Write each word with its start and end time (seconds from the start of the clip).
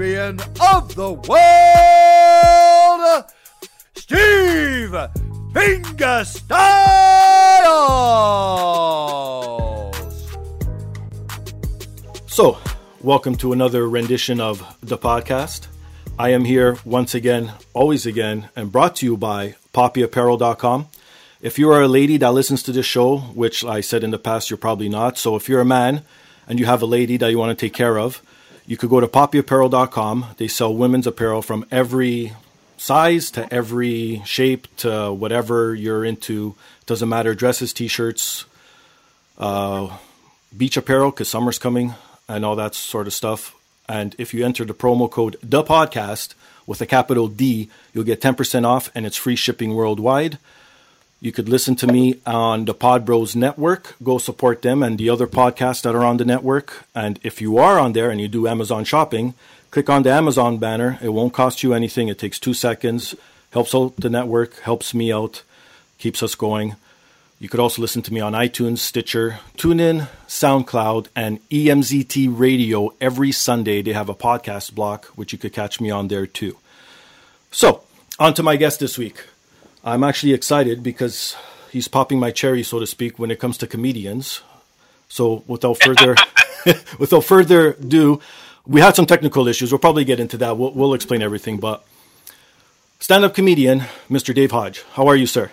of 0.00 0.94
the 0.94 1.12
world, 1.28 1.44
Steve 3.94 4.96
Fingerstyles. 5.52 6.50
So, 12.26 12.56
welcome 13.02 13.34
to 13.36 13.52
another 13.52 13.86
rendition 13.90 14.40
of 14.40 14.64
the 14.80 14.96
podcast. 14.96 15.66
I 16.18 16.30
am 16.30 16.46
here 16.46 16.78
once 16.86 17.14
again, 17.14 17.52
always 17.74 18.06
again, 18.06 18.48
and 18.56 18.72
brought 18.72 18.96
to 18.96 19.04
you 19.04 19.18
by 19.18 19.56
poppyapparel.com. 19.74 20.88
If 21.42 21.58
you 21.58 21.70
are 21.70 21.82
a 21.82 21.88
lady 21.88 22.16
that 22.16 22.32
listens 22.32 22.62
to 22.62 22.72
this 22.72 22.86
show, 22.86 23.18
which 23.18 23.66
I 23.66 23.82
said 23.82 24.02
in 24.02 24.12
the 24.12 24.18
past 24.18 24.48
you're 24.48 24.56
probably 24.56 24.88
not, 24.88 25.18
so 25.18 25.36
if 25.36 25.46
you're 25.46 25.60
a 25.60 25.66
man 25.66 26.04
and 26.48 26.58
you 26.58 26.64
have 26.64 26.80
a 26.80 26.86
lady 26.86 27.18
that 27.18 27.30
you 27.30 27.36
want 27.36 27.50
to 27.50 27.66
take 27.66 27.74
care 27.74 27.98
of, 27.98 28.22
you 28.70 28.76
could 28.76 28.88
go 28.88 29.00
to 29.00 29.08
poppyapparel.com. 29.08 30.26
They 30.36 30.46
sell 30.46 30.72
women's 30.72 31.08
apparel 31.08 31.42
from 31.42 31.66
every 31.72 32.34
size 32.76 33.32
to 33.32 33.52
every 33.52 34.22
shape 34.24 34.68
to 34.76 35.12
whatever 35.12 35.74
you're 35.74 36.04
into. 36.04 36.54
Doesn't 36.86 37.08
matter, 37.08 37.34
dresses, 37.34 37.72
t-shirts, 37.72 38.44
uh, 39.38 39.98
beach 40.56 40.76
apparel 40.76 41.10
because 41.10 41.28
summer's 41.28 41.58
coming 41.58 41.94
and 42.28 42.44
all 42.44 42.54
that 42.54 42.76
sort 42.76 43.08
of 43.08 43.12
stuff. 43.12 43.56
And 43.88 44.14
if 44.18 44.32
you 44.32 44.44
enter 44.44 44.64
the 44.64 44.72
promo 44.72 45.10
code 45.10 45.36
the 45.42 45.64
podcast 45.64 46.34
with 46.64 46.80
a 46.80 46.86
capital 46.86 47.26
D, 47.26 47.70
you'll 47.92 48.04
get 48.04 48.20
10% 48.20 48.64
off 48.64 48.88
and 48.94 49.04
it's 49.04 49.16
free 49.16 49.34
shipping 49.34 49.74
worldwide. 49.74 50.38
You 51.22 51.32
could 51.32 51.50
listen 51.50 51.76
to 51.76 51.86
me 51.86 52.20
on 52.24 52.64
the 52.64 52.72
Pod 52.72 53.04
Bros 53.04 53.36
network. 53.36 53.94
Go 54.02 54.16
support 54.16 54.62
them 54.62 54.82
and 54.82 54.96
the 54.96 55.10
other 55.10 55.26
podcasts 55.26 55.82
that 55.82 55.94
are 55.94 56.04
on 56.04 56.16
the 56.16 56.24
network. 56.24 56.86
And 56.94 57.20
if 57.22 57.42
you 57.42 57.58
are 57.58 57.78
on 57.78 57.92
there 57.92 58.10
and 58.10 58.18
you 58.18 58.26
do 58.26 58.48
Amazon 58.48 58.84
shopping, 58.84 59.34
click 59.70 59.90
on 59.90 60.02
the 60.02 60.10
Amazon 60.10 60.56
banner. 60.56 60.98
It 61.02 61.10
won't 61.10 61.34
cost 61.34 61.62
you 61.62 61.74
anything. 61.74 62.08
It 62.08 62.18
takes 62.18 62.38
two 62.38 62.54
seconds. 62.54 63.14
Helps 63.50 63.74
out 63.74 63.96
the 63.96 64.08
network, 64.08 64.60
helps 64.60 64.94
me 64.94 65.12
out, 65.12 65.42
keeps 65.98 66.22
us 66.22 66.34
going. 66.34 66.76
You 67.40 67.48
could 67.48 67.60
also 67.60 67.82
listen 67.82 68.02
to 68.02 68.12
me 68.12 68.20
on 68.20 68.32
iTunes, 68.32 68.78
Stitcher, 68.78 69.40
TuneIn, 69.56 70.08
SoundCloud, 70.28 71.08
and 71.16 71.46
EMZT 71.48 72.38
Radio 72.38 72.94
every 73.00 73.32
Sunday. 73.32 73.82
They 73.82 73.92
have 73.92 74.08
a 74.08 74.14
podcast 74.14 74.74
block, 74.74 75.06
which 75.16 75.32
you 75.32 75.38
could 75.38 75.52
catch 75.52 75.80
me 75.80 75.90
on 75.90 76.08
there 76.08 76.26
too. 76.26 76.56
So, 77.50 77.82
on 78.18 78.34
to 78.34 78.42
my 78.42 78.56
guest 78.56 78.78
this 78.78 78.96
week. 78.96 79.24
I'm 79.84 80.04
actually 80.04 80.32
excited 80.32 80.82
because 80.82 81.36
he's 81.70 81.88
popping 81.88 82.18
my 82.18 82.30
cherry, 82.30 82.62
so 82.62 82.78
to 82.78 82.86
speak, 82.86 83.18
when 83.18 83.30
it 83.30 83.38
comes 83.38 83.56
to 83.58 83.66
comedians. 83.66 84.42
So, 85.08 85.42
without 85.46 85.80
further 85.82 86.14
without 86.98 87.24
further 87.24 87.72
ado, 87.72 88.20
we 88.66 88.80
had 88.80 88.94
some 88.94 89.06
technical 89.06 89.48
issues. 89.48 89.72
We'll 89.72 89.78
probably 89.78 90.04
get 90.04 90.20
into 90.20 90.36
that. 90.38 90.56
We'll, 90.56 90.72
we'll 90.72 90.94
explain 90.94 91.22
everything. 91.22 91.58
But 91.58 91.84
stand-up 92.98 93.34
comedian, 93.34 93.84
Mr. 94.08 94.34
Dave 94.34 94.50
Hodge. 94.52 94.84
How 94.92 95.08
are 95.08 95.16
you, 95.16 95.26
sir? 95.26 95.50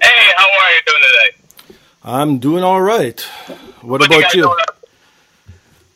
Hey, 0.00 0.32
how 0.36 0.44
are 0.44 0.70
you 0.72 0.80
doing 0.86 1.02
today? 1.08 1.78
I'm 2.04 2.38
doing 2.38 2.62
all 2.62 2.80
right. 2.80 3.20
What, 3.82 4.00
What 4.00 4.06
about 4.06 4.34
you? 4.34 4.54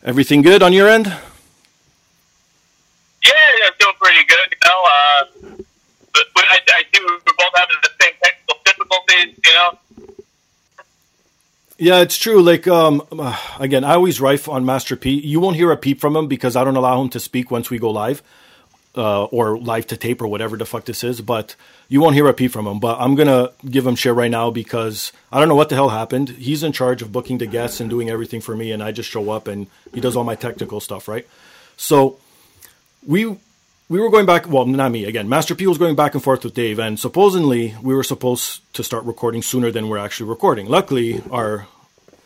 Everything 0.03 0.41
good 0.41 0.61
on 0.61 0.73
your 0.73 0.89
end? 0.89 1.05
Yeah, 1.07 1.19
yeah, 3.23 3.69
doing 3.79 3.95
pretty 4.01 4.25
good. 4.27 4.51
You 4.51 4.57
know, 4.65 4.83
uh, 4.85 5.25
but, 6.13 6.25
but 6.35 6.43
I, 6.49 6.59
Know. 9.45 9.79
Yeah, 11.77 11.99
it's 11.99 12.17
true. 12.17 12.41
Like, 12.41 12.67
um, 12.67 13.03
uh, 13.11 13.37
again, 13.59 13.83
I 13.83 13.95
always 13.95 14.21
rife 14.21 14.47
on 14.47 14.65
Master 14.65 14.95
P. 14.95 15.19
You 15.19 15.39
won't 15.39 15.55
hear 15.55 15.71
a 15.71 15.77
peep 15.77 15.99
from 15.99 16.15
him 16.15 16.27
because 16.27 16.55
I 16.55 16.63
don't 16.63 16.75
allow 16.75 17.01
him 17.01 17.09
to 17.09 17.19
speak 17.19 17.51
once 17.51 17.69
we 17.69 17.77
go 17.77 17.89
live, 17.89 18.21
uh, 18.95 19.25
or 19.25 19.57
live 19.57 19.87
to 19.87 19.97
tape 19.97 20.21
or 20.21 20.27
whatever 20.27 20.55
the 20.55 20.65
fuck 20.65 20.85
this 20.85 21.03
is. 21.03 21.19
But 21.19 21.55
you 21.89 21.99
won't 21.99 22.15
hear 22.15 22.27
a 22.27 22.33
peep 22.33 22.51
from 22.51 22.67
him. 22.67 22.79
But 22.79 22.99
I'm 22.99 23.15
gonna 23.15 23.49
give 23.69 23.85
him 23.85 23.95
shit 23.95 24.13
right 24.13 24.31
now 24.31 24.49
because 24.49 25.11
I 25.31 25.39
don't 25.39 25.49
know 25.49 25.55
what 25.55 25.69
the 25.69 25.75
hell 25.75 25.89
happened. 25.89 26.29
He's 26.29 26.63
in 26.63 26.71
charge 26.71 27.01
of 27.01 27.11
booking 27.11 27.39
the 27.39 27.47
guests 27.47 27.79
and 27.79 27.89
doing 27.89 28.09
everything 28.09 28.39
for 28.39 28.55
me, 28.55 28.71
and 28.71 28.81
I 28.81 28.91
just 28.91 29.09
show 29.09 29.31
up 29.31 29.47
and 29.47 29.67
he 29.93 29.99
does 29.99 30.15
all 30.15 30.23
my 30.23 30.35
technical 30.35 30.79
stuff, 30.79 31.07
right? 31.07 31.27
So 31.75 32.17
we 33.05 33.35
we 33.89 33.99
were 33.99 34.09
going 34.09 34.25
back. 34.25 34.47
Well, 34.47 34.65
not 34.65 34.91
me 34.91 35.05
again. 35.05 35.29
Master 35.29 35.55
P 35.55 35.67
was 35.67 35.77
going 35.77 35.95
back 35.95 36.13
and 36.13 36.23
forth 36.23 36.43
with 36.43 36.53
Dave, 36.53 36.79
and 36.79 36.99
supposedly 36.99 37.75
we 37.81 37.93
were 37.93 38.03
supposed 38.03 38.61
to 38.73 38.83
start 38.83 39.03
recording 39.05 39.41
sooner 39.41 39.71
than 39.71 39.89
we're 39.89 39.97
actually 39.97 40.29
recording. 40.29 40.67
Luckily, 40.67 41.21
our 41.31 41.67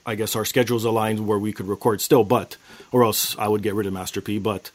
I 0.06 0.16
guess 0.16 0.36
our 0.36 0.46
schedules 0.46 0.86
aligned 0.86 1.28
where 1.28 1.38
we 1.40 1.52
could 1.52 1.68
record 1.68 2.00
still, 2.00 2.24
but 2.24 2.56
or 2.92 3.04
else 3.04 3.38
I 3.38 3.48
would 3.48 3.62
get 3.62 3.76
rid 3.76 3.88
of 3.88 3.94
Master 3.94 4.22
P. 4.22 4.40
But 4.40 4.72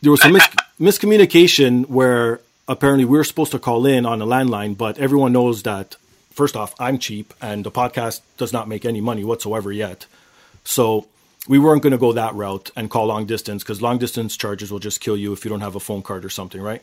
there 0.00 0.12
was 0.12 0.22
some 0.22 0.32
mis- 0.32 0.48
miscommunication 0.80 1.88
where 1.88 2.40
apparently 2.68 3.04
we 3.04 3.18
were 3.18 3.24
supposed 3.24 3.52
to 3.52 3.58
call 3.58 3.86
in 3.86 4.06
on 4.06 4.22
a 4.22 4.26
landline, 4.26 4.76
but 4.76 4.98
everyone 4.98 5.32
knows 5.32 5.64
that 5.64 5.96
first 6.30 6.56
off, 6.56 6.74
I'm 6.78 6.98
cheap 6.98 7.34
and 7.42 7.64
the 7.64 7.72
podcast 7.72 8.20
does 8.36 8.52
not 8.52 8.68
make 8.68 8.84
any 8.84 9.00
money 9.00 9.24
whatsoever 9.24 9.72
yet. 9.72 10.06
So 10.62 11.08
we 11.48 11.58
weren't 11.58 11.82
going 11.82 11.92
to 11.92 11.98
go 11.98 12.12
that 12.12 12.34
route 12.34 12.70
and 12.76 12.90
call 12.90 13.06
long 13.06 13.26
distance 13.26 13.62
because 13.64 13.82
long 13.82 13.98
distance 13.98 14.36
charges 14.36 14.70
will 14.70 14.78
just 14.78 15.00
kill 15.00 15.16
you 15.16 15.32
if 15.32 15.44
you 15.44 15.48
don't 15.48 15.62
have 15.62 15.74
a 15.74 15.80
phone 15.80 16.02
card 16.02 16.24
or 16.24 16.30
something, 16.30 16.60
right? 16.60 16.82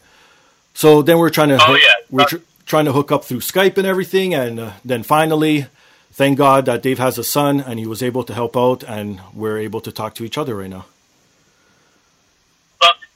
So 0.73 1.01
then 1.01 1.19
we're 1.19 1.29
trying 1.29 1.49
to 1.49 1.59
Oh, 1.61 1.75
yeah. 1.75 1.87
we're 2.09 2.25
tr- 2.25 2.37
trying 2.65 2.85
to 2.85 2.91
hook 2.91 3.11
up 3.11 3.23
through 3.23 3.39
Skype 3.39 3.77
and 3.77 3.85
everything, 3.87 4.33
and 4.33 4.59
uh, 4.59 4.71
then 4.83 5.03
finally, 5.03 5.67
thank 6.11 6.37
God 6.37 6.65
that 6.65 6.81
Dave 6.81 6.97
has 6.99 7.17
a 7.17 7.23
son 7.23 7.61
and 7.61 7.79
he 7.79 7.85
was 7.85 8.01
able 8.03 8.23
to 8.23 8.33
help 8.33 8.57
out, 8.57 8.83
and 8.83 9.21
we're 9.33 9.57
able 9.59 9.79
to 9.81 9.91
talk 9.91 10.15
to 10.15 10.25
each 10.25 10.37
other 10.37 10.55
right 10.55 10.69
now. 10.69 10.85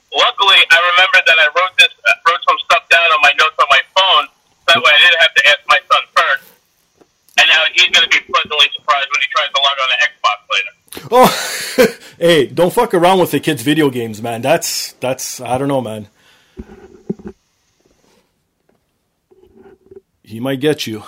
Luckily, 0.10 0.58
I 0.74 0.78
remember 0.82 1.20
that 1.22 1.38
I 1.38 1.48
wrote 1.54 1.74
this, 1.78 1.94
uh, 2.02 2.14
wrote 2.28 2.42
some 2.50 2.58
stuff 2.66 2.84
down 2.90 3.06
on 3.14 3.22
my 3.22 3.34
notes 3.38 3.54
on 3.62 3.70
my 3.70 3.82
phone. 3.94 4.26
That 4.68 4.78
way, 4.82 4.90
I 4.90 5.00
didn't 5.06 5.22
have 5.22 5.34
to 5.38 5.44
ask 5.54 5.60
my 5.70 5.80
son 5.86 6.04
first. 6.18 6.44
And 7.38 7.46
now 7.48 7.62
he's 7.74 7.90
going 7.94 8.10
to 8.10 8.14
be 8.14 8.22
pleasantly 8.26 8.70
surprised 8.74 9.08
when 9.14 9.22
he 9.22 9.30
tries 9.30 9.50
to 9.54 9.60
log 9.62 9.78
on 9.78 9.88
to 9.94 9.98
Xbox 10.02 10.38
later. 10.50 10.74
Oh, 11.12 11.28
hey, 12.18 12.48
don't 12.48 12.74
fuck 12.74 12.94
around 12.94 13.20
with 13.20 13.32
the 13.32 13.40
kids' 13.40 13.62
video 13.62 13.90
games, 13.90 14.22
man. 14.22 14.42
That's 14.42 14.94
that's 14.94 15.40
I 15.42 15.58
don't 15.58 15.68
know, 15.68 15.82
man. 15.82 16.08
He 20.24 20.40
might 20.40 20.60
get 20.60 20.86
you. 20.86 21.04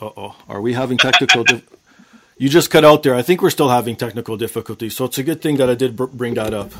Uh 0.00 0.10
oh. 0.16 0.36
Are 0.48 0.60
we 0.60 0.74
having 0.74 0.98
technical? 0.98 1.44
Dif- 1.44 1.68
you 2.38 2.48
just 2.50 2.70
cut 2.70 2.84
out 2.84 3.02
there. 3.02 3.14
I 3.14 3.22
think 3.22 3.40
we're 3.40 3.50
still 3.50 3.70
having 3.70 3.96
technical 3.96 4.36
difficulties. 4.36 4.94
So 4.94 5.06
it's 5.06 5.16
a 5.18 5.22
good 5.22 5.40
thing 5.40 5.56
that 5.56 5.70
I 5.70 5.74
did 5.74 5.96
br- 5.96 6.04
bring 6.04 6.34
that 6.34 6.52
up 6.52 6.70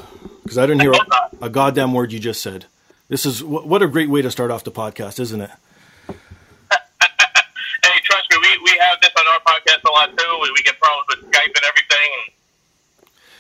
because 0.43 0.59
I 0.59 0.67
didn't 0.67 0.83
hear 0.83 0.93
a, 0.93 1.47
a 1.47 1.51
goddamn 1.51 1.95
word 1.95 2.13
you 2.13 2.19
just 2.19 2.43
said. 2.43 2.67
This 3.09 3.25
is 3.25 3.41
wh- 3.41 3.67
what 3.67 3.83
a 3.83 3.87
great 3.89 4.11
way 4.11 4.21
to 4.21 4.31
start 4.31 4.51
off 4.51 4.65
the 4.65 4.71
podcast, 4.71 5.19
isn't 5.19 5.41
it? 5.41 5.51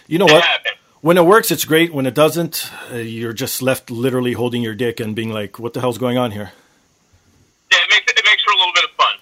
You 0.06 0.18
know 0.18 0.26
what? 0.26 0.44
When 1.00 1.18
it 1.18 1.24
works, 1.26 1.50
it's 1.50 1.64
great. 1.64 1.92
When 1.92 2.06
it 2.06 2.14
doesn't, 2.14 2.70
uh, 2.92 2.96
you're 2.96 3.32
just 3.32 3.62
left 3.62 3.90
literally 3.90 4.32
holding 4.32 4.62
your 4.62 4.74
dick 4.74 4.98
and 5.00 5.14
being 5.14 5.30
like, 5.30 5.58
"What 5.58 5.72
the 5.74 5.80
hell's 5.80 5.98
going 5.98 6.18
on 6.18 6.30
here?" 6.32 6.52
Yeah, 7.70 7.78
it 7.82 7.90
makes 7.90 8.12
it 8.12 8.24
makes 8.24 8.42
for 8.42 8.52
a 8.52 8.56
little 8.56 8.72
bit 8.74 8.84
of 8.84 8.90
fun. 8.90 9.14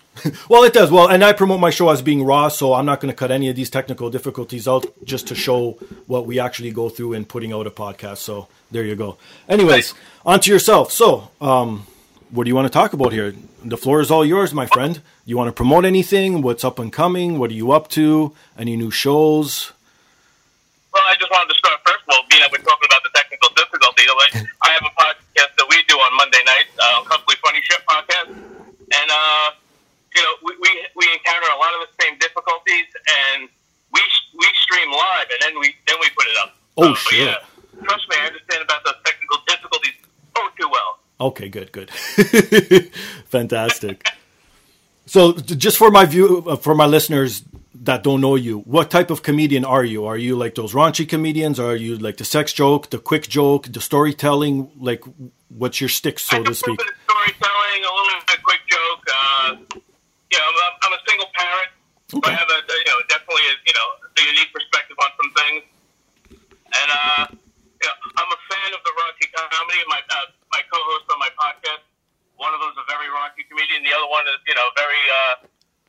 Well, 0.49 0.65
it 0.65 0.73
does. 0.73 0.91
Well, 0.91 1.09
and 1.09 1.23
I 1.23 1.35
promote 1.35 1.61
my 1.61 1.69
show 1.71 1.91
as 1.91 2.01
being 2.01 2.25
raw, 2.25 2.49
so 2.49 2.73
I'm 2.73 2.87
not 2.87 3.01
going 3.01 3.13
to 3.13 3.17
cut 3.17 3.31
any 3.31 3.51
of 3.51 3.57
these 3.57 3.69
technical 3.69 4.09
difficulties 4.09 4.67
out 4.67 4.87
just 5.05 5.27
to 5.29 5.35
show 5.35 5.73
what 6.07 6.25
we 6.25 6.39
actually 6.39 6.71
go 6.71 6.89
through 6.89 7.13
in 7.13 7.27
putting 7.27 7.53
out 7.53 7.67
a 7.67 7.71
podcast. 7.71 8.19
So 8.19 8.49
there 8.71 8.85
you 8.85 8.97
go. 8.97 9.19
Anyways, 9.49 9.93
on 10.25 10.41
to 10.41 10.51
yourself. 10.51 10.93
So, 10.93 11.31
um, 11.43 11.87
what 12.31 12.45
do 12.45 12.49
you 12.49 12.55
want 12.55 12.67
to 12.67 12.73
talk 12.73 12.95
about 12.95 13.13
here? 13.13 13.35
The 13.63 13.77
floor 13.77 14.01
is 14.01 14.11
all 14.11 14.25
yours, 14.25 14.55
my 14.55 14.65
friend. 14.67 15.03
You 15.27 15.37
want 15.37 15.49
to 15.49 15.53
promote 15.53 15.85
anything? 15.85 16.41
What's 16.41 16.65
up 16.65 16.79
and 16.79 16.91
coming? 16.91 17.39
What 17.39 17.51
are 17.51 17.55
you 17.55 17.73
up 17.73 17.89
to? 17.89 18.35
Any 18.57 18.77
new 18.77 18.91
shows? 18.91 19.74
Well, 20.95 21.03
I 21.11 21.19
just 21.19 21.27
wanted 21.27 21.51
to 21.51 21.59
start 21.59 21.83
first 21.83 22.07
of 22.07 22.15
all, 22.15 22.23
being 22.31 22.39
that 22.39 22.55
we're 22.55 22.63
talking 22.63 22.87
about 22.87 23.03
the 23.03 23.11
technical 23.19 23.51
difficulties. 23.59 24.07
like, 24.15 24.47
I 24.63 24.79
have 24.79 24.87
a 24.87 24.95
podcast 24.95 25.51
that 25.59 25.67
we 25.67 25.83
do 25.91 25.99
on 25.99 26.15
Monday 26.15 26.39
nights, 26.47 26.71
uh, 26.79 27.03
Uncomfortably 27.03 27.35
Funny 27.43 27.59
Shit 27.67 27.83
podcast, 27.83 28.31
and 28.31 29.09
uh, 29.11 29.59
you 30.15 30.23
know 30.23 30.35
we, 30.47 30.55
we 30.63 30.71
we 30.95 31.05
encounter 31.11 31.51
a 31.51 31.59
lot 31.59 31.75
of 31.75 31.83
the 31.83 31.91
same 31.99 32.15
difficulties, 32.23 32.87
and 33.11 33.51
we 33.91 33.99
we 34.39 34.47
stream 34.63 34.87
live, 34.95 35.27
and 35.35 35.41
then 35.43 35.59
we 35.59 35.75
then 35.91 35.99
we 35.99 36.07
put 36.15 36.31
it 36.31 36.39
up. 36.39 36.55
Oh, 36.79 36.95
but 36.95 36.99
shit. 37.11 37.27
Yeah, 37.27 37.43
trust 37.83 38.07
me, 38.07 38.15
I 38.15 38.31
understand 38.31 38.63
about 38.63 38.87
those 38.87 39.03
technical 39.03 39.39
difficulties 39.51 39.99
oh 40.39 40.47
too 40.55 40.71
well. 40.71 41.03
Okay, 41.35 41.51
good, 41.51 41.75
good, 41.75 41.91
fantastic. 43.27 44.07
So, 45.07 45.35
just 45.35 45.77
for 45.77 45.91
my 45.91 46.07
view, 46.07 46.45
uh, 46.47 46.55
for 46.55 46.75
my 46.75 46.87
listeners 46.87 47.43
that 47.75 48.03
don't 48.03 48.21
know 48.21 48.37
you, 48.37 48.61
what 48.61 48.91
type 48.91 49.11
of 49.11 49.23
comedian 49.23 49.65
are 49.65 49.85
you? 49.85 50.07
Are 50.07 50.17
you 50.17 50.37
like 50.37 50.55
those 50.55 50.73
raunchy 50.75 51.09
comedians? 51.09 51.59
Are 51.59 51.75
you 51.75 51.99
like 51.99 52.17
the 52.19 52.25
sex 52.25 52.53
joke, 52.53 52.91
the 52.91 52.99
quick 52.99 53.27
joke, 53.29 53.67
the 53.67 53.81
storytelling? 53.81 54.71
Like, 54.79 55.03
what's 55.49 55.81
your 55.81 55.91
stick, 55.91 56.19
so 56.19 56.43
to 56.43 56.51
a 56.51 56.55
speak? 56.55 56.79
little 56.79 56.85
bit 56.85 56.95
of 56.95 56.99
storytelling, 57.03 57.81
a 57.83 57.93
little 57.95 58.21
bit 58.27 58.39
of 58.39 58.43
quick 58.47 58.63
joke. 58.71 59.03
Uh, 59.11 59.49
you 60.31 60.39
know, 60.39 60.49
I'm, 60.49 60.75
I'm 60.87 60.93
a 60.95 61.03
single 61.09 61.27
parent, 61.35 61.71
so 62.11 62.21
I 62.23 62.31
have 62.31 62.47
a 62.47 62.59
you 62.63 62.91
know 62.95 62.99
definitely 63.11 63.43
a, 63.51 63.55
you 63.67 63.75
know 63.75 63.89
a 64.07 64.23
unique 64.23 64.51
perspective 64.55 64.97
on 65.03 65.11
some 65.19 65.31
things. 65.35 65.63
And 66.75 66.89
uh, 66.91 67.23
you 67.31 67.87
know, 67.91 67.97
I'm 68.23 68.31
a 68.31 68.41
fan 68.55 68.71
of 68.71 68.81
the 68.87 68.93
raunchy 68.95 69.27
comedy. 69.35 69.83
My 69.91 69.99
uh, 70.15 70.31
my 70.55 70.63
co-host 70.71 71.11
on 71.11 71.19
my 71.19 71.31
podcast, 71.35 71.83
one 72.39 72.55
of 72.55 72.63
them 72.63 72.71
is 72.71 72.79
a 72.79 72.87
very 72.87 73.11
raunchy 73.11 73.43
comedian. 73.51 73.83
The 73.83 73.95
other 73.99 74.07
one 74.11 74.23
is 74.31 74.39
you 74.47 74.55
know 74.55 74.67
very 74.79 75.03
uh, 75.11 75.35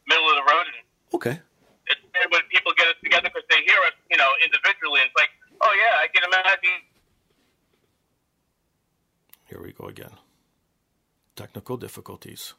middle 0.10 0.26
of 0.34 0.36
the 0.42 0.46
road. 0.50 0.66
And 0.66 0.82
Okay. 1.14 1.40
It's 1.88 2.02
when 2.32 2.42
people 2.52 2.72
get 2.78 2.88
us 2.88 3.00
together 3.04 3.30
because 3.30 3.48
they 3.50 3.62
hear 3.64 3.80
us 3.88 3.96
you 4.10 4.18
know 4.18 4.30
individually. 4.44 5.02
And 5.02 5.10
it's 5.10 5.20
like, 5.20 5.30
oh 5.62 5.74
yeah, 5.76 6.04
I 6.04 6.08
can 6.08 6.24
imagine. 6.24 6.80
Here 9.46 9.62
we 9.62 9.72
go 9.74 9.86
again. 9.86 10.18
Technical 11.36 11.78
difficulties. 11.78 12.54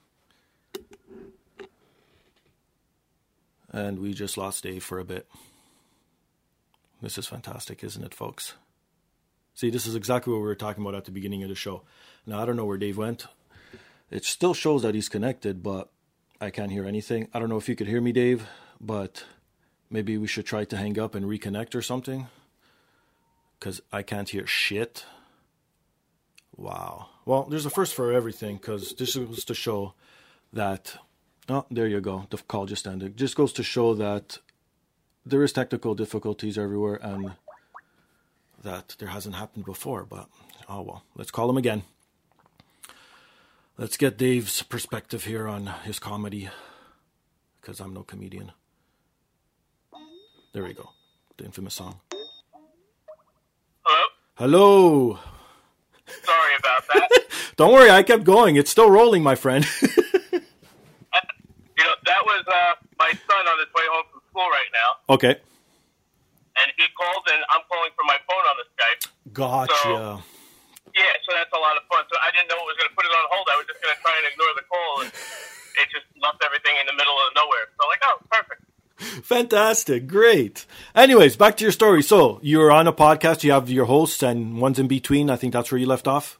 And 3.73 3.99
we 3.99 4.15
just 4.15 4.39
lost 4.39 4.63
Dave 4.63 4.85
for 4.85 4.99
a 4.99 5.05
bit. 5.05 5.27
This 7.03 7.19
is 7.19 7.27
fantastic, 7.27 7.83
isn't 7.85 8.05
it, 8.05 8.15
folks? 8.15 8.55
See, 9.55 9.71
this 9.71 9.87
is 9.87 9.95
exactly 9.95 10.33
what 10.33 10.41
we 10.41 10.47
were 10.47 10.55
talking 10.55 10.83
about 10.83 10.95
at 10.95 11.05
the 11.05 11.11
beginning 11.11 11.43
of 11.43 11.49
the 11.49 11.55
show. 11.55 11.83
Now, 12.27 12.41
I 12.41 12.45
don't 12.45 12.57
know 12.57 12.65
where 12.65 12.79
Dave 12.79 12.97
went. 12.97 13.27
It 14.11 14.25
still 14.25 14.55
shows 14.55 14.83
that 14.83 14.95
he's 14.95 15.09
connected, 15.09 15.63
but 15.63 15.91
I 16.41 16.51
can't 16.51 16.71
hear 16.71 16.87
anything. 16.87 17.29
I 17.35 17.39
don't 17.39 17.49
know 17.49 17.57
if 17.57 17.69
you 17.69 17.75
could 17.75 17.89
hear 17.89 18.01
me, 18.01 18.13
Dave, 18.13 18.47
but 18.81 19.25
maybe 19.91 20.19
we 20.19 20.27
should 20.27 20.47
try 20.47 20.65
to 20.65 20.77
hang 20.77 20.99
up 20.99 21.15
and 21.15 21.27
reconnect 21.27 21.75
or 21.75 21.83
something. 21.83 22.29
Because 23.59 23.81
I 23.93 24.03
can't 24.03 24.29
hear 24.29 24.47
shit. 24.47 25.05
Wow. 26.57 27.09
Well, 27.25 27.45
there's 27.45 27.67
a 27.67 27.71
first 27.71 27.95
for 27.95 28.13
everything 28.13 28.57
because 28.57 28.95
this 28.95 29.17
goes 29.17 29.45
to 29.45 29.55
show 29.55 29.95
that. 30.53 30.97
Oh, 31.49 31.65
there 31.71 31.87
you 31.87 32.01
go. 32.01 32.27
The 32.31 32.39
call 32.39 32.67
just 32.67 32.87
ended. 32.87 33.17
Just 33.17 33.37
goes 33.37 33.53
to 33.55 33.63
show 33.63 33.95
that 33.95 34.39
there 35.25 35.43
is 35.43 35.53
technical 35.53 35.95
difficulties 35.95 36.59
everywhere 36.59 36.97
and 37.03 37.33
that 38.63 38.97
there 38.99 39.09
hasn't 39.09 39.37
happened 39.37 39.65
before. 39.65 40.05
But 40.05 40.29
oh 40.69 40.83
well, 40.83 41.05
let's 41.15 41.31
call 41.31 41.49
him 41.51 41.57
again. 41.57 41.83
Let's 43.79 43.97
get 43.97 44.17
Dave's 44.17 44.63
perspective 44.63 45.25
here 45.25 45.47
on 45.47 45.67
his 45.85 45.99
comedy 45.99 46.49
because 47.61 47.81
I'm 47.81 47.93
no 47.93 48.03
comedian. 48.03 48.53
There 50.57 50.65
we 50.65 50.73
go. 50.73 50.89
The 51.37 51.45
infamous 51.45 51.77
song. 51.77 52.01
Hello. 53.85 54.05
Hello. 54.41 55.19
Sorry 56.25 56.53
about 56.57 56.81
that. 56.97 57.09
Don't 57.61 57.77
worry, 57.77 57.93
I 57.93 58.01
kept 58.01 58.25
going. 58.25 58.57
It's 58.57 58.73
still 58.73 58.89
rolling, 58.89 59.21
my 59.23 59.35
friend. 59.37 59.69
You 61.77 61.85
know, 61.85 61.93
that 62.09 62.25
was 62.25 62.41
uh, 62.49 62.73
my 62.97 63.13
son 63.13 63.43
on 63.45 63.57
his 63.61 63.69
way 63.77 63.85
home 63.93 64.09
from 64.09 64.25
school 64.33 64.49
right 64.49 64.73
now, 64.73 65.13
okay. 65.13 65.37
and 65.37 66.69
he 66.81 66.89
called, 66.97 67.21
and 67.29 67.45
I'm 67.53 67.61
calling 67.69 67.93
from 67.93 68.09
my 68.09 68.17
phone 68.25 68.45
on 68.49 68.57
the 68.57 68.65
Skype. 68.73 69.03
Gotcha. 69.37 70.25
Yeah, 70.97 71.15
so 71.29 71.37
that's 71.37 71.53
a 71.53 71.61
lot 71.61 71.77
of 71.77 71.85
fun. 71.93 72.09
So 72.09 72.17
I 72.17 72.33
didn't 72.33 72.49
know 72.49 72.57
it 72.57 72.65
was 72.65 72.81
going 72.81 72.89
to 72.89 72.97
put 72.97 73.05
it 73.05 73.13
on 73.13 73.29
hold. 73.29 73.45
I 73.53 73.61
was 73.61 73.69
just 73.69 73.85
going 73.85 73.93
to 73.93 74.01
try 74.01 74.17
and 74.17 74.25
ignore 74.25 74.53
the 74.57 74.65
call, 74.73 75.05
and 75.05 75.13
it 75.13 75.87
just 75.93 76.09
left 76.17 76.41
everything 76.41 76.81
in 76.81 76.89
the 76.89 76.97
middle 76.97 77.13
of 77.29 77.29
nowhere. 77.37 77.69
So 77.77 77.85
like, 77.93 78.01
oh, 78.09 78.25
perfect. 78.33 78.65
Fantastic. 79.25 80.07
Great. 80.07 80.67
Anyways, 80.95 81.37
back 81.37 81.57
to 81.59 81.65
your 81.65 81.73
story. 81.73 82.03
So 82.03 82.39
you're 82.43 82.71
on 82.73 82.87
a 82.87 82.93
podcast, 82.93 83.43
you 83.45 83.53
have 83.53 83.71
your 83.71 83.87
hosts 83.87 84.23
and 84.23 84.61
ones 84.61 84.79
in 84.79 84.89
between. 84.89 85.31
I 85.31 85.37
think 85.37 85.53
that's 85.53 85.71
where 85.71 85.79
you 85.79 85.87
left 85.87 86.07
off. 86.09 86.39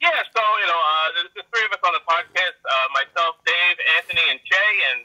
Yeah, 0.00 0.08
so 0.34 0.40
you 0.40 0.66
know, 0.66 0.80
uh, 0.80 1.06
there's 1.14 1.34
the 1.36 1.42
three 1.52 1.64
of 1.66 1.72
us 1.72 1.82
on 1.84 1.92
the 1.92 2.04
podcast: 2.08 2.56
uh, 2.64 2.86
myself, 2.96 3.36
Dave, 3.44 3.76
Anthony, 4.00 4.24
and 4.30 4.40
Jay. 4.48 4.72
And 4.92 4.98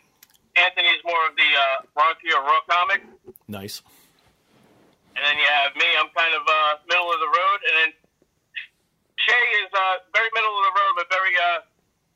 Anthony's 0.56 1.04
more 1.04 1.20
of 1.28 1.36
the 1.36 1.50
uh, 1.52 2.00
raunchy 2.00 2.32
or 2.32 2.42
raw 2.44 2.60
comic, 2.70 3.02
Nice. 3.50 3.82
and 5.16 5.26
then 5.26 5.36
you 5.38 5.44
have 5.44 5.76
me. 5.76 5.84
I'm 6.00 6.08
kind 6.16 6.34
of 6.34 6.44
uh, 6.48 6.80
middle 6.88 7.12
of 7.12 7.20
the 7.20 7.28
road, 7.28 7.60
and 7.68 7.76
then 7.84 7.92
Shay 9.20 9.44
is 9.64 9.70
uh, 9.74 9.96
very 10.14 10.30
middle 10.34 10.52
of 10.56 10.64
the 10.64 10.74
road, 10.80 10.94
but 10.96 11.08
very 11.12 11.36
uh, 11.36 11.60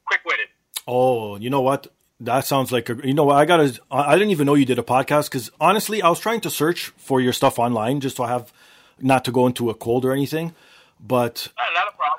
quick-witted. 0.06 0.48
Oh, 0.88 1.36
you 1.38 1.50
know 1.50 1.60
what? 1.62 1.88
That 2.22 2.46
sounds 2.46 2.72
like 2.72 2.90
a. 2.90 2.96
You 3.04 3.14
know 3.14 3.24
what? 3.26 3.38
I 3.38 3.46
gotta. 3.46 3.80
I 3.90 4.12
I 4.12 4.14
didn't 4.16 4.32
even 4.32 4.46
know 4.46 4.56
you 4.56 4.66
did 4.66 4.80
a 4.80 4.84
podcast 4.84 5.26
because 5.32 5.50
honestly, 5.60 6.02
I 6.02 6.10
was 6.10 6.20
trying 6.20 6.42
to 6.42 6.50
search 6.50 6.88
for 6.98 7.22
your 7.22 7.32
stuff 7.34 7.58
online 7.60 8.02
just 8.02 8.18
so 8.18 8.24
I 8.26 8.30
have 8.30 8.52
not 9.00 9.24
to 9.26 9.32
go 9.32 9.48
into 9.48 9.70
a 9.70 9.74
cold 9.74 10.04
or 10.04 10.12
anything. 10.12 10.54
But 11.00 11.48
Uh, 11.58 11.62
not 11.74 11.88
a 11.94 11.96
problem. 11.96 12.16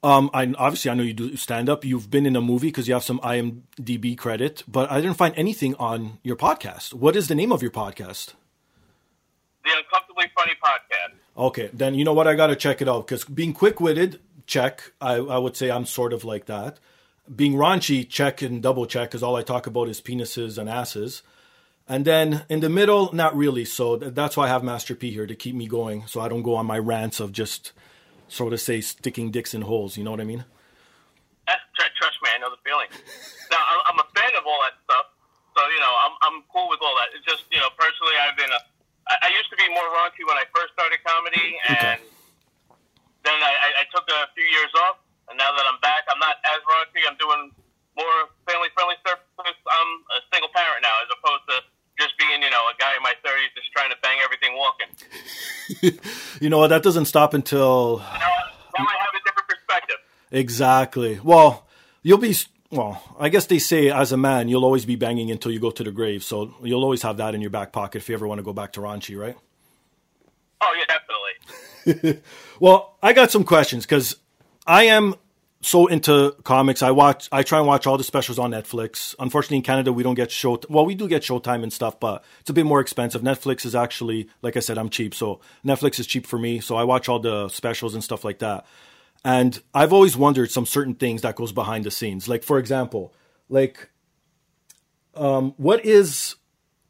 Um, 0.00 0.30
I 0.34 0.54
obviously 0.62 0.90
I 0.90 0.94
know 0.94 1.02
you 1.02 1.14
do 1.14 1.34
stand 1.36 1.68
up. 1.68 1.84
You've 1.84 2.10
been 2.10 2.26
in 2.26 2.36
a 2.36 2.40
movie 2.42 2.68
because 2.68 2.86
you 2.88 2.94
have 2.94 3.02
some 3.02 3.18
IMDb 3.20 4.16
credit, 4.16 4.62
but 4.68 4.90
I 4.92 5.00
didn't 5.00 5.16
find 5.16 5.34
anything 5.36 5.74
on 5.76 6.18
your 6.22 6.36
podcast. 6.36 6.92
What 6.92 7.16
is 7.16 7.28
the 7.28 7.34
name 7.34 7.50
of 7.50 7.62
your 7.62 7.70
podcast? 7.72 8.34
The 9.64 9.70
Uncomfortably 9.76 10.26
Funny 10.36 10.52
Podcast. 10.62 11.14
Okay, 11.36 11.70
then 11.72 11.94
you 11.94 12.04
know 12.04 12.12
what? 12.12 12.28
I 12.28 12.34
got 12.34 12.48
to 12.48 12.56
check 12.56 12.80
it 12.82 12.88
out 12.88 13.06
because 13.06 13.24
being 13.24 13.52
quick 13.52 13.80
witted, 13.80 14.20
check. 14.46 14.92
I, 15.00 15.14
I 15.14 15.38
would 15.38 15.56
say 15.56 15.70
I'm 15.70 15.84
sort 15.86 16.12
of 16.12 16.22
like 16.24 16.46
that. 16.46 16.78
Being 17.34 17.54
raunchy, 17.54 18.08
check 18.08 18.40
and 18.42 18.62
double 18.62 18.86
check 18.86 19.10
because 19.10 19.22
all 19.22 19.36
I 19.36 19.42
talk 19.42 19.66
about 19.66 19.88
is 19.88 20.00
penises 20.00 20.56
and 20.58 20.68
asses. 20.68 21.22
And 21.86 22.04
then 22.04 22.44
in 22.48 22.60
the 22.60 22.68
middle, 22.68 23.12
not 23.14 23.36
really. 23.36 23.64
So 23.64 23.96
that's 23.96 24.36
why 24.36 24.44
I 24.44 24.48
have 24.48 24.62
Master 24.62 24.94
P 24.94 25.10
here 25.10 25.26
to 25.26 25.34
keep 25.34 25.54
me 25.54 25.66
going 25.66 26.06
so 26.06 26.20
I 26.20 26.28
don't 26.28 26.42
go 26.42 26.54
on 26.54 26.66
my 26.66 26.78
rants 26.78 27.20
of 27.20 27.32
just, 27.32 27.72
so 28.28 28.48
to 28.50 28.58
say, 28.58 28.80
sticking 28.80 29.30
dicks 29.30 29.54
in 29.54 29.62
holes. 29.62 29.96
You 29.96 30.04
know 30.04 30.10
what 30.10 30.20
I 30.20 30.24
mean? 30.24 30.44
Trust 31.98 32.22
me, 32.22 32.30
I 32.30 32.38
know 32.38 32.46
the 32.54 32.62
feeling. 32.62 32.86
now, 33.50 33.58
I'm- 33.58 33.98
a 33.98 34.06
fan 34.14 34.30
of 34.38 34.46
all 34.46 34.60
that 34.62 34.78
stuff, 34.86 35.06
so 35.56 35.60
you 35.74 35.80
know, 35.82 35.90
I'm 35.98 36.14
I'm 36.22 36.36
cool 36.54 36.70
with 36.70 36.78
all 36.78 36.94
that. 36.94 37.10
It's 37.10 37.26
just 37.26 37.42
you 37.50 37.58
know, 37.58 37.66
personally, 37.74 38.14
I've 38.22 38.38
been 38.38 38.50
a. 38.54 38.60
I, 39.10 39.26
I 39.26 39.28
used 39.34 39.50
to 39.50 39.58
be 39.58 39.66
more 39.66 39.82
raunchy 39.98 40.22
when 40.22 40.38
I 40.38 40.46
first 40.54 40.70
started 40.78 41.02
comedy, 41.02 41.58
and 41.66 41.98
Okay. 41.98 42.06
then 43.26 43.34
I, 43.42 43.82
I 43.82 43.84
took 43.90 44.06
a 44.06 44.30
few 44.38 44.46
years 44.46 44.70
off, 44.86 45.02
and 45.30 45.36
now 45.38 45.50
that 45.52 45.64
I'm 45.68 45.80
back, 45.80 46.04
I'm 46.10 46.18
not 46.18 46.36
as 46.44 46.60
raunchy. 46.64 47.02
I'm 47.08 47.16
doing 47.16 47.52
more 47.96 48.16
family-friendly 48.46 48.96
stuff. 49.02 49.20
because 49.36 49.58
I'm 49.68 49.90
a 50.16 50.20
single 50.32 50.50
parent 50.54 50.82
now, 50.82 50.94
as 51.04 51.10
opposed 51.12 51.44
to 51.50 51.56
just 51.98 52.14
being 52.18 52.42
you 52.42 52.50
know 52.50 52.62
a 52.70 52.76
guy 52.78 52.94
in 52.96 53.02
my 53.02 53.14
30s 53.26 53.50
just 53.58 53.72
trying 53.74 53.90
to 53.90 53.96
bang 54.02 54.18
everything 54.24 54.54
walking. 54.54 54.90
You 56.40 56.48
know 56.50 56.58
what? 56.58 56.68
That 56.68 56.82
doesn't 56.82 57.06
stop 57.06 57.34
until 57.34 57.98
Now, 57.98 58.04
now 58.04 58.84
I 58.86 58.96
have 59.00 59.14
a 59.14 59.22
different 59.26 59.48
perspective. 59.48 59.96
Exactly. 60.30 61.20
Well, 61.22 61.66
you'll 62.02 62.18
be. 62.18 62.34
Well, 62.70 63.02
I 63.18 63.28
guess 63.28 63.46
they 63.46 63.58
say 63.58 63.90
as 63.90 64.12
a 64.12 64.16
man, 64.16 64.48
you'll 64.48 64.64
always 64.64 64.84
be 64.84 64.94
banging 64.96 65.30
until 65.30 65.50
you 65.52 65.58
go 65.58 65.70
to 65.70 65.82
the 65.82 65.90
grave. 65.90 66.22
So 66.22 66.54
you'll 66.62 66.82
always 66.84 67.02
have 67.02 67.16
that 67.16 67.34
in 67.34 67.40
your 67.40 67.50
back 67.50 67.72
pocket 67.72 67.98
if 67.98 68.08
you 68.08 68.14
ever 68.14 68.26
want 68.26 68.38
to 68.38 68.42
go 68.42 68.52
back 68.52 68.72
to 68.74 68.80
raunchy, 68.80 69.18
right? 69.18 69.36
Oh 70.60 70.74
yeah, 70.78 70.84
definitely. 70.86 72.22
Well, 72.60 72.96
I 73.02 73.12
got 73.12 73.30
some 73.30 73.44
questions 73.44 73.84
because 73.86 74.16
I 74.68 74.84
am 74.84 75.14
so 75.62 75.86
into 75.86 76.36
comics. 76.44 76.82
I 76.82 76.90
watch. 76.90 77.28
I 77.32 77.42
try 77.42 77.58
and 77.58 77.66
watch 77.66 77.86
all 77.86 77.96
the 77.96 78.04
specials 78.04 78.38
on 78.38 78.50
Netflix. 78.50 79.14
Unfortunately, 79.18 79.56
in 79.56 79.62
Canada, 79.62 79.92
we 79.92 80.02
don't 80.02 80.14
get 80.14 80.30
show. 80.30 80.60
Well, 80.68 80.84
we 80.84 80.94
do 80.94 81.08
get 81.08 81.22
Showtime 81.22 81.62
and 81.62 81.72
stuff, 81.72 81.98
but 81.98 82.22
it's 82.40 82.50
a 82.50 82.52
bit 82.52 82.66
more 82.66 82.80
expensive. 82.80 83.22
Netflix 83.22 83.64
is 83.64 83.74
actually, 83.74 84.28
like 84.42 84.56
I 84.56 84.60
said, 84.60 84.76
I'm 84.76 84.90
cheap, 84.90 85.14
so 85.14 85.40
Netflix 85.64 85.98
is 85.98 86.06
cheap 86.06 86.26
for 86.26 86.38
me. 86.38 86.60
So 86.60 86.76
I 86.76 86.84
watch 86.84 87.08
all 87.08 87.18
the 87.18 87.48
specials 87.48 87.94
and 87.94 88.04
stuff 88.04 88.24
like 88.24 88.40
that. 88.40 88.66
And 89.24 89.60
I've 89.74 89.92
always 89.92 90.16
wondered 90.16 90.50
some 90.50 90.66
certain 90.66 90.94
things 90.94 91.22
that 91.22 91.34
goes 91.34 91.50
behind 91.50 91.84
the 91.84 91.90
scenes. 91.90 92.28
Like 92.28 92.44
for 92.44 92.58
example, 92.58 93.14
like 93.48 93.88
um, 95.16 95.54
what 95.56 95.84
is 95.84 96.36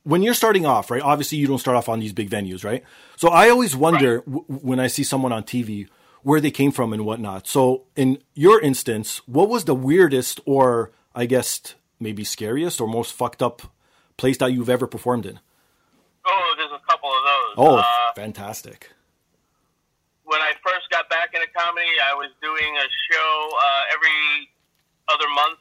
when 0.02 0.22
you're 0.24 0.34
starting 0.34 0.66
off, 0.66 0.90
right? 0.90 1.02
Obviously, 1.02 1.38
you 1.38 1.46
don't 1.46 1.58
start 1.58 1.76
off 1.76 1.88
on 1.88 2.00
these 2.00 2.12
big 2.12 2.28
venues, 2.28 2.64
right? 2.64 2.82
So 3.16 3.28
I 3.28 3.50
always 3.50 3.76
wonder 3.76 4.16
right. 4.16 4.26
w- 4.26 4.44
when 4.48 4.80
I 4.80 4.88
see 4.88 5.04
someone 5.04 5.32
on 5.32 5.44
TV 5.44 5.88
where 6.22 6.40
they 6.40 6.50
came 6.50 6.72
from 6.72 6.92
and 6.92 7.04
whatnot. 7.04 7.46
So 7.46 7.84
in 7.96 8.18
your 8.34 8.60
instance, 8.60 9.20
what 9.26 9.48
was 9.48 9.64
the 9.64 9.74
weirdest 9.74 10.40
or 10.44 10.92
I 11.14 11.26
guess 11.26 11.74
maybe 12.00 12.24
scariest 12.24 12.80
or 12.80 12.88
most 12.88 13.12
fucked 13.12 13.42
up 13.42 13.62
place 14.16 14.38
that 14.38 14.52
you've 14.52 14.68
ever 14.68 14.86
performed 14.86 15.26
in? 15.26 15.40
Oh, 16.26 16.54
there's 16.56 16.70
a 16.72 16.82
couple 16.88 17.08
of 17.08 17.22
those. 17.24 17.54
Oh, 17.56 17.76
uh, 17.76 18.12
fantastic. 18.14 18.90
When 20.24 20.40
I 20.40 20.52
first 20.60 20.90
got 20.90 21.08
back 21.08 21.32
into 21.32 21.46
comedy, 21.56 21.88
I 22.04 22.12
was 22.12 22.28
doing 22.42 22.76
a 22.76 22.88
show 23.08 23.32
uh, 23.56 23.94
every 23.96 24.50
other 25.08 25.28
month, 25.32 25.58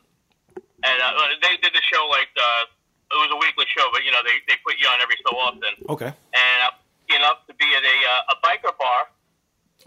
and 0.83 0.97
uh, 0.99 1.15
they 1.41 1.55
did 1.63 1.71
the 1.71 1.81
show 1.87 2.03
like 2.11 2.27
uh, 2.35 3.15
it 3.15 3.19
was 3.23 3.31
a 3.31 3.39
weekly 3.39 3.63
show, 3.71 3.87
but 3.93 4.03
you 4.03 4.11
know 4.11 4.19
they, 4.27 4.43
they 4.51 4.59
put 4.67 4.75
you 4.75 4.87
on 4.91 4.99
every 4.99 5.15
so 5.23 5.31
often. 5.39 5.71
Okay. 5.87 6.11
And 6.11 6.57
I'm 6.67 6.75
enough 7.15 7.47
to 7.47 7.55
be 7.55 7.65
at 7.71 7.83
a 7.83 7.97
uh, 8.03 8.33
a 8.33 8.35
biker 8.43 8.75
bar 8.75 9.07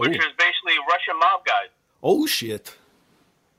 which 0.01 0.17
Ooh. 0.17 0.25
is 0.25 0.33
basically 0.41 0.81
Russian 0.89 1.21
mob 1.21 1.45
guys. 1.45 1.69
Oh 2.03 2.25
shit! 2.25 2.73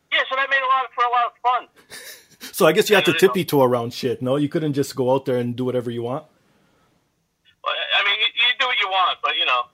Yeah, 0.10 0.26
so 0.26 0.34
that 0.36 0.50
made 0.50 0.66
a 0.66 0.72
lot 0.74 0.90
of, 0.90 0.92
for 0.98 1.06
a 1.06 1.14
lot 1.14 1.26
of 1.30 1.34
fun. 1.46 1.64
so 2.58 2.66
I 2.66 2.74
guess 2.74 2.90
you 2.90 2.98
had 2.98 3.06
to 3.06 3.14
tippy 3.14 3.46
toe 3.46 3.62
around 3.62 3.94
shit. 3.94 4.26
No, 4.26 4.42
you 4.42 4.50
couldn't 4.50 4.74
just 4.74 4.96
go 4.96 5.14
out 5.14 5.30
there 5.30 5.38
and 5.38 5.56
do 5.56 5.64
whatever 5.64 5.92
you 5.94 6.02
want. 6.02 6.26
Well, 7.62 7.78
I 7.78 8.02
mean, 8.02 8.18
you, 8.18 8.26
you 8.26 8.50
do 8.58 8.66
what 8.66 8.80
you 8.82 8.90
want, 8.90 9.22
but 9.22 9.38
you 9.38 9.46
know, 9.46 9.70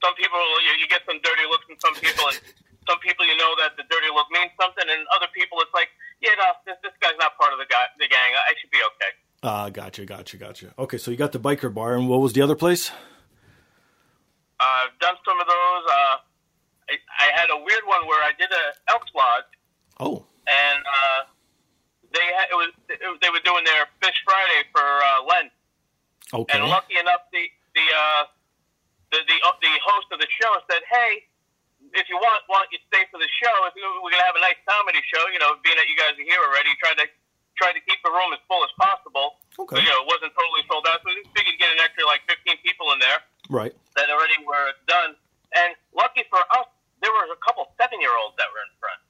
some 0.00 0.16
people 0.16 0.40
you, 0.64 0.80
you 0.80 0.88
get 0.88 1.04
some 1.04 1.20
dirty 1.20 1.44
looks 1.44 1.68
from 1.68 1.76
some 1.84 1.94
people, 2.00 2.24
and 2.24 2.40
some 2.88 2.98
people 3.04 3.28
you 3.28 3.36
know 3.36 3.52
that 3.60 3.76
the 3.76 3.84
dirty 3.92 4.08
look 4.16 4.32
means 4.32 4.56
something, 4.56 4.88
and 4.88 5.04
other 5.12 5.28
people 5.36 5.60
it's 5.60 5.76
like, 5.76 5.92
yeah, 6.24 6.32
no, 6.40 6.56
this, 6.64 6.80
this 6.80 6.96
guy's 7.04 7.20
not 7.20 7.36
part 7.36 7.52
of 7.52 7.60
the 7.60 7.68
guy, 7.68 7.84
the 8.00 8.08
gang. 8.08 8.32
I 8.32 8.56
should 8.56 8.72
be 8.72 8.80
okay. 8.80 9.12
Ah, 9.44 9.68
uh, 9.68 9.68
gotcha, 9.68 10.08
gotcha, 10.08 10.40
gotcha. 10.40 10.72
Okay, 10.80 10.96
so 10.96 11.12
you 11.12 11.20
got 11.20 11.36
the 11.36 11.38
biker 11.38 11.68
bar, 11.68 11.92
and 12.00 12.08
what 12.08 12.24
was 12.24 12.32
the 12.32 12.40
other 12.40 12.56
place? 12.56 12.88
I've 14.60 14.96
done 14.98 15.16
some 15.24 15.38
of 15.40 15.46
those. 15.46 15.84
Uh, 15.88 16.16
I, 16.88 16.94
I 16.96 17.26
had 17.34 17.48
a 17.50 17.58
weird 17.58 17.84
one 17.84 18.06
where 18.06 18.22
I 18.22 18.32
did 18.38 18.48
a 18.50 18.64
Elks 18.90 19.10
Lodge. 19.14 19.52
Oh. 20.00 20.24
And 20.46 20.80
uh, 20.84 21.20
they 22.14 22.26
had, 22.36 22.46
it 22.52 22.56
was 22.56 22.72
it, 22.88 23.00
they 23.20 23.30
were 23.30 23.42
doing 23.42 23.64
their 23.64 23.90
Fish 24.00 24.16
Friday 24.24 24.64
for 24.70 24.84
uh, 24.84 25.26
Lent. 25.26 25.50
Okay. 26.32 26.58
And 26.58 26.68
lucky 26.70 26.98
enough, 26.98 27.26
the 27.30 27.44
the 27.74 27.86
uh, 27.86 28.22
the 29.12 29.18
the, 29.26 29.36
uh, 29.42 29.56
the 29.62 29.74
host 29.82 30.08
of 30.14 30.18
the 30.18 30.30
show 30.30 30.52
said, 30.70 30.82
"Hey, 30.90 31.26
if 31.94 32.08
you 32.10 32.18
want, 32.18 32.42
want 32.50 32.66
you 32.70 32.78
stay 32.90 33.06
for 33.10 33.18
the 33.18 33.30
show? 33.42 33.54
If 33.70 33.74
we're 33.78 34.10
gonna 34.10 34.26
have 34.26 34.38
a 34.38 34.42
nice 34.42 34.58
comedy 34.66 35.02
show, 35.06 35.22
you 35.30 35.38
know, 35.38 35.54
being 35.62 35.78
that 35.78 35.86
you 35.86 35.94
guys 35.98 36.18
are 36.18 36.26
here 36.26 36.42
already, 36.42 36.74
try 36.78 36.94
to 36.94 37.06
try 37.56 37.72
to 37.72 37.82
keep 37.82 37.98
the 38.04 38.12
room 38.12 38.30
as 38.36 38.40
full 38.46 38.60
as 38.62 38.72
possible. 38.76 39.40
Okay. 39.56 39.76
So, 39.76 39.80
you 39.80 39.88
know, 39.88 40.04
it 40.04 40.08
wasn't 40.08 40.32
totally 40.36 40.64
sold 40.68 40.84
out, 40.86 41.00
so 41.00 41.08
we 41.10 41.24
figured 41.32 41.56
get 41.56 41.72
an 41.72 41.80
extra 41.80 42.04
like 42.04 42.22
15 42.28 42.60
people 42.60 42.92
in 42.92 43.00
there. 43.00 43.20
Right. 43.48 43.72
That 43.96 44.12
already 44.12 44.36
were 44.44 44.76
done. 44.86 45.16
And 45.56 45.72
lucky 45.96 46.28
for 46.28 46.40
us, 46.52 46.68
there 47.00 47.12
were 47.12 47.28
a 47.32 47.40
couple 47.40 47.64
seven 47.80 48.00
year 48.00 48.12
olds 48.12 48.36
that 48.36 48.48
were 48.52 48.62
in 48.64 48.72
front. 48.76 49.00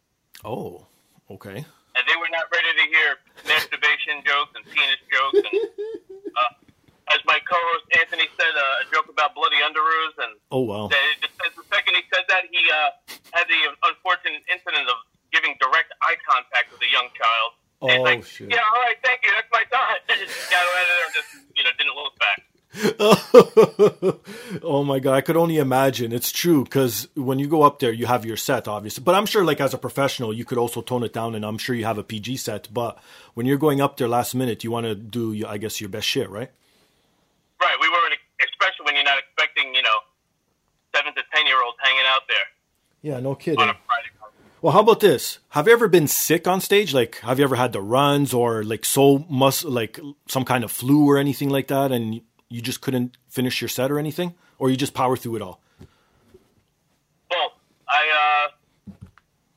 Oh, 0.46 0.86
okay. 1.30 1.58
And 1.96 2.02
they 2.04 2.18
were 2.20 2.30
not 2.30 2.46
ready 2.52 2.70
to 2.76 2.84
hear 2.92 3.08
masturbation 3.48 4.20
jokes 4.22 4.52
and 4.54 4.62
penis 4.68 5.00
jokes. 5.08 5.42
And 5.42 5.54
uh, 6.38 6.52
as 7.16 7.24
my 7.24 7.40
co 7.48 7.56
host 7.56 7.88
Anthony 7.96 8.28
said, 8.36 8.52
uh, 8.52 8.82
a 8.82 8.86
joke 8.92 9.08
about 9.08 9.32
bloody 9.32 9.58
underoos. 9.64 10.14
And 10.20 10.36
oh, 10.52 10.62
wow. 10.62 10.86
The, 10.92 11.02
the 11.24 11.64
second 11.72 11.96
he 11.96 12.04
said 12.12 12.28
that, 12.28 12.46
he 12.52 12.62
uh, 12.68 12.90
had 13.32 13.48
the 13.48 13.60
unfortunate 13.90 14.44
incident 14.52 14.86
of 14.92 14.98
giving 15.32 15.56
direct 15.58 15.90
eye 16.04 16.20
contact 16.28 16.70
with 16.70 16.84
a 16.84 16.90
young 16.92 17.08
child. 17.16 17.50
Oh, 17.82 17.86
like, 18.02 18.24
shit. 18.24 18.50
Yeah, 18.50 18.58
all 18.74 18.82
right, 18.82 18.96
thank 19.04 19.20
you. 19.24 19.30
That's 19.32 19.48
my. 19.52 19.62
Just 20.08 20.50
got 20.50 20.58
out 20.58 20.82
of 20.82 20.88
there 20.88 21.12
just, 21.14 21.28
you 21.56 21.64
know, 21.64 21.70
didn't 21.76 21.94
look 21.94 22.18
back. 22.18 22.42
oh 24.62 24.84
my 24.84 24.98
god, 24.98 25.14
I 25.14 25.20
could 25.22 25.36
only 25.36 25.56
imagine. 25.56 26.12
It's 26.12 26.30
true 26.30 26.64
because 26.64 27.08
when 27.14 27.38
you 27.38 27.46
go 27.46 27.62
up 27.62 27.78
there, 27.78 27.92
you 27.92 28.06
have 28.06 28.26
your 28.26 28.36
set, 28.36 28.68
obviously. 28.68 29.02
But 29.02 29.14
I'm 29.14 29.24
sure, 29.24 29.44
like 29.44 29.60
as 29.60 29.72
a 29.72 29.78
professional, 29.78 30.32
you 30.32 30.44
could 30.44 30.58
also 30.58 30.82
tone 30.82 31.02
it 31.02 31.12
down, 31.12 31.34
and 31.34 31.44
I'm 31.44 31.58
sure 31.58 31.74
you 31.74 31.86
have 31.86 31.96
a 31.96 32.02
PG 32.02 32.36
set. 32.36 32.68
But 32.72 32.98
when 33.34 33.46
you're 33.46 33.56
going 33.56 33.80
up 33.80 33.96
there 33.96 34.08
last 34.08 34.34
minute, 34.34 34.62
you 34.62 34.70
want 34.70 34.84
to 34.84 34.94
do, 34.94 35.46
I 35.46 35.56
guess, 35.56 35.80
your 35.80 35.88
best 35.88 36.06
shit, 36.06 36.28
right? 36.28 36.50
Right. 37.60 37.76
We 37.80 37.88
weren't, 37.88 38.14
especially 38.40 38.84
when 38.84 38.94
you're 38.94 39.04
not 39.04 39.18
expecting, 39.18 39.74
you 39.74 39.82
know, 39.82 39.98
seven 40.94 41.14
to 41.14 41.22
ten 41.34 41.46
year 41.46 41.62
olds 41.64 41.78
hanging 41.82 42.04
out 42.06 42.22
there. 42.28 42.46
Yeah, 43.02 43.20
no 43.20 43.34
kidding. 43.34 43.72
Well, 44.66 44.74
how 44.74 44.80
about 44.80 44.98
this? 44.98 45.38
Have 45.50 45.68
you 45.68 45.72
ever 45.78 45.86
been 45.86 46.08
sick 46.10 46.48
on 46.50 46.60
stage? 46.60 46.90
Like, 46.90 47.22
have 47.22 47.38
you 47.38 47.46
ever 47.46 47.54
had 47.54 47.70
the 47.70 47.78
runs 47.80 48.34
or 48.34 48.66
like 48.66 48.84
so 48.84 49.22
must 49.30 49.62
like 49.62 50.02
some 50.26 50.42
kind 50.42 50.64
of 50.64 50.72
flu 50.74 51.06
or 51.06 51.18
anything 51.18 51.50
like 51.54 51.70
that, 51.70 51.94
and 51.94 52.18
you 52.50 52.60
just 52.60 52.80
couldn't 52.80 53.14
finish 53.30 53.62
your 53.62 53.70
set 53.70 53.94
or 53.94 53.98
anything, 54.02 54.34
or 54.58 54.68
you 54.68 54.74
just 54.74 54.90
power 54.90 55.14
through 55.14 55.36
it 55.36 55.42
all? 55.46 55.62
Well, 57.30 57.54
I 57.86 58.02
uh, 58.10 58.98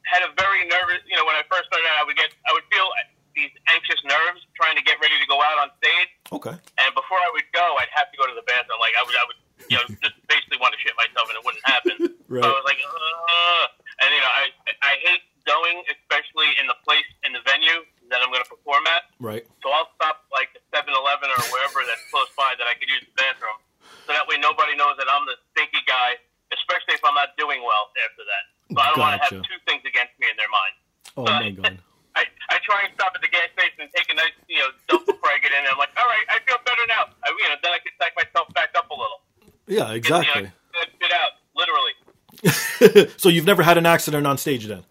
had 0.06 0.22
a 0.22 0.30
very 0.38 0.70
nervous. 0.70 1.02
You 1.10 1.18
know, 1.18 1.26
when 1.26 1.34
I 1.34 1.42
first 1.50 1.66
started 1.74 1.90
out, 1.90 1.98
I 1.98 2.06
would 2.06 2.16
get, 2.16 2.30
I 2.46 2.54
would 2.54 2.70
feel 2.70 2.86
these 3.34 3.50
anxious 3.66 3.98
nerves 4.06 4.46
trying 4.54 4.78
to 4.78 4.86
get 4.86 5.02
ready 5.02 5.18
to 5.18 5.26
go 5.26 5.42
out 5.42 5.58
on 5.58 5.74
stage. 5.82 6.10
Okay. 6.38 6.54
And 6.54 6.94
before 6.94 7.18
I 7.18 7.34
would 7.34 7.50
go, 7.50 7.66
I'd 7.82 7.90
have 7.98 8.14
to 8.14 8.18
go 8.22 8.30
to 8.30 8.36
the 8.38 8.46
bathroom. 8.46 8.78
Like 8.78 8.94
I 8.94 9.02
would, 9.02 9.18
I 9.18 9.26
would, 9.26 9.40
you 9.74 9.76
know, 9.82 9.86
just 10.06 10.22
basically 10.30 10.62
want 10.62 10.78
to 10.78 10.80
shit 10.86 10.94
myself, 11.02 11.34
and 11.34 11.38
it 11.42 11.42
wouldn't 11.42 11.66
happen. 11.66 11.98
right. 12.30 12.46
So 12.46 12.54
I 12.54 12.54
was 12.54 12.68
like, 12.70 12.78
uh, 12.86 13.89
and 14.00 14.10
you 14.12 14.22
know, 14.22 14.34
I, 14.34 14.46
I 14.82 14.94
hate 15.04 15.24
going, 15.48 15.82
especially 15.90 16.52
in 16.60 16.68
the 16.68 16.78
place 16.86 17.08
in 17.26 17.34
the 17.34 17.44
venue 17.44 17.84
that 18.10 18.22
I'm 18.22 18.34
going 18.34 18.44
to 18.44 18.50
perform 18.50 18.86
at. 18.90 19.10
Right. 19.22 19.46
So 19.62 19.70
I'll 19.70 19.90
stop 19.98 20.26
like 20.34 20.50
the 20.54 20.62
7-Eleven 20.74 21.30
or 21.30 21.42
wherever 21.54 21.86
that's 21.86 22.04
close 22.10 22.30
by 22.34 22.58
that 22.58 22.66
I 22.66 22.74
could 22.78 22.90
use 22.90 23.06
the 23.06 23.16
bathroom. 23.18 23.58
So 24.06 24.18
that 24.18 24.26
way 24.26 24.42
nobody 24.42 24.74
knows 24.74 24.98
that 24.98 25.06
I'm 25.10 25.26
the 25.30 25.38
stinky 25.54 25.82
guy, 25.86 26.18
especially 26.54 26.98
if 26.98 27.04
I'm 27.06 27.18
not 27.18 27.38
doing 27.38 27.62
well 27.62 27.94
after 28.02 28.26
that. 28.26 28.44
So 28.74 28.78
I 28.82 28.86
don't 28.94 29.02
gotcha. 29.02 29.06
want 29.06 29.14
to 29.18 29.22
have 29.22 29.38
two 29.46 29.60
things 29.66 29.84
against 29.86 30.14
me 30.18 30.30
in 30.30 30.38
their 30.38 30.50
mind. 30.50 30.76
Oh 31.18 31.26
so 31.26 31.34
my 31.34 31.50
god. 31.54 31.78
I, 32.18 32.26
I 32.50 32.58
try 32.66 32.84
and 32.84 32.92
stop 32.98 33.14
at 33.14 33.22
the 33.22 33.30
gas 33.30 33.54
station 33.54 33.86
and 33.86 33.90
take 33.94 34.10
a 34.10 34.18
nice 34.18 34.34
you 34.50 34.60
know 34.60 34.74
dump 34.90 35.06
before 35.06 35.30
I 35.30 35.38
get 35.40 35.54
in. 35.54 35.62
And 35.62 35.72
I'm 35.72 35.80
like, 35.80 35.94
all 35.94 36.10
right, 36.10 36.26
I 36.28 36.42
feel 36.44 36.58
better 36.66 36.84
now. 36.90 37.14
I, 37.22 37.30
you 37.32 37.48
know, 37.48 37.58
then 37.62 37.72
I 37.74 37.80
can 37.80 37.94
psych 38.02 38.18
myself 38.18 38.50
back 38.58 38.74
up 38.74 38.90
a 38.90 38.98
little. 38.98 39.22
Yeah, 39.70 39.94
exactly. 39.94 40.50
Get, 40.50 40.54
you 40.74 40.78
know, 40.82 40.90
get 41.00 41.12
out, 41.14 41.38
literally. 41.54 41.94
so 43.18 43.30
you've 43.30 43.46
never 43.46 43.64
had 43.64 43.78
an 43.78 43.86
accident 43.86 44.26
on 44.26 44.38
stage 44.38 44.66
then? 44.66 44.84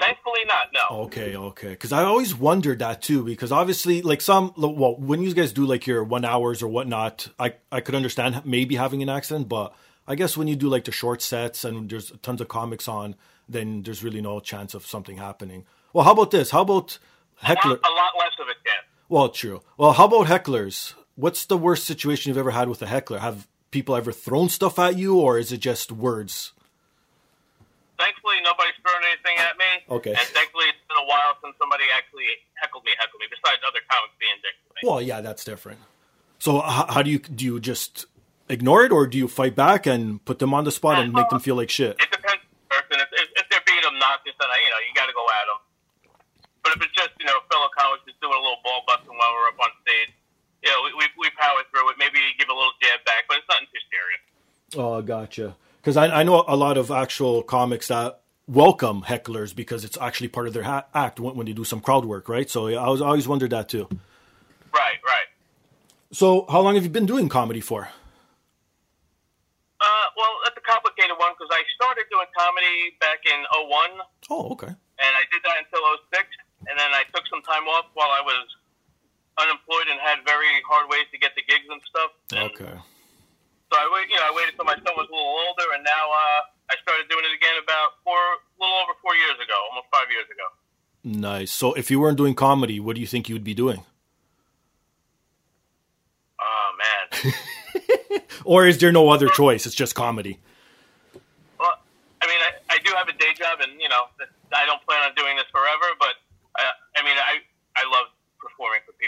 Thankfully 0.00 0.40
not, 0.46 0.66
no. 0.74 1.02
Okay, 1.04 1.36
okay. 1.36 1.70
Because 1.70 1.92
I 1.92 2.02
always 2.02 2.34
wondered 2.34 2.80
that 2.80 3.02
too. 3.02 3.24
Because 3.24 3.52
obviously, 3.52 4.02
like 4.02 4.20
some, 4.20 4.52
well, 4.56 4.96
when 4.96 5.22
you 5.22 5.32
guys 5.32 5.52
do 5.52 5.64
like 5.64 5.86
your 5.86 6.02
one 6.02 6.24
hours 6.24 6.60
or 6.60 6.68
whatnot, 6.68 7.28
I 7.38 7.54
I 7.70 7.80
could 7.80 7.94
understand 7.94 8.42
maybe 8.44 8.74
having 8.74 9.02
an 9.02 9.08
accident, 9.08 9.48
but 9.48 9.74
I 10.06 10.16
guess 10.16 10.36
when 10.36 10.48
you 10.48 10.56
do 10.56 10.68
like 10.68 10.84
the 10.84 10.92
short 10.92 11.22
sets 11.22 11.64
and 11.64 11.88
there's 11.88 12.10
tons 12.22 12.40
of 12.40 12.48
comics 12.48 12.88
on, 12.88 13.14
then 13.48 13.82
there's 13.82 14.02
really 14.02 14.20
no 14.20 14.40
chance 14.40 14.74
of 14.74 14.86
something 14.86 15.18
happening. 15.18 15.66
Well, 15.92 16.04
how 16.04 16.12
about 16.12 16.32
this? 16.32 16.50
How 16.50 16.62
about 16.62 16.98
heckler? 17.36 17.72
A 17.72 17.74
lot, 17.74 17.84
a 17.84 17.94
lot 17.94 18.10
less 18.18 18.32
of 18.40 18.48
it, 18.48 18.56
Dan. 18.64 18.82
Well, 19.08 19.28
true. 19.28 19.62
Well, 19.76 19.92
how 19.92 20.06
about 20.06 20.26
hecklers? 20.26 20.94
What's 21.14 21.46
the 21.46 21.58
worst 21.58 21.84
situation 21.84 22.30
you've 22.30 22.38
ever 22.38 22.50
had 22.50 22.68
with 22.68 22.82
a 22.82 22.86
heckler? 22.86 23.18
Have 23.18 23.46
people 23.72 23.96
ever 23.96 24.12
thrown 24.12 24.48
stuff 24.48 24.78
at 24.78 24.96
you, 24.96 25.18
or 25.18 25.38
is 25.38 25.50
it 25.50 25.58
just 25.58 25.90
words? 25.90 26.52
thankfully 28.02 28.42
nobody's 28.42 28.74
thrown 28.82 28.98
anything 29.06 29.38
at 29.38 29.54
me. 29.54 29.70
Okay. 30.02 30.14
And 30.18 30.26
thankfully 30.34 30.66
it's 30.74 30.82
been 30.90 30.98
a 30.98 31.06
while 31.06 31.38
since 31.38 31.54
somebody 31.62 31.86
actually 31.94 32.26
heckled 32.58 32.82
me, 32.82 32.90
heckled 32.98 33.22
me. 33.22 33.30
Besides 33.30 33.62
other 33.62 33.82
comics 33.86 34.14
being 34.18 34.38
dicks 34.42 34.58
to 34.66 34.70
me. 34.74 34.80
Well, 34.82 34.98
yeah, 34.98 35.22
that's 35.22 35.46
different. 35.46 35.78
So 36.42 36.58
how, 36.58 36.90
how, 36.90 37.02
do 37.06 37.10
you 37.10 37.22
do? 37.22 37.44
You 37.44 37.54
just 37.62 38.06
ignore 38.50 38.82
it, 38.82 38.90
or 38.90 39.06
do 39.06 39.16
you 39.16 39.30
fight 39.30 39.54
back 39.54 39.86
and 39.86 40.18
put 40.26 40.42
them 40.42 40.50
on 40.52 40.66
the 40.66 40.74
spot 40.74 40.98
and 40.98 41.14
make 41.14 41.30
them 41.30 41.38
feel 41.38 41.54
like 41.54 41.70
shit? 41.70 41.94
It 42.02 42.10
depends 42.10 42.42
on 42.42 42.50
the 42.50 42.66
person. 42.66 42.98
If, 42.98 43.10
if, 43.14 43.28
if 43.38 43.44
they're 43.46 43.62
being 43.62 43.86
obnoxious, 43.86 44.34
then 44.42 44.50
I, 44.50 44.58
you 44.58 44.70
know 44.74 44.80
you 44.82 44.92
got 44.98 45.06
to 45.06 45.14
go 45.14 45.22
at 45.22 45.46
them. 45.46 45.60
But 46.66 46.70
if 46.74 46.78
it's 46.82 46.94
just 46.98 47.14
you 47.22 47.26
know 47.30 47.38
fellow 47.46 47.70
comics 47.78 48.02
just 48.10 48.18
doing 48.18 48.34
a 48.34 48.42
little 48.42 48.58
ball 48.66 48.82
busting 48.90 49.14
while 49.14 49.30
we're 49.38 49.54
up 49.54 49.62
on 49.62 49.70
stage, 49.86 50.10
you 50.62 50.70
know 50.70 50.82
we, 50.84 50.90
we, 50.98 51.06
we 51.18 51.28
power 51.38 51.60
through 51.70 51.90
it. 51.90 51.96
Maybe 51.98 52.18
give 52.38 52.48
a 52.48 52.54
little 52.54 52.72
jab 52.82 53.04
back, 53.04 53.24
but 53.28 53.38
it's 53.38 53.46
nothing 53.50 53.68
too 53.70 53.84
serious. 53.90 54.22
Oh, 54.78 55.02
gotcha 55.02 55.56
because 55.82 55.96
I, 55.96 56.20
I, 56.20 56.22
know 56.22 56.44
a 56.46 56.56
lot 56.56 56.78
of 56.78 56.92
actual 56.92 57.42
comics 57.42 57.88
that 57.88 58.20
welcome 58.46 59.02
hecklers 59.02 59.54
because 59.54 59.84
it's 59.84 59.98
actually 59.98 60.28
part 60.28 60.46
of 60.46 60.54
their 60.54 60.62
ha- 60.62 60.86
act 60.94 61.18
when, 61.18 61.34
when, 61.34 61.46
they 61.46 61.52
do 61.52 61.64
some 61.64 61.80
crowd 61.80 62.04
work, 62.04 62.28
right? 62.28 62.48
So 62.48 62.68
I 62.68 62.88
was 62.88 63.02
I 63.02 63.06
always 63.06 63.26
wondered 63.26 63.50
that 63.50 63.68
too. 63.68 63.88
Right, 64.72 64.98
right. 65.04 65.28
So 66.12 66.46
how 66.48 66.60
long 66.60 66.76
have 66.76 66.84
you 66.84 66.90
been 66.90 67.06
doing 67.06 67.28
comedy 67.28 67.60
for? 67.60 67.88
Uh, 69.82 70.06
well, 70.16 70.30
that's 70.44 70.56
a 70.56 70.62
complicated 70.62 71.18
one. 71.18 71.26
one 71.26 71.34
because 71.34 71.50
I 71.50 71.66
started 71.74 72.06
doing 72.06 72.30
comedy 72.38 72.94
back 73.02 73.18
in 73.26 73.42
'01, 73.66 74.06
Oh, 74.30 74.54
okay. 74.54 74.70
and 74.70 75.12
I 75.18 75.26
did 75.34 75.42
that 75.42 75.58
until 75.66 75.82
'06, 76.14 76.22
and 76.70 76.78
then 76.78 76.94
I 76.94 77.02
took 77.10 77.26
some 77.26 77.42
time 77.42 77.66
off 77.66 77.90
while 77.94 78.14
I 78.14 78.22
was 78.22 78.46
unemployed 79.38 79.88
and 79.90 80.00
had 80.00 80.24
very 80.24 80.46
hard 80.68 80.88
ways 80.90 81.06
to 81.12 81.18
get 81.18 81.32
the 81.34 81.42
gigs 81.42 81.66
and 81.70 81.80
stuff. 81.88 82.10
And 82.32 82.50
Okay. 82.52 82.74
So 83.72 83.74
I 83.80 83.88
wait, 83.88 84.08
you 84.12 84.16
know, 84.16 84.28
I 84.28 84.32
waited 84.36 84.52
till 84.56 84.68
my 84.68 84.76
son 84.76 84.92
was 84.92 85.08
a 85.08 85.12
little 85.12 85.32
older, 85.48 85.72
and 85.72 85.82
now 85.82 86.04
uh, 86.12 86.40
I 86.68 86.76
started 86.82 87.08
doing 87.08 87.24
it 87.24 87.32
again 87.32 87.56
about 87.62 87.96
four, 88.04 88.20
a 88.20 88.58
little 88.60 88.76
over 88.84 88.92
four 89.00 89.16
years 89.16 89.40
ago, 89.40 89.56
almost 89.72 89.88
five 89.88 90.12
years 90.12 90.28
ago. 90.28 90.46
Nice. 91.04 91.50
So 91.50 91.72
if 91.72 91.90
you 91.90 91.98
weren't 91.98 92.18
doing 92.18 92.34
comedy, 92.34 92.80
what 92.80 92.96
do 92.96 93.00
you 93.00 93.06
think 93.06 93.28
you'd 93.30 93.42
be 93.44 93.54
doing? 93.54 93.82
Oh 96.40 96.70
man. 96.76 97.32
Or 98.44 98.66
is 98.66 98.78
there 98.78 98.92
no 98.92 99.08
other 99.10 99.28
choice? 99.28 99.66
It's 99.66 99.74
just 99.74 99.94
comedy. 99.94 100.38
well, 101.58 101.78
I 102.20 102.26
mean, 102.26 102.40
I, 102.42 102.74
I 102.74 102.78
do 102.84 102.92
have 102.96 103.08
a 103.08 103.16
day 103.16 103.32
job, 103.38 103.60
and 103.60 103.80
you 103.80 103.88
know, 103.88 104.04
I 104.54 104.66
don't 104.66 104.82
plan 104.84 105.00
on 105.08 105.14
doing 105.14 105.36
this 105.36 105.46
forever. 105.52 105.86
But 105.98 106.14
uh, 106.58 106.74
I 106.96 107.02
mean, 107.04 107.16
I 107.16 107.40
I 107.76 107.84
love 107.88 108.11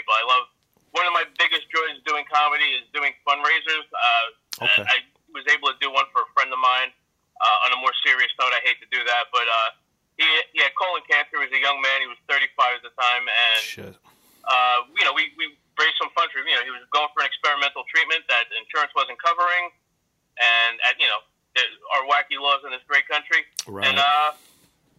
people. 0.05 0.13
I 0.21 0.25
love 0.29 0.45
one 0.93 1.05
of 1.09 1.13
my 1.17 1.25
biggest 1.41 1.65
joys 1.73 1.97
doing 2.05 2.23
comedy 2.29 2.77
is 2.77 2.85
doing 2.93 3.11
fundraisers. 3.25 3.89
Uh, 3.89 4.27
Okay. 4.55 4.87
I 4.87 5.03
was 5.35 5.43
able 5.51 5.67
to 5.67 5.75
do 5.83 5.91
one 5.91 6.07
for 6.15 6.23
a 6.23 6.29
friend 6.31 6.47
of 6.47 6.55
mine. 6.63 6.95
Uh, 7.43 7.65
on 7.67 7.75
a 7.75 7.79
more 7.83 7.91
serious 8.07 8.31
note, 8.39 8.55
I 8.55 8.63
hate 8.63 8.79
to 8.79 8.87
do 8.87 9.03
that, 9.03 9.27
but 9.35 9.43
uh, 9.43 9.75
he 10.15 10.23
he 10.55 10.63
had 10.63 10.71
colon 10.79 11.03
cancer. 11.11 11.43
He 11.43 11.43
was 11.43 11.51
a 11.51 11.59
young 11.59 11.83
man. 11.83 11.99
He 11.99 12.07
was 12.07 12.15
35 12.31 12.79
at 12.79 12.83
the 12.87 12.95
time, 12.95 13.27
and 13.27 13.59
Shit. 13.59 13.91
uh, 14.47 14.87
you 14.95 15.03
know, 15.03 15.11
we, 15.11 15.35
we 15.35 15.51
raised 15.75 15.99
some 15.99 16.07
funds 16.15 16.31
for, 16.31 16.39
him, 16.39 16.47
you 16.47 16.55
know, 16.55 16.63
he 16.63 16.71
was 16.71 16.87
going 16.95 17.11
for 17.11 17.19
an 17.19 17.27
experimental 17.27 17.83
treatment 17.91 18.23
that 18.31 18.47
insurance 18.55 18.95
wasn't 18.95 19.19
covering. 19.19 19.75
And, 20.39 20.79
at, 20.87 20.95
you 21.03 21.07
know, 21.11 21.19
our 21.99 22.07
wacky 22.07 22.39
laws 22.39 22.63
in 22.63 22.71
this 22.71 22.83
great 22.87 23.03
country. 23.11 23.43
Right. 23.67 23.83
And, 23.91 23.99
uh, 23.99 24.39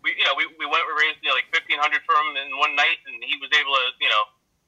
we, 0.05 0.13
you 0.21 0.25
know, 0.29 0.37
we, 0.37 0.45
we 0.61 0.69
went, 0.69 0.85
we 0.85 0.93
raised, 1.01 1.25
you 1.25 1.33
know, 1.33 1.37
like 1.41 1.49
1500 1.49 1.81
for 2.05 2.13
him 2.13 2.37
in 2.37 2.53
one 2.61 2.77
night 2.77 3.01
and 3.09 3.17
he 3.25 3.41
was 3.41 3.49
able 3.57 3.73
to, 3.73 3.85
you 4.05 4.13
know, 4.13 4.25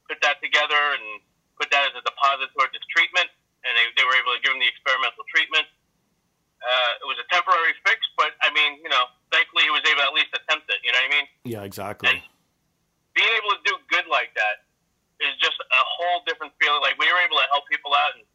put 0.09 0.19
that 0.25 0.41
together 0.41 0.97
and 0.97 1.21
put 1.61 1.69
that 1.71 1.87
as 1.87 1.95
a 1.95 2.03
deposit 2.03 2.49
towards 2.57 2.73
his 2.73 2.83
treatment. 2.91 3.29
And 3.63 3.73
they, 3.77 3.85
they 4.01 4.05
were 4.09 4.17
able 4.17 4.33
to 4.33 4.41
give 4.41 4.57
him 4.57 4.61
the 4.63 4.71
experimental 4.71 5.23
treatment. 5.29 5.69
Uh, 6.59 7.03
it 7.05 7.07
was 7.07 7.19
a 7.23 7.27
temporary 7.31 7.77
fix, 7.87 8.03
but 8.19 8.35
I 8.43 8.51
mean, 8.51 8.83
you 8.83 8.91
know, 8.91 9.07
thankfully 9.31 9.69
he 9.69 9.71
was 9.71 9.85
able 9.87 10.03
to 10.03 10.09
at 10.11 10.15
least 10.17 10.35
attempt 10.35 10.67
it. 10.67 10.83
You 10.83 10.91
know 10.91 10.99
what 10.99 11.11
I 11.11 11.15
mean? 11.15 11.27
Yeah, 11.47 11.63
exactly. 11.63 12.11
being 13.15 13.33
able 13.39 13.55
to 13.55 13.63
do 13.63 13.79
good 13.87 14.11
like 14.11 14.35
that 14.35 14.67
is 15.23 15.35
just 15.39 15.59
a 15.59 15.83
whole 15.83 16.27
different 16.27 16.55
feeling. 16.59 16.83
Like 16.83 16.99
when 16.99 17.07
you're 17.07 17.23
able 17.23 17.39
to 17.39 17.47
help 17.51 17.67
people 17.71 17.95
out, 17.95 18.19
and 18.19 18.27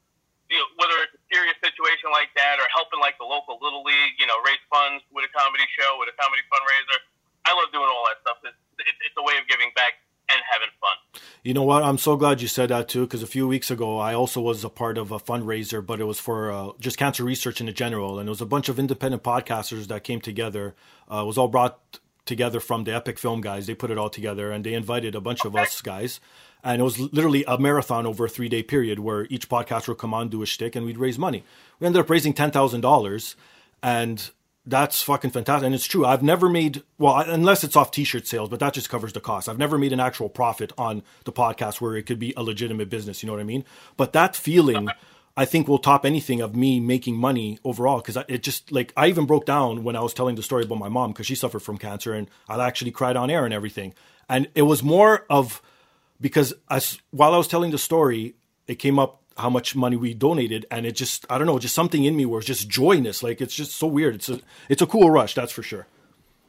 you 0.51 0.59
know, 0.59 0.67
whether 0.75 0.95
it's 1.07 1.15
a 1.15 1.23
serious 1.31 1.55
situation 1.63 2.11
like 2.11 2.31
that 2.35 2.59
or 2.59 2.67
helping 2.75 2.99
like 2.99 3.15
the 3.15 3.27
local 3.27 3.59
little 3.63 3.83
league, 3.83 4.19
you 4.19 4.27
know, 4.27 4.35
raise 4.43 4.61
funds 4.67 5.03
with 5.11 5.23
a 5.23 5.31
comedy 5.31 5.63
show, 5.79 5.95
with 5.99 6.11
a 6.11 6.15
comedy 6.19 6.43
fundraiser. 6.51 6.99
I 7.47 7.55
love 7.55 7.71
doing 7.75 7.87
all 7.87 8.07
that 8.11 8.23
stuff. 8.23 8.39
It's, 8.43 8.55
it's, 8.83 8.99
it's 9.07 9.17
a 9.19 9.23
way 9.23 9.35
of 9.39 9.47
giving 9.51 9.71
back 9.75 10.02
and 10.33 10.43
having 10.51 10.69
fun. 10.79 11.21
You 11.43 11.53
know 11.53 11.63
what? 11.63 11.83
I'm 11.83 11.97
so 11.97 12.15
glad 12.15 12.41
you 12.41 12.47
said 12.47 12.69
that 12.69 12.87
too, 12.87 13.01
because 13.01 13.21
a 13.21 13.27
few 13.27 13.47
weeks 13.47 13.69
ago 13.69 13.99
I 13.99 14.13
also 14.13 14.41
was 14.41 14.63
a 14.63 14.69
part 14.69 14.97
of 14.97 15.11
a 15.11 15.19
fundraiser, 15.19 15.85
but 15.85 15.99
it 15.99 16.05
was 16.05 16.19
for 16.19 16.51
uh, 16.51 16.71
just 16.79 16.97
cancer 16.97 17.23
research 17.23 17.59
in 17.61 17.73
general, 17.73 18.19
and 18.19 18.27
it 18.27 18.31
was 18.31 18.41
a 18.41 18.45
bunch 18.45 18.69
of 18.69 18.79
independent 18.79 19.23
podcasters 19.23 19.87
that 19.87 20.03
came 20.03 20.21
together. 20.21 20.75
Uh, 21.11 21.21
it 21.23 21.25
was 21.25 21.37
all 21.37 21.47
brought 21.47 21.99
together 22.25 22.59
from 22.59 22.85
the 22.85 22.95
Epic 22.95 23.19
Film 23.19 23.41
guys. 23.41 23.67
They 23.67 23.75
put 23.75 23.91
it 23.91 23.97
all 23.97 24.09
together, 24.09 24.51
and 24.51 24.63
they 24.63 24.73
invited 24.73 25.15
a 25.15 25.21
bunch 25.21 25.43
of 25.43 25.55
us 25.55 25.81
guys, 25.81 26.19
and 26.63 26.79
it 26.79 26.83
was 26.83 26.97
literally 26.97 27.43
a 27.45 27.57
marathon 27.57 28.05
over 28.05 28.25
a 28.25 28.29
three 28.29 28.49
day 28.49 28.63
period 28.63 28.99
where 28.99 29.27
each 29.29 29.49
podcaster 29.49 29.89
would 29.89 29.97
come 29.97 30.13
on, 30.13 30.29
do 30.29 30.41
a 30.41 30.45
shtick, 30.45 30.75
and 30.75 30.85
we'd 30.85 30.97
raise 30.97 31.19
money. 31.19 31.43
We 31.79 31.87
ended 31.87 31.99
up 31.99 32.09
raising 32.09 32.33
ten 32.33 32.51
thousand 32.51 32.81
dollars, 32.81 33.35
and 33.81 34.29
that's 34.65 35.01
fucking 35.01 35.31
fantastic. 35.31 35.65
And 35.65 35.75
it's 35.75 35.85
true. 35.85 36.05
I've 36.05 36.23
never 36.23 36.47
made, 36.47 36.83
well, 36.97 37.17
unless 37.17 37.63
it's 37.63 37.75
off 37.75 37.91
t 37.91 38.03
shirt 38.03 38.27
sales, 38.27 38.49
but 38.49 38.59
that 38.59 38.73
just 38.73 38.89
covers 38.89 39.13
the 39.13 39.19
cost. 39.19 39.49
I've 39.49 39.57
never 39.57 39.77
made 39.77 39.91
an 39.91 39.99
actual 39.99 40.29
profit 40.29 40.71
on 40.77 41.03
the 41.25 41.33
podcast 41.33 41.81
where 41.81 41.95
it 41.95 42.03
could 42.03 42.19
be 42.19 42.33
a 42.37 42.43
legitimate 42.43 42.89
business. 42.89 43.21
You 43.21 43.27
know 43.27 43.33
what 43.33 43.41
I 43.41 43.45
mean? 43.45 43.65
But 43.97 44.13
that 44.13 44.35
feeling, 44.35 44.87
I 45.35 45.45
think, 45.45 45.67
will 45.67 45.79
top 45.79 46.05
anything 46.05 46.39
of 46.39 46.55
me 46.55 46.79
making 46.79 47.17
money 47.17 47.59
overall. 47.65 47.99
Cause 48.01 48.17
it 48.27 48.41
just, 48.43 48.71
like, 48.71 48.93
I 48.95 49.07
even 49.07 49.25
broke 49.25 49.45
down 49.45 49.83
when 49.83 49.97
I 49.97 50.01
was 50.01 50.13
telling 50.13 50.35
the 50.35 50.43
story 50.43 50.63
about 50.63 50.79
my 50.79 50.89
mom 50.89 51.11
because 51.11 51.25
she 51.25 51.35
suffered 51.35 51.61
from 51.61 51.77
cancer 51.77 52.13
and 52.13 52.29
I 52.47 52.65
actually 52.65 52.91
cried 52.91 53.17
on 53.17 53.29
air 53.29 53.43
and 53.43 53.53
everything. 53.53 53.93
And 54.29 54.47
it 54.55 54.61
was 54.61 54.81
more 54.81 55.25
of, 55.29 55.61
because 56.21 56.53
as, 56.69 56.99
while 57.11 57.33
I 57.33 57.37
was 57.37 57.49
telling 57.49 57.71
the 57.71 57.77
story, 57.77 58.35
it 58.65 58.75
came 58.75 58.97
up 58.97 59.22
how 59.37 59.49
much 59.49 59.75
money 59.75 59.95
we 59.95 60.13
donated, 60.13 60.65
and 60.69 60.85
it 60.85 60.93
just 60.93 61.25
I 61.29 61.37
don't 61.37 61.47
know, 61.47 61.59
just 61.59 61.75
something 61.75 62.03
in 62.03 62.15
me 62.15 62.25
was 62.25 62.45
just 62.45 62.69
joyness. 62.69 63.23
Like 63.23 63.41
it's 63.41 63.55
just 63.55 63.75
so 63.75 63.87
weird. 63.87 64.15
It's 64.15 64.29
a 64.29 64.39
it's 64.69 64.81
a 64.81 64.87
cool 64.87 65.09
rush, 65.09 65.33
that's 65.33 65.51
for 65.51 65.63
sure. 65.63 65.87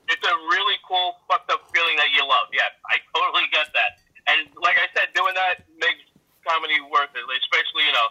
It's 0.08 0.26
a 0.26 0.36
really 0.52 0.76
cool, 0.86 1.16
fucked 1.28 1.50
up 1.50 1.62
feeling 1.74 1.96
that 1.96 2.08
you 2.14 2.22
love. 2.22 2.48
Yeah, 2.52 2.68
I 2.90 2.98
totally 3.16 3.44
get 3.52 3.66
that. 3.72 4.00
And 4.26 4.48
like 4.62 4.76
I 4.76 4.86
said, 4.94 5.08
doing 5.14 5.34
that 5.34 5.64
makes 5.78 6.04
comedy 6.46 6.80
worth 6.92 7.12
it, 7.14 7.24
especially, 7.24 7.84
you 7.86 7.92
know, 7.92 8.08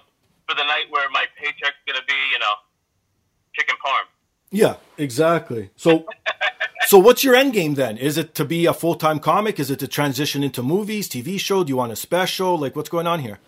for 0.48 0.56
the 0.56 0.64
night 0.64 0.90
where 0.90 1.10
my 1.12 1.26
paycheck's 1.38 1.78
to 1.88 2.02
be, 2.08 2.20
you 2.32 2.40
know, 2.40 2.54
chicken 3.54 3.76
parm. 3.86 4.06
Yeah, 4.52 4.76
exactly. 4.98 5.70
So 5.76 6.06
so 6.88 7.00
what's 7.00 7.24
your 7.24 7.36
end 7.36 7.54
game 7.54 7.76
then? 7.76 7.98
Is 7.98 8.18
it 8.18 8.36
to 8.36 8.46
be 8.46 8.66
a 8.66 8.74
full 8.74 8.96
time 8.96 9.20
comic? 9.20 9.60
Is 9.60 9.72
it 9.72 9.80
to 9.80 9.88
transition 9.88 10.44
into 10.44 10.62
movies, 10.62 11.08
TV 11.10 11.40
show? 11.40 11.64
Do 11.64 11.70
you 11.70 11.78
want 11.78 11.92
a 11.92 11.96
special? 11.96 12.58
Like 12.58 12.76
what's 12.76 12.90
going 12.90 13.08
on 13.08 13.20
here? 13.20 13.40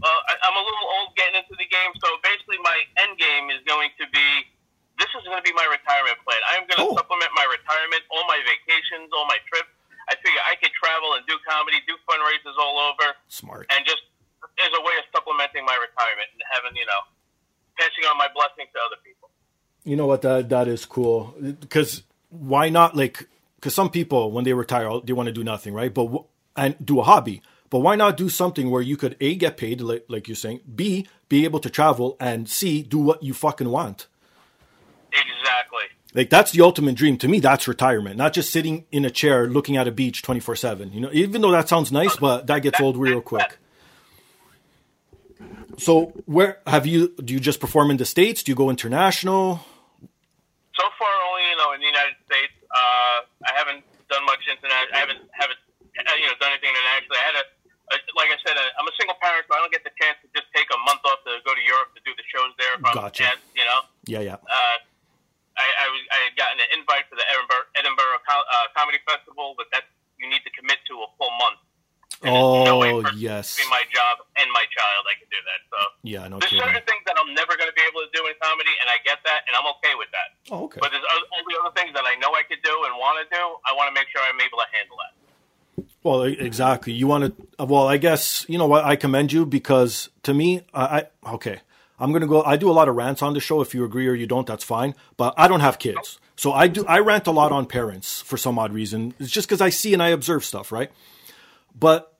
Well, 0.00 0.18
I, 0.30 0.32
I'm 0.46 0.56
a 0.58 0.64
little 0.64 0.86
old 1.00 1.14
getting 1.14 1.38
into 1.38 1.54
the 1.54 1.68
game, 1.70 1.92
so 2.02 2.08
basically 2.22 2.58
my 2.62 2.74
end 3.02 3.14
game 3.18 3.50
is 3.54 3.62
going 3.66 3.90
to 4.02 4.06
be 4.10 4.26
this 4.94 5.10
is 5.18 5.26
going 5.26 5.34
to 5.38 5.42
be 5.42 5.50
my 5.58 5.66
retirement 5.66 6.14
plan. 6.22 6.38
I 6.46 6.54
am 6.54 6.70
going 6.70 6.78
to 6.78 6.86
Oh. 6.86 6.94
supplement 6.94 7.26
my 7.34 7.42
retirement, 7.50 8.06
all 8.14 8.22
my 8.30 8.38
vacations, 8.46 9.10
all 9.10 9.26
my 9.26 9.38
trips. 9.50 9.66
I 10.06 10.14
figure 10.22 10.38
I 10.46 10.54
could 10.62 10.70
travel 10.78 11.18
and 11.18 11.26
do 11.26 11.34
comedy, 11.42 11.82
do 11.90 11.98
fundraisers 12.06 12.54
all 12.62 12.78
over, 12.78 13.10
Smart. 13.26 13.66
and 13.74 13.82
just 13.86 14.06
as 14.62 14.70
a 14.70 14.82
way 14.86 14.94
of 15.02 15.04
supplementing 15.10 15.66
my 15.66 15.74
retirement 15.82 16.30
and 16.30 16.42
having, 16.54 16.76
you 16.78 16.86
know, 16.86 17.00
passing 17.74 18.04
on 18.06 18.14
my 18.18 18.28
blessings 18.34 18.70
to 18.70 18.78
other 18.86 19.00
people. 19.02 19.30
You 19.82 19.96
know 19.96 20.06
what? 20.06 20.22
That 20.22 20.48
that 20.50 20.68
is 20.68 20.86
cool. 20.86 21.34
Because 21.42 22.02
why 22.30 22.68
not? 22.70 22.94
Like, 22.96 23.26
because 23.56 23.74
some 23.74 23.90
people 23.90 24.30
when 24.30 24.44
they 24.44 24.52
retire, 24.54 24.88
they 25.02 25.12
want 25.12 25.26
to 25.26 25.32
do 25.32 25.42
nothing, 25.42 25.74
right? 25.74 25.92
But 25.92 26.22
and 26.56 26.76
do 26.84 27.00
a 27.00 27.02
hobby. 27.02 27.42
But 27.70 27.80
why 27.80 27.96
not 27.96 28.16
do 28.16 28.28
something 28.28 28.70
where 28.70 28.82
you 28.82 28.96
could 28.96 29.16
a 29.20 29.34
get 29.34 29.56
paid, 29.56 29.80
like, 29.80 30.04
like 30.08 30.28
you're 30.28 30.36
saying, 30.36 30.60
b 30.74 31.06
be 31.28 31.44
able 31.44 31.60
to 31.60 31.70
travel, 31.70 32.16
and 32.20 32.48
c 32.48 32.82
do 32.82 32.98
what 32.98 33.22
you 33.22 33.34
fucking 33.34 33.68
want. 33.68 34.06
Exactly. 35.12 35.84
Like 36.14 36.30
that's 36.30 36.52
the 36.52 36.62
ultimate 36.62 36.94
dream 36.94 37.16
to 37.18 37.28
me. 37.28 37.40
That's 37.40 37.66
retirement, 37.66 38.16
not 38.16 38.32
just 38.32 38.50
sitting 38.50 38.86
in 38.92 39.04
a 39.04 39.10
chair 39.10 39.48
looking 39.48 39.76
at 39.76 39.88
a 39.88 39.92
beach 39.92 40.22
twenty 40.22 40.40
four 40.40 40.54
seven. 40.54 40.92
You 40.92 41.00
know, 41.00 41.10
even 41.12 41.42
though 41.42 41.50
that 41.50 41.68
sounds 41.68 41.90
nice, 41.90 42.16
but 42.16 42.46
that 42.46 42.62
gets 42.62 42.80
old 42.80 42.96
real 42.96 43.20
quick. 43.20 43.58
So, 45.78 46.12
where 46.26 46.60
have 46.66 46.86
you? 46.86 47.14
Do 47.18 47.34
you 47.34 47.40
just 47.40 47.58
perform 47.58 47.90
in 47.90 47.96
the 47.96 48.04
states? 48.04 48.42
Do 48.42 48.52
you 48.52 48.56
go 48.56 48.70
international? 48.70 49.58
So 50.74 50.84
far, 50.98 51.10
only 51.30 51.42
you 51.50 51.56
know 51.56 51.72
in 51.74 51.80
the 51.80 51.86
United 51.86 52.14
States. 52.26 52.54
Uh, 52.70 53.26
I 53.46 53.52
haven't 53.58 53.82
done 54.10 54.24
much 54.26 54.42
international. 54.46 54.94
I 54.94 54.98
haven't 54.98 55.22
haven't 55.32 55.58
uh, 55.98 56.14
you 56.14 56.26
know 56.26 56.36
done 56.38 56.50
anything 56.54 56.70
internationally. 56.70 57.18
I 57.18 57.26
had 57.26 57.36
a, 57.42 57.46
a 57.46 57.53
like 58.16 58.30
I 58.32 58.38
said, 58.42 58.54
i 58.58 58.64
I'm 58.80 58.88
a 58.88 58.94
single 58.98 59.14
parent, 59.22 59.44
so 59.46 59.54
I 59.54 59.62
don't 59.62 59.72
get 59.74 59.84
the 59.86 59.94
chance 59.98 60.18
to 60.24 60.28
just 60.34 60.48
take 60.56 60.66
a 60.72 60.78
month 60.86 61.02
off 61.06 61.20
to 61.28 61.38
go 61.46 61.52
to 61.54 61.64
Europe 61.64 61.94
to 61.94 62.02
do 62.02 62.12
the 62.16 62.26
shows 62.30 62.50
there. 62.58 62.74
If 62.78 62.82
I'm 62.84 62.94
Gotcha. 62.96 63.22
chance, 63.28 63.40
you 63.54 63.64
know. 63.64 63.80
Yeah, 64.08 64.22
yeah. 64.24 64.38
Uh, 64.40 64.76
I, 65.54 65.66
I 65.66 65.86
was 65.90 66.02
I 66.10 66.18
had 66.30 66.34
gotten 66.34 66.58
an 66.58 66.70
invite 66.74 67.06
for 67.06 67.14
the 67.14 67.26
Edinburgh 67.30 67.70
Edinburgh 67.78 68.18
uh, 68.26 68.66
Comedy 68.74 68.98
Festival, 69.06 69.54
but 69.54 69.70
that 69.70 69.86
you 70.18 70.26
need 70.26 70.42
to 70.42 70.52
commit 70.54 70.82
to 70.90 70.94
a 71.04 71.08
full 71.18 71.30
month. 71.38 71.62
And 72.22 72.34
no 72.64 72.78
way 72.78 72.94
Oh 72.94 73.02
for- 73.02 73.10
yes, 73.18 73.58
Between 73.58 73.70
my 73.74 73.84
job 73.90 74.22
and 74.38 74.46
my 74.54 74.64
child, 74.70 75.02
I 75.10 75.14
can 75.18 75.28
do 75.28 75.40
that. 75.44 75.60
So 75.70 75.78
yeah, 76.06 76.24
no 76.30 76.38
there's 76.38 76.54
kidding. 76.54 76.62
certain 76.64 76.86
things 76.86 77.02
that 77.10 77.18
I'm 77.18 77.34
never 77.34 77.58
going 77.58 77.68
to 77.68 77.74
be 77.76 77.82
able 77.84 78.06
to 78.06 78.10
do 78.14 78.22
in 78.30 78.34
comedy, 78.38 78.70
and 78.82 78.86
I 78.88 78.98
get 79.02 79.18
that, 79.26 79.44
and 79.50 79.52
I'm 79.58 79.66
okay 79.78 79.94
with 79.98 80.08
that. 80.14 80.28
Oh, 80.54 80.66
okay. 80.70 80.78
But 80.82 80.94
there's 80.94 81.04
all 81.04 81.20
the 81.42 81.56
other 81.62 81.74
things 81.74 81.92
that 81.98 82.06
I 82.06 82.14
know 82.22 82.32
I 82.34 82.46
could 82.46 82.62
do 82.62 82.74
and 82.86 82.94
want 82.98 83.18
to 83.22 83.26
do. 83.30 83.42
I 83.66 83.74
want 83.74 83.90
to 83.90 83.94
make 83.94 84.06
sure 84.14 84.22
I'm 84.22 84.38
able 84.40 84.58
to 84.62 84.68
handle 84.74 84.96
that. 85.02 85.12
Well, 86.02 86.22
exactly. 86.22 86.92
You 86.92 87.06
want 87.06 87.36
to? 87.58 87.64
Well, 87.64 87.88
I 87.88 87.96
guess 87.96 88.44
you 88.48 88.58
know 88.58 88.66
what. 88.66 88.84
I 88.84 88.96
commend 88.96 89.32
you 89.32 89.46
because 89.46 90.10
to 90.22 90.34
me, 90.34 90.62
I, 90.72 90.84
I 91.24 91.32
okay. 91.34 91.60
I'm 91.98 92.12
gonna 92.12 92.26
go. 92.26 92.42
I 92.42 92.56
do 92.56 92.70
a 92.70 92.72
lot 92.72 92.88
of 92.88 92.96
rants 92.96 93.22
on 93.22 93.34
the 93.34 93.40
show. 93.40 93.60
If 93.60 93.74
you 93.74 93.84
agree 93.84 94.06
or 94.06 94.14
you 94.14 94.26
don't, 94.26 94.46
that's 94.46 94.64
fine. 94.64 94.94
But 95.16 95.34
I 95.36 95.48
don't 95.48 95.60
have 95.60 95.78
kids, 95.78 96.18
so 96.36 96.52
I 96.52 96.68
do. 96.68 96.84
I 96.86 96.98
rant 96.98 97.26
a 97.26 97.30
lot 97.30 97.52
on 97.52 97.66
parents 97.66 98.20
for 98.20 98.36
some 98.36 98.58
odd 98.58 98.72
reason. 98.72 99.14
It's 99.18 99.30
just 99.30 99.48
because 99.48 99.60
I 99.60 99.70
see 99.70 99.94
and 99.94 100.02
I 100.02 100.08
observe 100.08 100.44
stuff, 100.44 100.72
right? 100.72 100.90
But 101.74 102.12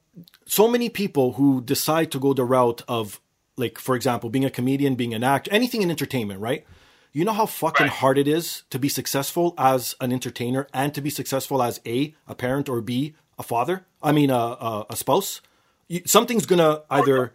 so 0.45 0.67
many 0.67 0.89
people 0.89 1.33
who 1.33 1.61
decide 1.61 2.11
to 2.11 2.19
go 2.19 2.33
the 2.33 2.43
route 2.43 2.81
of, 2.87 3.19
like, 3.57 3.77
for 3.77 3.95
example, 3.95 4.29
being 4.29 4.45
a 4.45 4.49
comedian, 4.49 4.95
being 4.95 5.13
an 5.13 5.23
actor, 5.23 5.51
anything 5.51 5.81
in 5.81 5.91
entertainment, 5.91 6.39
right? 6.39 6.65
You 7.11 7.23
know 7.23 7.33
how 7.33 7.45
fucking 7.45 7.87
hard 7.87 8.17
it 8.17 8.27
is 8.27 8.63
to 8.71 8.79
be 8.79 8.89
successful 8.89 9.53
as 9.57 9.95
an 10.01 10.11
entertainer 10.11 10.67
and 10.73 10.93
to 10.93 11.01
be 11.01 11.09
successful 11.09 11.63
as 11.63 11.79
a 11.85 12.13
a 12.27 12.35
parent 12.35 12.67
or 12.67 12.81
b 12.81 13.15
a 13.37 13.43
father. 13.43 13.85
I 14.01 14.11
mean, 14.11 14.29
a 14.29 14.35
a, 14.35 14.85
a 14.91 14.95
spouse. 14.95 15.41
You, 15.87 16.01
something's 16.05 16.45
gonna 16.45 16.81
either 16.89 17.33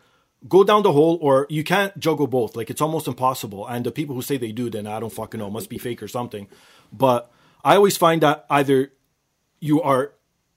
go 0.48 0.64
down 0.64 0.82
the 0.82 0.92
hole 0.92 1.18
or 1.20 1.46
you 1.50 1.62
can't 1.64 1.98
juggle 1.98 2.26
both. 2.26 2.56
Like 2.56 2.70
it's 2.70 2.80
almost 2.80 3.06
impossible. 3.06 3.66
And 3.66 3.84
the 3.84 3.92
people 3.92 4.14
who 4.14 4.22
say 4.22 4.36
they 4.36 4.52
do, 4.52 4.70
then 4.70 4.86
I 4.86 5.00
don't 5.00 5.12
fucking 5.12 5.38
know, 5.38 5.50
must 5.50 5.68
be 5.68 5.78
fake 5.78 6.02
or 6.02 6.08
something. 6.08 6.48
But 6.92 7.30
I 7.62 7.76
always 7.76 7.96
find 7.96 8.22
that 8.22 8.46
either 8.48 8.92
you 9.60 9.82
are 9.82 10.12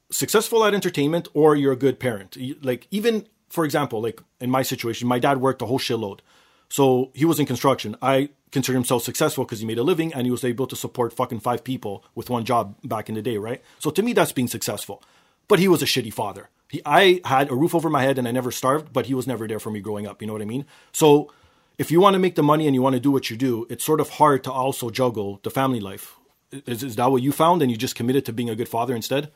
successful 0.10 0.64
at 0.64 0.74
entertainment 0.74 1.28
or 1.34 1.56
you're 1.56 1.74
a 1.74 1.78
good 1.78 2.00
parent. 2.00 2.38
Like 2.64 2.88
even 2.92 3.28
for 3.50 3.66
example, 3.66 4.02
like 4.02 4.22
in 4.40 4.50
my 4.50 4.64
situation, 4.64 5.08
my 5.08 5.20
dad 5.20 5.40
worked 5.40 5.62
a 5.62 5.66
whole 5.66 5.80
shitload. 5.80 6.22
So 6.70 7.12
he 7.14 7.24
was 7.24 7.40
in 7.40 7.46
construction. 7.46 7.96
I 8.02 8.30
consider 8.52 8.76
himself 8.76 9.04
successful 9.04 9.44
because 9.44 9.60
he 9.60 9.66
made 9.66 9.78
a 9.78 9.84
living 9.84 10.12
and 10.12 10.26
he 10.26 10.32
was 10.32 10.44
able 10.44 10.66
to 10.68 10.76
support 10.76 11.14
fucking 11.14 11.40
five 11.40 11.64
people 11.64 12.04
with 12.16 12.32
one 12.32 12.46
job 12.46 12.76
back 12.84 13.10
in 13.10 13.16
the 13.16 13.22
day, 13.22 13.38
right? 13.38 13.62
So 13.78 13.92
to 13.92 14.02
me, 14.02 14.14
that's 14.14 14.32
being 14.32 14.48
successful. 14.48 15.04
But 15.48 15.60
he 15.60 15.68
was 15.68 15.82
a 15.82 15.86
shitty 15.86 16.14
father. 16.14 16.50
He, 16.70 16.82
I 16.86 17.22
had 17.26 17.52
a 17.52 17.56
roof 17.56 17.76
over 17.76 17.90
my 17.90 18.02
head 18.02 18.18
and 18.18 18.28
I 18.28 18.32
never 18.32 18.52
starved, 18.52 18.92
but 18.94 19.06
he 19.06 19.14
was 19.14 19.28
never 19.28 19.48
there 19.48 19.60
for 19.60 19.70
me 19.70 19.80
growing 19.80 20.08
up. 20.08 20.22
You 20.22 20.28
know 20.28 20.34
what 20.34 20.42
I 20.42 20.46
mean? 20.46 20.66
So 20.92 21.32
if 21.78 21.92
you 21.92 22.00
want 22.00 22.14
to 22.16 22.20
make 22.20 22.36
the 22.36 22.44
money 22.44 22.66
and 22.66 22.76
you 22.76 22.82
want 22.82 22.96
to 22.96 23.00
do 23.00 23.12
what 23.12 23.30
you 23.30 23.38
do, 23.38 23.68
it's 23.70 23.84
sort 23.84 24.00
of 24.00 24.10
hard 24.22 24.44
to 24.46 24.52
also 24.52 24.90
juggle 24.90 25.40
the 25.44 25.50
family 25.52 25.80
life. 25.80 26.18
Is, 26.52 26.84
is 26.84 26.96
that 26.98 27.12
what 27.12 27.22
you 27.22 27.32
found 27.32 27.62
and 27.62 27.72
you 27.72 27.78
just 27.78 27.96
committed 27.96 28.26
to 28.26 28.34
being 28.34 28.50
a 28.50 28.56
good 28.56 28.70
father 28.70 28.96
instead? 28.96 29.32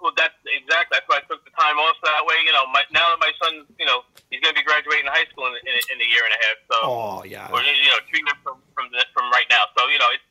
Well, 0.00 0.12
that's 0.16 0.36
exactly. 0.44 0.92
That's 0.92 1.08
why 1.08 1.18
I 1.18 1.24
took 1.24 1.40
the 1.44 1.50
time 1.56 1.76
off. 1.80 1.96
So 2.04 2.06
that 2.08 2.24
way, 2.28 2.36
you 2.44 2.52
know, 2.52 2.68
my, 2.68 2.84
now 2.92 3.08
that 3.12 3.20
my 3.20 3.32
son, 3.40 3.64
you 3.80 3.88
know, 3.88 4.04
he's 4.28 4.44
going 4.44 4.54
to 4.54 4.58
be 4.60 4.64
graduating 4.64 5.08
high 5.08 5.24
school 5.32 5.48
in, 5.48 5.56
in, 5.64 5.74
in 5.92 5.96
a 6.04 6.08
year 6.08 6.24
and 6.28 6.32
a 6.36 6.40
half. 6.44 6.56
So, 6.68 6.76
oh 6.84 7.18
yeah, 7.24 7.48
or 7.48 7.64
you 7.64 7.90
know, 7.90 8.00
two 8.06 8.20
years 8.20 8.38
from 8.44 8.60
from, 8.76 8.92
the, 8.92 9.02
from 9.16 9.32
right 9.32 9.48
now. 9.48 9.66
So 9.72 9.88
you 9.88 9.96
know, 9.96 10.06
it's, 10.12 10.24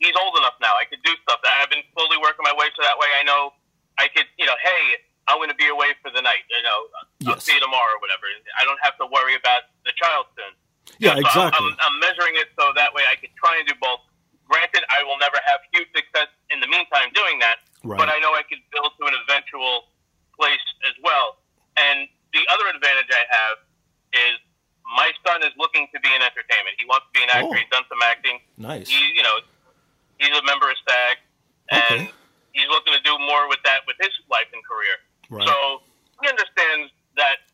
he's 0.00 0.16
old 0.16 0.32
enough 0.40 0.56
now. 0.64 0.72
I 0.80 0.88
could 0.88 1.04
do 1.04 1.12
stuff. 1.28 1.44
I've 1.44 1.68
been 1.68 1.84
slowly 1.92 2.16
working 2.18 2.42
my 2.42 2.56
way 2.56 2.72
so 2.72 2.80
that 2.82 2.96
way 2.96 3.06
I 3.20 3.22
know 3.22 3.52
I 3.98 4.08
could, 4.14 4.26
you 4.38 4.46
know, 4.46 4.56
hey, 4.62 4.82
I'm 5.28 5.38
going 5.38 5.50
to 5.52 5.58
be 5.60 5.68
away 5.68 5.94
for 6.02 6.10
the 6.10 6.20
night. 6.22 6.44
You 6.50 6.62
know, 6.64 6.78
I'll 7.30 7.36
Yes. 7.38 7.44
see 7.46 7.54
you 7.54 7.60
tomorrow 7.62 7.94
or 7.96 8.00
whatever. 8.02 8.26
I 8.58 8.64
don't 8.64 8.80
have 8.82 8.96
to 8.98 9.06
worry 9.06 9.34
about 9.38 9.70
the 9.86 9.92
child 9.94 10.26
soon. 10.34 10.52
yeah, 10.98 11.14
So 11.14 11.22
exactly. 11.22 11.62
I'm, 11.62 11.76
I'm 11.78 11.96
measuring 12.02 12.34
it 12.40 12.50
so 12.58 12.72
that 12.74 12.90
way 12.94 13.04
I 13.06 13.14
can 13.16 13.30
try 13.38 13.54
and 13.58 13.66
do 13.68 13.74
both. 13.78 14.00
Granted, 14.50 14.82
I 14.90 15.02
will 15.06 15.16
never 15.22 15.38
have 15.46 15.60
huge 15.72 15.88
success 15.94 16.26
in 16.50 16.58
the 16.60 16.66
meantime 16.66 17.08
doing 17.14 17.38
that, 17.40 17.62
Right. 17.86 17.96
but 17.98 18.10
I 18.10 18.18
know 18.18 18.34
I 18.34 18.42
can 18.44 18.58
build 18.74 18.90
to 19.00 19.06
an 19.06 19.14
eventual 19.24 19.86
place 20.34 20.62
as 20.90 20.94
well. 21.02 21.38
And 21.78 22.08
the 22.34 22.42
other 22.52 22.66
advantage 22.74 23.08
I 23.14 23.24
have 23.30 23.56
is 24.12 24.36
my 24.98 25.08
son 25.24 25.40
is 25.46 25.54
looking 25.56 25.86
to 25.94 26.00
be 26.02 26.10
in 26.10 26.20
entertainment. 26.20 26.74
He 26.76 26.84
wants 26.90 27.06
to 27.08 27.12
be 27.16 27.22
an 27.22 27.30
actor. 27.30 27.48
Oh. 27.48 27.54
He's 27.54 27.70
done 27.70 27.86
some 27.88 28.02
acting. 28.02 28.40
Nice. 28.58 28.90
He, 28.90 28.98
you 29.14 29.22
know, 29.22 29.36
he's 30.18 30.34
a 30.36 30.42
member 30.44 30.68
of 30.68 30.76
SAG, 30.84 31.16
and 31.70 31.82
Okay. 32.02 32.10
He's 32.52 32.68
looking 32.68 32.92
to 32.92 33.02
do 33.02 33.16
more 33.20 33.48
with 33.48 33.60
that 33.64 33.84
with 33.88 33.96
his 34.00 34.12
life 34.28 34.48
and 34.52 34.62
career. 34.64 34.96
Right. 35.28 35.48
So 35.48 35.82
he 36.20 36.28
understands 36.28 36.92
that 37.16 37.44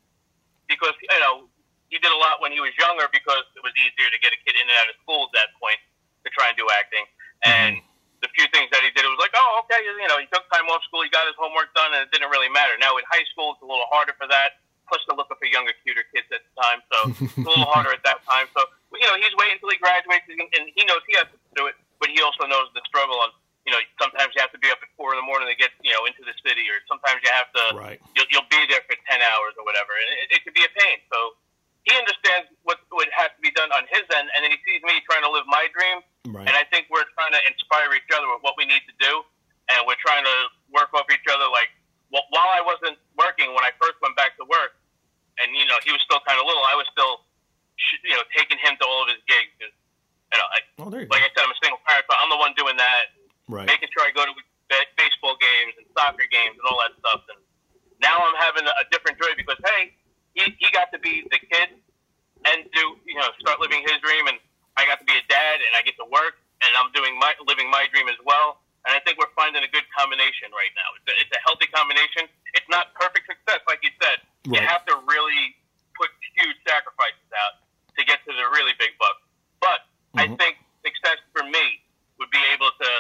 because 0.67 0.95
you 1.01 1.21
know 1.23 1.49
he 1.89 1.97
did 1.99 2.13
a 2.13 2.21
lot 2.21 2.43
when 2.45 2.53
he 2.53 2.61
was 2.61 2.75
younger 2.77 3.09
because 3.11 3.45
it 3.57 3.63
was 3.65 3.73
easier 3.81 4.13
to 4.13 4.19
get 4.21 4.35
a 4.35 4.39
kid 4.45 4.55
in 4.55 4.65
and 4.69 4.77
out 4.85 4.89
of 4.93 4.97
school 5.01 5.29
at 5.29 5.33
that 5.35 5.51
point 5.57 5.81
to 6.25 6.29
try 6.37 6.53
and 6.53 6.57
do 6.57 6.69
acting. 6.77 7.09
Mm-hmm. 7.43 7.49
And 7.49 7.73
the 8.21 8.29
few 8.35 8.45
things 8.51 8.69
that 8.75 8.83
he 8.83 8.91
did, 8.93 9.07
it 9.07 9.11
was 9.11 9.23
like, 9.23 9.33
oh, 9.39 9.63
okay, 9.65 9.79
you 9.79 10.09
know, 10.11 10.19
he 10.19 10.27
took 10.29 10.45
time 10.51 10.67
off 10.69 10.83
school, 10.85 11.07
he 11.07 11.11
got 11.11 11.25
his 11.25 11.39
homework 11.39 11.71
done, 11.73 11.95
and 11.95 12.05
it 12.05 12.11
didn't 12.11 12.29
really 12.29 12.51
matter. 12.51 12.75
Now 12.77 12.99
in 12.99 13.07
high 13.09 13.25
school, 13.31 13.57
it's 13.57 13.63
a 13.63 13.69
little 13.69 13.87
harder 13.89 14.13
for 14.19 14.27
that. 14.29 14.61
Plus, 14.91 15.05
they're 15.05 15.17
looking 15.21 15.37
for 15.37 15.49
younger, 15.49 15.77
cuter 15.85 16.05
kids 16.17 16.29
at 16.33 16.41
the 16.41 16.53
time, 16.57 16.81
so 16.89 16.97
it's 17.25 17.37
a 17.37 17.49
little 17.49 17.69
harder 17.69 17.93
at 17.93 18.01
that 18.09 18.25
time. 18.25 18.49
So 18.57 18.65
you 18.97 19.05
know, 19.05 19.21
he's 19.21 19.37
waiting 19.37 19.61
until 19.61 19.69
he 19.73 19.81
graduates, 19.81 20.25
and 20.33 20.41
and 20.41 20.65
he 20.73 20.83
knows 20.89 21.05
he 21.05 21.13
has 21.21 21.29
to 21.29 21.39
do 21.53 21.69
it, 21.69 21.77
but 22.01 22.09
he 22.09 22.25
also 22.25 22.49
knows 22.49 22.73
the 22.73 22.81
struggle 22.89 23.21
on. 23.21 23.31
You 23.69 23.77
know, 23.77 23.85
sometimes 24.01 24.33
you 24.33 24.41
have 24.41 24.49
to 24.57 24.63
be 24.65 24.73
up 24.73 24.81
at 24.81 24.89
four 24.97 25.13
in 25.13 25.21
the 25.21 25.29
morning 25.29 25.45
to 25.45 25.59
get 25.61 25.77
you 25.85 25.93
know 25.93 26.09
into 26.09 26.25
the 26.25 26.33
city, 26.41 26.65
or 26.73 26.81
sometimes 26.89 27.21
you 27.21 27.29
have 27.37 27.53
to 27.53 27.65
Right. 27.77 28.01
you'll, 28.17 28.25
you'll 28.33 28.49
be 28.49 28.65
there 28.73 28.81
for 28.89 28.97
10 28.97 29.21
hours 29.21 29.53
or 29.61 29.69
whatever. 29.69 29.93
And 29.93 30.09
it, 30.25 30.27
it 30.33 30.49
could 30.49 30.57
be 30.57 30.65
a 30.65 30.73
pain. 30.73 31.05
So 31.13 31.37
he 31.85 31.93
understands 31.93 32.49
what, 32.65 32.81
what 32.89 33.13
has 33.13 33.29
to 33.37 33.41
be 33.45 33.53
done 33.53 33.69
on 33.77 33.85
his 33.93 34.09
end, 34.09 34.33
and 34.33 34.41
then 34.41 34.57
he 34.57 34.61
sees 34.65 34.81
me 34.89 35.05
trying 35.05 35.21
to 35.21 35.29
live 35.29 35.45
my 35.53 35.69
dream. 35.77 36.01
Right. 36.33 36.49
And 36.49 36.57
I 36.57 36.65
think 36.73 36.89
we're 36.89 37.05
trying 37.13 37.37
to 37.37 37.41
inspire 37.45 37.93
each 37.93 38.09
other 38.09 38.25
with 38.33 38.41
what 38.41 38.57
we 38.57 38.65
need 38.65 38.81
to 38.89 38.97
do, 39.05 39.21
and 39.69 39.85
we're 39.85 40.01
trying 40.01 40.25
to 40.25 40.37
work 40.73 40.89
off 40.97 41.05
each 41.13 41.29
other. 41.29 41.45
Like, 41.53 41.69
wh- 42.09 42.25
while 42.33 42.49
I 42.57 42.65
wasn't 42.65 42.97
working, 43.21 43.53
when 43.53 43.69
I 43.69 43.73
first 43.77 44.01
went 44.01 44.17
back 44.17 44.33
to 44.41 44.49
work, 44.49 44.81
and, 45.45 45.53
you 45.53 45.69
know, 45.69 45.77
he 45.85 45.93
was 45.93 46.01
still 46.09 46.25
kind 46.25 46.41
of 46.41 46.49
little, 46.49 46.65
I 46.65 46.73
was 46.73 46.89
still, 46.89 47.25
you 48.01 48.17
know, 48.17 48.25
taking 48.33 48.57
him 48.61 48.81
to 48.81 48.85
all 48.89 49.05
of 49.05 49.13
his 49.13 49.21
gigs. 49.29 49.53
You 49.61 50.37
know, 50.37 50.49
I, 50.49 50.59
you 51.05 51.09
like 51.13 51.21
go. 51.21 51.29
I 51.29 51.31
said, 51.37 51.45
I'm 51.45 51.53
a 51.53 51.61
single 51.61 51.81
parent, 51.85 52.05
so 52.09 52.17
I'm 52.17 52.29
the 52.33 52.41
one 52.41 52.53
doing 52.57 52.77
that 52.81 53.17
Right. 53.49 53.67
making 53.67 53.89
sure 53.97 54.05
I 54.05 54.13
go 54.13 54.29
to 54.29 54.35
baseball 54.97 55.41
games 55.41 55.73
and 55.81 55.89
soccer 55.97 56.29
games 56.29 56.61
and 56.61 56.67
all 56.69 56.79
that 56.85 56.93
stuff. 57.01 57.25
And 57.33 57.41
now 57.99 58.21
I'm 58.21 58.37
having 58.37 58.69
a, 58.69 58.85
different 58.93 59.17
joy 59.17 59.33
because 59.37 59.57
hey, 59.65 59.97
he, 60.37 60.53
he 60.61 60.69
got 60.73 60.93
to 60.93 61.01
be 61.01 61.25
the 61.33 61.41
kid 61.41 61.81
and 62.45 62.59
do 62.71 62.83
you 63.05 63.17
know 63.17 63.29
start 63.41 63.59
living 63.59 63.83
his 63.83 63.99
dream, 64.01 64.29
and 64.31 64.39
I 64.79 64.87
got 64.87 65.01
to 65.03 65.09
be 65.09 65.17
a 65.17 65.25
dad 65.27 65.57
and 65.61 65.73
I 65.75 65.83
get 65.83 65.99
to 65.99 66.07
work 66.07 66.39
and 66.63 66.71
I'm 66.79 66.91
doing 66.95 67.19
my 67.19 67.35
living 67.47 67.71
my 67.71 67.87
dream 67.91 68.09
as 68.09 68.19
well. 68.25 68.63
And 68.87 68.95
I 68.95 69.03
think 69.05 69.19
we're 69.19 69.33
finding 69.37 69.61
a 69.61 69.69
good 69.69 69.85
combination 69.93 70.49
right 70.55 70.73
now. 70.79 70.89
It's 70.97 71.09
a, 71.11 71.15
it's 71.21 71.35
a 71.35 71.41
healthy 71.45 71.69
combination. 71.75 72.31
It's 72.55 72.69
not 72.71 72.95
perfect 72.97 73.29
success, 73.29 73.61
like 73.69 73.83
you 73.83 73.93
said. 74.01 74.23
You 74.49 74.65
have 74.65 74.87
to 74.89 74.95
really 75.05 75.59
put 75.99 76.09
huge 76.39 76.57
sacrifices 76.65 77.29
out 77.37 77.61
to 77.99 78.01
get 78.07 78.23
to 78.25 78.33
the 78.33 78.47
really 78.55 78.73
big 78.79 78.95
bucks. 78.97 79.23
But 79.61 79.81
I 80.17 80.31
Mhm. 80.31 80.39
think 80.39 80.55
success 80.87 81.19
for 81.35 81.43
me 81.43 81.83
would 82.17 82.31
be 82.31 82.43
able 82.55 82.71
to, 82.71 82.91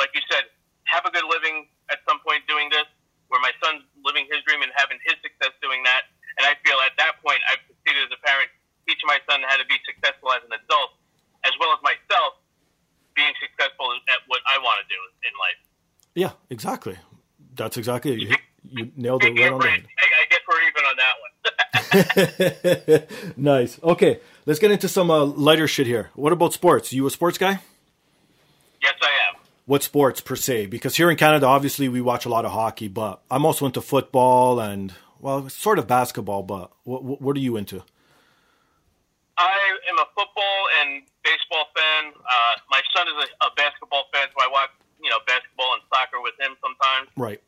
like 0.00 0.16
you 0.16 0.24
said, 0.32 0.48
have 0.88 1.04
a 1.04 1.12
good 1.12 1.28
living 1.28 1.68
at 1.92 2.00
some 2.08 2.24
point 2.24 2.48
doing 2.48 2.72
this, 2.72 2.88
where 3.28 3.38
my 3.44 3.52
son's 3.60 3.84
living 4.00 4.24
his 4.32 4.40
dream 4.48 4.64
and 4.64 4.72
having 4.72 4.96
his 5.04 5.20
success 5.20 5.52
doing 5.60 5.84
that. 5.84 6.08
And 6.40 6.48
I 6.48 6.56
feel 6.64 6.80
at 6.80 6.96
that 6.96 7.20
point, 7.20 7.44
I've 7.44 7.60
succeeded 7.68 8.08
as 8.08 8.12
a 8.16 8.20
parent, 8.24 8.48
teaching 8.88 9.04
my 9.04 9.20
son 9.28 9.44
how 9.44 9.60
to 9.60 9.66
be 9.68 9.76
successful 9.84 10.32
as 10.32 10.40
an 10.48 10.56
adult, 10.56 10.96
as 11.44 11.52
well 11.60 11.76
as 11.76 11.80
myself 11.84 12.40
being 13.12 13.36
successful 13.36 13.92
at 14.08 14.24
what 14.26 14.40
I 14.48 14.56
want 14.64 14.80
to 14.80 14.86
do 14.88 15.00
in 15.28 15.32
life. 15.36 15.60
Yeah, 16.16 16.32
exactly. 16.48 16.96
That's 17.54 17.76
exactly 17.76 18.16
it. 18.16 18.20
You, 18.24 18.36
you 18.72 18.82
nailed 18.96 19.22
it 19.22 19.36
right 19.36 19.52
on 19.52 19.60
the 19.60 19.68
head. 19.68 19.84
I, 19.84 20.06
I 20.16 20.24
guess 20.32 20.42
we're 20.48 20.64
even 20.64 20.82
on 20.88 20.96
that 20.96 21.14
one. 21.20 21.30
nice. 23.36 23.78
Okay, 23.82 24.20
let's 24.46 24.58
get 24.58 24.70
into 24.70 24.88
some 24.88 25.10
uh, 25.10 25.24
lighter 25.24 25.68
shit 25.68 25.86
here. 25.86 26.10
What 26.14 26.32
about 26.32 26.52
sports? 26.52 26.92
You 26.92 27.06
a 27.06 27.10
sports 27.10 27.36
guy? 27.38 27.60
yes, 28.82 28.94
I 29.02 29.12
am. 29.28 29.29
What 29.70 29.84
sports 29.84 30.20
per 30.20 30.34
se? 30.34 30.66
Because 30.66 30.96
here 30.96 31.12
in 31.12 31.16
Canada, 31.16 31.46
obviously, 31.46 31.88
we 31.88 32.00
watch 32.00 32.26
a 32.26 32.28
lot 32.28 32.44
of 32.44 32.50
hockey, 32.50 32.88
but 32.88 33.22
I'm 33.30 33.46
also 33.46 33.66
into 33.66 33.80
football 33.80 34.58
and 34.58 34.92
well, 35.20 35.48
sort 35.48 35.78
of 35.78 35.86
basketball. 35.86 36.42
But 36.42 36.72
what 36.82 37.04
what, 37.22 37.36
are 37.36 37.38
you 37.38 37.56
into? 37.56 37.84
I 39.38 39.54
am 39.88 39.96
a 39.96 40.06
football 40.16 40.58
and 40.80 41.04
baseball 41.22 41.66
fan. 41.76 42.12
Uh, 42.18 42.58
my 42.68 42.82
son 42.96 43.06
is 43.06 43.14
a, 43.30 43.46
a 43.46 43.50
basketball 43.54 44.06
fan, 44.12 44.26
so 44.36 44.42
I 44.44 44.48
watch 44.50 44.70
you 45.00 45.08
know 45.08 45.18
basketball 45.28 45.74
and 45.74 45.82
soccer 45.94 46.20
with 46.20 46.34
him 46.40 46.56
sometimes. 46.60 47.08
Right. 47.16 47.40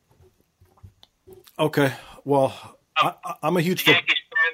Okay. 1.59 1.91
Well, 2.23 2.55
I, 2.95 3.15
I- 3.25 3.35
I'm 3.43 3.57
a 3.57 3.61
huge. 3.61 3.85
Yankees 3.85 4.15
fan. 4.31 4.53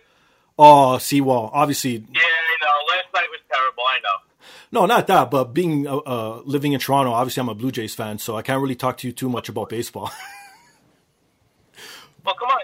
Oh, 0.58 0.98
see, 0.98 1.22
well, 1.22 1.52
obviously, 1.54 1.92
Yeah, 1.92 2.02
I 2.02 2.56
know. 2.66 2.96
Last 2.96 3.14
night 3.14 3.30
was 3.30 3.42
terrible. 3.48 3.84
I 3.84 4.00
know. 4.02 4.29
No, 4.72 4.86
not 4.86 5.08
that. 5.08 5.32
But 5.32 5.54
being 5.54 5.88
uh, 5.88 5.98
uh, 5.98 6.42
living 6.46 6.74
in 6.74 6.80
Toronto, 6.80 7.12
obviously, 7.12 7.42
I'm 7.42 7.50
a 7.50 7.56
Blue 7.56 7.72
Jays 7.72 7.96
fan, 7.96 8.18
so 8.20 8.36
I 8.36 8.42
can't 8.42 8.62
really 8.62 8.76
talk 8.76 8.98
to 8.98 9.08
you 9.08 9.14
too 9.14 9.30
much 9.30 9.50
about 9.50 9.70
baseball. 9.70 10.12
Well, 12.26 12.36
come 12.36 12.50
on. 12.50 12.60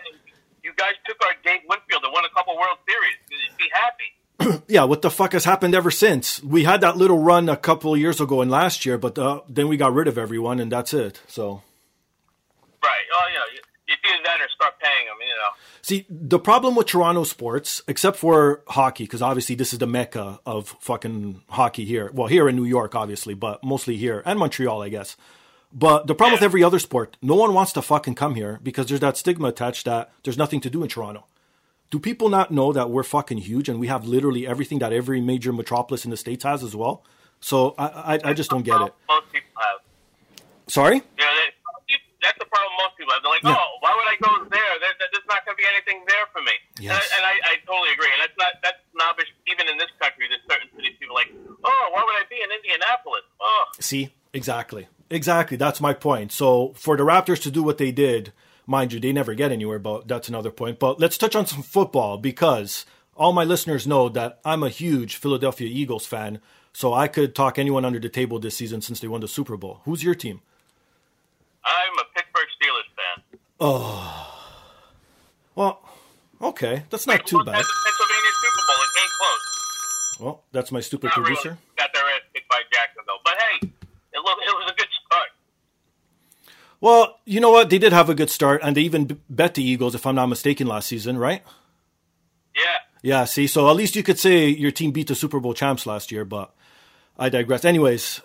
You 0.63 0.73
guys 0.75 0.93
took 1.07 1.17
our 1.25 1.33
Dave 1.43 1.61
Winfield 1.67 2.03
and 2.03 2.13
won 2.13 2.25
a 2.25 2.29
couple 2.35 2.55
World 2.55 2.77
Series. 2.87 3.17
You'd 3.31 3.57
be 3.57 3.69
happy. 3.73 4.63
yeah, 4.67 4.83
what 4.83 5.01
the 5.01 5.09
fuck 5.09 5.33
has 5.33 5.45
happened 5.45 5.73
ever 5.73 5.91
since? 5.91 6.43
We 6.43 6.65
had 6.65 6.81
that 6.81 6.97
little 6.97 7.19
run 7.19 7.49
a 7.49 7.57
couple 7.57 7.93
of 7.93 7.99
years 7.99 8.19
ago 8.19 8.41
and 8.41 8.51
last 8.51 8.85
year, 8.85 8.97
but 8.97 9.17
uh, 9.17 9.41
then 9.47 9.67
we 9.67 9.77
got 9.77 9.93
rid 9.93 10.07
of 10.07 10.17
everyone, 10.17 10.59
and 10.59 10.71
that's 10.71 10.93
it. 10.93 11.21
So. 11.27 11.61
Right. 12.83 13.05
Oh, 13.13 13.27
you 13.29 13.39
know, 13.39 13.45
you, 13.53 13.59
it's 13.87 14.01
either 14.05 14.23
that 14.23 14.41
or 14.41 14.49
start 14.49 14.73
paying 14.79 15.05
them, 15.07 15.17
you 15.21 15.35
know. 15.35 15.51
See, 15.85 16.07
the 16.09 16.39
problem 16.39 16.73
with 16.73 16.87
Toronto 16.87 17.23
sports, 17.25 17.83
except 17.87 18.17
for 18.17 18.63
hockey, 18.69 19.03
because 19.03 19.21
obviously 19.21 19.53
this 19.53 19.71
is 19.71 19.77
the 19.77 19.85
mecca 19.85 20.39
of 20.43 20.75
fucking 20.79 21.43
hockey 21.49 21.85
here. 21.85 22.09
Well, 22.11 22.25
here 22.25 22.49
in 22.49 22.55
New 22.55 22.63
York, 22.63 22.95
obviously, 22.95 23.35
but 23.35 23.63
mostly 23.63 23.95
here 23.95 24.23
and 24.25 24.39
Montreal, 24.39 24.81
I 24.81 24.89
guess. 24.89 25.15
But 25.71 26.07
the 26.07 26.15
problem 26.15 26.37
with 26.37 26.41
every 26.41 26.63
other 26.63 26.79
sport, 26.79 27.17
no 27.21 27.35
one 27.35 27.53
wants 27.53 27.71
to 27.73 27.83
fucking 27.83 28.15
come 28.15 28.33
here 28.33 28.59
because 28.63 28.87
there's 28.87 29.01
that 29.01 29.15
stigma 29.15 29.49
attached 29.49 29.85
that 29.85 30.11
there's 30.23 30.39
nothing 30.39 30.59
to 30.61 30.71
do 30.71 30.81
in 30.81 30.89
Toronto. 30.89 31.27
Do 31.91 31.99
people 31.99 32.29
not 32.29 32.49
know 32.49 32.73
that 32.73 32.89
we're 32.89 33.03
fucking 33.03 33.37
huge 33.37 33.69
and 33.69 33.79
we 33.79 33.85
have 33.85 34.07
literally 34.07 34.47
everything 34.47 34.79
that 34.79 34.91
every 34.91 35.21
major 35.21 35.53
metropolis 35.53 36.03
in 36.03 36.09
the 36.09 36.17
states 36.17 36.45
has 36.45 36.63
as 36.63 36.75
well? 36.75 37.03
So 37.41 37.75
I, 37.77 37.85
I, 37.85 38.19
I 38.31 38.33
just 38.33 38.49
don't 38.49 38.63
get 38.63 38.81
it. 38.81 38.91
Most 39.07 39.31
people 39.31 39.51
have. 39.57 39.81
Sorry? 40.65 41.03
That, 41.17 41.51
that's 42.25 42.41
the 42.41 42.49
problem 42.49 42.73
most 42.81 42.97
people 42.97 43.13
have. 43.13 43.21
They're 43.21 43.37
like, 43.37 43.45
Yeah. 43.45 43.53
oh, 43.55 43.69
why 43.85 43.93
would 43.93 44.09
I 44.09 44.17
go 44.17 44.31
there? 44.49 44.73
there 44.81 44.93
there- 44.97 45.11
there's 45.13 45.29
not 45.29 45.45
going 45.45 45.53
to 45.55 45.61
be 45.61 45.67
anything 45.69 46.01
there 46.09 46.25
for 46.33 46.41
me. 46.41 46.55
Yes. 46.81 46.97
And, 46.97 46.99
I, 46.99 47.05
and 47.15 47.23
I, 47.29 47.33
I 47.45 47.53
totally 47.69 47.93
agree. 47.93 48.09
And 48.09 48.19
that's 48.25 48.37
not 48.41 48.53
that's 48.65 48.81
snobbish. 48.91 49.29
Even 49.47 49.69
in 49.69 49.77
this 49.77 49.93
country, 50.01 50.25
there's 50.27 50.41
certain 50.49 50.67
cities 50.75 50.97
people 50.99 51.13
are 51.15 51.21
like, 51.23 51.31
oh, 51.63 51.85
why 51.93 52.01
would 52.03 52.17
I 52.17 52.25
be 52.29 52.41
in 52.41 52.49
Indianapolis? 52.49 53.23
Oh, 53.39 53.63
See, 53.79 54.09
exactly, 54.33 54.89
exactly. 55.13 55.55
That's 55.57 55.79
my 55.79 55.93
point. 55.93 56.31
So 56.33 56.73
for 56.75 56.97
the 56.97 57.05
Raptors 57.05 57.41
to 57.45 57.51
do 57.53 57.61
what 57.63 57.77
they 57.77 57.91
did 57.93 58.33
Mind 58.67 58.93
you, 58.93 58.99
they 58.99 59.13
never 59.13 59.35
get 59.35 59.51
anywhere, 59.51 59.77
but 59.77 60.07
that's 60.07 60.27
another 60.27 60.49
point. 60.49 60.79
But 60.79 60.99
let's 60.99 61.19
touch 61.19 61.35
on 61.35 61.45
some 61.45 61.61
football 61.61 62.17
because 62.17 62.83
all 63.15 63.31
my 63.31 63.43
listeners 63.43 63.85
know 63.85 64.09
that 64.09 64.39
I'm 64.43 64.63
a 64.63 64.69
huge 64.69 65.17
Philadelphia 65.17 65.67
Eagles 65.69 66.07
fan. 66.07 66.41
So 66.73 66.91
I 66.91 67.07
could 67.07 67.35
talk 67.35 67.59
anyone 67.59 67.85
under 67.85 67.99
the 67.99 68.09
table 68.09 68.39
this 68.39 68.57
season 68.57 68.81
since 68.81 68.99
they 68.99 69.07
won 69.07 69.21
the 69.21 69.27
Super 69.27 69.55
Bowl. 69.55 69.81
Who's 69.85 70.03
your 70.03 70.15
team? 70.15 70.41
I'm 71.63 71.93
a 71.99 72.03
Pittsburgh 72.03 72.03
Steelers 72.03 72.03
fan. 72.03 72.04
Oh, 73.59 74.31
well, 75.55 75.79
okay, 76.41 76.83
that's 76.89 77.07
not 77.07 77.25
too 77.25 77.37
bad. 77.43 77.53
Pennsylvania 77.55 78.31
Super 78.41 78.63
Bowl. 78.67 78.75
It 78.83 78.99
came 78.99 79.09
close. 79.17 80.19
Well, 80.19 80.43
that's 80.51 80.71
my 80.71 80.81
stupid 80.81 81.07
Not 81.07 81.17
really 81.17 81.35
producer. 81.35 81.57
got 81.77 81.89
their 81.93 82.03
ass 82.03 82.21
kicked 82.33 82.49
by 82.49 82.61
Jacksonville, 82.73 83.19
but 83.23 83.33
hey, 83.37 83.67
it, 83.67 84.19
look, 84.23 84.37
it 84.41 84.55
was 84.55 84.71
a 84.71 84.75
good 84.75 84.87
start. 85.05 85.27
Well, 86.81 87.19
you 87.25 87.39
know 87.39 87.51
what? 87.51 87.69
They 87.69 87.77
did 87.77 87.93
have 87.93 88.09
a 88.09 88.15
good 88.15 88.29
start, 88.29 88.59
and 88.61 88.75
they 88.75 88.81
even 88.81 89.21
bet 89.29 89.53
the 89.55 89.63
Eagles, 89.63 89.95
if 89.95 90.05
I'm 90.05 90.15
not 90.15 90.27
mistaken, 90.27 90.67
last 90.67 90.87
season, 90.87 91.17
right? 91.17 91.41
Yeah. 92.55 92.61
Yeah, 93.01 93.25
see, 93.25 93.47
so 93.47 93.69
at 93.69 93.75
least 93.75 93.95
you 93.95 94.03
could 94.03 94.19
say 94.19 94.47
your 94.47 94.71
team 94.71 94.91
beat 94.91 95.07
the 95.07 95.15
Super 95.15 95.39
Bowl 95.39 95.53
champs 95.53 95.85
last 95.85 96.11
year, 96.11 96.25
but 96.25 96.53
I 97.17 97.29
digress. 97.29 97.63
Anyways, 97.63 98.19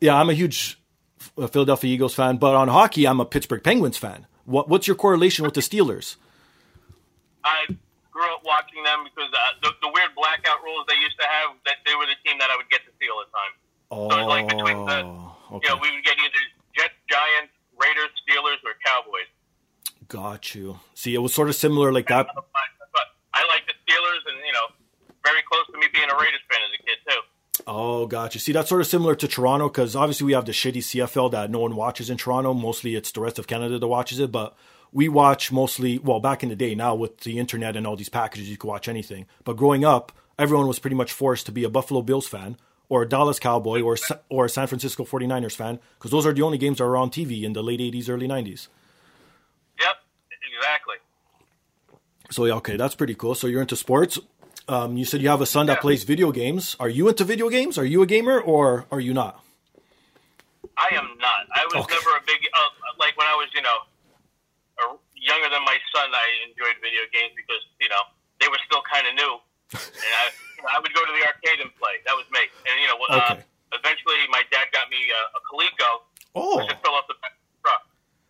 yeah, 0.00 0.16
I'm 0.16 0.30
a 0.30 0.34
huge 0.34 0.78
uh, 1.38 1.46
Philadelphia 1.46 1.92
Eagles 1.94 2.14
fan, 2.14 2.36
but 2.38 2.54
on 2.56 2.68
hockey, 2.68 3.06
I'm 3.06 3.20
a 3.20 3.24
Pittsburgh 3.24 3.62
Penguins 3.62 3.96
fan. 3.96 4.26
What, 4.44 4.68
what's 4.68 4.86
your 4.86 4.96
correlation 4.96 5.44
with 5.44 5.54
the 5.54 5.60
Steelers? 5.60 6.16
I 7.44 7.66
grew 8.10 8.28
up 8.34 8.42
watching 8.44 8.82
them 8.84 9.04
because 9.04 9.30
uh, 9.32 9.38
the, 9.62 9.70
the 9.80 9.90
weird 9.92 10.12
blackout 10.14 10.62
rules 10.62 10.84
they 10.88 10.96
used 11.00 11.18
to 11.18 11.26
have, 11.26 11.56
that 11.64 11.80
they 11.86 11.94
were 11.94 12.06
the 12.06 12.18
team 12.26 12.38
that 12.38 12.50
I 12.50 12.56
would 12.56 12.68
get 12.68 12.84
to 12.84 12.92
see 13.00 13.08
all 13.08 13.24
the 13.24 13.30
time. 13.32 13.52
Oh, 13.90 14.08
So 14.10 14.18
it's 14.20 14.28
like 14.28 14.48
between 14.48 14.84
the, 14.84 14.98
okay. 15.56 15.64
you 15.64 15.68
know, 15.72 15.78
we 15.80 15.90
would 15.90 16.04
get 16.04 16.18
either 16.18 16.42
Jets, 16.76 16.94
Giants, 17.08 17.52
Raiders, 17.80 18.12
Steelers, 18.22 18.60
or 18.62 18.76
Cowboys. 18.84 19.30
Got 20.08 20.54
you. 20.54 20.80
See, 20.94 21.14
it 21.14 21.22
was 21.22 21.32
sort 21.32 21.48
of 21.48 21.54
similar 21.54 21.92
like 21.92 22.08
that. 22.08 22.26
But, 22.34 22.44
but 22.52 23.06
I 23.32 23.46
like 23.48 23.64
the 23.66 23.74
Steelers, 23.86 24.22
and 24.26 24.36
you 24.44 24.52
know, 24.52 24.66
very 25.24 25.42
close 25.46 25.64
to 25.72 25.78
me 25.78 25.86
being 25.94 26.10
a 26.10 26.16
Raiders 26.18 26.42
fan 26.50 26.60
as 26.66 26.72
a 26.74 26.82
kid 26.82 26.98
too. 27.06 27.20
Oh, 27.66 28.06
got 28.06 28.34
you. 28.34 28.40
See, 28.40 28.52
that's 28.52 28.68
sort 28.68 28.80
of 28.80 28.86
similar 28.86 29.14
to 29.14 29.28
Toronto 29.28 29.68
because 29.68 29.94
obviously 29.94 30.26
we 30.26 30.32
have 30.32 30.44
the 30.44 30.52
shitty 30.52 30.78
CFL 30.78 31.30
that 31.32 31.50
no 31.50 31.60
one 31.60 31.76
watches 31.76 32.10
in 32.10 32.16
Toronto. 32.16 32.54
Mostly 32.54 32.94
it's 32.94 33.12
the 33.12 33.20
rest 33.20 33.38
of 33.38 33.46
Canada 33.46 33.78
that 33.78 33.86
watches 33.86 34.18
it, 34.18 34.32
but 34.32 34.56
we 34.92 35.08
watch 35.08 35.52
mostly, 35.52 35.98
well, 35.98 36.20
back 36.20 36.42
in 36.42 36.48
the 36.48 36.56
day, 36.56 36.74
now 36.74 36.94
with 36.94 37.18
the 37.20 37.38
internet 37.38 37.76
and 37.76 37.86
all 37.86 37.96
these 37.96 38.08
packages, 38.08 38.48
you 38.48 38.56
can 38.56 38.68
watch 38.68 38.88
anything. 38.88 39.26
But 39.44 39.56
growing 39.56 39.84
up, 39.84 40.12
everyone 40.38 40.66
was 40.66 40.78
pretty 40.78 40.96
much 40.96 41.12
forced 41.12 41.46
to 41.46 41.52
be 41.52 41.64
a 41.64 41.70
Buffalo 41.70 42.02
Bills 42.02 42.26
fan 42.26 42.56
or 42.88 43.02
a 43.02 43.08
Dallas 43.08 43.38
Cowboy 43.38 43.82
or, 43.82 43.96
or 44.28 44.46
a 44.46 44.48
San 44.48 44.66
Francisco 44.66 45.04
49ers 45.04 45.54
fan 45.54 45.78
because 45.98 46.10
those 46.10 46.26
are 46.26 46.32
the 46.32 46.42
only 46.42 46.58
games 46.58 46.78
that 46.78 46.84
were 46.84 46.96
on 46.96 47.10
TV 47.10 47.42
in 47.42 47.52
the 47.52 47.62
late 47.62 47.80
80s, 47.80 48.08
early 48.08 48.26
90s. 48.26 48.68
Yep, 49.78 49.96
exactly. 50.56 50.96
So, 52.30 52.44
yeah, 52.46 52.54
okay, 52.54 52.76
that's 52.76 52.94
pretty 52.94 53.14
cool. 53.14 53.34
So 53.34 53.46
you're 53.46 53.60
into 53.60 53.76
sports. 53.76 54.18
Um, 54.68 54.96
you 54.96 55.04
said 55.04 55.20
you 55.22 55.28
have 55.28 55.40
a 55.40 55.46
son 55.46 55.66
that 55.66 55.80
plays 55.80 56.04
video 56.04 56.30
games. 56.32 56.76
Are 56.78 56.88
you 56.88 57.08
into 57.08 57.24
video 57.24 57.48
games? 57.48 57.78
Are 57.78 57.84
you 57.84 58.02
a 58.02 58.06
gamer 58.06 58.40
or 58.40 58.86
are 58.90 59.00
you 59.00 59.12
not? 59.12 59.42
I 60.78 60.94
am 60.94 61.18
not. 61.18 61.44
I 61.54 61.66
was 61.74 61.84
Okay. 61.84 61.94
never 61.94 62.16
a 62.16 62.22
big 62.26 62.40
uh, 62.54 62.70
like 62.98 63.16
when 63.18 63.26
I 63.26 63.34
was, 63.36 63.48
you 63.54 63.60
know, 63.62 63.78
a, 64.80 64.84
younger 65.18 65.48
than 65.50 65.62
my 65.66 65.76
son. 65.92 66.08
I 66.14 66.26
enjoyed 66.48 66.78
video 66.80 67.02
games 67.12 67.34
because 67.36 67.60
you 67.80 67.88
know 67.90 68.00
they 68.40 68.48
were 68.48 68.60
still 68.64 68.80
kind 68.88 69.04
of 69.10 69.12
new, 69.18 69.34
and 69.76 70.12
I 70.16 70.24
you 70.56 70.62
know, 70.64 70.70
I 70.72 70.78
would 70.80 70.92
go 70.94 71.02
to 71.04 71.12
the 71.12 71.24
arcade 71.26 71.60
and 71.60 71.68
play. 71.76 72.00
That 72.06 72.14
was 72.16 72.24
me. 72.32 72.40
And 72.64 72.74
you 72.80 72.88
know, 72.88 72.96
Okay. 73.12 73.42
uh, 73.42 73.76
eventually 73.76 74.20
my 74.32 74.40
dad 74.48 74.70
got 74.72 74.88
me 74.88 75.00
a, 75.10 75.20
a 75.36 75.40
Coleco, 75.50 75.90
Oh. 76.38 76.56
which 76.62 76.70
just 76.72 76.80
fell 76.80 76.94
off 76.96 77.04
the 77.10 77.18
back 77.20 77.32
of 77.36 77.39
the 77.39 77.39
truck. 77.39 77.39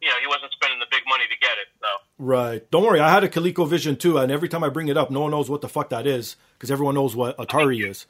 You 0.01 0.09
know, 0.09 0.15
he 0.21 0.27
wasn't 0.27 0.53
spending 0.53 0.79
the 0.79 0.87
big 0.91 1.03
money 1.07 1.25
to 1.29 1.39
get 1.39 1.53
it, 1.61 1.69
so. 1.81 1.87
Right. 2.19 2.71
Don't 2.71 2.85
worry. 2.85 3.01
I 3.01 3.11
had 3.11 3.23
a 3.23 3.29
ColecoVision 3.29 3.99
too, 3.99 4.19
and 4.19 4.33
every 4.33 4.49
time 4.49 4.65
I 4.65 4.69
bring 4.71 4.89
it 4.89 4.97
up, 4.97 5.11
no 5.11 5.21
one 5.21 5.31
knows 5.31 5.51
what 5.51 5.61
the 5.61 5.69
fuck 5.69 5.91
that 5.91 6.07
is 6.07 6.37
because 6.55 6.71
everyone 6.71 6.95
knows 6.95 7.15
what 7.15 7.37
Atari 7.37 7.89
is. 7.89 8.07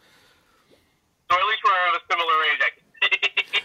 So 1.31 1.37
at 1.37 1.46
least 1.46 1.61
we're 1.64 1.88
of 1.88 2.00
a 2.00 2.12
similar 2.12 2.35
age. 2.53 2.61
I 2.61 2.70
can 2.74 2.81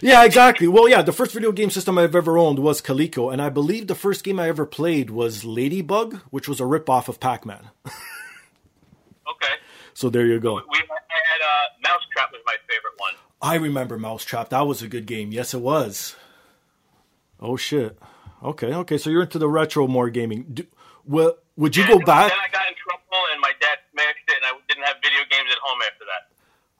Yeah, 0.00 0.24
exactly. 0.24 0.68
Well, 0.68 0.88
yeah, 0.88 1.02
the 1.02 1.12
first 1.12 1.32
video 1.32 1.52
game 1.52 1.70
system 1.70 1.98
I've 1.98 2.14
ever 2.14 2.36
owned 2.36 2.58
was 2.58 2.82
Coleco, 2.82 3.32
and 3.32 3.40
I 3.40 3.48
believe 3.48 3.86
the 3.86 3.94
first 3.94 4.24
game 4.24 4.38
I 4.38 4.48
ever 4.48 4.66
played 4.66 5.10
was 5.10 5.44
Ladybug, 5.44 6.20
which 6.30 6.48
was 6.48 6.60
a 6.60 6.64
ripoff 6.64 7.08
of 7.08 7.18
Pac-Man. 7.20 7.70
okay. 7.86 9.54
So 9.94 10.10
there 10.10 10.26
you 10.26 10.38
go. 10.38 10.54
We 10.54 10.78
had 10.78 11.40
uh, 11.42 11.66
Mousetrap 11.82 12.32
was 12.32 12.42
my 12.44 12.56
favorite 12.68 12.94
one. 12.98 13.14
I 13.40 13.54
remember 13.56 13.98
Mousetrap. 13.98 14.50
That 14.50 14.66
was 14.66 14.82
a 14.82 14.88
good 14.88 15.06
game. 15.06 15.32
Yes, 15.32 15.54
it 15.54 15.60
was. 15.60 16.16
Oh 17.40 17.56
shit. 17.56 17.98
Okay, 18.42 18.72
okay. 18.72 18.98
So 18.98 19.10
you're 19.10 19.22
into 19.22 19.38
the 19.38 19.48
retro 19.48 19.86
more 19.86 20.10
gaming. 20.10 20.46
Do, 20.52 20.66
well, 21.04 21.36
would 21.56 21.76
you 21.76 21.84
Yeah, 21.84 21.90
go 21.90 21.98
back? 22.00 22.30
Then 22.30 22.38
I 22.38 22.52
got 22.52 22.68
in 22.68 22.74
trouble, 22.74 23.24
and 23.32 23.40
my 23.40 23.52
dad 23.60 23.78
smashed 23.92 24.28
it, 24.28 24.36
and 24.42 24.44
I 24.44 24.60
didn't 24.68 24.84
have 24.84 24.96
video 25.02 25.20
games 25.30 25.48
at 25.50 25.58
home 25.62 25.78
after 25.86 26.04
that. 26.04 26.28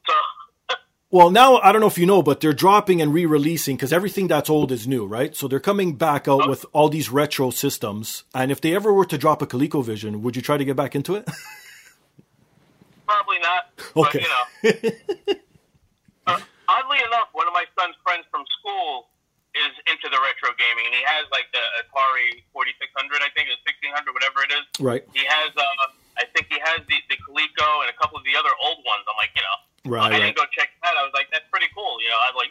So, 0.07 0.15
Well, 1.11 1.31
now 1.31 1.59
I 1.59 1.73
don't 1.73 1.81
know 1.81 1.87
if 1.87 1.99
you 1.99 2.07
know, 2.07 2.23
but 2.23 2.41
they're 2.41 2.53
dropping 2.53 3.01
and 3.01 3.15
re-releasing 3.15 3.77
because 3.77 3.93
everything 3.93 4.27
that's 4.27 4.51
old 4.51 4.73
is 4.73 4.87
new, 4.87 5.07
right? 5.07 5.35
So 5.37 5.49
they're 5.49 5.61
coming 5.61 5.95
back 5.95 6.29
out 6.29 6.49
with 6.49 6.67
all 6.73 6.89
these 6.89 7.11
retro 7.11 7.51
systems. 7.51 8.25
And 8.35 8.51
if 8.51 8.61
they 8.61 8.75
ever 8.75 8.93
were 8.93 9.07
to 9.07 9.17
drop 9.17 9.41
a 9.41 9.47
ColecoVision, 9.47 10.21
would 10.21 10.37
you 10.37 10.43
try 10.43 10.57
to 10.57 10.65
get 10.65 10.77
back 10.77 10.95
into 10.95 11.15
it? 11.15 11.27
probably 13.07 13.39
not. 13.39 13.71
Okay. 13.97 14.27
But, 14.63 14.75
you 14.75 14.99
know. 14.99 15.35
uh, 16.27 16.41
oddly 16.69 16.99
enough, 17.07 17.29
one 17.33 17.47
of 17.47 17.55
my 17.55 17.65
son's 17.79 17.95
friends 18.05 18.25
from 18.31 18.45
school 18.59 19.07
is 19.57 19.73
into 19.89 20.07
the 20.13 20.21
retro 20.21 20.53
gaming, 20.61 20.85
and 20.89 20.95
he 20.95 21.05
has 21.09 21.25
like 21.33 21.49
the 21.57 21.63
Atari 21.85 22.45
4600, 22.53 23.25
I 23.25 23.31
think, 23.33 23.49
or 23.49 23.57
1600, 23.65 24.13
whatever 24.13 24.39
it 24.45 24.53
is. 24.53 24.65
right. 24.81 25.03
He 25.17 25.25
has, 25.25 25.51
uh, 25.57 25.65
I 26.21 26.25
think 26.37 26.49
he 26.53 26.59
has 26.61 26.81
the, 26.89 26.97
the 27.09 27.17
Coleco 27.25 27.85
and 27.85 27.89
a 27.93 27.97
couple 28.01 28.17
of 28.21 28.25
the 28.25 28.37
other 28.37 28.53
old 28.63 28.85
ones. 28.85 29.03
I'm 29.09 29.17
like, 29.21 29.33
you 29.37 29.43
know, 29.45 29.59
Right, 29.87 30.03
I 30.03 30.11
right. 30.11 30.21
didn't 30.27 30.37
go 30.37 30.43
check 30.51 30.71
that. 30.83 30.95
I 30.99 31.03
was 31.07 31.13
like, 31.15 31.31
that's 31.31 31.47
pretty 31.51 31.67
cool. 31.75 31.97
You 32.03 32.09
know, 32.11 32.19
I'm 32.27 32.35
like, 32.35 32.51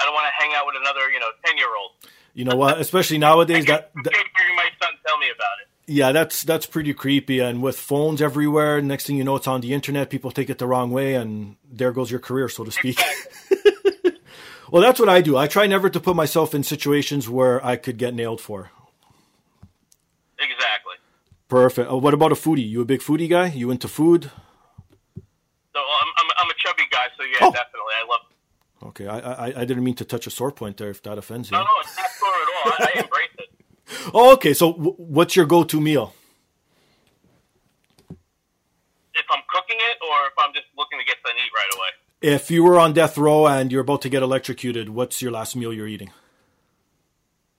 I 0.00 0.04
don't 0.04 0.14
want 0.14 0.26
to 0.26 0.34
hang 0.34 0.50
out 0.56 0.66
with 0.66 0.74
another, 0.80 1.06
you 1.10 1.20
know, 1.20 1.30
10 1.46 1.56
year 1.56 1.70
old. 1.78 1.92
You 2.34 2.44
know 2.46 2.56
what? 2.56 2.80
Especially 2.80 3.18
nowadays, 3.18 3.66
that, 3.66 3.92
that 3.94 4.12
hearing 4.14 4.56
my 4.56 4.68
son 4.82 4.90
tell 5.06 5.18
me 5.18 5.26
about 5.28 5.56
it. 5.62 5.68
yeah, 5.86 6.12
that's 6.12 6.42
that's 6.42 6.64
pretty 6.66 6.94
creepy. 6.94 7.40
And 7.40 7.62
with 7.62 7.78
phones 7.78 8.22
everywhere, 8.22 8.80
next 8.80 9.06
thing 9.06 9.16
you 9.16 9.24
know, 9.24 9.36
it's 9.36 9.46
on 9.46 9.60
the 9.60 9.74
internet. 9.74 10.08
People 10.10 10.30
take 10.30 10.48
it 10.48 10.58
the 10.58 10.66
wrong 10.66 10.90
way, 10.90 11.14
and 11.14 11.56
there 11.70 11.92
goes 11.92 12.10
your 12.10 12.20
career, 12.20 12.48
so 12.48 12.64
to 12.64 12.72
speak. 12.72 12.98
well, 14.72 14.82
that's 14.82 14.98
what 14.98 15.08
I 15.10 15.20
do. 15.20 15.36
I 15.36 15.46
try 15.46 15.66
never 15.66 15.90
to 15.90 16.00
put 16.00 16.16
myself 16.16 16.54
in 16.54 16.62
situations 16.64 17.28
where 17.28 17.64
I 17.64 17.76
could 17.76 17.98
get 17.98 18.14
nailed 18.14 18.40
for. 18.40 18.70
Exactly. 20.38 20.94
Perfect. 21.48 21.90
Uh, 21.92 21.98
what 21.98 22.14
about 22.14 22.32
a 22.32 22.34
foodie? 22.34 22.66
You 22.68 22.80
a 22.80 22.84
big 22.84 23.00
foodie 23.00 23.28
guy? 23.28 23.46
You 23.48 23.70
into 23.70 23.86
food? 23.86 24.24
So 24.24 25.80
I'm, 25.80 26.08
I'm, 26.18 26.30
I'm 26.38 26.50
a 26.50 26.54
chubby 26.58 26.84
guy, 26.90 27.06
so 27.16 27.22
yeah, 27.24 27.38
Oh. 27.46 27.52
definitely. 27.52 27.94
I 28.02 28.06
love 28.08 28.20
Okay, 28.84 29.06
I, 29.06 29.18
I 29.18 29.46
I 29.60 29.64
didn't 29.64 29.84
mean 29.84 29.94
to 29.94 30.04
touch 30.04 30.26
a 30.26 30.30
sore 30.30 30.50
point 30.50 30.76
there. 30.78 30.90
If 30.90 31.02
that 31.04 31.16
offends 31.16 31.50
you. 31.50 31.56
No, 31.56 31.62
no, 31.62 31.70
it's 31.82 31.96
not 31.96 32.10
sore 32.10 32.28
at 32.34 32.48
all. 32.56 32.72
I, 32.72 32.76
I 32.96 33.00
embrace 33.02 33.34
it. 33.38 33.48
Oh, 34.14 34.32
okay. 34.34 34.54
So, 34.54 34.72
w- 34.72 34.96
what's 34.96 35.36
your 35.36 35.46
go-to 35.46 35.80
meal? 35.80 36.14
If 39.14 39.26
I'm 39.30 39.42
cooking 39.54 39.76
it 39.78 39.96
or 40.02 40.16
if 40.26 40.34
I'm 40.38 40.52
just 40.54 40.66
looking 40.76 40.98
to 40.98 41.04
get 41.04 41.16
something 41.22 41.36
to 41.38 41.44
eat 41.44 41.52
right 41.54 41.72
away. 41.76 41.90
If 42.22 42.50
you 42.50 42.62
were 42.62 42.78
on 42.78 42.92
death 42.92 43.18
row 43.18 43.46
and 43.48 43.72
you're 43.72 43.82
about 43.82 44.02
to 44.02 44.08
get 44.08 44.22
electrocuted, 44.22 44.88
what's 44.88 45.20
your 45.20 45.32
last 45.32 45.56
meal 45.56 45.72
you're 45.72 45.88
eating? 45.88 46.10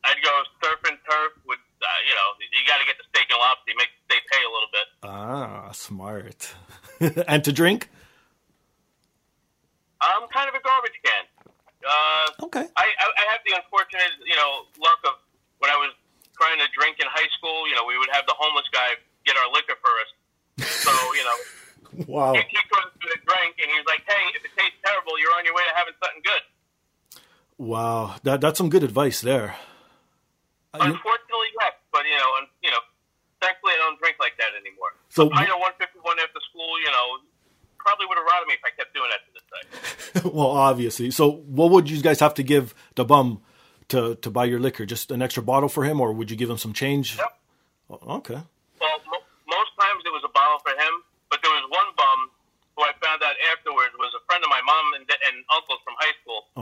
I'd 0.06 0.16
go 0.24 0.32
surf 0.64 0.80
and 0.88 0.98
turf 1.04 1.34
with, 1.46 1.60
uh, 1.60 1.86
you 2.08 2.16
know, 2.16 2.28
you 2.40 2.64
got 2.66 2.80
to 2.80 2.86
get 2.88 2.96
the 2.96 3.04
steak 3.12 3.28
and 3.30 3.40
lobster. 3.40 3.72
You 3.72 3.76
make 3.76 3.92
the 3.92 4.02
steak 4.08 4.24
pay 4.32 4.40
a 4.40 4.52
little 4.52 4.72
bit. 4.72 4.88
Ah, 5.04 5.72
smart. 5.76 6.56
and 7.28 7.44
to 7.44 7.52
drink? 7.52 7.90
I'm 10.00 10.28
kind 10.32 10.48
of 10.48 10.56
a 10.56 10.64
garbage 10.64 10.96
can. 11.04 11.24
Uh, 11.84 12.48
Okay. 12.48 12.64
I, 12.80 12.86
I, 12.88 13.06
I 13.20 13.24
have 13.36 13.44
the 13.44 13.56
unfortunate, 13.60 14.16
you 14.24 14.36
know, 14.40 14.68
luck 14.80 15.00
of 15.04 15.20
when 15.60 15.72
I 15.72 15.76
was 15.76 15.92
trying 16.40 16.60
to 16.64 16.68
drink 16.72 17.04
in 17.04 17.08
high 17.12 17.28
school, 17.36 17.68
you 17.68 17.76
know, 17.76 17.84
we 17.84 18.00
would 18.00 18.12
have 18.16 18.24
the 18.32 18.36
homeless 18.40 18.68
guy 18.72 18.96
get 19.28 19.36
our 19.36 19.52
liquor 19.52 19.76
for 19.84 19.92
us. 20.00 20.10
So, 20.88 20.92
you 21.16 21.24
know, 21.28 21.36
Wow. 22.08 22.34
he, 22.34 22.42
he 22.42 22.62
goes 22.74 22.90
to 22.92 23.08
the 23.14 23.20
drink 23.26 23.54
and 23.62 23.68
he's 23.72 23.86
like, 23.86 24.02
hey, 24.08 24.24
if 24.36 24.44
it 24.46 24.52
tastes 24.58 24.78
terrible, 24.86 25.14
you're 25.20 25.34
on 25.38 25.46
your 25.46 25.54
way 25.54 25.64
to 25.70 25.74
having 25.78 25.94
something 26.02 26.24
good. 26.26 26.44
Wow. 27.58 28.16
That 28.24 28.42
that's 28.42 28.58
some 28.58 28.70
good 28.70 28.84
advice 28.84 29.22
there. 29.22 29.56
Uh, 30.74 30.80
Unfortunately, 30.82 31.50
yes, 31.62 31.74
but 31.92 32.02
you 32.06 32.18
know, 32.18 32.30
and 32.40 32.48
you 32.64 32.72
know, 32.72 32.82
thankfully 33.42 33.74
I 33.74 33.78
don't 33.86 34.00
drink 34.00 34.18
like 34.20 34.34
that 34.38 34.58
anymore. 34.60 34.90
So- 35.10 35.30
I 35.32 35.46
know 35.46 35.58
151 35.62 36.18
after 36.20 36.40
school, 36.50 36.80
you 36.82 36.90
know, 36.90 37.06
probably 37.78 38.06
would 38.08 38.18
have 38.18 38.26
rotted 38.26 38.48
me 38.48 38.54
if 38.56 38.64
I 38.66 38.72
kept 38.76 38.94
doing 38.96 39.10
that 39.14 39.22
to 39.28 39.32
this 39.38 39.46
day. 40.24 40.30
well, 40.34 40.48
obviously. 40.48 41.12
So, 41.12 41.30
what 41.46 41.70
would 41.72 41.90
you 41.90 42.02
guys 42.02 42.20
have 42.22 42.34
to 42.36 42.44
give 42.44 42.74
the 42.96 43.06
bum 43.06 43.42
to 43.90 44.16
to 44.16 44.32
buy 44.32 44.46
your 44.46 44.60
liquor? 44.60 44.86
Just 44.86 45.12
an 45.12 45.22
extra 45.22 45.44
bottle 45.44 45.70
for 45.70 45.84
him, 45.84 46.02
or 46.02 46.12
would 46.14 46.32
you 46.32 46.38
give 46.38 46.50
him 46.50 46.58
some 46.58 46.74
change? 46.74 47.18
Yep. 47.18 47.38
Oh, 47.92 48.16
Okay. 48.18 48.42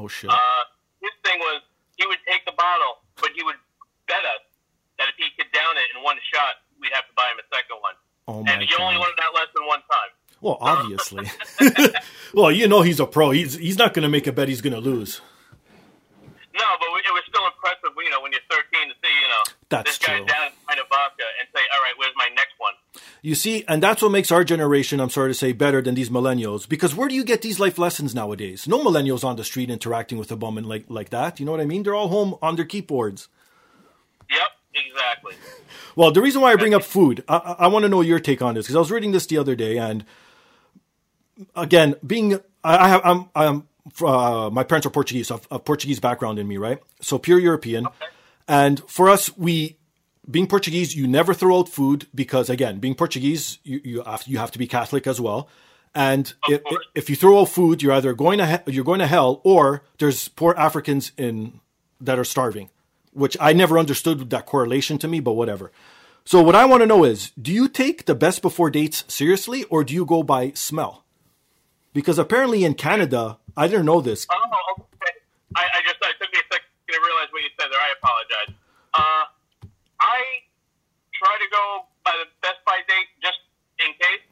Oh 0.02 0.08
shit! 0.08 0.32
Uh, 0.34 0.64
his 0.98 1.14
thing 1.22 1.38
was 1.38 1.62
he 1.98 2.08
would 2.08 2.18
take 2.28 2.42
the 2.46 2.58
bottle, 2.58 3.06
but 3.22 3.30
he 3.38 3.44
would 3.44 3.62
bet 4.08 4.26
us 4.26 4.42
that 4.98 5.10
if 5.10 5.16
he 5.18 5.30
could 5.38 5.52
down 5.54 5.78
it 5.78 5.94
in 5.94 6.02
one 6.02 6.18
shot, 6.34 6.66
we'd 6.82 6.90
have 6.94 7.06
to 7.06 7.14
buy 7.14 7.30
him 7.30 7.38
a 7.38 7.46
second 7.54 7.78
one. 7.86 7.94
Oh 8.28 8.42
my! 8.42 8.52
And 8.52 8.62
he 8.66 8.68
God. 8.74 8.82
only 8.82 8.98
wanted 8.98 9.14
that 9.22 9.30
less 9.38 9.48
than 9.54 9.68
one 9.70 9.86
time. 9.86 10.12
Well, 10.42 10.58
obviously. 10.60 11.30
well, 12.34 12.52
you 12.52 12.68
know 12.68 12.82
he's 12.82 13.00
a 13.00 13.06
pro. 13.06 13.30
He's 13.30 13.56
he's 13.58 13.78
not 13.78 13.94
going 13.94 14.02
to 14.04 14.10
make 14.10 14.26
a 14.26 14.32
bet 14.32 14.48
he's 14.48 14.62
going 14.62 14.74
to 14.74 14.80
lose. 14.80 15.22
You 23.32 23.36
see, 23.36 23.64
and 23.66 23.82
that's 23.82 24.02
what 24.02 24.12
makes 24.12 24.30
our 24.30 24.44
generation, 24.44 25.00
I'm 25.00 25.10
sorry 25.10 25.30
to 25.30 25.34
say, 25.34 25.54
better 25.54 25.82
than 25.82 25.96
these 25.96 26.10
millennials. 26.10 26.68
Because 26.68 26.94
where 26.94 27.08
do 27.08 27.16
you 27.16 27.24
get 27.24 27.42
these 27.42 27.62
life 27.62 27.78
lessons 27.78 28.14
nowadays? 28.14 28.68
No 28.68 28.84
millennials 28.84 29.24
on 29.24 29.38
the 29.38 29.46
street 29.46 29.70
interacting 29.70 30.18
with 30.18 30.34
a 30.34 30.36
bum 30.36 30.58
and 30.58 30.68
like 30.68 30.84
like 30.90 31.12
that. 31.12 31.40
You 31.40 31.46
know 31.46 31.54
what 31.54 31.62
I 31.62 31.66
mean? 31.66 31.84
They're 31.84 31.96
all 31.96 32.10
home 32.10 32.36
on 32.42 32.58
their 32.58 32.66
keyboards. 32.66 33.30
Yep, 34.30 34.50
exactly. 34.76 35.36
Well, 35.96 36.12
the 36.12 36.22
reason 36.22 36.42
why 36.42 36.52
I 36.52 36.58
bring 36.58 36.74
up 36.74 36.84
food, 36.84 37.24
I, 37.30 37.56
I, 37.60 37.68
want 37.68 37.84
to 37.84 37.90
know 37.90 38.02
your 38.02 38.20
take 38.20 38.42
on 38.42 38.56
this 38.56 38.66
because 38.66 38.76
I 38.76 38.80
was 38.80 38.92
reading 38.92 39.14
this 39.14 39.26
the 39.28 39.38
other 39.38 39.56
day, 39.56 39.78
and 39.78 40.04
again, 41.56 41.96
being 42.06 42.34
I, 42.66 42.86
I 42.86 42.88
have 42.90 43.02
I'm 43.06 43.30
I'm 43.34 43.68
uh, 44.06 44.50
my 44.52 44.66
parents 44.66 44.86
are 44.86 44.90
Portuguese, 44.90 45.30
so 45.30 45.36
I 45.36 45.38
have 45.38 45.48
a 45.52 45.60
Portuguese 45.60 46.02
background 46.02 46.38
in 46.38 46.50
me, 46.50 46.58
right? 46.58 46.80
So 47.00 47.18
pure 47.18 47.40
European, 47.40 47.88
and 48.50 48.82
for 48.90 49.08
us, 49.10 49.38
we 49.38 49.78
being 50.32 50.48
Portuguese, 50.48 50.96
you 50.96 51.08
never 51.08 51.34
throw 51.34 51.60
out 51.60 51.70
food 51.70 52.08
because 52.16 52.50
again, 52.50 52.80
being 52.80 52.96
Portuguese, 52.96 53.60
you 53.64 53.82
you 53.84 54.04
have, 54.04 54.24
you 54.28 54.38
have 54.38 54.52
to 54.52 54.60
be 54.60 54.68
Catholic 54.68 55.06
as 55.08 55.20
well. 55.20 55.50
And 55.94 56.34
if, 56.48 56.62
if 56.96 57.10
you 57.10 57.18
throw 57.18 57.42
out 57.42 57.50
food, 57.50 57.82
you're 57.82 57.92
either 57.92 58.14
going 58.14 58.38
to 58.38 58.46
he- 58.48 58.72
you're 58.72 58.86
going 58.86 59.00
to 59.00 59.08
hell, 59.08 59.42
or 59.44 59.84
there's 59.98 60.30
poor 60.30 60.56
Africans 60.58 61.12
in 61.18 61.60
that 62.00 62.18
are 62.18 62.24
starving, 62.24 62.70
which 63.12 63.36
I 63.42 63.52
never 63.54 63.78
understood 63.78 64.30
that 64.30 64.46
correlation 64.46 64.98
to 65.00 65.08
me, 65.08 65.20
but 65.20 65.34
whatever. 65.34 65.72
So 66.24 66.42
what 66.42 66.56
I 66.56 66.66
want 66.66 66.82
to 66.82 66.88
know 66.88 67.04
is, 67.04 67.32
do 67.32 67.52
you 67.52 67.68
take 67.68 68.06
the 68.06 68.16
best 68.16 68.42
before 68.42 68.70
dates 68.70 69.04
seriously, 69.08 69.66
or 69.66 69.84
do 69.84 69.94
you 69.94 70.06
go 70.06 70.24
by 70.24 70.52
smell? 70.52 71.04
Because 71.94 72.18
apparently 72.18 72.64
in 72.64 72.76
Canada, 72.76 73.38
I 73.58 73.68
didn't 73.68 73.86
know 73.86 74.00
this. 74.02 74.28
Oh, 74.32 74.38
okay. 74.80 75.12
I, 75.56 75.64
I 75.64 75.82
just, 75.84 75.98
it 76.00 76.16
took 76.22 76.32
me 76.32 76.40
a 76.40 76.54
second 76.54 76.70
to 76.88 77.00
realize 77.06 77.28
what 77.34 77.42
you 77.44 77.50
said 77.60 77.68
there. 77.70 77.82
I 77.82 77.92
apologize. 78.00 78.61
Try 81.22 81.36
to 81.38 81.50
go 81.54 81.64
by 82.04 82.14
the 82.22 82.28
Best 82.42 82.60
By 82.66 82.80
date 82.90 83.10
just 83.22 83.38
in 83.80 83.94
case, 83.94 84.24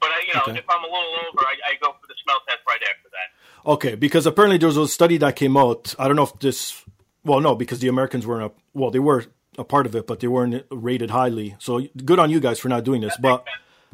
but 0.00 0.10
I, 0.10 0.18
you 0.28 0.34
know, 0.34 0.42
Okay. 0.48 0.58
if 0.62 0.64
I'm 0.70 0.82
a 0.82 0.86
little 0.86 1.14
over, 1.26 1.40
I, 1.42 1.54
I 1.70 1.72
go 1.82 1.90
for 2.00 2.06
the 2.06 2.14
smell 2.22 2.38
test 2.48 2.60
right 2.68 2.80
after 2.90 3.08
that. 3.10 3.28
Okay, 3.70 3.94
because 3.96 4.26
apparently 4.26 4.58
there 4.58 4.68
was 4.68 4.76
a 4.76 4.86
study 4.86 5.16
that 5.18 5.34
came 5.34 5.56
out. 5.56 5.94
I 5.98 6.06
don't 6.06 6.14
know 6.16 6.22
if 6.30 6.38
this, 6.38 6.84
well, 7.24 7.40
no, 7.40 7.54
because 7.56 7.80
the 7.80 7.88
Americans 7.88 8.26
weren't 8.28 8.44
a, 8.52 8.54
well, 8.74 8.90
they 8.92 9.00
were 9.00 9.24
a 9.58 9.64
part 9.64 9.86
of 9.86 9.96
it, 9.96 10.06
but 10.06 10.20
they 10.20 10.28
weren't 10.28 10.64
rated 10.70 11.10
highly. 11.10 11.56
So 11.58 11.80
good 12.04 12.18
on 12.20 12.30
you 12.30 12.38
guys 12.38 12.60
for 12.60 12.68
not 12.68 12.84
doing 12.84 13.00
this. 13.00 13.16
But 13.18 13.44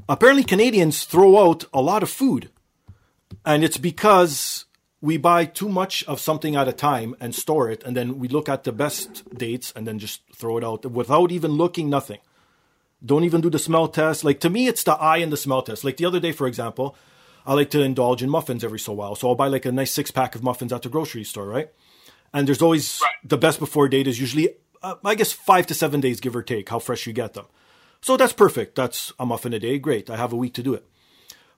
apparently 0.08 0.44
Canadians 0.44 1.04
throw 1.04 1.38
out 1.48 1.64
a 1.72 1.80
lot 1.80 2.02
of 2.02 2.10
food, 2.10 2.50
and 3.46 3.64
it's 3.64 3.78
because 3.78 4.66
we 5.00 5.16
buy 5.16 5.46
too 5.46 5.68
much 5.70 6.04
of 6.04 6.20
something 6.20 6.54
at 6.54 6.68
a 6.68 6.72
time 6.72 7.16
and 7.18 7.34
store 7.34 7.70
it, 7.70 7.82
and 7.84 7.96
then 7.96 8.18
we 8.18 8.28
look 8.28 8.48
at 8.48 8.64
the 8.64 8.72
best 8.72 9.22
dates 9.36 9.72
and 9.74 9.86
then 9.86 9.98
just 9.98 10.20
throw 10.36 10.58
it 10.58 10.64
out 10.64 10.84
without 10.84 11.32
even 11.32 11.52
looking. 11.52 11.88
Nothing. 11.88 12.18
Don't 13.04 13.24
even 13.24 13.40
do 13.40 13.50
the 13.50 13.58
smell 13.58 13.88
test. 13.88 14.24
Like 14.24 14.40
to 14.40 14.50
me, 14.50 14.68
it's 14.68 14.84
the 14.84 14.92
eye 14.94 15.18
and 15.18 15.32
the 15.32 15.36
smell 15.36 15.62
test. 15.62 15.84
Like 15.84 15.96
the 15.96 16.04
other 16.04 16.20
day, 16.20 16.32
for 16.32 16.46
example, 16.46 16.96
I 17.44 17.54
like 17.54 17.70
to 17.70 17.82
indulge 17.82 18.22
in 18.22 18.30
muffins 18.30 18.62
every 18.62 18.78
so 18.78 18.92
while. 18.92 19.16
So 19.16 19.28
I'll 19.28 19.34
buy 19.34 19.48
like 19.48 19.64
a 19.66 19.72
nice 19.72 19.92
six 19.92 20.10
pack 20.10 20.34
of 20.34 20.42
muffins 20.42 20.72
at 20.72 20.82
the 20.82 20.88
grocery 20.88 21.24
store, 21.24 21.46
right? 21.46 21.70
And 22.32 22.46
there's 22.46 22.62
always 22.62 23.00
Right. 23.02 23.28
the 23.28 23.36
best 23.38 23.58
before 23.58 23.88
date 23.88 24.06
is 24.06 24.20
usually, 24.20 24.50
uh, 24.82 24.94
I 25.04 25.14
guess, 25.16 25.32
five 25.32 25.66
to 25.66 25.74
seven 25.74 26.00
days, 26.00 26.20
give 26.20 26.36
or 26.36 26.42
take, 26.42 26.68
how 26.68 26.78
fresh 26.78 27.06
you 27.06 27.12
get 27.12 27.34
them. 27.34 27.46
So 28.00 28.16
that's 28.16 28.32
perfect. 28.32 28.74
That's 28.76 29.12
a 29.18 29.26
muffin 29.26 29.52
a 29.52 29.58
day. 29.58 29.78
Great. 29.78 30.08
I 30.08 30.16
have 30.16 30.32
a 30.32 30.36
week 30.36 30.54
to 30.54 30.62
do 30.62 30.72
it. 30.74 30.86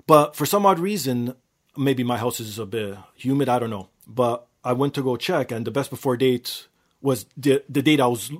But 0.06 0.34
for 0.36 0.46
some 0.46 0.66
odd 0.66 0.78
reason, 0.78 1.34
maybe 1.76 2.02
my 2.04 2.16
house 2.18 2.40
is 2.40 2.58
a 2.58 2.66
bit 2.66 2.96
humid. 3.14 3.48
I 3.48 3.58
don't 3.58 3.70
know. 3.70 3.88
But 4.06 4.46
I 4.64 4.72
went 4.72 4.94
to 4.94 5.02
go 5.02 5.16
check, 5.16 5.50
and 5.52 5.66
the 5.66 5.70
best 5.70 5.90
before 5.90 6.16
date 6.16 6.66
was 7.02 7.26
the 7.36 7.62
the 7.68 7.82
date 7.82 8.00
I 8.00 8.06
was 8.06 8.30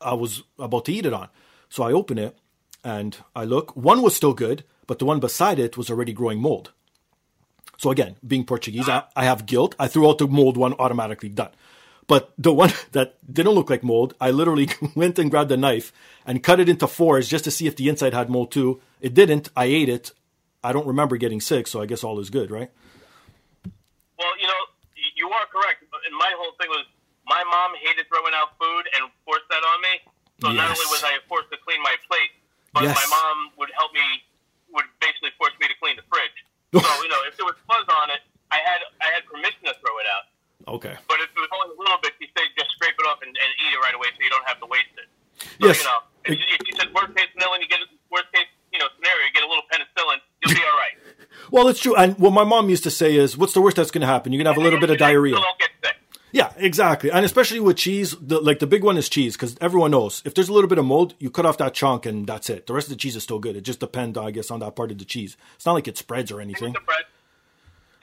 I 0.00 0.14
was 0.14 0.42
about 0.58 0.84
to 0.86 0.92
eat 0.92 1.06
it 1.06 1.12
on. 1.12 1.28
So 1.68 1.82
I 1.82 1.92
open 1.92 2.18
it 2.18 2.36
and 2.84 3.16
I 3.34 3.44
look. 3.44 3.76
One 3.76 4.02
was 4.02 4.16
still 4.16 4.34
good, 4.34 4.64
but 4.86 4.98
the 4.98 5.04
one 5.04 5.20
beside 5.20 5.58
it 5.58 5.76
was 5.76 5.90
already 5.90 6.12
growing 6.12 6.40
mold. 6.40 6.72
So 7.78 7.90
again, 7.90 8.16
being 8.26 8.44
Portuguese, 8.44 8.88
I, 8.88 9.04
I 9.16 9.24
have 9.24 9.46
guilt. 9.46 9.74
I 9.78 9.88
threw 9.88 10.08
out 10.08 10.18
the 10.18 10.28
mold 10.28 10.56
one 10.56 10.74
automatically 10.74 11.30
done. 11.30 11.50
But 12.06 12.32
the 12.36 12.52
one 12.52 12.72
that 12.92 13.16
didn't 13.32 13.52
look 13.52 13.70
like 13.70 13.82
mold, 13.82 14.14
I 14.20 14.30
literally 14.32 14.68
went 14.94 15.18
and 15.18 15.30
grabbed 15.30 15.52
a 15.52 15.56
knife 15.56 15.92
and 16.26 16.42
cut 16.42 16.60
it 16.60 16.68
into 16.68 16.86
fours 16.86 17.28
just 17.28 17.44
to 17.44 17.50
see 17.50 17.66
if 17.66 17.76
the 17.76 17.88
inside 17.88 18.12
had 18.12 18.28
mold 18.28 18.52
too. 18.52 18.80
It 19.00 19.14
didn't. 19.14 19.48
I 19.56 19.64
ate 19.64 19.88
it. 19.88 20.12
I 20.62 20.72
don't 20.72 20.86
remember 20.86 21.16
getting 21.16 21.40
sick, 21.40 21.66
so 21.66 21.80
I 21.80 21.86
guess 21.86 22.04
all 22.04 22.20
is 22.20 22.28
good, 22.28 22.50
right? 22.50 22.70
Well, 24.18 24.34
you 24.38 24.46
know, 24.46 24.62
you 25.16 25.30
are 25.30 25.46
correct. 25.48 25.84
And 26.06 26.16
my 26.18 26.32
whole 26.36 26.52
thing 26.60 26.68
was 26.68 26.84
my 27.24 27.42
mom 27.44 27.72
hated 27.80 28.06
throwing 28.08 28.34
out 28.34 28.58
food 28.60 28.84
and 29.00 29.10
forced 29.24 29.48
that 29.48 29.62
on 29.64 29.80
me. 29.80 29.94
So 30.42 30.52
not 30.52 30.68
only 30.68 30.88
was 30.90 31.02
I 31.04 31.16
forced 31.28 31.50
to 31.52 31.56
clean 31.64 31.80
my 31.82 31.94
plate, 32.08 32.32
but 32.72 32.84
Yes. 32.84 32.94
my 32.96 33.06
mom 33.10 33.50
would 33.58 33.70
help 33.76 33.92
me, 33.92 34.02
would 34.72 34.86
basically 35.00 35.30
force 35.38 35.52
me 35.60 35.66
to 35.68 35.76
clean 35.82 35.96
the 35.96 36.06
fridge. 36.10 36.38
so 36.74 36.90
you 37.02 37.10
know, 37.10 37.20
if 37.26 37.34
there 37.36 37.46
was 37.46 37.58
fuzz 37.66 37.86
on 38.00 38.10
it, 38.10 38.22
I 38.50 38.58
had 38.62 38.80
I 39.02 39.10
had 39.14 39.26
permission 39.26 39.66
to 39.66 39.74
throw 39.82 39.94
it 39.98 40.06
out. 40.10 40.24
Okay. 40.78 40.94
But 41.08 41.18
if 41.24 41.30
it 41.34 41.40
was 41.40 41.50
only 41.56 41.74
a 41.74 41.78
little 41.80 41.98
bit, 42.04 42.12
she 42.20 42.28
said 42.36 42.46
just 42.58 42.70
scrape 42.78 42.94
it 42.98 43.06
off 43.08 43.18
and, 43.24 43.32
and 43.32 43.50
eat 43.64 43.72
it 43.74 43.80
right 43.82 43.94
away, 43.96 44.08
so 44.14 44.20
you 44.22 44.30
don't 44.30 44.46
have 44.46 44.60
to 44.60 44.68
waste 44.68 44.92
it. 45.00 45.08
So, 45.40 45.66
Yes. 45.66 45.80
You 45.80 45.88
know, 45.88 45.98
if 46.28 46.30
you, 46.38 46.44
if 46.46 46.62
you 46.68 46.74
said 46.76 46.92
worst 46.94 47.16
case 47.16 47.26
scenario, 47.32 47.58
you 47.62 47.68
get 47.68 47.80
worst 48.12 48.28
case, 48.34 48.46
you 48.70 48.78
know, 48.78 48.86
scenario, 49.00 49.24
you 49.24 49.32
get 49.32 49.42
a 49.42 49.48
little 49.50 49.64
penicillin, 49.72 50.20
you'll 50.44 50.54
be 50.54 50.62
all 50.62 50.76
right. 50.78 50.96
Well, 51.50 51.66
it's 51.68 51.80
true. 51.80 51.96
And 51.96 52.18
what 52.18 52.32
my 52.32 52.44
mom 52.44 52.68
used 52.70 52.84
to 52.84 52.90
say 52.90 53.16
is, 53.16 53.36
what's 53.36 53.54
the 53.54 53.60
worst 53.60 53.76
that's 53.76 53.90
going 53.90 54.02
to 54.02 54.06
happen? 54.06 54.32
You're 54.32 54.38
going 54.44 54.52
to 54.52 54.52
have 54.52 54.60
a 54.60 54.64
little 54.64 54.78
bit 54.78 54.90
of 54.90 54.98
diarrhea. 54.98 55.34
don't 55.34 55.58
get 55.58 55.70
sick. 55.82 55.96
Yeah, 56.32 56.52
exactly. 56.56 57.10
And 57.10 57.24
especially 57.24 57.58
with 57.60 57.76
cheese, 57.76 58.14
the, 58.20 58.40
like 58.40 58.60
the 58.60 58.66
big 58.66 58.84
one 58.84 58.96
is 58.96 59.08
cheese 59.08 59.34
because 59.36 59.56
everyone 59.60 59.90
knows 59.90 60.22
if 60.24 60.34
there's 60.34 60.48
a 60.48 60.52
little 60.52 60.68
bit 60.68 60.78
of 60.78 60.84
mold, 60.84 61.14
you 61.18 61.30
cut 61.30 61.44
off 61.46 61.58
that 61.58 61.74
chunk 61.74 62.06
and 62.06 62.26
that's 62.26 62.48
it. 62.48 62.66
The 62.66 62.72
rest 62.72 62.86
of 62.86 62.90
the 62.90 62.96
cheese 62.96 63.16
is 63.16 63.22
still 63.24 63.38
good. 63.40 63.56
It 63.56 63.62
just 63.62 63.80
depends, 63.80 64.16
I 64.16 64.30
guess, 64.30 64.50
on 64.50 64.60
that 64.60 64.76
part 64.76 64.90
of 64.92 64.98
the 64.98 65.04
cheese. 65.04 65.36
It's 65.56 65.66
not 65.66 65.72
like 65.72 65.88
it 65.88 65.98
spreads 65.98 66.30
or 66.30 66.36
Same 66.36 66.42
anything. 66.42 66.72
with 66.72 66.82
the 66.82 66.86
bread. 66.86 67.04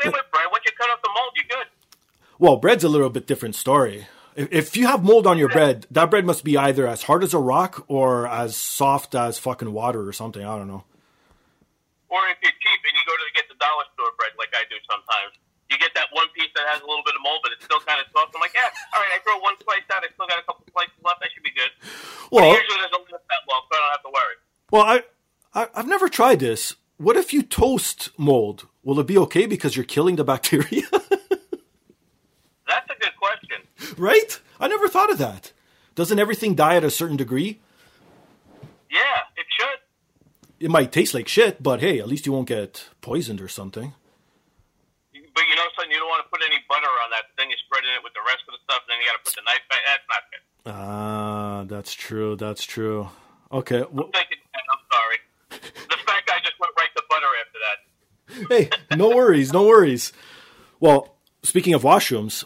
Same 0.03 0.11
with 0.11 0.25
bread. 0.31 0.45
Once 0.51 0.63
you 0.65 0.71
cut 0.77 0.89
off 0.89 0.99
the 1.01 1.09
mold, 1.15 1.31
you're 1.35 1.45
good. 1.59 1.67
Well, 2.39 2.57
bread's 2.57 2.83
a 2.83 2.89
little 2.89 3.09
bit 3.09 3.27
different 3.27 3.55
story. 3.55 4.07
If, 4.35 4.51
if 4.51 4.77
you 4.77 4.87
have 4.87 5.03
mold 5.03 5.25
on 5.25 5.37
your 5.37 5.49
bread, 5.49 5.87
that 5.91 6.11
bread 6.11 6.25
must 6.25 6.43
be 6.43 6.57
either 6.57 6.85
as 6.85 7.03
hard 7.03 7.23
as 7.23 7.33
a 7.33 7.39
rock 7.39 7.85
or 7.87 8.27
as 8.27 8.55
soft 8.57 9.15
as 9.15 9.39
fucking 9.39 9.71
water 9.71 10.07
or 10.07 10.13
something. 10.13 10.43
I 10.43 10.55
don't 10.57 10.67
know. 10.67 10.83
Or 12.09 12.19
if 12.29 12.37
you're 12.43 12.51
cheap 12.51 12.81
and 12.87 12.93
you 12.93 13.03
go 13.07 13.13
to 13.13 13.33
get 13.35 13.45
the 13.49 13.55
dollar 13.59 13.83
store 13.93 14.11
bread, 14.17 14.31
like 14.37 14.49
I 14.53 14.63
do 14.69 14.75
sometimes, 14.89 15.33
you 15.69 15.77
get 15.77 15.91
that 15.95 16.07
one 16.11 16.27
piece 16.33 16.49
that 16.55 16.65
has 16.71 16.79
a 16.81 16.87
little 16.87 17.03
bit 17.03 17.15
of 17.15 17.21
mold, 17.23 17.39
but 17.43 17.51
it's 17.51 17.65
still 17.65 17.79
kind 17.83 17.99
of 17.99 18.07
soft. 18.15 18.31
I'm 18.35 18.41
like, 18.41 18.55
yeah, 18.55 18.71
all 18.95 19.01
right, 19.03 19.11
I 19.15 19.19
throw 19.23 19.37
one 19.39 19.55
slice 19.63 19.83
out. 19.91 20.03
I 20.03 20.07
still 20.13 20.27
got 20.27 20.39
a 20.39 20.45
couple 20.47 20.63
slices 20.71 20.95
left. 21.03 21.19
That 21.19 21.29
should 21.33 21.43
be 21.43 21.51
good. 21.51 21.71
Well, 22.31 22.51
Usually 22.55 22.79
there's 22.79 22.91
a 22.95 23.01
limit 23.03 23.21
that 23.27 23.43
long, 23.49 23.61
so 23.67 23.73
I 23.75 23.79
don't 23.79 23.91
have 23.95 24.05
to 24.07 24.13
worry. 24.15 24.35
well, 24.71 24.85
I, 24.87 24.95
I 25.53 25.61
I've 25.75 25.87
never 25.87 26.07
tried 26.09 26.39
this. 26.39 26.75
What 26.97 27.15
if 27.17 27.33
you 27.33 27.43
toast 27.43 28.09
mold? 28.17 28.67
Will 28.83 28.99
it 28.99 29.07
be 29.07 29.17
okay 29.19 29.45
because 29.45 29.75
you're 29.75 29.85
killing 29.85 30.15
the 30.15 30.23
bacteria? 30.23 30.83
That's 32.67 32.89
a 32.89 32.99
good 32.99 33.13
question. 33.19 33.61
right? 33.97 34.39
I 34.59 34.67
never 34.67 34.87
thought 34.87 35.11
of 35.11 35.17
that. 35.19 35.51
Doesn't 35.95 36.19
everything 36.19 36.55
die 36.55 36.75
at 36.75 36.83
a 36.83 36.89
certain 36.91 37.17
degree? 37.17 37.59
Yeah, 38.89 39.19
it 39.35 39.45
should. 39.57 39.79
It 40.59 40.71
might 40.71 40.91
taste 40.91 41.13
like 41.13 41.27
shit, 41.27 41.61
but 41.61 41.79
hey, 41.81 41.99
at 41.99 42.07
least 42.07 42.25
you 42.25 42.31
won't 42.31 42.47
get 42.47 42.89
poisoned 43.01 43.41
or 43.41 43.47
something. 43.47 43.93
But 45.37 45.45
you 45.45 45.55
know 45.55 45.69
something, 45.77 45.93
you 45.93 46.01
don't 46.01 46.09
want 46.09 46.25
to 46.25 46.29
put 46.33 46.41
any 46.41 46.57
butter 46.65 46.89
on 46.89 47.13
that. 47.13 47.29
Then 47.37 47.53
you're 47.53 47.61
spreading 47.69 47.93
it 47.93 48.01
with 48.01 48.17
the 48.17 48.25
rest 48.25 48.41
of 48.49 48.57
the 48.57 48.61
stuff, 48.65 48.81
and 48.89 48.89
then 48.89 48.97
you 48.97 49.05
got 49.05 49.21
to 49.21 49.23
put 49.29 49.35
the 49.37 49.45
knife 49.45 49.61
back. 49.69 49.85
That's 49.85 50.07
not 50.09 50.23
good. 50.33 50.43
Ah, 50.65 51.63
that's 51.69 51.93
true. 51.93 52.35
That's 52.35 52.65
true. 52.65 53.09
Okay. 53.51 53.85
Well, 53.91 54.09
I'm 54.09 54.17
thinking, 54.17 54.41
I'm 54.57 54.81
sorry. 54.89 55.17
The 55.93 55.97
fat 56.09 56.25
guy 56.25 56.41
just 56.41 56.57
went 56.57 56.73
right 56.73 56.89
to 56.97 57.03
butter 57.05 57.31
after 57.45 57.59
that. 57.61 58.69
hey, 58.89 58.97
no 58.97 59.09
worries, 59.09 59.53
no 59.53 59.67
worries. 59.67 60.11
Well, 60.79 61.15
speaking 61.43 61.75
of 61.75 61.83
washrooms, 61.83 62.43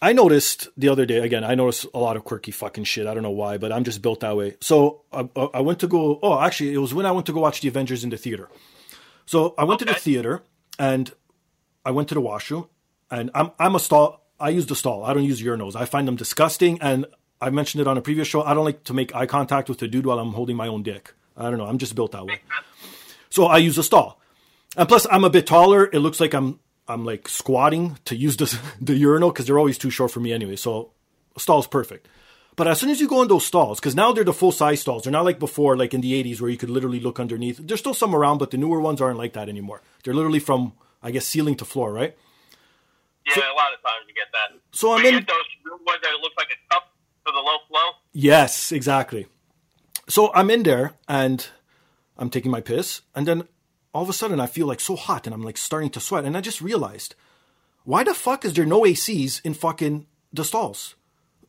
I 0.00 0.12
noticed 0.12 0.68
the 0.76 0.88
other 0.90 1.06
day. 1.06 1.18
Again, 1.18 1.42
I 1.42 1.56
noticed 1.56 1.86
a 1.92 1.98
lot 1.98 2.16
of 2.16 2.22
quirky 2.22 2.52
fucking 2.52 2.84
shit. 2.84 3.08
I 3.08 3.14
don't 3.14 3.24
know 3.24 3.30
why, 3.30 3.58
but 3.58 3.72
I'm 3.72 3.82
just 3.82 4.00
built 4.00 4.20
that 4.20 4.36
way. 4.36 4.56
So 4.60 5.02
I, 5.12 5.28
I 5.54 5.60
went 5.60 5.80
to 5.80 5.88
go. 5.88 6.20
Oh, 6.22 6.38
actually, 6.40 6.72
it 6.72 6.78
was 6.78 6.94
when 6.94 7.04
I 7.04 7.10
went 7.10 7.26
to 7.26 7.32
go 7.32 7.40
watch 7.40 7.62
the 7.62 7.68
Avengers 7.68 8.04
in 8.04 8.10
the 8.10 8.16
theater. 8.16 8.48
So 9.26 9.56
I 9.58 9.64
went 9.64 9.80
to 9.80 9.84
the 9.84 9.94
theater 9.94 10.44
and 10.78 11.12
I 11.88 11.90
went 11.90 12.08
to 12.10 12.14
the 12.14 12.20
washroom, 12.20 12.68
and 13.10 13.30
I'm 13.34 13.50
I'm 13.58 13.74
a 13.74 13.80
stall. 13.80 14.20
I 14.38 14.50
use 14.50 14.66
the 14.66 14.76
stall. 14.76 15.04
I 15.04 15.14
don't 15.14 15.24
use 15.24 15.40
urinals. 15.40 15.74
I 15.74 15.86
find 15.86 16.06
them 16.06 16.16
disgusting, 16.16 16.78
and 16.82 17.06
I 17.40 17.48
mentioned 17.48 17.80
it 17.80 17.86
on 17.86 17.96
a 17.96 18.02
previous 18.02 18.28
show. 18.28 18.42
I 18.42 18.52
don't 18.52 18.66
like 18.66 18.84
to 18.84 18.92
make 18.92 19.14
eye 19.14 19.24
contact 19.24 19.70
with 19.70 19.78
the 19.78 19.88
dude 19.88 20.04
while 20.04 20.18
I'm 20.18 20.32
holding 20.32 20.54
my 20.54 20.68
own 20.68 20.82
dick. 20.82 21.14
I 21.34 21.44
don't 21.48 21.56
know. 21.56 21.64
I'm 21.64 21.78
just 21.78 21.94
built 21.94 22.12
that 22.12 22.26
way. 22.26 22.40
So 23.30 23.46
I 23.46 23.56
use 23.56 23.78
a 23.78 23.82
stall. 23.82 24.20
And 24.76 24.86
plus, 24.86 25.06
I'm 25.10 25.24
a 25.24 25.30
bit 25.30 25.46
taller. 25.46 25.88
It 25.90 26.00
looks 26.00 26.20
like 26.20 26.34
I'm 26.34 26.60
I'm 26.86 27.06
like 27.06 27.26
squatting 27.26 27.98
to 28.04 28.14
use 28.14 28.36
the 28.36 28.60
the 28.82 28.94
urinal 28.94 29.30
because 29.30 29.46
they're 29.46 29.58
always 29.58 29.78
too 29.78 29.88
short 29.88 30.10
for 30.10 30.20
me 30.20 30.34
anyway. 30.34 30.56
So 30.56 30.90
a 31.36 31.40
stall 31.40 31.60
is 31.60 31.66
perfect. 31.66 32.06
But 32.54 32.68
as 32.68 32.78
soon 32.78 32.90
as 32.90 33.00
you 33.00 33.08
go 33.08 33.22
in 33.22 33.28
those 33.28 33.46
stalls, 33.46 33.80
because 33.80 33.94
now 33.94 34.12
they're 34.12 34.24
the 34.24 34.34
full 34.34 34.52
size 34.52 34.82
stalls, 34.82 35.04
they're 35.04 35.12
not 35.12 35.24
like 35.24 35.38
before, 35.38 35.74
like 35.74 35.94
in 35.94 36.02
the 36.02 36.22
80s 36.22 36.40
where 36.40 36.50
you 36.50 36.58
could 36.58 36.70
literally 36.70 37.00
look 37.00 37.18
underneath. 37.18 37.58
There's 37.62 37.80
still 37.80 37.94
some 37.94 38.14
around, 38.14 38.38
but 38.38 38.50
the 38.50 38.58
newer 38.58 38.80
ones 38.80 39.00
aren't 39.00 39.16
like 39.16 39.32
that 39.34 39.48
anymore. 39.48 39.80
They're 40.02 40.12
literally 40.12 40.40
from, 40.40 40.72
I 41.02 41.10
guess, 41.10 41.26
ceiling 41.26 41.56
to 41.56 41.64
floor, 41.64 41.92
right? 41.92 42.16
Yeah, 43.26 43.42
a 43.42 43.54
lot 43.54 43.72
of 43.74 43.82
times 43.82 44.06
you 44.08 44.14
get 44.14 44.28
that. 44.32 44.58
So 44.72 44.92
I'm 44.92 45.04
in. 45.04 45.14
those 45.14 45.80
ones 45.86 46.00
that 46.02 46.12
look 46.22 46.32
like 46.36 46.48
a 46.50 46.74
cup 46.74 46.90
for 47.24 47.32
the 47.32 47.38
low 47.38 47.58
flow. 47.68 47.98
Yes, 48.12 48.72
exactly. 48.72 49.26
So 50.08 50.32
I'm 50.34 50.50
in 50.50 50.62
there 50.62 50.94
and 51.06 51.46
I'm 52.16 52.30
taking 52.30 52.50
my 52.50 52.60
piss, 52.60 53.02
and 53.14 53.26
then 53.28 53.46
all 53.92 54.02
of 54.02 54.08
a 54.08 54.12
sudden 54.14 54.40
I 54.40 54.46
feel 54.46 54.66
like 54.66 54.80
so 54.80 54.96
hot 54.96 55.26
and 55.26 55.34
I'm 55.34 55.42
like 55.42 55.58
starting 55.58 55.90
to 55.90 56.00
sweat, 56.00 56.24
and 56.24 56.36
I 56.36 56.40
just 56.40 56.60
realized, 56.60 57.14
why 57.84 58.04
the 58.04 58.14
fuck 58.14 58.44
is 58.44 58.54
there 58.54 58.66
no 58.66 58.82
ACs 58.82 59.40
in 59.44 59.54
fucking 59.54 60.06
the 60.32 60.44
stalls? 60.44 60.94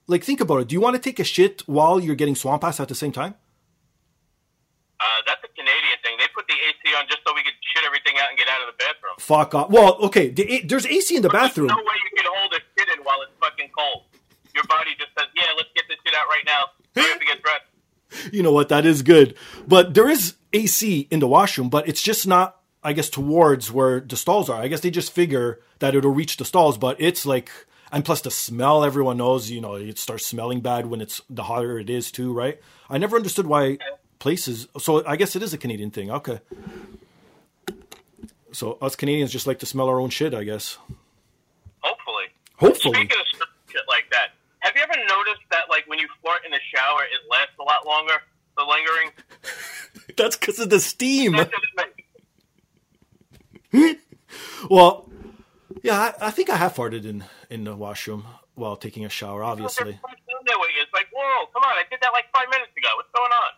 Like, 0.08 0.24
think 0.24 0.42
about 0.42 0.62
it. 0.62 0.68
Do 0.68 0.74
you 0.74 0.82
want 0.82 0.96
to 0.96 1.02
take 1.02 1.20
a 1.20 1.24
shit 1.24 1.62
while 1.68 2.00
you're 2.00 2.16
getting 2.16 2.36
swamp 2.36 2.64
ass 2.64 2.80
at 2.80 2.88
the 2.88 2.96
same 2.96 3.12
time? 3.12 3.36
Uh, 5.00 5.24
that's 5.26 5.40
a 5.44 5.52
Canadian 5.56 5.96
thing. 6.04 6.20
They 6.20 6.28
put 6.36 6.44
the 6.48 6.60
AC 6.60 6.84
on 7.00 7.08
just 7.08 7.24
so 7.26 7.32
we 7.34 7.42
could 7.44 7.56
shit 7.64 7.88
everything 7.88 8.20
out 8.20 8.30
and 8.30 8.38
get 8.38 8.52
out 8.52 8.60
of 8.60 8.68
the 8.68 8.78
bathroom. 8.78 9.16
Fuck 9.20 9.56
off. 9.56 9.70
Well, 9.72 9.96
okay, 10.12 10.28
the, 10.30 10.64
there's 10.68 10.86
AC 10.86 11.16
in 11.16 11.22
the 11.22 11.30
bathroom. 11.32 11.68
There's 11.68 11.80
no 11.80 11.84
way 11.88 11.98
you 12.04 12.12
can 12.20 12.28
hold 12.28 12.52
a 12.52 12.60
shit 12.76 12.90
in 12.92 13.04
while 13.06 13.22
it's 13.24 13.32
fucking 13.40 13.72
cold. 13.72 14.04
Your 14.54 14.66
body 14.66 14.92
just 15.00 15.12
says, 15.18 15.28
"Yeah, 15.36 15.56
let's 15.56 15.70
get 15.74 15.86
this 15.88 15.98
shit 16.04 16.14
out 16.16 16.28
right 16.28 16.44
now. 16.46 16.62
We 16.96 17.08
have 17.08 17.20
to 17.20 17.26
get 17.26 17.42
dressed." 17.42 17.64
You 18.34 18.42
know 18.42 18.52
what? 18.52 18.70
That 18.70 18.88
is 18.88 19.04
good. 19.04 19.36
But 19.68 19.94
there 19.94 20.10
is 20.10 20.34
AC 20.52 21.08
in 21.12 21.20
the 21.20 21.28
washroom, 21.28 21.70
but 21.70 21.88
it's 21.88 22.02
just 22.02 22.26
not, 22.28 22.60
I 22.84 22.92
guess, 22.92 23.08
towards 23.08 23.72
where 23.72 24.00
the 24.00 24.18
stalls 24.18 24.50
are. 24.50 24.60
I 24.60 24.68
guess 24.68 24.82
they 24.82 24.90
just 24.90 25.12
figure 25.12 25.60
that 25.78 25.94
it'll 25.94 26.12
reach 26.12 26.38
the 26.38 26.44
stalls, 26.44 26.80
but 26.80 27.00
it's 27.00 27.28
like, 27.28 27.52
and 27.92 28.04
plus 28.04 28.22
the 28.22 28.32
smell, 28.32 28.84
everyone 28.84 29.18
knows, 29.18 29.52
you 29.52 29.62
know, 29.62 29.76
it 29.76 30.00
starts 30.00 30.26
smelling 30.26 30.62
bad 30.62 30.88
when 30.88 31.02
it's 31.02 31.22
the 31.30 31.44
hotter 31.44 31.78
it 31.78 31.88
is 31.88 32.12
too, 32.12 32.34
right? 32.34 32.60
I 32.90 32.98
never 32.98 33.16
understood 33.16 33.46
why 33.46 33.78
places, 34.20 34.68
so 34.78 35.06
I 35.06 35.16
guess 35.16 35.36
it 35.36 35.44
is 35.44 35.54
a 35.54 35.58
Canadian 35.58 35.92
thing. 35.92 36.12
Okay. 36.12 36.40
So 38.52 38.78
us 38.82 38.96
Canadians 38.96 39.32
just 39.32 39.48
like 39.48 39.60
to 39.60 39.66
smell 39.66 39.88
our 39.88 40.00
own 40.00 40.10
shit, 40.10 40.34
I 40.34 40.44
guess. 40.44 40.78
Hopefully. 41.80 42.26
Hopefully. 42.58 42.96
Speaking 42.96 43.18
of 43.20 43.48
shit 43.68 43.82
like 43.88 44.10
that, 44.12 44.32
have 44.60 44.74
you 44.76 44.82
ever 44.82 44.94
noticed 45.08 45.46
that, 45.52 45.64
like, 45.70 45.88
when 45.88 46.00
you 46.00 46.08
fart 46.24 46.42
in 46.46 46.52
the 46.52 46.60
shower, 46.74 47.04
it 47.04 47.30
lasts 47.30 47.54
a 47.60 47.64
lot 47.64 47.86
longer? 47.86 48.14
The 48.58 48.64
lingering. 48.64 49.12
That's 50.18 50.36
because 50.36 50.60
of 50.60 50.70
the 50.70 50.80
steam. 50.80 51.32
That's 51.32 51.50
just 51.50 51.66
me. 53.72 53.98
Well, 54.70 55.10
yeah, 55.82 56.14
I, 56.20 56.28
I 56.28 56.32
think 56.32 56.50
I 56.50 56.58
have 56.58 56.76
farted 56.76 57.06
in, 57.06 57.24
in 57.50 57.64
the 57.64 57.76
washroom 57.76 58.26
while 58.56 58.76
taking 58.76 59.06
a 59.06 59.10
shower, 59.10 59.44
obviously. 59.44 59.92
It's 59.92 60.94
like, 60.94 61.08
whoa, 61.14 61.46
come 61.54 61.64
on! 61.64 61.78
I 61.78 61.84
did 61.90 62.00
that 62.02 62.12
like 62.14 62.26
five 62.34 62.50
minutes 62.50 62.72
ago. 62.76 62.88
What's 62.98 63.10
going 63.16 63.32
on? 63.32 63.52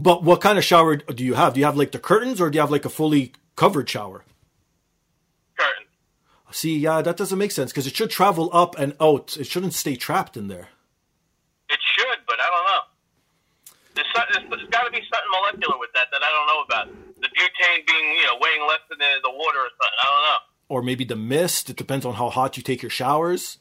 But 0.00 0.22
what 0.22 0.40
kind 0.40 0.58
of 0.58 0.64
shower 0.64 0.94
do 0.94 1.24
you 1.24 1.34
have? 1.34 1.54
Do 1.54 1.60
you 1.60 1.66
have 1.66 1.76
like 1.76 1.90
the 1.90 1.98
curtains 1.98 2.40
or 2.40 2.50
do 2.50 2.56
you 2.56 2.60
have 2.60 2.70
like 2.70 2.84
a 2.84 2.88
fully 2.88 3.32
covered 3.56 3.90
shower? 3.90 4.24
Curtain. 5.58 5.86
See, 6.52 6.78
yeah, 6.78 7.02
that 7.02 7.16
doesn't 7.16 7.36
make 7.36 7.50
sense 7.50 7.72
because 7.72 7.88
it 7.88 7.96
should 7.96 8.10
travel 8.10 8.48
up 8.52 8.78
and 8.78 8.94
out. 9.00 9.36
It 9.36 9.48
shouldn't 9.48 9.74
stay 9.74 9.96
trapped 9.96 10.36
in 10.36 10.46
there. 10.46 10.68
It 11.68 11.80
should, 11.96 12.18
but 12.28 12.36
I 12.38 12.46
don't 12.46 12.66
know. 12.70 12.80
There's, 13.96 14.06
there's, 14.14 14.48
there's 14.48 14.70
got 14.70 14.84
to 14.84 14.92
be 14.92 15.02
something 15.02 15.32
molecular 15.32 15.76
with 15.80 15.90
that 15.96 16.06
that 16.12 16.22
I 16.22 16.30
don't 16.30 16.46
know 16.46 16.62
about. 16.62 16.86
The 17.20 17.28
butane 17.34 17.84
being, 17.84 18.14
you 18.18 18.26
know, 18.26 18.38
weighing 18.40 18.68
less 18.68 18.78
than 18.88 18.98
the, 18.98 19.10
the 19.24 19.30
water 19.30 19.58
or 19.58 19.70
something. 19.74 19.98
I 20.00 20.06
don't 20.06 20.22
know. 20.22 20.38
Or 20.68 20.82
maybe 20.82 21.04
the 21.04 21.16
mist. 21.16 21.70
It 21.70 21.76
depends 21.76 22.06
on 22.06 22.14
how 22.14 22.30
hot 22.30 22.56
you 22.56 22.62
take 22.62 22.82
your 22.82 22.90
showers. 22.90 23.58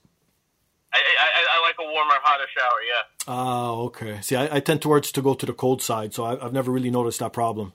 I, 0.98 1.28
I, 1.40 1.42
I 1.52 1.68
like 1.68 1.76
a 1.80 1.84
warmer, 1.94 2.16
hotter 2.22 2.48
shower. 2.56 2.82
Yeah. 2.82 3.04
Ah, 3.28 3.72
okay. 3.88 4.22
See, 4.22 4.36
I, 4.36 4.58
I 4.58 4.60
tend 4.60 4.82
towards 4.82 5.12
to 5.12 5.22
go 5.22 5.34
to 5.34 5.46
the 5.46 5.54
cold 5.54 5.82
side, 5.82 6.14
so 6.14 6.24
I, 6.24 6.44
I've 6.44 6.54
never 6.54 6.72
really 6.72 6.92
noticed 6.92 7.20
that 7.20 7.34
problem. 7.34 7.74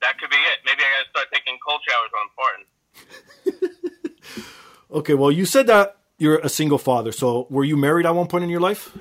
That 0.00 0.18
could 0.18 0.30
be 0.30 0.36
it. 0.36 0.58
Maybe 0.64 0.82
I 0.82 0.90
got 0.92 1.04
to 1.04 1.10
start 1.10 1.28
taking 1.32 1.58
cold 1.66 1.80
showers 1.88 2.10
while 2.12 2.22
I'm 2.24 2.32
farting. 2.38 2.66
Okay, 4.94 5.14
well, 5.14 5.32
you 5.32 5.44
said 5.44 5.66
that 5.66 5.96
you're 6.18 6.38
a 6.38 6.48
single 6.48 6.78
father. 6.78 7.10
So 7.10 7.46
were 7.50 7.64
you 7.64 7.76
married 7.76 8.06
at 8.06 8.14
one 8.14 8.28
point 8.28 8.44
in 8.44 8.50
your 8.50 8.60
life? 8.60 8.96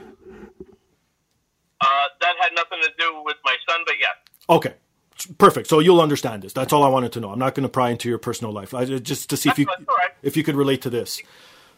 Uh, 1.79 1.87
that 2.21 2.35
had 2.39 2.51
nothing 2.55 2.79
to 2.81 2.89
do 2.97 3.21
with 3.23 3.37
my 3.45 3.55
son, 3.69 3.81
but 3.85 3.95
yeah. 3.99 4.55
Okay, 4.55 4.73
perfect. 5.37 5.67
So 5.67 5.79
you'll 5.79 6.01
understand 6.01 6.41
this. 6.41 6.53
That's 6.53 6.73
all 6.73 6.83
I 6.83 6.87
wanted 6.87 7.11
to 7.13 7.19
know. 7.19 7.31
I'm 7.31 7.39
not 7.39 7.53
going 7.53 7.63
to 7.63 7.69
pry 7.69 7.89
into 7.91 8.09
your 8.09 8.17
personal 8.17 8.53
life. 8.53 8.73
I, 8.73 8.85
just 8.85 9.29
to 9.29 9.37
see 9.37 9.49
if 9.49 9.59
you 9.59 9.65
That's 9.65 9.87
right. 9.87 10.11
if 10.23 10.35
you 10.37 10.43
could 10.43 10.55
relate 10.55 10.81
to 10.83 10.89
this. 10.89 11.21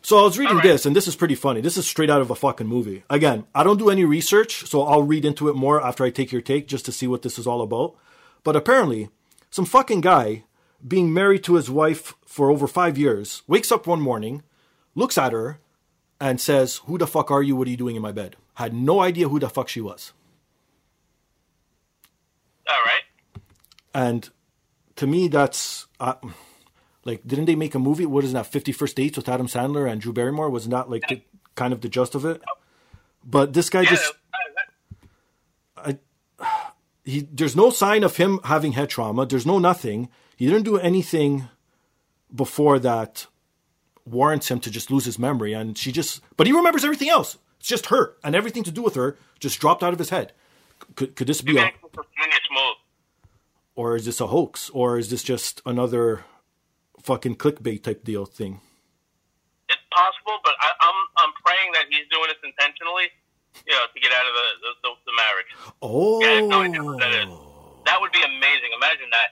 So 0.05 0.19
I 0.19 0.21
was 0.21 0.37
reading 0.37 0.57
right. 0.57 0.63
this, 0.63 0.85
and 0.85 0.95
this 0.95 1.07
is 1.07 1.15
pretty 1.15 1.33
funny. 1.33 1.61
This 1.61 1.77
is 1.77 1.87
straight 1.87 2.11
out 2.11 2.21
of 2.21 2.29
a 2.29 2.35
fucking 2.35 2.67
movie. 2.67 3.03
Again, 3.09 3.47
I 3.55 3.63
don't 3.63 3.79
do 3.79 3.89
any 3.89 4.05
research, 4.05 4.67
so 4.67 4.83
I'll 4.83 5.01
read 5.01 5.25
into 5.25 5.49
it 5.49 5.55
more 5.55 5.83
after 5.83 6.03
I 6.03 6.11
take 6.11 6.31
your 6.31 6.43
take 6.43 6.67
just 6.67 6.85
to 6.85 6.91
see 6.91 7.07
what 7.07 7.23
this 7.23 7.39
is 7.39 7.47
all 7.47 7.63
about. 7.63 7.95
But 8.43 8.55
apparently, 8.55 9.09
some 9.49 9.65
fucking 9.65 10.01
guy 10.01 10.43
being 10.87 11.11
married 11.11 11.43
to 11.45 11.55
his 11.55 11.71
wife 11.71 12.13
for 12.23 12.51
over 12.51 12.67
five 12.67 12.99
years 12.99 13.41
wakes 13.47 13.71
up 13.71 13.87
one 13.87 13.99
morning, 13.99 14.43
looks 14.93 15.17
at 15.17 15.33
her, 15.33 15.59
and 16.21 16.39
says, 16.39 16.81
Who 16.85 16.99
the 16.99 17.07
fuck 17.07 17.31
are 17.31 17.41
you? 17.41 17.55
What 17.55 17.67
are 17.67 17.71
you 17.71 17.75
doing 17.75 17.95
in 17.95 18.03
my 18.03 18.11
bed? 18.11 18.35
Had 18.53 18.75
no 18.75 18.99
idea 18.99 19.29
who 19.29 19.39
the 19.39 19.49
fuck 19.49 19.69
she 19.69 19.81
was. 19.81 20.13
All 22.69 22.75
right. 22.85 23.41
And 23.91 24.29
to 24.97 25.07
me, 25.07 25.29
that's 25.29 25.87
uh, 25.99 26.13
like, 27.05 27.25
didn't 27.25 27.45
they 27.45 27.55
make 27.55 27.75
a 27.75 27.79
movie? 27.79 28.05
What 28.05 28.23
is 28.25 28.33
that? 28.33 28.47
Fifty 28.47 28.71
First 28.71 28.95
Dates 28.95 29.15
with 29.17 29.29
Adam 29.29 29.47
Sandler 29.47 29.89
and 29.89 30.01
Drew 30.01 30.11
Barrymore? 30.13 30.49
Wasn't 30.49 30.71
that 30.71 30.89
like 30.89 31.07
the, 31.07 31.21
kind 31.55 31.71
of 31.71 31.81
the 31.81 31.87
gist 31.89 32.15
of 32.15 32.25
it? 32.25 32.41
But 33.23 33.53
this 33.53 33.69
guy 33.69 33.81
Yeah. 33.81 33.89
just 33.91 34.13
that- 35.83 35.99
he 37.03 37.21
there's 37.31 37.55
no 37.55 37.69
sign 37.69 38.03
of 38.03 38.17
him 38.17 38.39
having 38.43 38.73
head 38.73 38.89
trauma. 38.89 39.25
There's 39.25 39.45
no 39.45 39.59
nothing. 39.59 40.09
He 40.35 40.47
didn't 40.47 40.63
do 40.63 40.77
anything 40.77 41.47
before 42.33 42.79
that 42.79 43.27
warrants 44.05 44.49
him 44.51 44.59
to 44.59 44.69
just 44.71 44.91
lose 44.91 45.05
his 45.05 45.17
memory. 45.17 45.53
And 45.53 45.77
she 45.77 45.91
just, 45.91 46.21
but 46.37 46.45
he 46.47 46.53
remembers 46.53 46.83
everything 46.83 47.09
else. 47.09 47.37
It's 47.59 47.69
just 47.69 47.85
her 47.87 48.15
and 48.23 48.35
everything 48.35 48.63
to 48.63 48.71
do 48.71 48.81
with 48.81 48.95
her 48.95 49.17
just 49.39 49.59
dropped 49.59 49.81
out 49.83 49.93
of 49.93 49.99
his 49.99 50.09
head. 50.09 50.33
Could 50.95 51.15
could 51.15 51.27
this 51.27 51.41
be 51.41 51.53
a, 51.53 51.61
Maybe 51.61 51.75
it's 51.83 51.97
a 51.97 52.01
genius 52.21 52.39
move. 52.51 52.75
or 53.75 53.95
is 53.95 54.05
this 54.05 54.19
a 54.19 54.27
hoax, 54.27 54.69
or 54.71 54.97
is 54.97 55.09
this 55.09 55.23
just 55.23 55.61
another 55.65 56.25
fucking 57.05 57.35
clickbait 57.37 57.83
type 57.83 58.03
deal 58.03 58.25
thing? 58.25 58.59
It's 59.69 59.81
possible, 59.93 60.37
but 60.43 60.53
I, 60.59 60.69
I'm 60.81 60.99
I'm 61.21 61.33
praying 61.45 61.71
that 61.73 61.85
he's 61.89 62.05
doing 62.11 62.27
this 62.27 62.41
intentionally, 62.43 63.07
you 63.65 63.73
know, 63.73 63.85
to 63.93 63.99
get 63.99 64.11
out 64.11 64.25
of 64.25 64.33
the 64.33 64.47
the, 64.61 64.71
the, 64.83 64.89
the 65.05 65.13
marriage. 65.21 65.51
Oh, 65.81 66.19
Yeah, 66.21 66.41
no 66.41 66.97
that 66.97 67.13
is. 67.13 67.29
That 67.85 68.01
would 68.01 68.11
be 68.11 68.21
amazing. 68.21 68.73
Imagine 68.75 69.09
that. 69.11 69.29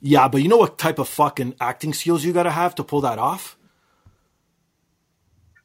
Yeah, 0.00 0.28
but 0.28 0.42
you 0.42 0.48
know 0.48 0.58
what 0.58 0.76
type 0.78 0.98
of 0.98 1.08
fucking 1.08 1.54
acting 1.60 1.94
skills 1.94 2.24
you 2.24 2.32
gotta 2.32 2.50
have 2.50 2.74
to 2.76 2.84
pull 2.84 3.00
that 3.02 3.18
off? 3.18 3.56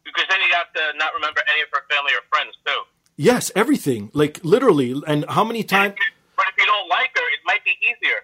Because 0.05 0.25
then 0.29 0.39
you 0.41 0.53
have 0.53 0.71
to 0.73 0.97
not 0.97 1.13
remember 1.13 1.41
any 1.53 1.61
of 1.61 1.69
her 1.73 1.83
family 1.89 2.13
or 2.13 2.21
friends 2.29 2.55
too. 2.65 2.81
Yes, 3.17 3.51
everything. 3.55 4.09
Like 4.13 4.39
literally. 4.43 4.95
And 5.05 5.25
how 5.29 5.43
many 5.43 5.63
times? 5.63 5.95
But 6.37 6.45
if 6.47 6.55
you 6.57 6.65
don't 6.65 6.87
like 6.87 7.11
her, 7.15 7.27
it 7.35 7.41
might 7.45 7.63
be 7.65 7.75
easier. 7.83 8.19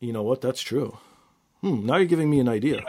You 0.00 0.12
know 0.12 0.22
what? 0.22 0.40
That's 0.40 0.60
true. 0.60 0.98
Hmm. 1.60 1.84
Now 1.86 1.96
you're 1.96 2.06
giving 2.06 2.30
me 2.30 2.40
an 2.40 2.48
idea. 2.48 2.82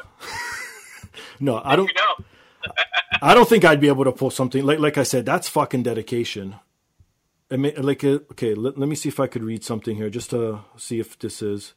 no, 1.40 1.62
I 1.64 1.76
don't. 1.76 1.92
Know. 1.94 2.26
I 3.22 3.34
don't 3.34 3.48
think 3.48 3.66
I'd 3.66 3.82
be 3.82 3.88
able 3.88 4.06
to 4.06 4.12
pull 4.12 4.32
something 4.32 4.66
like 4.66 4.80
like 4.80 4.98
I 4.98 5.04
said. 5.04 5.26
That's 5.26 5.50
fucking 5.50 5.84
dedication. 5.84 6.56
I 7.52 7.58
mean, 7.58 7.74
like 7.78 8.04
uh, 8.04 8.20
okay, 8.32 8.54
let, 8.56 8.78
let 8.78 8.88
me 8.88 8.96
see 8.96 9.10
if 9.10 9.20
I 9.20 9.28
could 9.28 9.44
read 9.44 9.64
something 9.64 9.96
here 9.96 10.10
just 10.10 10.30
to 10.30 10.62
see 10.78 11.00
if 11.00 11.20
this 11.20 11.42
is 11.42 11.74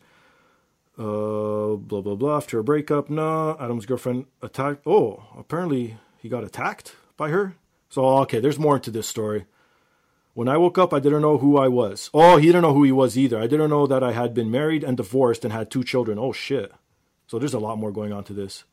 uh 0.96 1.74
blah 1.76 2.00
blah 2.00 2.14
blah. 2.14 2.36
After 2.36 2.58
a 2.60 2.64
breakup, 2.64 3.10
no, 3.10 3.56
Adam's 3.58 3.86
girlfriend 3.86 4.26
attacked. 4.40 4.86
Oh, 4.86 5.24
apparently 5.36 5.96
he 6.16 6.28
got 6.28 6.44
attacked 6.44 6.94
by 7.16 7.30
her. 7.30 7.56
So 7.90 8.04
okay, 8.20 8.38
there's 8.38 8.58
more 8.58 8.76
into 8.76 8.92
this 8.92 9.08
story. 9.08 9.46
When 10.34 10.48
I 10.48 10.56
woke 10.56 10.78
up, 10.78 10.92
I 10.92 10.98
didn't 10.98 11.22
know 11.22 11.38
who 11.38 11.56
I 11.56 11.68
was. 11.68 12.10
Oh, 12.12 12.38
he 12.38 12.46
didn't 12.46 12.62
know 12.62 12.74
who 12.74 12.82
he 12.82 12.90
was 12.90 13.16
either. 13.16 13.38
I 13.38 13.46
didn't 13.46 13.70
know 13.70 13.86
that 13.86 14.02
I 14.02 14.12
had 14.12 14.34
been 14.34 14.50
married 14.50 14.82
and 14.82 14.96
divorced 14.96 15.44
and 15.44 15.52
had 15.52 15.70
two 15.70 15.84
children. 15.84 16.18
Oh 16.18 16.32
shit. 16.32 16.72
So 17.26 17.38
there's 17.38 17.54
a 17.54 17.58
lot 17.58 17.78
more 17.78 17.92
going 17.92 18.12
on 18.12 18.24
to 18.24 18.32
this. 18.32 18.64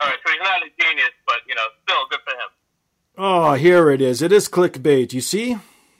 All 0.00 0.08
right, 0.08 0.18
so 0.24 0.32
he's 0.32 0.40
not 0.42 0.62
a 0.62 0.70
genius, 0.82 1.10
but 1.26 1.36
you 1.46 1.54
know, 1.54 1.62
still 1.84 2.04
good 2.10 2.20
for 2.24 2.32
him. 2.32 2.50
Oh, 3.18 3.54
here 3.54 3.90
it 3.90 4.00
is. 4.00 4.22
It 4.22 4.32
is 4.32 4.48
clickbait. 4.48 5.12
You 5.12 5.20
see? 5.20 5.58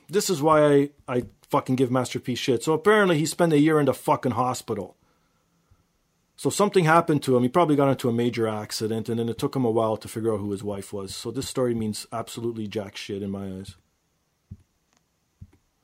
This 0.08 0.28
is 0.28 0.42
why 0.42 0.66
I, 0.66 0.90
I 1.08 1.22
fucking 1.48 1.76
give 1.76 1.90
Masterpiece 1.90 2.38
shit. 2.38 2.62
So 2.62 2.72
apparently 2.72 3.18
he 3.18 3.26
spent 3.26 3.52
a 3.52 3.58
year 3.58 3.78
in 3.78 3.86
the 3.86 3.94
fucking 3.94 4.32
hospital. 4.32 4.96
So 6.36 6.50
something 6.50 6.84
happened 6.84 7.22
to 7.22 7.36
him. 7.36 7.42
He 7.42 7.48
probably 7.48 7.76
got 7.76 7.88
into 7.88 8.08
a 8.08 8.12
major 8.12 8.48
accident, 8.48 9.08
and 9.08 9.18
then 9.18 9.28
it 9.28 9.38
took 9.38 9.54
him 9.54 9.64
a 9.64 9.70
while 9.70 9.96
to 9.98 10.08
figure 10.08 10.34
out 10.34 10.40
who 10.40 10.50
his 10.50 10.64
wife 10.64 10.92
was. 10.92 11.14
So 11.14 11.30
this 11.30 11.48
story 11.48 11.74
means 11.74 12.06
absolutely 12.10 12.66
jack 12.66 12.96
shit 12.96 13.22
in 13.22 13.30
my 13.30 13.46
eyes. 13.46 13.76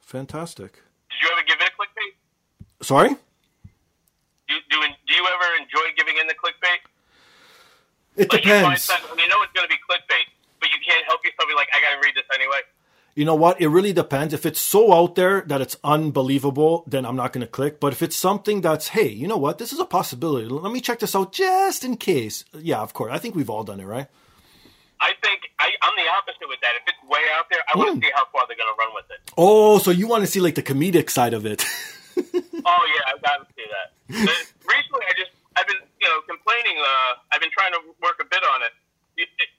Fantastic. 0.01 0.83
Did 1.11 1.19
you 1.23 1.29
ever 1.33 1.47
give 1.47 1.59
it 1.61 1.69
a 1.69 1.77
clickbait? 1.77 2.85
Sorry? 2.85 3.17
Do 4.49 4.55
you, 4.55 4.61
do, 4.71 4.77
do 4.81 5.13
you 5.15 5.25
ever 5.29 5.49
enjoy 5.61 5.93
giving 5.97 6.17
in 6.17 6.27
the 6.27 6.35
clickbait? 6.35 6.81
It 8.17 8.33
Like 8.33 8.45
you 8.45 8.53
depends. 8.53 8.83
something, 8.83 9.19
you 9.19 9.29
know 9.29 9.37
it's 9.45 9.53
going 9.53 9.69
to 9.69 9.73
be 9.73 9.79
clickbait, 9.89 10.27
but 10.61 10.69
you 10.71 10.79
you 10.79 10.95
can't 10.95 11.05
help 11.07 11.21
yourself. 11.25 11.47
You're 11.49 11.57
like, 11.57 11.69
I 11.75 11.81
gotta 11.81 12.01
read 12.03 12.15
this 12.15 12.25
anyway. 12.35 12.61
You 13.15 13.25
know 13.25 13.35
what? 13.35 13.61
It 13.61 13.69
really 13.69 13.93
depends. 13.93 14.33
If 14.33 14.47
it's 14.47 14.61
so 14.61 14.93
out 14.95 15.17
there 15.17 15.43
that 15.49 15.61
it's 15.61 15.77
unbelievable, 15.83 16.85
then 16.87 17.05
I'm 17.05 17.17
not 17.17 17.33
going 17.33 17.41
to 17.45 17.51
click. 17.51 17.81
But 17.81 17.93
if 17.93 18.01
it's 18.01 18.15
something 18.15 18.61
that's, 18.61 18.89
hey, 18.89 19.09
you 19.09 19.27
know 19.27 19.37
what? 19.37 19.59
This 19.59 19.73
is 19.73 19.81
a 19.81 19.85
possibility. 19.85 20.47
Let 20.47 20.73
me 20.73 20.81
check 20.81 21.01
this 21.01 21.17
out 21.17 21.33
just 21.33 21.85
in 21.85 21.97
case. 21.97 22.45
Yeah, 22.57 22.79
of 22.79 22.95
course. 22.95 23.11
I 23.13 23.19
think 23.19 23.35
we've 23.35 23.51
all 23.51 23.65
done 23.65 23.81
it, 23.81 23.87
right? 23.87 24.07
I 25.01 25.13
think 25.21 25.41
I, 25.59 25.71
I'm 25.83 25.93
the 25.97 26.09
opposite 26.17 26.49
with 26.49 26.61
that. 26.63 26.73
If 26.77 26.83
it's 26.95 27.11
way 27.11 27.21
out 27.37 27.47
there, 27.51 27.59
I 27.73 27.77
want 27.77 27.95
Hmm. 27.95 28.01
to 28.01 28.07
see 28.07 28.13
how 28.15 28.25
far 28.33 28.47
they're 28.47 28.57
gonna 28.57 28.71
run 28.79 28.95
with 28.95 29.05
it. 29.11 29.19
Oh, 29.37 29.79
so 29.79 29.91
you 29.91 30.07
want 30.07 30.23
to 30.23 30.27
see 30.29 30.41
like 30.41 30.55
the 30.55 30.63
comedic 30.63 31.11
side 31.11 31.35
of 31.35 31.45
it? 31.45 31.65
Oh 32.67 32.83
yeah, 32.95 33.11
I've 33.15 33.23
got 33.23 33.43
to 33.43 33.47
see 33.55 33.67
that. 33.71 33.89
The- 34.09 34.47
Recently, 34.69 35.05
I 35.09 35.15
just 35.17 35.33
I've 35.57 35.67
been 35.67 35.81
you 36.01 36.09
know 36.09 36.21
complaining. 36.29 36.77
Uh, 36.79 37.23
I've 37.33 37.41
been 37.41 37.53
trying 37.55 37.73
to 37.73 37.81
work 38.03 38.19
a 38.21 38.27
bit 38.29 38.43
on 38.45 38.63
it. 38.67 38.73
You, 39.17 39.25
it, 39.39 39.51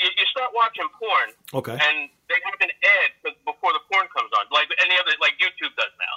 you, 0.00 0.08
you 0.16 0.24
start 0.32 0.52
watching 0.54 0.86
porn, 0.96 1.32
Okay. 1.56 1.72
and 1.76 1.96
they 2.28 2.38
have 2.44 2.56
an 2.60 2.70
ad 2.72 3.10
before 3.44 3.72
the 3.76 3.82
porn 3.90 4.06
comes 4.12 4.30
on, 4.36 4.44
like 4.52 4.68
any 4.84 4.94
other 5.00 5.12
like 5.20 5.34
YouTube 5.40 5.72
does 5.76 5.92
now. 6.00 6.14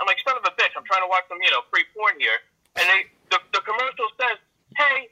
I'm 0.00 0.06
like, 0.06 0.18
son 0.26 0.36
of 0.38 0.44
a 0.46 0.52
bitch! 0.56 0.72
I'm 0.76 0.84
trying 0.84 1.02
to 1.04 1.10
watch 1.10 1.24
some 1.28 1.40
you 1.42 1.50
know 1.50 1.62
free 1.72 1.84
porn 1.96 2.16
here, 2.20 2.38
and 2.80 2.84
they 2.88 3.00
the, 3.32 3.38
the 3.56 3.62
commercial 3.66 4.08
says, 4.20 4.36
"Hey, 4.78 5.10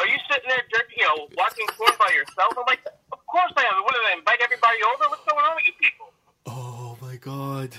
are 0.00 0.08
you 0.08 0.18
sitting 0.30 0.48
there 0.48 0.64
jerking, 0.72 1.04
you 1.04 1.06
know, 1.10 1.28
watching 1.36 1.66
porn 1.76 1.92
by 2.00 2.10
yourself?" 2.16 2.54
I'm 2.56 2.64
like, 2.66 2.80
"Of 3.12 3.20
course 3.28 3.52
I 3.58 3.64
am. 3.68 3.82
What 3.84 3.92
do 3.94 4.00
they 4.08 4.16
invite 4.18 4.40
everybody 4.40 4.80
over? 4.86 5.10
What's 5.12 5.24
going 5.28 5.44
on 5.44 5.54
with 5.60 5.66
you 5.68 5.76
people?" 5.76 6.10
oh 6.48 6.96
my 7.02 7.16
god. 7.20 7.76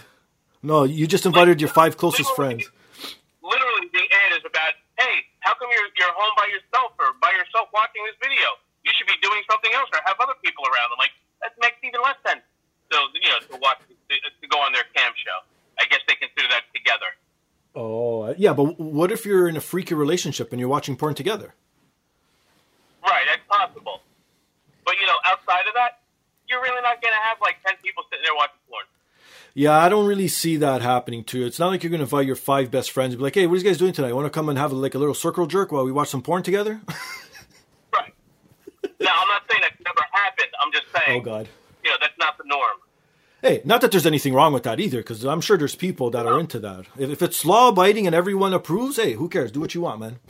No, 0.62 0.84
you 0.84 1.07
just 1.07 1.26
invited 1.26 1.59
your 1.59 1.70
five 1.70 1.97
closest 1.97 2.34
friends. 2.36 2.70
literally 3.41 3.89
the 3.89 4.05
ad 4.05 4.38
is 4.38 4.45
about, 4.45 4.78
hey, 4.97 5.26
how 5.41 5.57
come 5.57 5.70
you're 5.74 5.89
you're 5.97 6.14
home 6.14 6.34
by 6.38 6.45
yourself 6.53 6.93
or 7.01 7.18
by 7.18 7.34
yourself 7.34 7.70
watching 7.74 8.05
this 8.05 8.18
video? 8.22 8.45
You 8.86 8.93
should 8.97 9.09
be 9.09 9.18
doing 9.22 9.41
something 9.49 9.74
else 9.74 9.89
or 9.93 10.01
have 10.05 10.18
other 10.22 10.38
people 10.45 10.66
around. 10.66 10.93
I'm 10.93 11.01
like, 11.01 11.14
that 11.41 11.57
makes 11.62 11.82
even 11.82 12.01
less 12.01 12.18
sense. 12.22 12.45
So 12.93 12.97
you 13.18 13.30
know, 13.30 13.41
to 13.41 13.57
watch 13.57 13.82
to 13.89 14.47
go 14.47 14.62
on 14.62 14.74
their 14.74 14.86
cam 14.93 15.14
show. 15.18 15.41
I 15.80 15.89
guess 15.89 16.01
they 16.05 16.14
consider 16.16 16.47
that 16.53 16.70
together. 16.76 17.09
Oh, 17.74 18.30
uh, 18.30 18.34
yeah, 18.38 18.53
but 18.53 18.78
what 18.78 19.12
if 19.12 19.26
you're 19.26 19.47
in 19.47 19.55
a 19.55 19.64
freaky 19.64 19.95
relationship 19.95 20.51
and 20.51 20.59
you're 20.59 20.70
watching 20.70 20.95
porn 20.95 21.16
together? 21.16 21.55
Right, 23.01 23.26
that's 23.26 23.41
possible. 23.47 24.01
But 24.86 24.99
you 24.99 25.07
know, 25.07 25.18
outside 25.26 25.66
of 25.66 25.74
that, 25.74 26.03
you're 26.47 26.62
really 26.62 26.82
not 26.84 27.01
going 27.01 27.14
to 27.16 27.24
have 27.26 27.38
like 27.41 27.57
ten 27.66 27.80
people 27.82 28.03
sitting 28.12 28.24
there 28.28 28.36
watching 28.36 28.59
porn. 28.70 28.86
Yeah, 29.54 29.78
I 29.78 29.89
don't 29.89 30.06
really 30.08 30.28
see 30.30 30.56
that 30.58 30.82
happening 30.82 31.24
too. 31.24 31.45
It's 31.45 31.60
not 31.60 31.68
like 31.68 31.84
you're 31.84 31.89
going 31.89 31.99
to 31.99 32.04
invite 32.06 32.26
your 32.26 32.36
five 32.38 32.72
best 32.72 32.91
friends 32.91 33.14
and 33.14 33.20
be 33.20 33.24
like, 33.24 33.36
"Hey, 33.36 33.47
what 33.47 33.56
are 33.56 33.58
you 33.58 33.64
guys 33.66 33.78
doing 33.78 33.91
tonight? 33.93 34.14
Want 34.14 34.26
to 34.26 34.30
come 34.30 34.47
and 34.49 34.58
have 34.58 34.72
like 34.72 34.95
a 34.95 34.99
little 34.99 35.14
circle 35.14 35.45
jerk 35.45 35.72
while 35.72 35.84
we 35.84 35.91
watch 35.91 36.10
some 36.10 36.22
porn 36.22 36.43
together?" 36.43 36.82
Right. 37.93 38.14
now, 39.02 39.12
I'm 39.22 39.28
not 39.28 39.41
saying 39.49 39.62
that's 39.62 39.76
never 39.84 40.06
happened. 40.14 40.47
I'm 40.64 40.72
just 40.72 40.86
saying, 40.95 41.22
oh 41.22 41.24
God. 41.24 41.49
you 41.84 41.89
know, 41.89 41.97
that's 41.99 42.18
not 42.18 42.38
the 42.38 42.45
norm. 42.45 42.78
Hey, 43.41 43.62
not 43.66 43.82
that 43.82 43.91
there's 43.91 44.06
anything 44.06 44.34
wrong 44.34 44.54
with 44.54 44.64
that 44.64 44.80
either, 44.80 44.99
because 44.99 45.26
I'm 45.26 45.41
sure 45.41 45.58
there's 45.58 45.76
people 45.76 46.10
that 46.12 46.26
are 46.26 46.39
into 46.39 46.60
that. 46.60 46.86
If, 46.97 47.10
if 47.10 47.22
it's 47.22 47.43
law 47.43 47.70
abiding 47.70 48.06
and 48.06 48.16
everyone 48.16 48.54
approves, 48.54 48.97
hey, 48.97 49.14
who 49.14 49.28
cares? 49.28 49.52
Do 49.52 49.60
what 49.60 49.74
you 49.76 49.82
want, 49.82 49.99
man. 49.99 50.20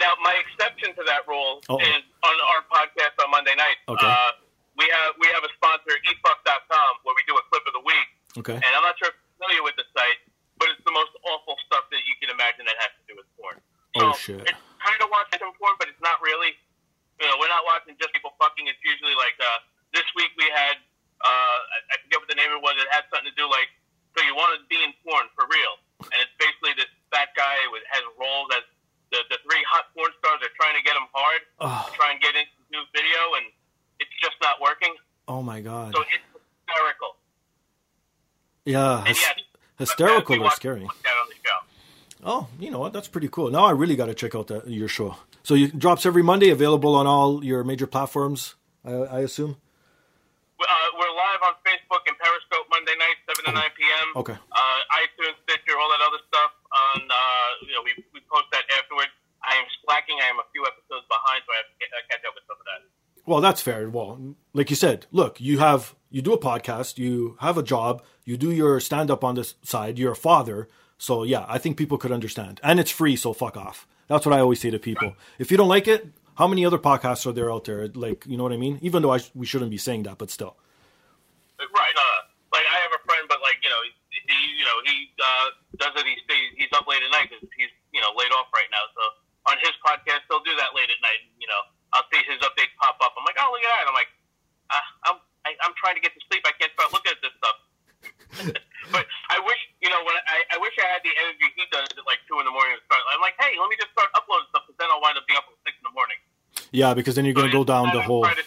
Now, 0.00 0.12
my 0.22 0.36
exception 0.46 0.94
to 0.94 1.02
that 1.06 1.26
rule 1.26 1.60
Uh-oh. 1.68 1.78
is 1.80 2.04
on 2.22 2.34
our 2.46 2.62
podcast 2.70 3.24
on 3.24 3.32
Monday 3.32 3.54
night. 3.56 3.76
Okay. 3.88 4.06
Uh, 4.06 4.30
we 4.78 4.86
have 4.88 5.12
we 5.18 5.26
have 5.34 5.42
a 5.44 5.50
sponsor, 5.58 5.92
efuck.com, 6.06 6.90
where 7.04 7.14
we 7.18 7.22
do 7.26 7.34
a 7.36 7.44
clip 7.50 7.66
of 7.66 7.74
the 7.74 7.84
week. 7.84 8.08
Okay. 8.40 8.56
And 8.56 8.70
I'm 8.72 8.84
not 8.86 8.94
sure 8.96 9.10
if 9.10 9.16
you're 9.18 9.34
familiar 9.42 9.62
with 9.66 9.76
the 9.76 9.86
site, 9.92 10.20
but 10.56 10.70
it's 10.72 10.82
the 10.86 10.94
most 10.94 11.10
awful 11.26 11.58
stuff 11.66 11.90
that 11.90 12.02
you 12.06 12.14
can 12.22 12.30
imagine 12.30 12.64
that 12.70 12.78
has 12.78 12.92
to 12.98 13.02
do 13.10 13.14
with 13.18 13.26
porn. 13.34 13.58
Oh, 13.98 14.14
shit. 14.14 14.38
It's 14.46 14.62
kind 14.78 15.00
of 15.02 15.10
watching 15.10 15.42
some 15.42 15.50
porn, 15.58 15.74
but 15.82 15.90
it's 15.90 16.00
not 16.00 16.22
really. 16.22 16.54
You 17.18 17.26
know, 17.26 17.34
we're 17.42 17.50
not 17.50 17.66
watching 17.66 17.98
just 17.98 18.14
people 18.14 18.30
fucking. 18.38 18.70
It's 18.70 18.78
usually 18.86 19.18
like 19.18 19.34
uh, 19.42 19.58
this 19.90 20.06
week 20.14 20.30
we 20.38 20.46
had. 20.54 20.78
Uh, 21.18 21.26
I, 21.26 21.78
I 21.90 21.94
forget 22.06 22.22
what 22.22 22.30
the 22.30 22.38
name 22.38 22.54
of 22.54 22.62
it 22.62 22.64
was. 22.64 22.78
It 22.78 22.86
had 22.94 23.02
something 23.10 23.26
to 23.26 23.34
do 23.34 23.50
like 23.50 23.66
so 24.16 24.22
you 24.26 24.34
want 24.34 24.54
to 24.54 24.62
be 24.66 24.78
in 24.82 24.90
porn 25.06 25.30
for 25.38 25.46
real, 25.46 25.74
and 26.10 26.18
it's 26.18 26.34
basically 26.42 26.74
this 26.74 26.90
fat 27.14 27.30
guy 27.38 27.54
with 27.70 27.82
has 27.90 28.02
rolls 28.18 28.50
as 28.54 28.64
the 29.14 29.18
the 29.30 29.38
three 29.46 29.62
hot 29.70 29.90
porn 29.94 30.10
stars 30.18 30.42
are 30.42 30.50
trying 30.58 30.74
to 30.74 30.82
get 30.82 30.94
him 30.98 31.06
hard, 31.14 31.42
Oh. 31.62 31.86
to 31.86 31.90
try 31.94 32.10
and 32.10 32.18
get 32.18 32.34
into 32.34 32.50
this 32.58 32.68
new 32.74 32.82
video, 32.90 33.20
and 33.38 33.46
it's 34.02 34.10
just 34.18 34.34
not 34.42 34.58
working. 34.58 34.90
Oh 35.30 35.42
my 35.42 35.60
God. 35.62 35.94
So 35.94 36.02
it's 36.02 36.18
hysterical. 36.66 37.14
Yeah, 38.68 39.04
hys- 39.06 39.20
yeah, 39.22 39.32
hysterical 39.78 40.42
or 40.42 40.50
scary. 40.50 40.82
watch 40.84 40.96
that 41.02 41.16
on 41.16 41.28
the 41.28 41.34
show. 41.44 41.58
Oh, 42.24 42.48
you 42.58 42.70
know 42.70 42.78
what? 42.78 42.92
That's 42.92 43.08
pretty 43.08 43.28
cool. 43.28 43.50
Now 43.50 43.64
I 43.64 43.70
really 43.72 43.96
got 43.96 44.06
to 44.06 44.14
check 44.14 44.34
out 44.34 44.48
that 44.48 44.68
your 44.68 44.88
show. 44.88 45.16
So 45.42 45.54
you 45.54 45.68
drops 45.68 46.04
every 46.04 46.22
Monday, 46.22 46.50
available 46.50 46.94
on 46.94 47.06
all 47.06 47.42
your 47.44 47.64
major 47.64 47.86
platforms. 47.86 48.54
I, 48.84 48.92
I 48.92 49.20
assume. 49.20 49.56
Uh, 50.60 50.66
we're 50.98 51.14
live 51.14 51.40
on 51.46 51.54
Facebook 51.64 52.02
and 52.10 52.18
Periscope 52.18 52.66
Monday 52.68 52.92
night, 52.98 53.16
7 53.30 53.44
to 53.46 53.52
9 53.54 53.62
p.m. 53.78 54.06
Okay. 54.16 54.34
Uh, 54.34 54.98
iTunes, 55.00 55.38
Stitcher, 55.46 55.78
all 55.78 55.88
that 55.88 56.02
other 56.04 56.20
stuff. 56.26 56.50
On 56.68 57.00
uh, 57.00 57.48
you 57.64 57.72
know, 57.72 57.82
we, 57.86 57.94
we 58.12 58.20
post 58.28 58.50
that 58.52 58.64
afterwards. 58.76 59.14
I 59.46 59.54
am 59.54 59.64
slacking. 59.86 60.18
I 60.20 60.28
am 60.28 60.38
a 60.42 60.46
few 60.52 60.66
episodes 60.66 61.06
behind, 61.08 61.40
so 61.46 61.54
I 61.54 61.56
have 61.62 61.70
to 61.70 61.76
get, 61.78 61.88
uh, 61.94 62.02
catch 62.10 62.22
up 62.26 62.34
with 62.34 62.44
some 62.50 62.58
of 62.58 62.66
that. 62.66 62.80
Well, 63.24 63.40
that's 63.40 63.62
fair. 63.62 63.88
Well, 63.88 64.34
like 64.52 64.68
you 64.70 64.76
said, 64.76 65.06
look, 65.12 65.40
you 65.40 65.58
have 65.60 65.94
you 66.10 66.22
do 66.22 66.32
a 66.32 66.38
podcast, 66.38 66.98
you 66.98 67.36
have 67.40 67.58
a 67.58 67.62
job, 67.62 68.02
you 68.24 68.36
do 68.36 68.50
your 68.50 68.80
stand 68.80 69.10
up 69.10 69.24
on 69.24 69.34
this 69.34 69.54
side, 69.62 69.98
you're 69.98 70.12
a 70.12 70.16
father. 70.16 70.68
So 70.98 71.22
yeah, 71.22 71.44
I 71.48 71.58
think 71.58 71.76
people 71.76 71.98
could 71.98 72.12
understand. 72.12 72.60
And 72.62 72.80
it's 72.80 72.90
free, 72.90 73.16
so 73.16 73.32
fuck 73.32 73.56
off. 73.56 73.86
That's 74.08 74.24
what 74.24 74.34
I 74.34 74.40
always 74.40 74.60
say 74.60 74.70
to 74.70 74.78
people. 74.78 75.14
If 75.38 75.50
you 75.50 75.56
don't 75.56 75.68
like 75.68 75.86
it, 75.86 76.08
how 76.38 76.46
many 76.48 76.64
other 76.64 76.78
podcasts 76.78 77.26
are 77.26 77.32
there 77.32 77.52
out 77.52 77.64
there? 77.64 77.88
Like, 77.88 78.24
you 78.26 78.36
know 78.36 78.42
what 78.42 78.52
I 78.52 78.56
mean? 78.56 78.78
Even 78.80 79.02
though 79.02 79.10
I 79.10 79.18
sh- 79.18 79.30
we 79.34 79.44
shouldn't 79.44 79.70
be 79.70 79.76
saying 79.76 80.04
that, 80.04 80.18
but 80.18 80.30
still. 80.30 80.56
Right. 81.58 81.96
Uh, 81.98 82.18
like 82.52 82.64
I 82.64 82.78
have 82.80 82.94
a 82.94 83.02
friend, 83.04 83.26
but 83.28 83.42
like 83.42 83.58
you 83.60 83.68
know, 83.68 83.82
he, 84.10 84.38
you 84.56 84.64
know 84.64 84.78
he 84.86 85.10
uh, 85.18 85.46
does 85.76 85.92
it. 85.98 86.06
He 86.06 86.16
stays. 86.24 86.48
He's 86.56 86.72
up 86.72 86.86
late 86.86 87.02
at 87.02 87.10
night 87.12 87.28
because 87.28 87.44
he's 87.58 87.72
you 87.92 88.00
know 88.00 88.14
laid 88.16 88.30
off 88.32 88.48
right 88.54 88.70
now. 88.70 88.84
So 88.94 89.02
on 89.52 89.56
his 89.60 89.74
podcast, 89.82 90.24
he'll 90.30 90.44
do 90.46 90.54
that 90.56 90.72
late 90.72 90.88
at 90.88 91.00
night. 91.02 91.20
And, 91.26 91.34
you 91.42 91.48
know, 91.50 91.60
I'll 91.92 92.06
see 92.08 92.22
his 92.24 92.40
updates 92.40 92.72
pop 92.80 92.96
up. 93.02 93.18
I'm 93.18 93.26
like, 93.26 93.36
oh 93.36 93.50
look 93.52 93.64
at 93.66 93.70
that. 93.74 93.84
I'm 93.90 93.96
like, 93.98 94.10
uh, 94.10 94.14
I'm 94.14 94.14
I, 94.14 94.14
I'm 94.14 94.17
trying 95.78 95.96
to 95.96 96.02
get 96.02 96.12
to 96.14 96.22
sleep. 96.28 96.42
I 96.44 96.54
can't 96.58 96.72
start 96.74 96.90
looking 96.92 97.14
at 97.14 97.20
this 97.22 97.34
stuff. 97.38 97.56
but 98.94 99.04
I 99.32 99.40
wish 99.42 99.58
you 99.82 99.88
know 99.90 99.98
when 100.04 100.14
I, 100.28 100.44
I 100.54 100.56
wish 100.60 100.76
I 100.78 100.86
had 100.86 101.02
the 101.02 101.10
energy 101.16 101.48
he 101.56 101.64
does 101.72 101.88
at 101.90 102.04
like 102.06 102.22
two 102.28 102.38
in 102.38 102.46
the 102.46 102.54
morning. 102.54 102.76
To 102.76 102.82
start. 102.86 103.02
I'm 103.10 103.22
like, 103.22 103.34
hey, 103.40 103.56
let 103.56 103.70
me 103.70 103.76
just 103.80 103.90
start 103.96 104.12
uploading 104.14 104.46
stuff, 104.52 104.68
because 104.68 104.78
then 104.78 104.90
I'll 104.92 105.02
wind 105.02 105.16
up 105.18 105.24
being 105.26 105.40
up 105.40 105.48
at 105.48 105.56
six 105.64 105.74
in 105.80 105.86
the 105.88 105.94
morning. 105.96 106.18
Yeah, 106.70 106.92
because 106.92 107.16
then 107.16 107.24
you're 107.24 107.34
going 107.36 107.48
to 107.48 107.56
go 107.56 107.64
down 107.64 107.90
the 107.94 108.02
hole. 108.02 108.22
Try 108.26 108.36
to 108.36 108.46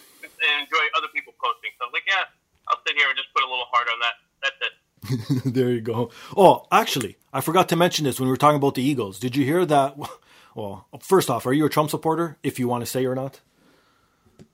enjoy 0.62 0.86
other 0.98 1.10
people 1.14 1.34
posting. 1.42 1.72
So 1.80 1.88
I'm 1.90 1.94
like, 1.94 2.06
yeah, 2.08 2.30
I'll 2.70 2.82
sit 2.86 2.96
here 2.98 3.08
and 3.10 3.18
just 3.18 3.30
put 3.34 3.44
a 3.44 3.50
little 3.50 3.66
heart 3.72 3.88
on 3.90 3.98
that. 4.06 4.16
That's 4.44 4.60
it. 4.62 4.74
there 5.54 5.72
you 5.72 5.82
go. 5.82 6.12
Oh, 6.38 6.68
actually, 6.72 7.18
I 7.34 7.42
forgot 7.42 7.70
to 7.70 7.76
mention 7.76 8.06
this 8.06 8.20
when 8.20 8.28
we 8.28 8.32
were 8.32 8.38
talking 8.38 8.58
about 8.58 8.76
the 8.76 8.84
Eagles. 8.84 9.20
Did 9.20 9.36
you 9.36 9.46
hear 9.46 9.66
that? 9.66 9.98
Well, 10.54 10.86
first 11.00 11.30
off, 11.30 11.46
are 11.46 11.54
you 11.54 11.66
a 11.66 11.70
Trump 11.70 11.92
supporter? 11.92 12.38
If 12.44 12.60
you 12.60 12.68
want 12.68 12.82
to 12.82 12.86
say 12.86 13.06
or 13.06 13.16
not. 13.16 13.40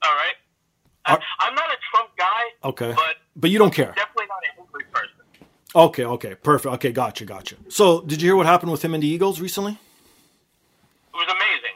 All 0.03 0.13
right. 0.13 0.36
Are- 1.07 1.19
I, 1.19 1.47
I'm 1.47 1.55
not 1.55 1.71
a 1.71 1.78
Trump 1.89 2.11
guy. 2.15 2.43
Okay. 2.68 2.93
But 2.95 3.15
But 3.36 3.49
you 3.49 3.59
don't 3.59 3.74
care. 3.74 3.93
definitely 3.95 4.26
not 4.30 4.43
a 4.43 4.55
Hillary 4.55 4.86
person. 4.91 5.13
Okay, 5.76 6.05
okay, 6.05 6.36
perfect. 6.36 6.74
Okay, 6.76 6.91
gotcha, 6.91 7.26
gotcha. 7.26 7.55
So, 7.70 8.01
did 8.01 8.22
you 8.22 8.30
hear 8.30 8.36
what 8.36 8.45
happened 8.45 8.72
with 8.72 8.84
him 8.84 8.93
and 8.93 9.01
the 9.03 9.07
Eagles 9.07 9.39
recently? 9.39 9.74
It 9.74 11.13
was 11.13 11.28
amazing. 11.30 11.76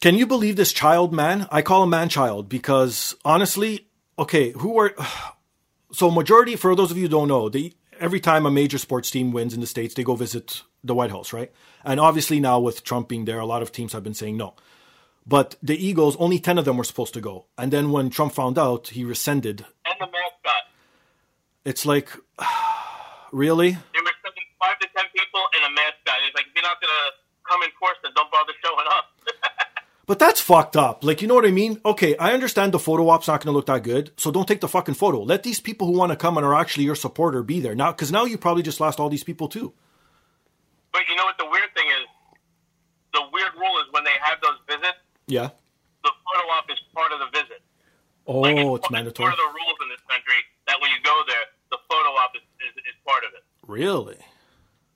Can 0.00 0.14
you 0.16 0.26
believe 0.26 0.56
this 0.56 0.72
child 0.72 1.12
man? 1.12 1.46
I 1.50 1.62
call 1.62 1.82
him 1.84 1.90
man 1.90 2.08
child 2.08 2.48
because 2.48 3.14
honestly, 3.24 3.86
okay, 4.18 4.50
who 4.52 4.78
are 4.78 4.94
so 5.92 6.10
majority 6.10 6.56
for 6.56 6.74
those 6.74 6.90
of 6.90 6.96
you 6.96 7.04
who 7.04 7.08
don't 7.08 7.28
know, 7.28 7.48
the 7.48 7.72
every 8.00 8.20
time 8.20 8.44
a 8.44 8.50
major 8.50 8.78
sports 8.78 9.10
team 9.10 9.32
wins 9.32 9.54
in 9.54 9.60
the 9.60 9.66
states, 9.66 9.94
they 9.94 10.02
go 10.04 10.14
visit 10.16 10.62
the 10.84 10.94
White 10.94 11.10
House, 11.10 11.32
right? 11.32 11.50
And 11.84 11.98
obviously 12.00 12.40
now 12.40 12.60
with 12.60 12.84
Trump 12.84 13.08
being 13.08 13.24
there, 13.24 13.38
a 13.38 13.46
lot 13.46 13.62
of 13.62 13.72
teams 13.72 13.92
have 13.92 14.02
been 14.02 14.14
saying 14.14 14.36
no. 14.36 14.54
But 15.26 15.56
the 15.62 15.76
Eagles, 15.76 16.16
only 16.18 16.38
10 16.38 16.58
of 16.58 16.64
them 16.64 16.76
were 16.76 16.84
supposed 16.84 17.14
to 17.14 17.20
go. 17.20 17.46
And 17.58 17.72
then 17.72 17.90
when 17.90 18.10
Trump 18.10 18.32
found 18.32 18.58
out, 18.58 18.88
he 18.88 19.04
rescinded. 19.04 19.64
And 19.84 19.96
the 19.98 20.06
mascot. 20.06 20.62
It's 21.64 21.84
like 21.84 22.10
really? 23.32 23.70
They 23.70 24.00
were 24.00 24.16
sending 24.22 24.44
five 24.60 24.78
to 24.78 24.88
ten 24.96 25.04
people 25.12 25.42
and 25.54 25.72
a 25.72 25.74
mascot. 25.74 26.14
It's 26.26 26.34
like 26.36 26.46
if 26.46 26.54
you're 26.54 26.62
not 26.62 26.80
gonna 26.80 27.10
come 27.48 27.62
in 27.62 27.70
force, 27.78 27.96
then 28.04 28.12
don't 28.14 28.30
bother 28.30 28.52
showing 28.62 28.86
up. 28.88 29.04
But 30.06 30.20
that's 30.20 30.40
fucked 30.40 30.76
up. 30.76 31.02
Like, 31.02 31.20
you 31.20 31.26
know 31.26 31.34
what 31.34 31.44
I 31.46 31.50
mean? 31.50 31.80
Okay, 31.84 32.16
I 32.16 32.32
understand 32.32 32.70
the 32.70 32.78
photo 32.78 33.08
op's 33.08 33.26
not 33.26 33.40
going 33.42 33.52
to 33.52 33.56
look 33.56 33.66
that 33.66 33.82
good, 33.82 34.12
so 34.16 34.30
don't 34.30 34.46
take 34.46 34.60
the 34.60 34.68
fucking 34.68 34.94
photo. 34.94 35.20
Let 35.20 35.42
these 35.42 35.58
people 35.58 35.88
who 35.88 35.98
want 35.98 36.12
to 36.12 36.16
come 36.16 36.36
and 36.36 36.46
are 36.46 36.54
actually 36.54 36.84
your 36.84 36.94
supporter 36.94 37.42
be 37.42 37.58
there 37.58 37.74
now, 37.74 37.90
because 37.90 38.12
now 38.12 38.24
you 38.24 38.38
probably 38.38 38.62
just 38.62 38.78
lost 38.78 39.00
all 39.00 39.08
these 39.08 39.24
people 39.24 39.48
too. 39.48 39.72
but 40.92 41.02
you 41.10 41.16
know 41.16 41.24
what 41.24 41.36
the 41.38 41.46
weird 41.50 41.74
thing 41.74 41.88
is? 41.88 42.06
The 43.14 43.22
weird 43.32 43.50
rule 43.58 43.78
is 43.80 43.86
when 43.90 44.04
they 44.04 44.14
have 44.22 44.38
those 44.40 44.58
visits, 44.68 44.98
yeah. 45.26 45.50
The 46.06 46.12
photo 46.22 46.42
op 46.54 46.70
is 46.70 46.78
part 46.94 47.10
of 47.10 47.18
the 47.18 47.30
visit. 47.34 47.62
Oh, 48.26 48.42
like 48.42 48.58
it's, 48.58 48.66
it's, 48.66 48.90
mandatory. 48.90 49.30
It's 49.30 49.34
part 49.34 49.34
of 49.34 49.42
the 49.42 49.52
rules 49.54 49.78
in 49.82 49.88
this 49.90 50.02
country 50.06 50.38
that 50.66 50.78
when 50.82 50.90
you 50.90 50.98
go 51.02 51.14
there, 51.26 51.46
the 51.70 51.78
photo 51.90 52.10
op 52.18 52.34
is, 52.34 52.42
is, 52.62 52.74
is 52.86 52.96
part 53.06 53.22
of 53.26 53.34
it. 53.34 53.42
Really? 53.66 54.18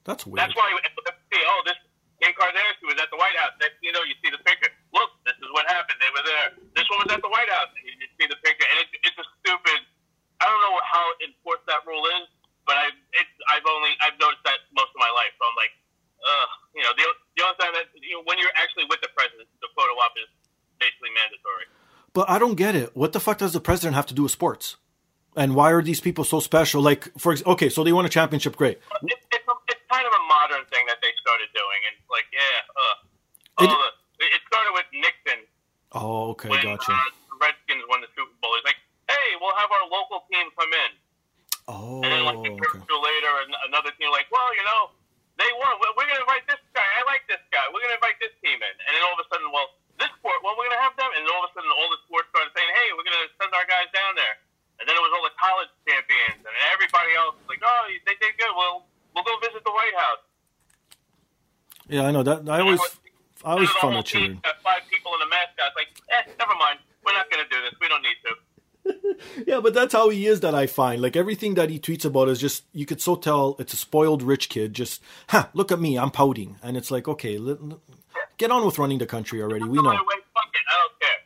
That's 0.07 0.27
weird. 0.27 0.43
That's 0.43 0.55
why 0.55 0.71
oh, 0.71 1.63
this 1.67 1.79
Kim 2.21 2.37
Kardashian 2.37 2.85
was 2.85 3.01
at 3.01 3.09
the 3.09 3.19
White 3.19 3.35
House. 3.41 3.57
Next, 3.59 3.81
you 3.81 3.91
know, 3.97 4.05
you 4.05 4.15
see 4.21 4.29
the 4.29 4.43
picture. 4.45 4.71
Look, 4.93 5.11
this 5.25 5.35
is 5.41 5.51
what 5.57 5.65
happened. 5.73 5.99
They 5.99 6.13
were 6.13 6.27
there. 6.27 6.47
This 6.77 6.87
one 6.93 7.01
was 7.01 7.11
at 7.11 7.25
the 7.25 7.33
White 7.33 7.49
House. 7.49 7.73
You, 7.81 7.97
you 7.97 8.09
see 8.21 8.29
the 8.29 8.39
picture, 8.45 8.67
and 8.69 8.77
it's, 8.85 8.93
it's 9.03 9.19
a 9.19 9.27
stupid. 9.41 9.81
I 10.41 10.49
don't 10.49 10.63
know 10.63 10.77
how 10.85 11.05
enforced 11.25 11.65
that 11.69 11.85
rule 11.89 12.05
is, 12.21 12.29
but 12.69 12.77
I've 12.77 12.97
it's, 13.17 13.35
I've 13.49 13.65
only 13.65 13.93
I've 14.05 14.17
noticed 14.21 14.45
that 14.45 14.61
most 14.77 14.93
of 14.93 15.01
my 15.01 15.13
life. 15.13 15.33
So 15.41 15.43
I'm 15.49 15.57
like, 15.57 15.73
ugh, 16.21 16.51
you 16.77 16.83
know, 16.85 16.93
the 16.97 17.05
you 17.41 17.49
know 17.49 17.57
what 17.57 17.73
I'm 17.73 17.73
saying? 17.73 17.89
That, 17.89 18.29
when 18.29 18.37
you're 18.37 18.53
actually 18.53 18.85
with 18.93 19.01
the 19.01 19.09
president, 19.17 19.49
the 19.65 19.73
photo 19.73 19.97
op 19.97 20.13
is 20.21 20.29
basically 20.77 21.09
mandatory. 21.17 21.73
But 22.13 22.29
I 22.29 22.37
don't 22.37 22.53
get 22.53 22.77
it. 22.77 22.93
What 22.93 23.17
the 23.17 23.21
fuck 23.21 23.41
does 23.41 23.57
the 23.57 23.65
president 23.65 23.97
have 23.97 24.05
to 24.13 24.15
do 24.15 24.29
with 24.29 24.33
sports? 24.37 24.77
And 25.33 25.57
why 25.57 25.73
are 25.73 25.81
these 25.81 26.05
people 26.05 26.29
so 26.29 26.37
special? 26.37 26.85
Like, 26.85 27.09
for 27.17 27.33
okay, 27.33 27.73
so 27.73 27.81
they 27.81 27.97
won 27.97 28.05
a 28.05 28.13
championship, 28.13 28.61
great. 28.61 28.77
It's, 28.77 29.25
a, 29.33 29.55
it's 29.73 29.85
kind 29.89 30.05
of 30.05 30.13
a 30.13 30.23
modern 30.29 30.69
thing 30.69 30.85
that 30.85 31.01
they 31.01 31.17
started 31.17 31.49
doing, 31.57 31.81
and 31.89 31.97
like, 32.13 32.29
yeah, 32.29 32.61
uh, 32.77 32.85
uh 32.85 33.65
it, 33.65 33.71
uh, 33.73 34.37
it 34.37 34.43
started 34.45 34.77
with 34.77 34.89
Nixon. 34.93 35.41
Oh, 35.97 36.37
okay, 36.37 36.53
when, 36.53 36.61
gotcha. 36.61 36.93
Uh, 36.93 37.41
Redskins 37.41 37.89
won 37.89 38.05
the 38.05 38.11
Super 38.13 38.37
Bowl. 38.45 38.53
He's 38.61 38.69
like, 38.69 38.85
hey, 39.09 39.41
we'll 39.41 39.57
have 39.57 39.73
our 39.73 39.89
local 39.89 40.29
team 40.29 40.53
come 40.61 40.73
in. 40.77 40.93
Oh, 41.73 42.05
and 42.05 42.13
then 42.13 42.21
like 42.29 42.37
a 42.37 42.53
oh, 42.53 42.61
year 42.61 42.85
okay. 42.85 43.01
later, 43.01 43.33
another 43.65 43.97
team 43.97 44.13
like, 44.13 44.29
well, 44.29 44.53
you 44.53 44.67
know, 44.69 44.93
they 45.41 45.49
won. 45.57 45.73
We're 45.81 46.05
going 46.05 46.21
to 46.21 46.27
invite 46.29 46.45
this 46.45 46.61
guy. 47.61 47.69
I 47.69 47.77
like 47.77 47.77
this 47.77 47.77
guy. 47.77 47.77
We're 47.77 47.83
going 47.85 47.93
to 47.93 48.01
invite 48.01 48.19
this 48.21 48.35
team 48.41 48.59
in, 48.59 48.75
and 48.89 48.91
then 48.97 49.03
all 49.05 49.15
of 49.15 49.21
a 49.21 49.29
sudden, 49.29 49.49
well, 49.53 49.69
this 50.01 50.09
sport, 50.17 50.41
well, 50.41 50.57
we're 50.57 50.65
going 50.73 50.79
to 50.81 50.85
have 50.85 50.97
them, 50.97 51.11
and 51.13 51.21
then 51.25 51.31
all 51.33 51.45
of 51.45 51.53
a 51.53 51.53
sudden, 51.53 51.69
all 51.77 51.91
the 51.93 52.01
sports 52.09 52.29
started 52.33 52.53
saying, 52.57 52.71
hey, 52.73 52.89
we're 52.97 53.05
going 53.05 53.21
to 53.21 53.29
send 53.37 53.53
our 53.53 53.67
guys 53.69 53.93
down 53.93 54.17
there, 54.17 54.41
and 54.81 54.89
then 54.89 54.97
it 54.97 55.03
was 55.05 55.13
all 55.13 55.25
the 55.25 55.37
college 55.37 55.69
champions, 55.85 56.41
and 56.41 56.55
everybody 56.73 57.13
else 57.13 57.37
was 57.37 57.49
like, 57.53 57.61
oh, 57.61 57.83
they 58.09 58.17
did 58.17 58.33
good. 58.41 58.53
Well, 58.57 58.89
we'll 59.13 59.27
go 59.29 59.37
visit 59.45 59.61
the 59.65 59.75
White 59.75 59.97
House. 59.97 60.25
Yeah, 61.91 62.07
I 62.07 62.11
know 62.15 62.23
that. 62.25 62.49
I 62.49 62.63
always, 62.65 62.81
I 63.45 63.59
always 63.59 63.69
the 63.69 63.77
found 63.83 63.99
whole 63.99 64.03
that 64.03 64.09
team 64.09 64.39
cheering. 64.39 64.47
got 64.47 64.57
five 64.63 64.87
people 64.89 65.13
in 65.19 65.27
a 65.27 65.31
mascot. 65.31 65.75
Like, 65.75 65.91
eh, 66.09 66.23
never 66.39 66.55
mind. 66.57 66.79
We're 67.05 67.17
not 67.17 67.29
going 67.33 67.43
to 67.43 67.51
do 67.51 67.59
this. 67.67 67.75
We 67.81 67.89
don't 67.89 68.05
need 68.05 68.17
to. 68.29 68.37
Yeah, 69.47 69.61
but 69.61 69.75
that's 69.75 69.93
how 69.93 70.09
he 70.09 70.27
is. 70.27 70.41
That 70.41 70.55
I 70.55 70.67
find 70.67 71.01
like 71.03 71.17
everything 71.17 71.55
that 71.55 71.69
he 71.71 71.79
tweets 71.79 72.05
about 72.05 72.29
is 72.29 72.41
just 72.41 72.65
you 72.73 72.87
could 72.87 73.01
so 73.01 73.17
tell 73.17 73.57
it's 73.59 73.73
a 73.73 73.77
spoiled 73.77 74.23
rich 74.23 74.49
kid. 74.49 74.73
Just, 74.73 75.03
huh? 75.29 75.47
Look 75.53 75.71
at 75.71 75.81
me, 75.81 75.99
I'm 75.99 76.11
pouting, 76.11 76.57
and 76.63 76.77
it's 76.77 76.91
like, 76.91 77.07
okay, 77.09 77.37
let, 77.39 77.63
let- 77.63 77.79
get 78.39 78.51
on 78.51 78.65
with 78.65 78.79
running 78.79 78.99
the 78.99 79.07
country 79.07 79.43
already. 79.43 79.65
We 79.65 79.77
know. 79.77 79.93
By 79.93 80.01
the 80.01 80.09
way, 80.09 80.17
fuck 80.33 80.49
it. 80.57 80.65
I 80.65 80.75
don't 80.81 80.97
care. 81.01 81.21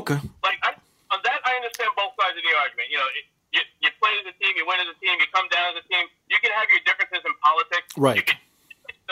Okay. 0.00 0.18
Like 0.42 0.58
I, 0.64 0.72
on 1.12 1.20
that, 1.24 1.40
I 1.44 1.52
understand 1.60 1.92
both 1.92 2.16
sides 2.16 2.40
of 2.40 2.42
the 2.44 2.54
argument. 2.56 2.88
You 2.88 2.96
know, 2.96 3.08
it, 3.12 3.24
you, 3.52 3.60
you 3.84 3.90
play 4.00 4.16
as 4.16 4.26
a 4.32 4.34
team, 4.40 4.56
you 4.56 4.64
win 4.64 4.80
as 4.80 4.88
a 4.88 4.96
team, 4.96 5.12
you 5.20 5.28
come 5.28 5.44
down 5.52 5.76
as 5.76 5.84
a 5.84 5.86
team. 5.92 6.08
You 6.32 6.40
can 6.40 6.48
have 6.56 6.68
your 6.72 6.80
differences 6.88 7.20
in 7.20 7.32
politics. 7.44 7.92
Right. 8.00 8.16
You 8.16 8.24
can 8.24 8.40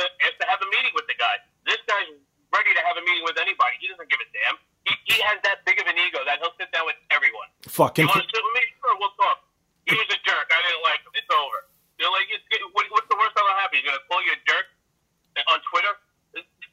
have 0.01 0.37
to 0.41 0.47
have 0.49 0.61
a 0.65 0.69
meeting 0.73 0.97
with 0.97 1.05
the 1.05 1.17
guy. 1.21 1.37
This 1.69 1.81
guy's 1.85 2.09
ready 2.57 2.73
to 2.73 2.83
have 2.89 2.97
a 2.97 3.05
meeting 3.05 3.25
with 3.29 3.37
anybody. 3.37 3.77
He 3.85 3.93
doesn't 3.93 4.09
give 4.09 4.19
a 4.25 4.29
damn. 4.33 4.57
He, 5.07 5.17
has 5.23 5.39
that 5.45 5.63
big 5.67 5.77
of 5.81 5.87
an 5.87 5.97
ego 5.99 6.21
that 6.27 6.39
he'll 6.41 6.55
sit 6.59 6.71
down 6.73 6.87
with 6.87 6.97
everyone. 7.13 7.49
Fucking. 7.69 8.07
You 8.07 8.11
want 8.11 8.25
to 8.25 8.29
sit 8.31 8.43
with 8.43 8.55
me? 8.57 8.65
Sure, 8.81 8.95
we'll 8.99 9.17
talk. 9.21 9.45
He 9.87 9.95
was 9.97 10.09
a 10.11 10.19
jerk. 10.23 10.47
I 10.51 10.59
didn't 10.65 10.85
like 10.87 11.01
him. 11.03 11.13
It's 11.19 11.31
over. 11.33 11.67
You're 11.99 12.13
like, 12.15 12.29
it's, 12.33 12.45
what, 12.73 12.87
what's 12.95 13.09
the 13.13 13.19
worst 13.19 13.35
that'll 13.37 13.57
happen? 13.61 13.81
He's 13.83 13.87
going 13.87 13.99
to 13.99 14.05
call 14.09 14.21
you 14.25 14.33
a 14.33 14.41
jerk 14.49 14.67
on 15.51 15.59
Twitter? 15.69 15.95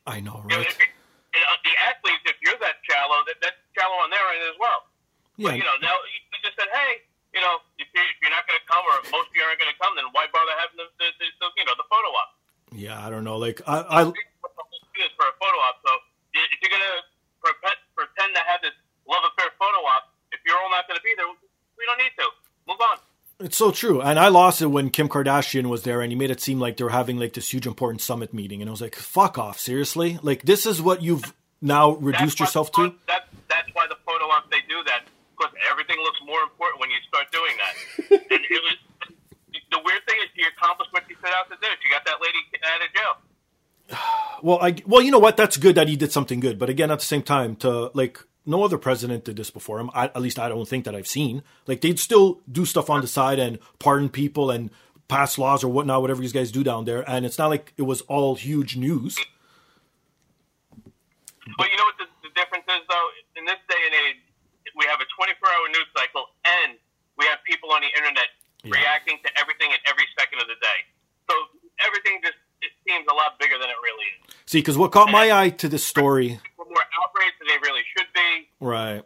I 0.07 0.24
know, 0.24 0.39
right? 0.47 0.63
if 0.63 0.80
and 0.80 1.43
uh, 1.51 1.59
the 1.68 1.76
athletes, 1.84 2.24
if 2.26 2.39
you're 2.39 2.55
that 2.63 2.80
shallow, 2.88 3.20
that, 3.28 3.38
that's 3.43 3.59
shallow 3.76 3.99
on 4.01 4.09
their 4.09 4.24
end 4.32 4.41
as 4.47 4.55
well. 4.57 4.88
Yeah. 5.36 5.51
But, 5.53 5.59
you 5.59 5.65
know, 5.68 5.76
now 5.84 5.93
you 6.07 6.39
just 6.41 6.55
said, 6.55 6.72
hey, 6.72 7.03
you 7.36 7.43
know, 7.43 7.59
if 7.78 7.86
you're, 7.91 8.07
if 8.07 8.18
you're 8.24 8.32
not 8.34 8.47
going 8.47 8.57
to 8.57 8.65
come 8.65 8.82
or 8.88 8.95
most 9.11 9.30
of 9.30 9.36
you 9.36 9.43
aren't 9.43 9.59
going 9.59 9.70
to 9.70 9.78
come, 9.78 9.93
then 9.99 10.07
why 10.15 10.26
bother 10.32 10.55
having 10.57 10.80
the, 10.80 10.88
the, 10.97 11.07
the, 11.20 11.28
you 11.59 11.65
know, 11.68 11.76
the 11.76 11.86
photo 11.91 12.09
op? 12.15 12.30
Yeah, 12.74 12.97
I 12.97 13.11
don't 13.11 13.28
know. 13.28 13.36
Like 13.38 13.59
I, 13.68 13.84
I 13.84 14.01
What 14.07 14.15
the 14.55 14.63
whole 14.63 14.82
thing 14.95 15.03
is 15.05 15.13
for 15.20 15.28
a 15.30 15.36
photo 15.38 15.57
op. 15.68 15.78
So 15.86 15.91
i- 16.39 16.49
if 16.55 16.57
you're 16.63 16.74
going 16.74 16.88
to 16.88 16.97
pretend, 17.43 17.78
pretend 17.93 18.32
to 18.34 18.43
have 18.47 18.63
this 18.65 18.76
love 19.05 19.22
affair 19.28 19.51
photo 19.59 19.80
op, 19.86 20.09
if 20.34 20.39
you're 20.47 20.57
all 20.57 20.72
not 20.74 20.88
going 20.89 20.97
to 20.97 21.05
be 21.05 21.13
there, 21.20 21.30
we 21.30 21.84
don't 21.86 21.99
need 22.01 22.15
to. 22.18 22.28
Move 22.65 22.82
on. 22.82 22.97
It's 23.39 23.46
so 23.57 23.71
true. 23.71 24.01
And 24.01 24.19
I 24.19 24.29
lost 24.29 24.61
it 24.61 24.67
when 24.67 24.89
Kim 24.89 25.09
Kardashian 25.09 25.67
was 25.67 25.83
there 25.83 26.01
and 26.01 26.11
he 26.11 26.17
made 26.17 26.31
it 26.31 26.41
seem 26.41 26.59
like 26.59 26.77
they 26.77 26.83
were 26.83 26.89
having 26.89 27.17
like 27.17 27.33
this 27.33 27.51
huge 27.51 27.67
important 27.67 28.01
summit 28.01 28.33
meeting. 28.33 28.61
And 28.61 28.69
I 28.69 28.71
was 28.71 28.81
like, 28.81 28.95
fuck 28.95 29.37
off, 29.37 29.59
seriously? 29.59 30.19
Like, 30.21 30.43
this 30.43 30.65
is 30.65 30.81
what 30.81 31.01
you've 31.01 31.33
now 31.61 31.91
reduced 31.95 32.39
yourself 32.39 32.71
to? 32.73 32.95
That, 33.07 33.27
that's 33.49 33.69
why 33.73 33.87
the 33.89 33.97
photo 34.05 34.25
ops 34.25 34.47
they 34.51 34.61
do 34.69 34.83
that 34.85 35.03
because 35.37 35.53
everything 35.69 35.97
looks 35.97 36.19
more 36.25 36.41
important 36.41 36.81
when 36.81 36.89
you 36.89 36.97
start 37.07 37.27
doing 37.31 37.53
that. 37.57 37.75
and 38.31 38.41
it 38.49 38.61
was 38.63 38.77
the 39.71 39.79
weird 39.83 40.01
thing 40.07 40.17
is 40.23 40.29
you 40.35 40.45
accomplished 40.57 40.91
what 40.93 41.03
you 41.09 41.15
set 41.21 41.31
out 41.33 41.49
to 41.49 41.57
do. 41.61 41.67
You 41.67 41.91
got 41.91 42.05
that 42.05 42.17
lady 42.21 42.39
out 42.63 42.81
of 42.81 42.93
jail. 42.93 43.97
Well, 44.43 44.59
I, 44.61 44.75
well, 44.85 45.01
you 45.01 45.09
know 45.09 45.17
what? 45.17 45.35
That's 45.35 45.57
good 45.57 45.73
that 45.77 45.87
he 45.87 45.95
did 45.95 46.11
something 46.11 46.39
good. 46.39 46.59
But 46.59 46.69
again, 46.69 46.91
at 46.91 46.99
the 46.99 47.05
same 47.05 47.23
time, 47.23 47.55
to 47.55 47.89
like, 47.95 48.19
no 48.47 48.63
other 48.63 48.77
president 48.77 49.25
did 49.25 49.35
this 49.35 49.49
before 49.51 49.79
him. 49.79 49.89
I, 49.93 50.05
at 50.05 50.21
least 50.21 50.39
I 50.39 50.47
don't 50.49 50.67
think 50.67 50.85
that 50.85 50.95
I've 50.95 51.07
seen. 51.07 51.43
Like, 51.67 51.81
they'd 51.81 51.99
still 51.99 52.41
do 52.51 52.65
stuff 52.65 52.89
on 52.89 53.01
the 53.01 53.07
side 53.07 53.39
and 53.39 53.59
pardon 53.79 54.09
people 54.09 54.49
and 54.49 54.71
pass 55.07 55.37
laws 55.37 55.63
or 55.63 55.67
whatnot, 55.69 56.01
whatever 56.01 56.21
these 56.21 56.33
guys 56.33 56.51
do 56.51 56.63
down 56.63 56.85
there. 56.85 57.07
And 57.09 57.25
it's 57.25 57.37
not 57.37 57.49
like 57.49 57.73
it 57.77 57.83
was 57.83 58.01
all 58.01 58.35
huge 58.35 58.75
news. 58.77 59.17
But 61.57 61.67
you 61.71 61.77
know 61.77 61.85
what 61.87 61.97
the, 61.97 62.07
the 62.23 62.31
difference 62.35 62.65
is 62.67 62.83
though? 62.89 63.07
In 63.39 63.45
this 63.45 63.59
day 63.69 63.79
and 63.87 63.95
age, 64.07 64.19
we 64.75 64.85
have 64.85 64.99
a 64.99 65.07
24-hour 65.15 65.67
news 65.71 65.87
cycle, 65.95 66.25
and 66.45 66.77
we 67.17 67.25
have 67.25 67.39
people 67.47 67.71
on 67.71 67.81
the 67.81 67.91
internet 67.97 68.27
Yeah. 68.63 68.71
reacting 68.79 69.17
to 69.23 69.29
everything 69.39 69.71
at 69.71 69.79
every 69.87 70.05
second 70.19 70.41
of 70.41 70.47
the 70.47 70.59
day. 70.61 70.79
So 71.29 71.33
everything 71.85 72.19
just 72.23 72.35
it 72.61 72.71
seems 72.87 73.05
a 73.09 73.13
lot 73.13 73.37
bigger 73.39 73.55
than 73.59 73.69
it 73.69 73.79
really 73.83 74.05
is. 74.27 74.35
See, 74.45 74.59
because 74.59 74.77
what 74.77 74.91
caught 74.91 75.11
my 75.11 75.31
eye 75.31 75.49
to 75.61 75.69
this 75.69 75.83
story, 75.85 76.39
more 76.70 76.84
outraged 77.03 77.36
than 77.39 77.47
they 77.47 77.59
really 77.68 77.82
should 77.95 78.07
be. 78.13 78.47
right? 78.59 79.01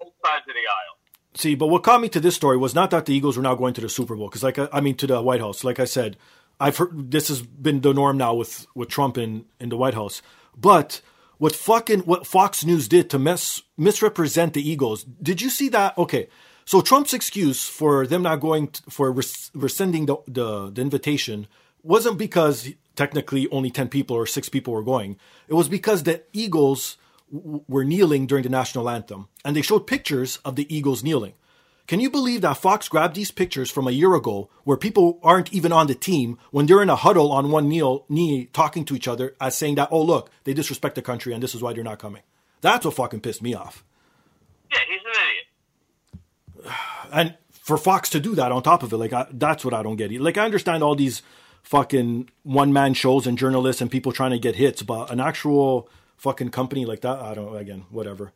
Both 0.00 0.12
sides 0.24 0.44
of 0.48 0.54
the 0.54 0.60
aisle. 0.60 0.98
See, 1.34 1.54
but 1.54 1.68
what 1.68 1.82
caught 1.82 2.00
me 2.00 2.08
to 2.10 2.20
this 2.20 2.34
story 2.34 2.56
was 2.58 2.74
not 2.74 2.90
that 2.90 3.06
the 3.06 3.14
Eagles 3.14 3.36
were 3.36 3.42
now 3.42 3.54
going 3.54 3.74
to 3.74 3.80
the 3.80 3.88
Super 3.88 4.14
Bowl, 4.16 4.28
because 4.28 4.42
like 4.42 4.58
I, 4.58 4.68
I 4.72 4.80
mean 4.80 4.96
to 4.96 5.06
the 5.06 5.22
White 5.22 5.40
House. 5.40 5.64
Like 5.64 5.80
I 5.80 5.86
said, 5.86 6.16
I've 6.60 6.76
heard 6.76 7.10
this 7.10 7.28
has 7.28 7.40
been 7.42 7.80
the 7.80 7.94
norm 7.94 8.18
now 8.18 8.34
with 8.34 8.66
with 8.74 8.88
Trump 8.88 9.16
in 9.16 9.46
in 9.58 9.68
the 9.70 9.76
White 9.76 9.94
House. 9.94 10.20
But 10.56 11.00
what 11.38 11.56
fucking 11.56 12.00
what 12.00 12.26
Fox 12.26 12.64
News 12.64 12.86
did 12.86 13.08
to 13.10 13.18
mis, 13.18 13.62
misrepresent 13.78 14.52
the 14.52 14.68
Eagles? 14.68 15.04
Did 15.04 15.40
you 15.40 15.48
see 15.48 15.68
that? 15.70 15.96
Okay, 15.96 16.28
so 16.66 16.80
Trump's 16.82 17.14
excuse 17.14 17.66
for 17.66 18.06
them 18.06 18.22
not 18.22 18.40
going 18.40 18.68
for 18.90 19.10
res, 19.10 19.50
rescinding 19.54 20.06
the, 20.06 20.16
the 20.28 20.70
the 20.70 20.82
invitation 20.82 21.46
wasn't 21.82 22.18
because 22.18 22.68
technically 22.96 23.48
only 23.50 23.70
ten 23.70 23.88
people 23.88 24.16
or 24.16 24.26
six 24.26 24.48
people 24.48 24.72
were 24.72 24.82
going. 24.82 25.16
It 25.48 25.54
was 25.54 25.68
because 25.68 26.02
the 26.02 26.22
Eagles 26.32 26.96
w- 27.32 27.64
were 27.68 27.84
kneeling 27.84 28.26
during 28.26 28.42
the 28.44 28.48
national 28.48 28.88
anthem, 28.88 29.28
and 29.44 29.56
they 29.56 29.62
showed 29.62 29.86
pictures 29.86 30.38
of 30.44 30.56
the 30.56 30.74
Eagles 30.74 31.02
kneeling. 31.02 31.34
Can 31.86 32.00
you 32.00 32.10
believe 32.10 32.40
that 32.42 32.56
Fox 32.56 32.88
grabbed 32.88 33.16
these 33.16 33.30
pictures 33.30 33.70
from 33.70 33.86
a 33.86 33.92
year 33.92 34.14
ago 34.14 34.48
where 34.64 34.76
people 34.76 35.18
aren't 35.22 35.52
even 35.52 35.72
on 35.72 35.88
the 35.88 35.94
team 35.94 36.38
when 36.50 36.66
they're 36.66 36.82
in 36.82 36.90
a 36.90 36.96
huddle 36.96 37.32
on 37.32 37.50
one 37.50 37.68
knee, 37.68 38.00
knee 38.08 38.46
talking 38.52 38.84
to 38.84 38.94
each 38.94 39.08
other 39.08 39.34
as 39.40 39.56
saying 39.56 39.74
that, 39.74 39.88
oh, 39.90 40.00
look, 40.02 40.30
they 40.44 40.54
disrespect 40.54 40.94
the 40.94 41.02
country 41.02 41.34
and 41.34 41.42
this 41.42 41.54
is 41.54 41.62
why 41.62 41.72
they're 41.72 41.82
not 41.82 41.98
coming? 41.98 42.22
That's 42.60 42.84
what 42.84 42.94
fucking 42.94 43.20
pissed 43.20 43.42
me 43.42 43.54
off. 43.54 43.84
Yeah, 44.70 44.78
he's 44.88 45.00
an 45.04 45.12
idiot. 46.64 46.74
And 47.12 47.36
for 47.50 47.76
Fox 47.76 48.08
to 48.10 48.20
do 48.20 48.34
that 48.36 48.52
on 48.52 48.62
top 48.62 48.82
of 48.82 48.92
it, 48.92 48.96
like, 48.96 49.12
I, 49.12 49.26
that's 49.30 49.64
what 49.64 49.74
I 49.74 49.82
don't 49.82 49.96
get. 49.96 50.10
Like, 50.18 50.38
I 50.38 50.46
understand 50.46 50.82
all 50.82 50.94
these 50.94 51.20
fucking 51.62 52.30
one 52.42 52.72
man 52.72 52.94
shows 52.94 53.26
and 53.26 53.38
journalists 53.38 53.80
and 53.80 53.90
people 53.90 54.12
trying 54.12 54.30
to 54.32 54.38
get 54.38 54.56
hits, 54.56 54.82
but 54.82 55.10
an 55.10 55.20
actual 55.20 55.88
fucking 56.16 56.50
company 56.50 56.84
like 56.84 57.00
that, 57.00 57.18
I 57.18 57.34
don't, 57.34 57.56
again, 57.56 57.84
whatever. 57.90 58.32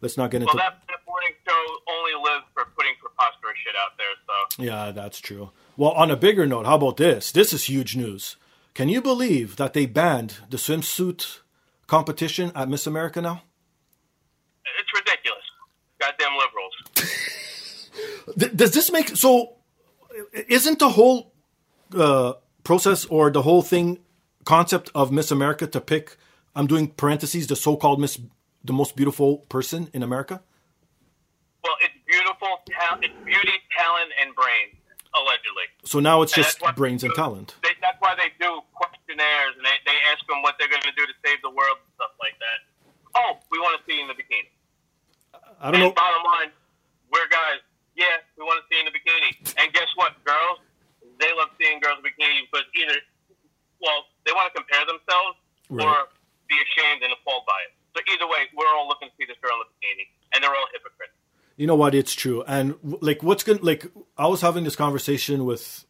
Let's 0.00 0.16
not 0.16 0.30
get 0.30 0.42
into. 0.42 0.54
Well, 0.54 0.64
that, 0.64 0.82
that 0.88 0.98
morning 1.06 1.30
show 1.46 1.92
only 1.92 2.12
lives 2.30 2.44
for 2.54 2.64
putting 2.76 2.92
preposterous 3.00 3.56
shit 3.64 3.74
out 3.76 3.96
there. 3.96 4.06
So 4.26 4.62
Yeah, 4.62 4.90
that's 4.90 5.20
true. 5.20 5.50
Well, 5.76 5.92
on 5.92 6.10
a 6.10 6.16
bigger 6.16 6.46
note, 6.46 6.66
how 6.66 6.74
about 6.74 6.96
this? 6.96 7.30
This 7.30 7.52
is 7.52 7.64
huge 7.64 7.96
news. 7.96 8.36
Can 8.74 8.88
you 8.88 9.00
believe 9.00 9.56
that 9.56 9.74
they 9.74 9.86
banned 9.86 10.38
the 10.50 10.56
swimsuit 10.56 11.40
competition 11.86 12.50
at 12.54 12.68
Miss 12.68 12.86
America 12.86 13.20
now? 13.20 13.42
it's 14.80 14.92
ridiculous. 14.94 15.42
Goddamn 16.00 16.32
liberals. 16.36 16.74
Does 18.56 18.72
this 18.72 18.90
make 18.90 19.08
so? 19.16 19.56
Isn't 20.32 20.78
the 20.78 20.88
whole 20.88 21.32
uh, 21.94 22.34
process 22.64 23.04
or 23.06 23.30
the 23.30 23.42
whole 23.42 23.62
thing 23.62 23.98
concept 24.44 24.90
of 24.94 25.12
Miss 25.12 25.30
America 25.30 25.66
to 25.66 25.80
pick? 25.80 26.16
I'm 26.54 26.66
doing 26.66 26.88
parentheses 26.88 27.46
the 27.46 27.56
so-called 27.56 28.00
Miss, 28.00 28.18
the 28.64 28.72
most 28.72 28.96
beautiful 28.96 29.38
person 29.48 29.88
in 29.92 30.02
America. 30.02 30.42
Well, 31.64 31.76
it's 31.80 31.94
beautiful. 32.06 32.60
Ta- 32.70 32.98
it's 33.00 33.14
beauty, 33.24 33.56
talent, 33.76 34.10
and 34.20 34.34
brains, 34.34 34.76
allegedly. 35.14 35.66
So 35.84 36.00
now 36.00 36.22
it's 36.22 36.36
And 36.36 36.44
just 36.44 36.60
brains 36.76 37.04
and 37.04 37.14
talent. 37.14 37.56
They, 37.62 37.70
that's 37.80 37.96
why 38.00 38.14
they 38.16 38.34
do 38.38 38.60
questionnaires 38.74 39.54
and 39.56 39.64
they, 39.64 39.78
they 39.86 39.96
ask 40.12 40.20
them 40.26 40.42
what 40.42 40.56
they're 40.58 40.68
going 40.68 40.82
to 40.82 40.92
do 40.96 41.06
to 41.06 41.14
save 41.24 41.40
the 41.42 41.50
world 41.50 41.78
and 41.80 41.90
stuff 41.96 42.12
like 42.20 42.36
that. 42.42 42.58
Oh, 43.14 43.38
we 43.50 43.58
want 43.58 43.78
to 43.78 43.82
see 43.86 43.96
you 43.96 44.02
in 44.02 44.08
the 44.08 44.14
bikini. 44.18 44.50
I 45.60 45.70
don't 45.70 45.80
and 45.80 45.90
know. 45.90 45.92
bottom 45.94 46.22
line, 46.26 46.50
we're 47.12 47.28
guys. 47.30 47.62
Yeah, 47.94 48.24
we 48.36 48.42
want 48.44 48.58
to 48.60 48.66
see 48.68 48.80
you 48.80 48.86
in 48.86 48.88
the 48.90 48.96
bikini. 48.96 49.54
And 49.62 49.72
guess 49.72 49.88
what, 49.96 50.16
girls? 50.24 50.58
They 51.22 51.30
love 51.38 51.54
seeing 51.56 51.78
girls 51.78 52.02
in 52.02 52.04
bikini 52.04 52.42
because 52.50 52.66
either, 52.74 52.98
well, 53.80 54.10
they 54.26 54.32
want 54.34 54.50
to 54.50 54.54
compare 54.58 54.82
themselves 54.84 55.38
Right. 55.70 55.86
or 55.86 56.10
be 56.50 56.56
ashamed 56.58 57.02
and 57.06 57.12
appalled 57.14 57.46
by 57.46 57.56
it. 57.70 57.72
So 57.94 58.02
either 58.12 58.26
way, 58.26 58.50
we're 58.56 58.66
all 58.74 58.88
looking 58.88 59.08
to 59.08 59.14
see 59.16 59.24
this 59.24 59.38
girl 59.40 59.54
in 59.56 59.64
the 59.64 59.68
bikini, 59.72 60.04
and 60.34 60.42
they're 60.42 60.50
all 60.50 60.66
hypocrites. 60.74 61.14
You 61.56 61.66
know 61.66 61.76
what? 61.76 61.94
It's 61.94 62.12
true. 62.14 62.42
And 62.46 62.74
like, 62.82 63.22
what's 63.22 63.44
going 63.44 63.60
like? 63.62 63.86
I 64.18 64.26
was 64.26 64.40
having 64.40 64.64
this 64.64 64.74
conversation 64.76 65.44
with 65.44 65.84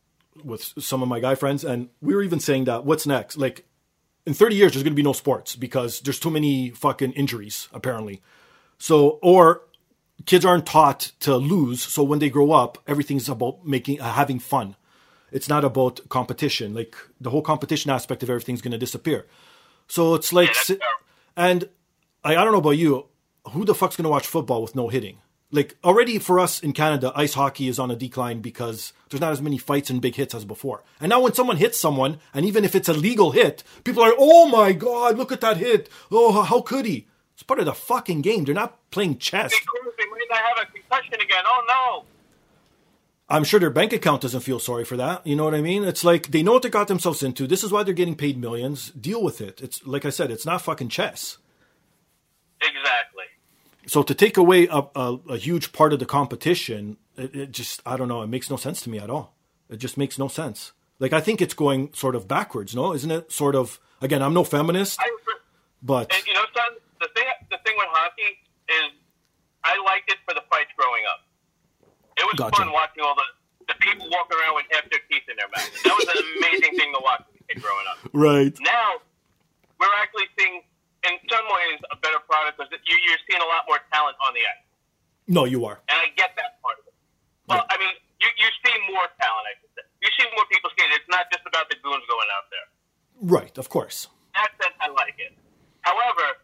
with 0.44 0.72
some 0.78 1.02
of 1.02 1.08
my 1.08 1.20
guy 1.20 1.34
friends, 1.34 1.64
and 1.64 1.88
we 2.00 2.14
were 2.14 2.22
even 2.22 2.40
saying 2.40 2.64
that 2.64 2.84
what's 2.84 3.06
next? 3.06 3.36
Like, 3.36 3.64
in 4.26 4.34
30 4.34 4.56
years, 4.56 4.72
there's 4.72 4.82
going 4.82 4.92
to 4.92 4.96
be 4.96 5.02
no 5.02 5.12
sports 5.12 5.56
because 5.56 6.00
there's 6.00 6.18
too 6.18 6.30
many 6.30 6.70
fucking 6.70 7.12
injuries, 7.12 7.68
apparently. 7.72 8.20
So, 8.78 9.18
or 9.22 9.62
kids 10.26 10.44
aren't 10.44 10.66
taught 10.66 11.12
to 11.20 11.36
lose. 11.36 11.82
So 11.82 12.02
when 12.02 12.18
they 12.18 12.30
grow 12.30 12.52
up, 12.52 12.78
everything's 12.86 13.28
about 13.28 13.64
making 13.66 14.00
uh, 14.00 14.12
having 14.12 14.38
fun. 14.38 14.76
It's 15.32 15.48
not 15.48 15.64
about 15.64 16.08
competition. 16.08 16.74
Like 16.74 16.94
the 17.20 17.30
whole 17.30 17.42
competition 17.42 17.90
aspect 17.90 18.22
of 18.22 18.30
everything's 18.30 18.62
going 18.62 18.72
to 18.72 18.78
disappear. 18.78 19.26
So 19.88 20.14
it's 20.14 20.32
like, 20.32 20.54
Yeah, 20.68 20.76
and 21.36 21.68
I, 22.24 22.36
I 22.36 22.44
don't 22.44 22.52
know 22.52 22.58
about 22.58 22.70
you, 22.70 23.06
who 23.50 23.64
the 23.64 23.74
fuck's 23.74 23.96
going 23.96 24.04
to 24.04 24.10
watch 24.10 24.26
football 24.26 24.62
with 24.62 24.76
no 24.76 24.88
hitting? 24.88 25.18
Like 25.50 25.76
already 25.84 26.18
for 26.18 26.38
us 26.38 26.60
in 26.60 26.72
Canada, 26.72 27.12
ice 27.14 27.34
hockey 27.34 27.68
is 27.68 27.78
on 27.78 27.90
a 27.90 27.96
decline 27.96 28.40
because 28.40 28.94
there's 29.10 29.20
not 29.20 29.32
as 29.32 29.42
many 29.42 29.58
fights 29.58 29.90
and 29.90 30.00
big 30.00 30.14
hits 30.14 30.34
as 30.34 30.46
before. 30.46 30.82
And 30.98 31.10
now 31.10 31.20
when 31.20 31.34
someone 31.34 31.58
hits 31.58 31.78
someone, 31.78 32.18
and 32.32 32.46
even 32.46 32.64
if 32.64 32.74
it's 32.74 32.88
a 32.88 32.94
legal 32.94 33.32
hit, 33.32 33.62
people 33.84 34.02
are, 34.02 34.14
oh 34.16 34.48
my 34.48 34.72
god, 34.72 35.18
look 35.18 35.30
at 35.30 35.42
that 35.42 35.58
hit. 35.58 35.90
Oh, 36.10 36.42
how 36.42 36.62
could 36.62 36.86
he? 36.86 37.06
It's 37.34 37.42
part 37.42 37.60
of 37.60 37.66
the 37.66 37.74
fucking 37.74 38.22
game. 38.22 38.44
They're 38.44 38.54
not 38.54 38.78
playing 38.90 39.18
chess. 39.18 39.50
They 39.52 40.06
might 40.06 40.28
not 40.30 40.38
have 40.38 40.68
a 40.68 40.72
concussion 40.72 41.14
again. 41.14 41.44
Oh 41.46 41.64
no. 41.68 42.04
I'm 43.32 43.44
sure 43.44 43.58
their 43.58 43.70
bank 43.70 43.94
account 43.94 44.20
doesn't 44.20 44.42
feel 44.42 44.58
sorry 44.58 44.84
for 44.84 44.98
that. 44.98 45.26
You 45.26 45.36
know 45.36 45.44
what 45.44 45.54
I 45.54 45.62
mean? 45.62 45.84
It's 45.84 46.04
like 46.04 46.30
they 46.32 46.42
know 46.42 46.52
what 46.52 46.62
they 46.62 46.68
got 46.68 46.88
themselves 46.88 47.22
into. 47.22 47.46
This 47.46 47.64
is 47.64 47.72
why 47.72 47.82
they're 47.82 47.94
getting 47.94 48.14
paid 48.14 48.36
millions. 48.36 48.90
Deal 48.90 49.22
with 49.22 49.40
it. 49.40 49.62
It's 49.62 49.84
like 49.86 50.04
I 50.04 50.10
said, 50.10 50.30
it's 50.30 50.44
not 50.44 50.60
fucking 50.60 50.90
chess. 50.90 51.38
Exactly. 52.60 53.24
So 53.86 54.02
to 54.02 54.14
take 54.14 54.36
away 54.36 54.68
a, 54.70 54.82
a, 54.94 55.18
a 55.30 55.36
huge 55.38 55.72
part 55.72 55.94
of 55.94 55.98
the 55.98 56.04
competition, 56.04 56.98
it, 57.16 57.34
it 57.34 57.52
just 57.52 57.80
I 57.86 57.96
don't 57.96 58.08
know. 58.08 58.20
It 58.20 58.26
makes 58.26 58.50
no 58.50 58.56
sense 58.56 58.82
to 58.82 58.90
me 58.90 58.98
at 58.98 59.08
all. 59.08 59.34
It 59.70 59.78
just 59.78 59.96
makes 59.96 60.18
no 60.18 60.28
sense. 60.28 60.72
Like 60.98 61.14
I 61.14 61.20
think 61.22 61.40
it's 61.40 61.54
going 61.54 61.94
sort 61.94 62.14
of 62.14 62.28
backwards. 62.28 62.74
No, 62.74 62.92
isn't 62.92 63.10
it? 63.10 63.32
Sort 63.32 63.54
of. 63.54 63.80
Again, 64.02 64.20
I'm 64.20 64.34
no 64.34 64.44
feminist, 64.44 64.98
I, 65.00 65.08
but 65.82 66.12
and 66.12 66.26
you 66.26 66.34
know, 66.34 66.44
son, 66.54 66.72
the 67.00 67.08
thing, 67.14 67.24
the 67.50 67.58
thing 67.64 67.74
with 67.76 67.88
hockey 67.90 68.38
is, 68.68 68.92
I 69.64 69.80
liked 69.86 70.10
it 70.10 70.18
for 70.26 70.34
the 70.34 70.42
fights 70.50 70.70
growing 70.76 71.02
up. 71.08 71.20
It 72.16 72.24
was 72.28 72.36
Gotcha. 72.36 72.56
fun 72.56 72.72
watching 72.72 73.02
all 73.04 73.14
the 73.16 73.26
the 73.70 73.78
people 73.78 74.10
walk 74.10 74.26
around 74.34 74.58
with 74.58 74.66
half 74.74 74.84
their 74.90 74.98
teeth 75.06 75.22
in 75.30 75.38
their 75.38 75.46
mouth. 75.54 75.70
That 75.86 75.94
was 75.94 76.06
an 76.10 76.18
amazing 76.42 76.74
thing 76.74 76.90
to 76.92 77.00
watch 77.00 77.22
as 77.30 77.34
a 77.38 77.42
kid 77.46 77.62
growing 77.62 77.86
up. 77.86 77.96
right. 78.10 78.50
Now, 78.58 78.98
we're 79.78 79.94
actually 80.02 80.26
seeing, 80.34 80.66
in 81.06 81.14
some 81.30 81.46
ways, 81.46 81.78
a 81.94 81.96
better 82.02 82.18
product 82.26 82.58
because 82.58 82.74
you, 82.82 82.96
you're 83.06 83.22
seeing 83.30 83.38
a 83.38 83.46
lot 83.46 83.62
more 83.70 83.78
talent 83.94 84.18
on 84.18 84.34
the 84.34 84.42
ice, 84.42 84.66
No, 85.30 85.46
you 85.46 85.62
are. 85.64 85.78
and 85.86 85.94
I 85.94 86.10
get 86.18 86.34
that 86.42 86.58
part 86.58 86.82
of 86.82 86.90
it. 86.90 86.94
Well, 87.46 87.62
I 87.70 87.78
mean, 87.78 87.94
you 88.18 88.28
you 88.34 88.50
see 88.66 88.74
more 88.90 89.06
talent. 89.22 89.46
I 89.46 89.54
should 89.62 89.72
say. 89.78 89.86
You 90.02 90.10
see 90.18 90.26
more 90.34 90.44
people 90.50 90.70
skating. 90.74 90.90
It's 90.98 91.06
not 91.10 91.30
just 91.30 91.46
about 91.46 91.70
the 91.70 91.78
goons 91.86 92.02
going 92.10 92.30
out 92.34 92.46
there. 92.50 92.66
Right. 93.22 93.54
Of 93.58 93.70
course. 93.70 94.10
In 94.34 94.42
that 94.42 94.50
sense, 94.58 94.74
I 94.82 94.90
like 94.90 95.14
it. 95.22 95.38
However, 95.86 96.42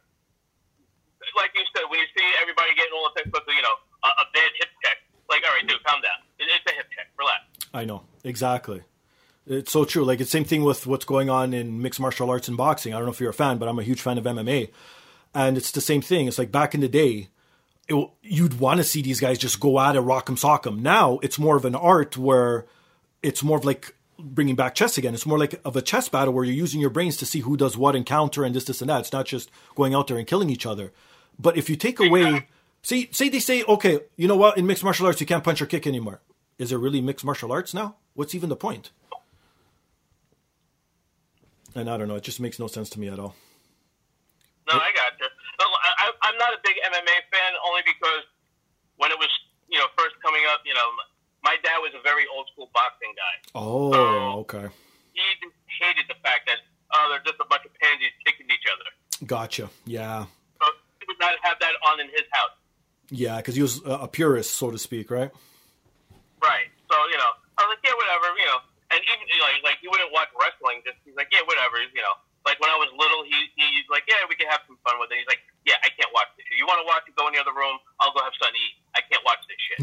like 1.34 1.50
you 1.54 1.66
said, 1.74 1.86
when 1.90 1.98
you 1.98 2.08
see 2.14 2.26
everybody 2.42 2.74
getting 2.78 2.94
all 2.94 3.10
the 3.10 3.22
textbooks, 3.22 3.46
you 3.50 3.62
know, 3.62 3.76
a, 4.06 4.10
a 4.22 4.26
bad 4.34 4.50
check, 4.58 4.70
like, 5.40 5.50
all 5.50 5.56
right, 5.56 5.66
dude, 5.66 5.84
calm 5.84 6.00
down. 6.00 6.18
It, 6.38 6.48
it's 6.54 6.72
a 6.72 6.74
hip 6.74 6.86
check. 6.94 7.08
Relax. 7.18 7.40
I 7.72 7.84
know 7.84 8.02
exactly. 8.24 8.82
It's 9.46 9.72
so 9.72 9.84
true. 9.84 10.04
Like 10.04 10.20
it's 10.20 10.30
same 10.30 10.44
thing 10.44 10.62
with 10.62 10.86
what's 10.86 11.04
going 11.04 11.30
on 11.30 11.54
in 11.54 11.80
mixed 11.80 12.00
martial 12.00 12.30
arts 12.30 12.48
and 12.48 12.56
boxing. 12.56 12.92
I 12.92 12.98
don't 12.98 13.06
know 13.06 13.12
if 13.12 13.20
you're 13.20 13.30
a 13.30 13.34
fan, 13.34 13.58
but 13.58 13.68
I'm 13.68 13.78
a 13.78 13.82
huge 13.82 14.00
fan 14.00 14.18
of 14.18 14.24
MMA, 14.24 14.70
and 15.34 15.56
it's 15.56 15.70
the 15.70 15.80
same 15.80 16.02
thing. 16.02 16.26
It's 16.28 16.38
like 16.38 16.52
back 16.52 16.74
in 16.74 16.80
the 16.80 16.88
day, 16.88 17.28
it, 17.88 18.10
you'd 18.22 18.60
want 18.60 18.78
to 18.78 18.84
see 18.84 19.00
these 19.00 19.20
guys 19.20 19.38
just 19.38 19.60
go 19.60 19.80
at 19.80 19.96
it, 19.96 20.00
rock 20.00 20.28
'em, 20.28 20.36
sock 20.36 20.66
'em. 20.66 20.82
Now 20.82 21.18
it's 21.22 21.38
more 21.38 21.56
of 21.56 21.64
an 21.64 21.74
art 21.74 22.16
where 22.18 22.66
it's 23.22 23.42
more 23.42 23.56
of 23.56 23.64
like 23.64 23.94
bringing 24.18 24.56
back 24.56 24.74
chess 24.74 24.98
again. 24.98 25.14
It's 25.14 25.26
more 25.26 25.38
like 25.38 25.60
of 25.64 25.76
a 25.76 25.82
chess 25.82 26.08
battle 26.08 26.34
where 26.34 26.44
you're 26.44 26.54
using 26.54 26.80
your 26.80 26.90
brains 26.90 27.16
to 27.18 27.26
see 27.26 27.40
who 27.40 27.56
does 27.56 27.76
what 27.76 27.96
and 27.96 28.04
counter 28.04 28.44
and 28.44 28.54
this, 28.54 28.64
this, 28.64 28.80
and 28.82 28.90
that. 28.90 29.00
It's 29.00 29.12
not 29.12 29.26
just 29.26 29.50
going 29.74 29.94
out 29.94 30.08
there 30.08 30.18
and 30.18 30.26
killing 30.26 30.50
each 30.50 30.66
other. 30.66 30.92
But 31.38 31.56
if 31.56 31.70
you 31.70 31.76
take 31.76 32.00
away, 32.00 32.48
say, 32.82 33.08
say 33.10 33.28
they 33.28 33.40
say, 33.40 33.62
okay, 33.64 34.00
you 34.16 34.28
know 34.28 34.36
what? 34.36 34.58
In 34.58 34.66
mixed 34.66 34.84
martial 34.84 35.06
arts, 35.06 35.20
you 35.20 35.26
can't 35.26 35.44
punch 35.44 35.60
or 35.62 35.66
kick 35.66 35.86
anymore. 35.86 36.20
Is 36.58 36.72
it 36.72 36.76
really 36.76 37.00
mixed 37.00 37.24
martial 37.24 37.52
arts 37.52 37.72
now? 37.72 37.96
What's 38.14 38.34
even 38.34 38.48
the 38.48 38.56
point? 38.56 38.90
And 41.74 41.88
I 41.88 41.96
don't 41.96 42.08
know. 42.08 42.16
It 42.16 42.24
just 42.24 42.40
makes 42.40 42.58
no 42.58 42.66
sense 42.66 42.90
to 42.90 43.00
me 43.00 43.08
at 43.08 43.18
all. 43.18 43.36
No, 44.70 44.76
I 44.76 44.90
got 44.94 45.12
you. 45.20 45.26
I, 45.60 46.10
I'm 46.22 46.38
not 46.38 46.52
a 46.52 46.58
big 46.64 46.76
MMA 46.84 47.18
fan 47.30 47.52
only 47.66 47.82
because 47.86 48.24
when 48.96 49.10
it 49.10 49.18
was, 49.18 49.28
you 49.68 49.78
know, 49.78 49.86
first 49.96 50.16
coming 50.22 50.42
up, 50.52 50.60
you 50.66 50.74
know, 50.74 50.88
my 51.42 51.56
dad 51.62 51.78
was 51.78 51.92
a 51.94 52.02
very 52.02 52.24
old 52.34 52.48
school 52.52 52.70
boxing 52.74 53.14
guy. 53.14 53.34
Oh, 53.54 54.40
okay. 54.44 54.66
He 55.14 55.22
hated 55.80 56.06
the 56.08 56.18
fact 56.22 56.46
that 56.46 56.58
oh, 56.94 57.06
they're 57.10 57.24
just 57.24 57.40
a 57.40 57.48
bunch 57.48 57.64
of 57.64 57.72
pansies 57.80 58.14
kicking 58.24 58.46
each 58.46 58.66
other. 58.66 59.26
Gotcha. 59.26 59.70
Yeah. 59.86 60.26
So 60.60 60.66
he 61.00 61.06
would 61.08 61.20
not 61.20 61.34
have 61.42 61.58
that 61.60 61.74
on 61.90 62.00
in 62.00 62.08
his 62.08 62.26
house. 62.30 62.54
Yeah, 63.10 63.38
because 63.38 63.56
he 63.56 63.62
was 63.62 63.80
a 63.84 64.08
purist, 64.08 64.54
so 64.56 64.70
to 64.70 64.78
speak, 64.78 65.10
right? 65.10 65.32
Right. 66.42 66.68
So 66.88 66.96
you 67.08 67.16
know, 67.16 67.32
I 67.56 67.64
was 67.64 67.76
like, 67.76 67.82
yeah, 67.84 67.96
whatever. 67.96 68.28
You 68.36 68.46
know, 68.52 68.60
and 68.92 69.00
even 69.00 69.24
you 69.28 69.38
know, 69.40 69.48
like, 69.48 69.64
like 69.64 69.78
he 69.80 69.88
wouldn't 69.88 70.12
watch 70.12 70.28
wrestling. 70.36 70.84
Just 70.84 71.00
he's 71.04 71.16
like, 71.16 71.32
yeah, 71.32 71.40
whatever. 71.48 71.80
You 71.80 72.04
know, 72.04 72.16
like 72.44 72.60
when 72.60 72.68
I 72.68 72.76
was 72.76 72.92
little, 72.96 73.24
he 73.24 73.36
he's 73.56 73.88
like, 73.88 74.04
yeah, 74.08 74.24
we 74.28 74.36
can 74.36 74.48
have 74.52 74.60
some 74.68 74.76
fun 74.84 75.00
with 75.00 75.08
it. 75.12 75.20
He's 75.20 75.30
like, 75.30 75.40
yeah, 75.64 75.80
I 75.84 75.88
can't 75.92 76.12
watch 76.12 76.28
this 76.36 76.44
shit. 76.48 76.56
You 76.60 76.68
want 76.68 76.80
to 76.80 76.88
watch 76.88 77.04
it? 77.08 77.16
Go 77.16 77.28
in 77.28 77.36
the 77.36 77.40
other 77.40 77.56
room. 77.56 77.76
I'll 78.00 78.12
go 78.12 78.20
have 78.24 78.36
something 78.36 78.56
to 78.56 78.64
eat. 78.64 78.76
I 78.96 79.00
can't 79.04 79.24
watch 79.24 79.42
this 79.48 79.60
shit. 79.60 79.78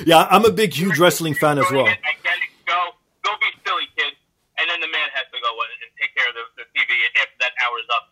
yeah, 0.08 0.28
I'm 0.28 0.44
a 0.44 0.52
big, 0.52 0.72
huge 0.72 1.00
wrestling 1.00 1.34
fan 1.34 1.60
as 1.60 1.68
well. 1.68 1.88
I 1.88 1.96
get 2.24 2.36
it. 2.40 2.52
Go, 2.64 2.96
go 3.24 3.32
be 3.40 3.48
silly, 3.64 3.88
kid. 3.96 4.16
And 4.56 4.70
then 4.70 4.80
the 4.80 4.88
man 4.88 5.08
has 5.12 5.24
to 5.32 5.38
go 5.40 5.50
and 5.52 5.92
take 6.00 6.14
care 6.14 6.28
of 6.28 6.34
the, 6.36 6.44
the 6.62 6.66
TV 6.72 6.92
after 7.20 7.36
that 7.40 7.52
hour's 7.64 7.88
up. 7.92 8.04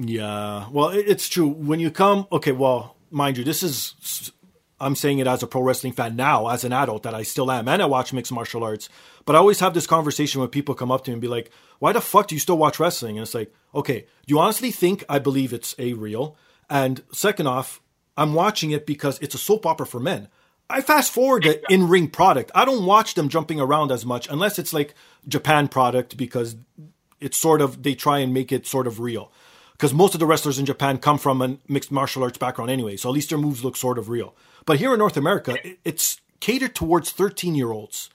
Yeah, 0.00 0.68
well, 0.70 0.90
it's 0.90 1.28
true. 1.28 1.48
When 1.48 1.80
you 1.80 1.90
come, 1.90 2.28
okay, 2.30 2.52
well, 2.52 2.96
mind 3.10 3.36
you, 3.36 3.44
this 3.44 3.62
is, 3.62 4.32
I'm 4.80 4.94
saying 4.94 5.18
it 5.18 5.26
as 5.26 5.42
a 5.42 5.46
pro 5.46 5.62
wrestling 5.62 5.92
fan 5.92 6.16
now, 6.16 6.48
as 6.48 6.64
an 6.64 6.72
adult 6.72 7.02
that 7.02 7.14
I 7.14 7.22
still 7.22 7.50
am, 7.50 7.68
and 7.68 7.82
I 7.82 7.86
watch 7.86 8.12
mixed 8.12 8.32
martial 8.32 8.64
arts. 8.64 8.88
But 9.24 9.36
I 9.36 9.38
always 9.38 9.60
have 9.60 9.74
this 9.74 9.86
conversation 9.86 10.40
when 10.40 10.50
people 10.50 10.74
come 10.74 10.90
up 10.90 11.04
to 11.04 11.10
me 11.10 11.14
and 11.14 11.22
be 11.22 11.28
like, 11.28 11.50
why 11.78 11.92
the 11.92 12.00
fuck 12.00 12.28
do 12.28 12.34
you 12.34 12.40
still 12.40 12.58
watch 12.58 12.80
wrestling? 12.80 13.18
And 13.18 13.22
it's 13.24 13.34
like, 13.34 13.52
okay, 13.74 14.00
do 14.26 14.34
you 14.34 14.38
honestly 14.38 14.70
think 14.70 15.04
I 15.08 15.18
believe 15.18 15.52
it's 15.52 15.74
a 15.78 15.92
real? 15.94 16.36
And 16.70 17.02
second 17.12 17.46
off, 17.46 17.80
I'm 18.16 18.34
watching 18.34 18.70
it 18.70 18.86
because 18.86 19.18
it's 19.20 19.34
a 19.34 19.38
soap 19.38 19.66
opera 19.66 19.86
for 19.86 20.00
men. 20.00 20.28
I 20.70 20.82
fast 20.82 21.12
forward 21.12 21.44
the 21.44 21.62
in 21.72 21.88
ring 21.88 22.08
product. 22.08 22.50
I 22.54 22.64
don't 22.64 22.84
watch 22.84 23.14
them 23.14 23.28
jumping 23.28 23.58
around 23.60 23.90
as 23.90 24.04
much 24.04 24.28
unless 24.28 24.58
it's 24.58 24.72
like 24.72 24.94
Japan 25.26 25.68
product 25.68 26.16
because 26.16 26.56
it's 27.20 27.38
sort 27.38 27.60
of 27.60 27.82
they 27.82 27.94
try 27.94 28.18
and 28.18 28.34
make 28.34 28.52
it 28.52 28.66
sort 28.66 28.86
of 28.86 29.00
real 29.00 29.32
because 29.78 29.94
most 29.94 30.12
of 30.12 30.20
the 30.20 30.26
wrestlers 30.26 30.58
in 30.58 30.66
Japan 30.66 30.98
come 30.98 31.16
from 31.18 31.40
a 31.40 31.56
mixed 31.68 31.90
martial 31.92 32.22
arts 32.24 32.36
background 32.36 32.70
anyway, 32.70 32.96
so 32.96 33.08
at 33.08 33.12
least 33.14 33.28
their 33.30 33.38
moves 33.38 33.64
look 33.64 33.76
sort 33.76 33.96
of 33.98 34.08
real. 34.08 34.34
But 34.66 34.78
here 34.80 34.92
in 34.92 34.98
North 34.98 35.16
America, 35.16 35.56
it's 35.84 36.20
catered 36.40 36.74
towards 36.74 37.10
13 37.12 37.54
year 37.54 37.70
olds. 37.70 38.10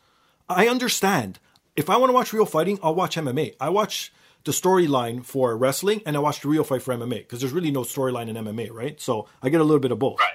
I 0.49 0.67
understand. 0.67 1.39
If 1.75 1.89
I 1.89 1.97
want 1.97 2.09
to 2.09 2.13
watch 2.13 2.33
real 2.33 2.45
fighting, 2.45 2.77
I'll 2.83 2.93
watch 2.93 3.15
MMA. 3.15 3.55
I 3.59 3.69
watch 3.69 4.13
the 4.43 4.51
storyline 4.51 5.23
for 5.25 5.55
wrestling 5.57 6.01
and 6.05 6.15
I 6.17 6.19
watch 6.19 6.41
the 6.41 6.49
real 6.49 6.63
fight 6.65 6.81
for 6.83 6.93
MMA 6.93 7.19
because 7.19 7.39
there's 7.39 7.53
really 7.53 7.71
no 7.71 7.81
storyline 7.81 8.27
in 8.27 8.35
MMA, 8.35 8.69
right? 8.71 8.99
So 8.99 9.27
I 9.41 9.49
get 9.49 9.61
a 9.61 9.63
little 9.63 9.79
bit 9.79 9.91
of 9.91 9.99
both. 9.99 10.19
Right. 10.19 10.33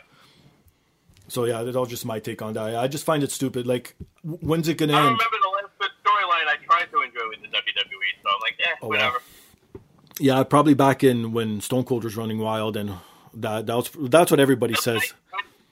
So 1.28 1.44
yeah, 1.44 1.62
that's 1.62 1.76
all 1.76 1.84
just 1.86 2.06
my 2.06 2.18
take 2.20 2.40
on 2.40 2.54
that. 2.54 2.74
I 2.76 2.88
just 2.88 3.04
find 3.04 3.22
it 3.22 3.30
stupid. 3.30 3.66
Like, 3.66 3.94
when's 4.24 4.66
it 4.66 4.78
gonna 4.78 4.94
I 4.94 4.96
end? 4.96 5.04
remember 5.04 5.36
the 5.42 5.48
last 5.62 5.78
good 5.78 5.90
storyline 6.02 6.48
I 6.48 6.56
tried 6.64 6.86
to 6.90 7.02
enjoy 7.02 7.28
with 7.28 7.42
the 7.42 7.48
WWE, 7.48 8.22
so 8.22 8.28
I'm 8.30 8.40
like, 8.40 8.56
eh, 8.64 8.74
Oh, 8.80 8.88
wow. 8.88 9.14
Yeah, 10.20 10.42
probably 10.42 10.74
back 10.74 11.04
in 11.04 11.32
when 11.32 11.60
Stone 11.60 11.84
Cold 11.84 12.04
was 12.04 12.16
running 12.16 12.38
wild, 12.38 12.76
and 12.76 12.94
that 13.34 13.66
that 13.66 13.76
was 13.76 13.90
that's 14.10 14.30
what 14.30 14.40
everybody 14.40 14.74
says. 14.74 15.14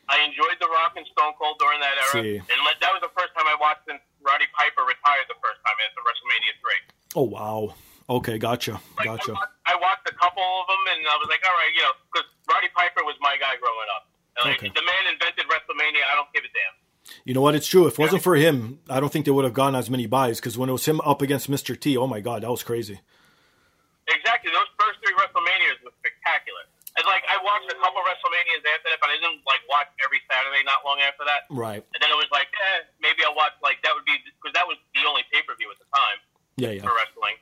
I 0.08 0.22
enjoyed 0.22 0.54
The 0.62 0.70
Rock 0.70 0.94
and 0.94 1.06
Stone 1.10 1.34
Cold 1.34 1.58
during 1.58 1.80
that 1.82 1.94
era, 1.98 2.22
See. 2.22 2.36
and 2.38 2.58
let- 2.62 2.78
that 2.80 2.92
was 2.94 3.02
the 3.02 3.10
first 3.18 3.34
time 3.34 3.42
I 3.50 3.58
watched 3.58 3.82
since 3.90 3.98
Roddy 4.22 4.46
Piper 4.54 4.86
retired 4.86 5.26
the 5.26 5.34
first 5.42 5.58
time 5.66 5.74
at 5.82 5.90
the 5.98 6.02
WrestleMania 6.06 6.54
three. 6.62 6.80
Oh 7.18 7.26
wow. 7.26 7.74
Okay, 8.08 8.38
gotcha, 8.38 8.78
Like, 8.96 9.06
gotcha. 9.10 9.32
I, 9.32 9.34
watched, 9.34 9.52
I 9.66 9.74
watched 9.82 10.06
a 10.06 10.14
couple 10.14 10.38
of 10.46 10.66
them, 10.70 10.82
and 10.94 11.02
I 11.10 11.16
was 11.18 11.26
like, 11.26 11.42
all 11.42 11.50
right, 11.58 11.74
you 11.74 11.82
know, 11.82 11.90
because 12.06 12.28
Roddy 12.48 12.68
Piper 12.70 13.02
was 13.02 13.16
my 13.20 13.34
guy 13.34 13.58
growing 13.58 13.88
up. 13.98 14.06
And, 14.38 14.50
like, 14.50 14.58
Okay. 14.62 14.68
The 14.70 14.82
man 14.86 15.12
invented 15.12 15.42
WrestleMania. 15.50 16.06
I 16.06 16.14
don't 16.14 16.30
give 16.32 16.44
a 16.44 16.52
damn. 16.54 17.18
You 17.24 17.34
know 17.34 17.40
what? 17.40 17.56
It's 17.56 17.66
true. 17.66 17.88
If 17.88 17.94
it 17.94 17.98
wasn't 17.98 18.22
for 18.22 18.36
him, 18.36 18.78
I 18.88 19.00
don't 19.00 19.10
think 19.12 19.24
they 19.24 19.32
would 19.32 19.44
have 19.44 19.54
gone 19.54 19.74
as 19.74 19.90
many 19.90 20.06
buys. 20.06 20.38
Because 20.38 20.56
when 20.56 20.68
it 20.68 20.72
was 20.72 20.86
him 20.86 21.00
up 21.00 21.20
against 21.20 21.50
Mr. 21.50 21.74
T, 21.78 21.96
oh 21.96 22.06
my 22.06 22.20
god, 22.20 22.44
that 22.44 22.50
was 22.50 22.62
crazy. 22.62 23.00
Exactly. 24.06 24.54
Those 24.54 24.70
first 24.78 25.02
three 25.02 25.14
WrestleManias 25.18 25.82
were 25.82 25.94
spectacular. 25.98 26.62
And 26.96 27.04
like, 27.04 27.26
I 27.28 27.36
watched 27.44 27.68
a 27.68 27.76
couple 27.76 28.00
WrestleManias 28.06 28.62
after 28.64 28.88
that, 28.94 28.98
but 29.04 29.10
I 29.12 29.18
didn't 29.20 29.44
like 29.44 29.60
watch 29.68 29.90
every 30.00 30.22
Saturday. 30.30 30.62
Not 30.64 30.80
long 30.86 31.02
after 31.04 31.26
that. 31.28 31.44
Right. 31.52 31.82
And 31.82 31.98
then 32.00 32.08
it 32.08 32.16
was 32.16 32.30
like, 32.32 32.48
eh, 32.48 32.88
maybe 33.02 33.20
I'll 33.26 33.36
watch 33.36 33.52
like 33.60 33.82
that 33.84 33.92
would 33.92 34.06
be 34.08 34.16
because 34.40 34.54
that 34.56 34.64
was 34.64 34.78
the 34.96 35.02
only 35.04 35.26
pay 35.28 35.42
per 35.44 35.52
view 35.60 35.68
at 35.68 35.76
the 35.82 35.88
time 35.92 36.18
Yeah, 36.56 36.72
yeah. 36.72 36.86
for 36.86 36.94
wrestling. 36.96 37.36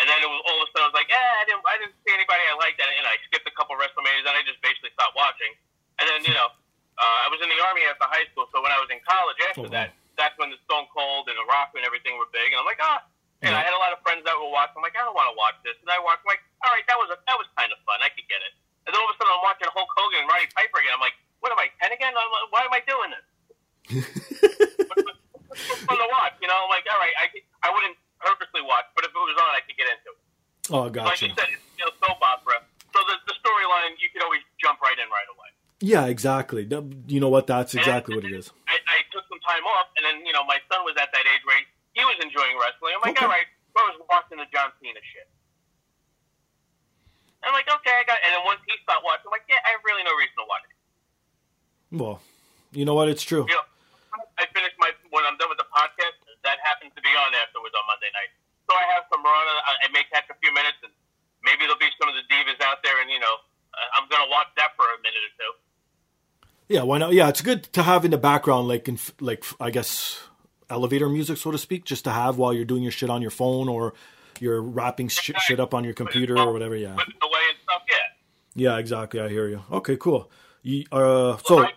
And 0.00 0.08
then 0.08 0.18
it 0.18 0.26
was 0.26 0.40
all 0.48 0.56
of 0.58 0.66
a 0.66 0.68
sudden 0.74 0.88
I 0.88 0.90
was 0.90 0.98
like, 0.98 1.12
eh, 1.12 1.32
I 1.38 1.44
didn't, 1.46 1.62
I 1.68 1.76
didn't 1.78 1.94
see 2.02 2.10
anybody 2.16 2.42
I 2.48 2.56
liked, 2.58 2.80
and, 2.80 2.88
and 2.90 3.06
I 3.06 3.14
skipped 3.28 3.44
a 3.46 3.54
couple 3.54 3.76
WrestleManias, 3.76 4.24
and 4.26 4.34
I 4.34 4.42
just 4.42 4.58
basically 4.64 4.90
stopped 4.98 5.14
watching. 5.14 5.52
And 6.00 6.08
then 6.08 6.24
you 6.26 6.32
know, 6.34 6.48
uh, 6.98 7.16
I 7.22 7.30
was 7.30 7.38
in 7.44 7.46
the 7.52 7.60
army 7.62 7.84
after 7.86 8.08
high 8.10 8.24
school, 8.34 8.48
so 8.50 8.64
when 8.64 8.72
I 8.72 8.80
was 8.82 8.88
in 8.90 8.98
college 9.04 9.38
after 9.46 9.62
Oh, 9.62 9.70
wow. 9.70 9.76
that, 9.78 9.94
that's 10.18 10.34
when 10.40 10.48
the 10.50 10.58
Stone 10.66 10.88
Cold 10.90 11.28
and 11.30 11.36
the 11.38 11.46
Rock 11.46 11.76
and 11.78 11.84
everything 11.86 12.16
were 12.18 12.26
big, 12.34 12.50
and 12.50 12.58
I'm 12.58 12.66
like, 12.66 12.80
ah. 12.82 13.04
And 13.42 13.50
Yeah. 13.50 13.58
I 13.58 13.66
had 13.66 13.74
a 13.74 13.80
lot 13.82 13.90
of 13.90 13.98
friends 14.06 14.22
that 14.22 14.34
were 14.38 14.48
watching. 14.54 14.78
I'm 14.78 14.86
like, 14.86 14.94
I 14.94 15.02
don't 15.02 15.14
want 15.18 15.26
to 15.30 15.36
watch 15.36 15.58
this, 15.66 15.74
and 15.82 15.90
I 15.90 15.98
watched. 15.98 16.22
I'm 16.22 16.30
like, 16.30 16.42
all 16.62 16.70
right, 16.70 16.86
that 16.86 16.98
was 16.98 17.10
a, 17.10 17.18
that 17.26 17.36
was 17.38 17.46
kind 17.58 17.70
of 17.74 17.78
fun. 17.82 17.98
I 17.98 18.08
could 18.14 18.26
get 18.30 18.38
it. 18.46 18.54
And 18.86 18.94
then 18.94 18.98
all 19.02 19.10
of 19.10 19.14
a 19.14 19.16
sudden, 19.18 19.34
I'm 19.34 19.42
watching 19.42 19.66
Hulk 19.70 19.90
Hogan 19.98 20.22
and 20.22 20.28
Roddy 20.30 20.46
Piper 20.54 20.78
again. 20.78 20.94
I'm 20.94 21.02
like, 21.02 21.18
what 21.42 21.50
am 21.50 21.58
I 21.58 21.66
ten 21.82 21.90
again? 21.90 22.14
I'm 22.14 22.30
like, 22.30 22.48
why 22.54 22.62
am 22.66 22.74
I 22.74 22.82
doing 22.86 23.10
this? 23.10 23.26
it's 23.92 25.82
fun 25.86 25.98
to 25.98 26.08
watch, 26.10 26.34
you 26.40 26.48
know. 26.48 26.56
I'm 26.56 26.70
like, 26.70 26.86
all 26.86 26.98
right, 27.02 27.14
I 27.18 27.26
I 27.66 27.68
wouldn't 27.74 27.98
purposely 28.22 28.62
watch, 28.62 28.86
but 28.94 29.04
if 29.04 29.10
it 29.10 29.18
was 29.18 29.36
on, 29.38 29.50
I 29.54 29.60
could 29.66 29.74
get 29.76 29.90
into 29.90 30.10
it. 30.14 30.22
Oh, 30.70 30.86
gotcha. 30.88 31.10
Like 31.10 31.22
you 31.22 31.30
said, 31.34 31.50
it's 31.50 31.62
you 31.78 31.84
know, 31.84 31.92
soap 31.98 32.22
opera. 32.22 32.62
So 32.94 32.98
the, 33.08 33.16
the 33.26 33.34
storyline, 33.42 33.98
you 33.98 34.06
could 34.14 34.22
always 34.22 34.44
jump 34.62 34.78
right 34.80 34.94
in 34.94 35.08
right 35.10 35.28
away. 35.34 35.50
Yeah, 35.82 36.06
exactly. 36.06 36.62
You 37.10 37.18
know 37.18 37.28
what? 37.32 37.50
That's 37.50 37.74
exactly 37.74 38.14
what 38.14 38.22
it 38.24 38.30
is. 38.30 38.54
I, 38.70 38.78
I 38.86 38.98
took 39.10 39.26
some 39.26 39.42
time 39.42 39.66
off, 39.66 39.90
and 39.98 40.06
then 40.06 40.22
you 40.22 40.30
know 40.32 40.46
my 40.46 40.62
son 40.70 40.86
was 40.86 40.94
at 40.94 41.10
that 41.10 41.26
age 41.26 41.42
where 41.42 41.58
he, 41.58 41.64
he 41.92 42.02
was 42.04 42.16
enjoying 42.24 42.56
wrestling. 42.60 42.92
I'm 42.96 43.02
like, 43.04 43.16
Okay. 43.16 43.24
all 43.24 43.32
right, 43.32 43.48
I 43.76 43.80
was 43.92 44.00
watching 44.08 44.38
the 44.40 44.48
John 44.52 44.72
Cena 44.80 45.00
shit. 45.12 45.28
I'm 47.42 47.50
like, 47.52 47.66
okay, 47.66 47.90
I 47.90 48.06
got. 48.06 48.22
And 48.22 48.30
then 48.38 48.42
once 48.46 48.62
he 48.64 48.74
stopped 48.86 49.02
watching, 49.02 49.26
I'm 49.26 49.34
like, 49.34 49.46
yeah, 49.50 49.58
I 49.66 49.74
have 49.74 49.82
really 49.82 50.06
no 50.06 50.14
reason 50.14 50.36
to 50.38 50.46
watch 50.46 50.62
it. 50.70 50.78
Well, 51.90 52.16
you 52.70 52.86
know 52.86 52.94
what? 52.94 53.10
It's 53.10 53.26
true. 53.26 53.44
You 53.50 53.58
know, 53.58 53.66
I 54.38 54.46
finished 54.54 54.78
my 54.78 54.94
when 55.10 55.26
I'm 55.26 55.34
done 55.42 55.50
with 55.50 55.58
the 55.58 55.66
podcast. 55.74 56.16
That 56.46 56.62
happens 56.62 56.94
to 56.94 57.02
be 57.02 57.10
on 57.10 57.34
afterwards 57.34 57.74
on 57.74 57.82
Monday 57.90 58.10
night. 58.14 58.30
So 58.70 58.78
I 58.78 58.86
have 58.94 59.04
some 59.10 59.22
run. 59.26 59.44
I, 59.66 59.86
I 59.86 59.88
may 59.90 60.06
catch 60.14 60.30
a 60.30 60.38
few 60.38 60.54
minutes, 60.54 60.78
and 60.86 60.94
maybe 61.42 61.66
there'll 61.66 61.82
be 61.82 61.90
some 61.98 62.06
of 62.08 62.14
the 62.14 62.22
divas 62.30 62.62
out 62.62 62.78
there, 62.86 62.94
and 63.02 63.10
you 63.10 63.18
know, 63.18 63.34
uh, 63.74 63.88
I'm 63.98 64.06
gonna 64.06 64.30
watch 64.30 64.48
that 64.56 64.72
for 64.78 64.86
a 64.86 64.98
minute 65.02 65.22
or 65.26 65.32
two. 65.34 65.52
Yeah, 66.70 66.82
why 66.86 66.98
not? 67.02 67.12
Yeah, 67.12 67.28
it's 67.28 67.42
good 67.42 67.64
to 67.74 67.82
have 67.82 68.06
in 68.06 68.14
the 68.14 68.22
background, 68.22 68.70
like 68.70 68.86
in 68.88 68.98
like 69.20 69.42
I 69.60 69.70
guess 69.74 70.22
elevator 70.72 71.08
music, 71.08 71.36
so 71.38 71.50
to 71.50 71.58
speak, 71.58 71.84
just 71.84 72.04
to 72.04 72.10
have 72.10 72.38
while 72.38 72.52
you're 72.52 72.64
doing 72.64 72.82
your 72.82 72.92
shit 72.92 73.10
on 73.10 73.22
your 73.22 73.30
phone 73.30 73.68
or 73.68 73.94
you're 74.40 74.60
wrapping 74.62 75.08
sh- 75.08 75.30
shit 75.46 75.60
up 75.60 75.74
on 75.74 75.84
your 75.84 75.94
computer 75.94 76.38
or 76.38 76.52
whatever. 76.52 76.74
Yeah, 76.76 76.92
away 76.92 76.98
and 76.98 77.58
stuff. 77.62 77.82
Yeah. 77.90 78.72
yeah, 78.72 78.78
exactly. 78.78 79.20
I 79.20 79.28
hear 79.28 79.48
you. 79.48 79.62
Okay, 79.70 79.96
cool. 79.96 80.30
You, 80.62 80.84
uh, 80.92 81.36
so 81.44 81.58
I 81.58 81.66
can 81.66 81.74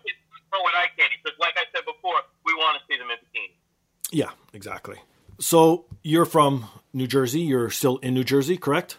throw 0.49 0.61
what 0.61 0.73
I 0.75 0.87
can 0.97 1.09
because, 1.23 1.37
like 1.39 1.55
I 1.57 1.65
said 1.73 1.85
before, 1.85 2.15
we 2.45 2.53
want 2.53 2.79
to 2.79 2.83
see 2.93 2.97
them 2.97 3.09
in 3.09 3.17
bikini. 3.17 3.53
yeah, 4.11 4.31
exactly. 4.53 4.97
So 5.39 5.85
you're 6.01 6.25
from 6.25 6.65
New 6.93 7.07
Jersey. 7.07 7.41
You're 7.41 7.69
still 7.69 7.97
in 7.97 8.13
New 8.13 8.23
Jersey, 8.23 8.57
correct? 8.57 8.97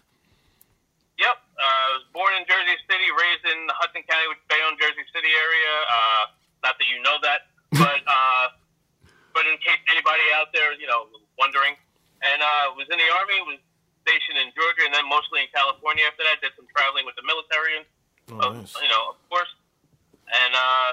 Yep. 1.18 1.32
Uh, 1.57 1.62
I 1.64 1.88
was 1.97 2.05
born 2.12 2.34
in 2.36 2.44
Jersey 2.44 2.76
City, 2.90 3.09
raised 3.09 3.44
in 3.57 3.66
Hudson 3.72 4.03
County, 4.05 4.28
which 4.28 4.36
is 4.36 4.47
Bayonne, 4.53 4.76
Jersey 4.76 5.07
City 5.14 5.32
area. 5.32 5.72
Uh, 5.88 6.22
not 6.62 6.74
that 6.76 6.88
you 6.92 7.01
know 7.01 7.16
that, 7.22 7.49
but 7.72 8.03
uh, 8.05 8.44
but 9.37 9.45
in 9.45 9.61
case 9.61 9.76
anybody 9.93 10.24
out 10.32 10.49
there, 10.57 10.72
you 10.80 10.89
know, 10.89 11.12
wondering, 11.37 11.76
and 12.24 12.41
uh, 12.41 12.72
was 12.72 12.89
in 12.89 12.97
the 12.97 13.11
army, 13.20 13.37
was 13.45 13.61
stationed 14.09 14.41
in 14.41 14.49
Georgia, 14.57 14.89
and 14.89 14.95
then 14.97 15.05
mostly 15.05 15.45
in 15.45 15.51
California. 15.53 16.09
After 16.09 16.24
that, 16.24 16.41
did 16.41 16.57
some 16.57 16.64
traveling 16.72 17.05
with 17.05 17.14
the 17.20 17.26
military, 17.28 17.76
and 17.82 17.87
Oh, 18.32 18.41
of- 18.43 18.57
nice. 18.59 18.72
you 18.80 18.89
know, 18.89 19.12
of 19.14 19.20
course, 19.28 19.53
and 20.26 20.53
uh, 20.57 20.91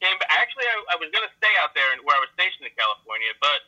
came. 0.00 0.14
Back. 0.22 0.30
Actually, 0.32 0.64
I, 0.70 0.94
I 0.94 0.96
was 1.02 1.10
going 1.12 1.26
to 1.26 1.32
stay 1.36 1.50
out 1.60 1.74
there 1.76 1.84
where 2.06 2.14
I 2.16 2.22
was 2.22 2.30
stationed 2.38 2.64
in 2.64 2.72
California, 2.78 3.34
but 3.42 3.58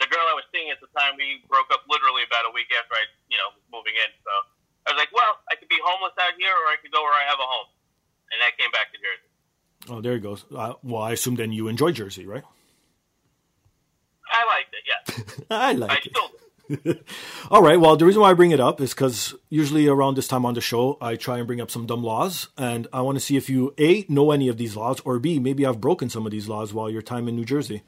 the 0.00 0.06
girl 0.08 0.24
I 0.30 0.36
was 0.38 0.46
seeing 0.54 0.70
at 0.72 0.78
the 0.80 0.88
time, 0.96 1.16
we 1.20 1.42
broke 1.50 1.68
up 1.74 1.84
literally 1.90 2.22
about 2.24 2.46
a 2.48 2.52
week 2.56 2.68
after 2.72 2.94
I, 2.96 3.04
you 3.28 3.36
know, 3.36 3.52
was 3.52 3.64
moving 3.68 3.92
in. 3.98 4.08
So 4.24 4.32
I 4.88 4.96
was 4.96 4.98
like, 5.00 5.12
well, 5.12 5.36
I 5.52 5.56
could 5.60 5.68
be 5.72 5.76
homeless 5.84 6.16
out 6.20 6.32
here, 6.40 6.52
or 6.52 6.66
I 6.72 6.76
could 6.80 6.92
go 6.92 7.00
where 7.04 7.16
I 7.16 7.24
have 7.28 7.40
a 7.40 7.48
home, 7.48 7.68
and 8.32 8.40
that 8.44 8.56
came 8.56 8.72
back 8.72 8.88
to 8.92 8.98
Jersey. 9.00 9.28
Oh, 9.92 10.00
there 10.00 10.16
he 10.16 10.20
goes. 10.24 10.44
Uh, 10.48 10.80
well, 10.84 11.04
I 11.04 11.12
assume 11.12 11.36
then 11.36 11.52
you 11.52 11.68
enjoy 11.68 11.92
Jersey, 11.92 12.24
right? 12.24 12.44
I 15.50 15.70
yes. 15.72 15.82
I 15.82 15.88
like 15.88 16.06
it. 16.06 16.16
All 17.50 17.62
right. 17.62 17.78
Well, 17.78 17.96
the 17.96 18.04
reason 18.04 18.20
why 18.22 18.30
I 18.30 18.34
bring 18.34 18.50
it 18.50 18.60
up 18.60 18.80
is 18.80 18.92
because 18.92 19.34
usually 19.48 19.86
around 19.86 20.16
this 20.16 20.28
time 20.28 20.44
on 20.44 20.54
the 20.54 20.60
show, 20.60 20.98
I 21.00 21.16
try 21.16 21.38
and 21.38 21.46
bring 21.46 21.60
up 21.60 21.70
some 21.70 21.86
dumb 21.86 22.02
laws, 22.02 22.48
and 22.58 22.88
I 22.92 23.02
want 23.02 23.16
to 23.16 23.20
see 23.24 23.36
if 23.36 23.48
you 23.48 23.74
a 23.78 24.04
know 24.08 24.32
any 24.32 24.48
of 24.48 24.56
these 24.56 24.76
laws, 24.76 25.00
or 25.00 25.18
b 25.18 25.38
maybe 25.38 25.64
I've 25.64 25.80
broken 25.80 26.08
some 26.08 26.26
of 26.26 26.32
these 26.32 26.48
laws 26.48 26.74
while 26.74 26.90
your 26.90 27.02
time 27.02 27.28
in 27.28 27.36
New 27.36 27.44
Jersey. 27.44 27.82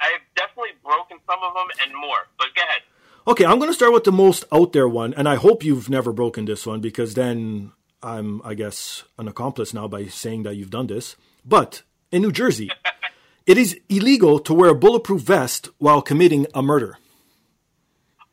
I've 0.00 0.20
definitely 0.34 0.72
broken 0.84 1.18
some 1.26 1.38
of 1.42 1.54
them 1.54 1.68
and 1.82 1.94
more, 1.94 2.26
but 2.36 2.48
go 2.56 2.62
ahead. 2.62 2.82
Okay, 3.28 3.44
I'm 3.44 3.58
going 3.58 3.70
to 3.70 3.74
start 3.74 3.92
with 3.92 4.02
the 4.02 4.12
most 4.12 4.44
out 4.50 4.72
there 4.72 4.88
one, 4.88 5.14
and 5.14 5.28
I 5.28 5.36
hope 5.36 5.62
you've 5.62 5.88
never 5.88 6.12
broken 6.12 6.44
this 6.44 6.66
one 6.66 6.80
because 6.80 7.14
then 7.14 7.70
I'm, 8.02 8.42
I 8.44 8.54
guess, 8.54 9.04
an 9.16 9.28
accomplice 9.28 9.72
now 9.72 9.86
by 9.86 10.06
saying 10.06 10.42
that 10.42 10.56
you've 10.56 10.70
done 10.70 10.88
this. 10.88 11.14
But 11.44 11.82
in 12.10 12.22
New 12.22 12.32
Jersey, 12.32 12.68
it 13.46 13.58
is 13.58 13.78
illegal 13.88 14.38
to 14.40 14.54
wear 14.54 14.70
a 14.70 14.74
bulletproof 14.74 15.22
vest 15.22 15.68
while 15.78 16.02
committing 16.02 16.46
a 16.54 16.62
murder. 16.62 16.98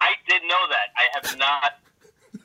I 0.01 0.11
did 0.27 0.41
know 0.43 0.63
that. 0.69 0.87
I 0.97 1.05
have 1.13 1.37
not 1.37 1.71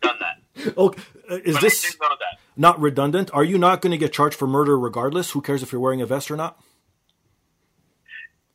done 0.02 0.16
that. 0.20 0.38
Okay, 0.78 1.02
uh, 1.30 1.34
is 1.44 1.54
But 1.56 1.62
this 1.62 1.84
I 1.84 1.88
did 1.90 2.00
know 2.00 2.08
that. 2.20 2.38
not 2.56 2.80
redundant? 2.80 3.30
Are 3.34 3.42
you 3.44 3.58
not 3.58 3.82
going 3.82 3.90
to 3.90 3.98
get 3.98 4.12
charged 4.12 4.36
for 4.38 4.46
murder 4.46 4.78
regardless? 4.78 5.32
Who 5.32 5.40
cares 5.42 5.62
if 5.62 5.72
you're 5.72 5.80
wearing 5.80 6.00
a 6.00 6.06
vest 6.06 6.30
or 6.30 6.36
not? 6.36 6.58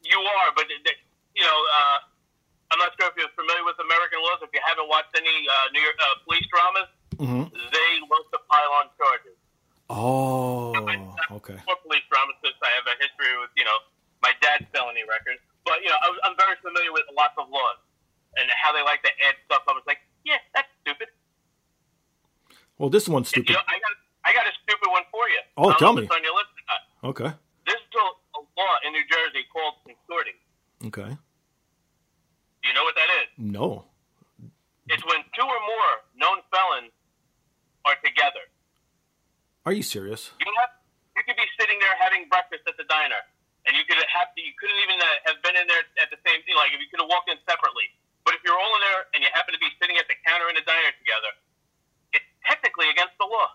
You 0.04 0.18
are, 0.18 0.50
but 0.56 0.66
it- 0.70 0.98
you 1.36 1.44
know, 1.46 1.60
uh, 1.80 1.98
I'm 2.72 2.80
not 2.80 2.92
sure 3.00 3.08
if 3.08 3.16
you're 3.16 3.32
familiar 3.36 3.64
with 3.64 3.76
American 3.80 4.20
laws. 4.20 4.40
If 4.44 4.50
you 4.54 4.60
haven't 4.66 4.90
watched 4.90 5.14
any 5.16 5.32
uh, 5.48 5.72
New 5.72 5.80
York 5.82 5.96
uh, 6.02 6.20
police 6.28 6.44
dramas, 6.52 6.90
they 7.72 7.90
love 8.04 8.26
to 8.34 8.40
pile 8.52 8.72
on 8.84 8.86
charges. 9.00 9.38
Oh, 9.90 10.76
okay. 11.40 11.58
More 11.66 11.80
police 11.88 12.04
dramas 12.12 12.36
since 12.44 12.56
I 12.62 12.70
have 12.76 12.86
a 12.92 12.96
history 13.00 13.32
with 13.40 13.50
you 13.56 13.64
know 13.64 13.78
my 14.22 14.34
dad's 14.42 14.66
felony 14.74 15.04
record. 15.08 15.38
But 15.66 15.82
you 15.84 15.90
know, 15.90 16.00
I 16.02 16.08
was, 16.10 16.20
I'm 16.26 16.36
very 16.38 16.56
familiar 16.64 16.92
with 16.92 17.06
lots 17.16 17.36
of 17.38 17.48
laws 17.50 17.80
and 18.38 18.46
how 18.56 18.72
they 18.74 18.82
like 18.84 19.02
to 19.04 19.12
add 19.28 19.36
stuff. 19.46 19.64
I 19.68 19.74
was 19.74 19.84
like, 19.88 20.00
yeah, 20.26 20.38
that's 20.54 20.68
stupid. 20.84 21.08
Well, 22.78 22.90
this 22.90 23.08
one's 23.10 23.28
You 23.36 23.44
stupid. 23.44 23.54
know, 23.60 23.64
I 23.68 23.78
got 23.80 23.94
I 24.26 24.30
got 24.34 24.46
a 24.48 24.54
stupid 24.64 24.90
one 24.92 25.04
for 25.12 25.26
you. 25.30 25.42
Oh, 25.58 25.72
tell 25.80 25.94
me. 25.94 26.04
On 26.08 26.22
your 26.24 26.36
list 26.36 26.52
or 26.56 26.66
not. 26.68 26.82
Okay, 27.12 27.32
There's 27.66 27.80
a, 27.96 28.06
a 28.36 28.42
law 28.60 28.74
in 28.86 28.92
New 28.92 29.04
Jersey 29.08 29.44
called 29.52 29.80
consorting. 29.88 30.36
okay. 30.92 31.16
Do 31.16 32.68
you 32.68 32.76
know 32.76 32.84
what 32.84 32.96
that 33.00 33.08
is? 33.24 33.28
No. 33.40 33.86
It's 34.92 35.06
when 35.06 35.24
two 35.32 35.48
or 35.48 35.62
more 35.64 35.92
known 36.20 36.44
felons 36.52 36.92
are 37.86 37.96
together. 38.04 38.44
Are 39.66 39.72
you 39.72 39.84
serious? 39.84 40.32
You 40.40 40.52
have 40.60 40.70
you 41.16 41.24
could 41.24 41.38
be 41.40 41.48
sitting 41.60 41.80
there 41.80 41.96
having 42.04 42.28
breakfast 42.28 42.64
at 42.68 42.76
the 42.76 42.84
diner, 42.90 43.22
and 43.70 43.78
you 43.78 43.86
could 43.86 44.02
have 44.02 44.34
to, 44.34 44.40
you 44.42 44.52
couldn't 44.58 44.82
even 44.82 44.98
uh, 44.98 45.30
have 45.30 45.40
been 45.46 45.54
in 45.54 45.70
there 45.70 45.86
at 46.02 46.10
the 46.10 46.18
same 46.26 46.42
thing. 46.44 46.58
Like 46.58 46.74
if 46.74 46.82
you 46.82 46.90
could 46.90 47.00
have 47.06 47.12
walked 47.12 47.30
in 47.30 47.38
separately, 47.46 47.86
but 48.26 48.34
if 48.34 48.42
you're 48.42 48.58
all 48.58 48.74
in 48.76 48.84
there 48.90 49.02
and 49.14 49.22
you 49.22 49.30
happen 49.38 49.54
to 49.54 49.62
be 49.62 49.70
sitting 49.78 49.96
at 50.02 50.10
the 50.10 50.18
counter 50.26 50.50
in 50.50 50.58
the 50.58 50.66
diner 50.66 50.90
together, 50.98 51.32
it's 52.18 52.26
technically 52.50 52.90
against 52.90 53.14
the 53.22 53.30
law. 53.30 53.54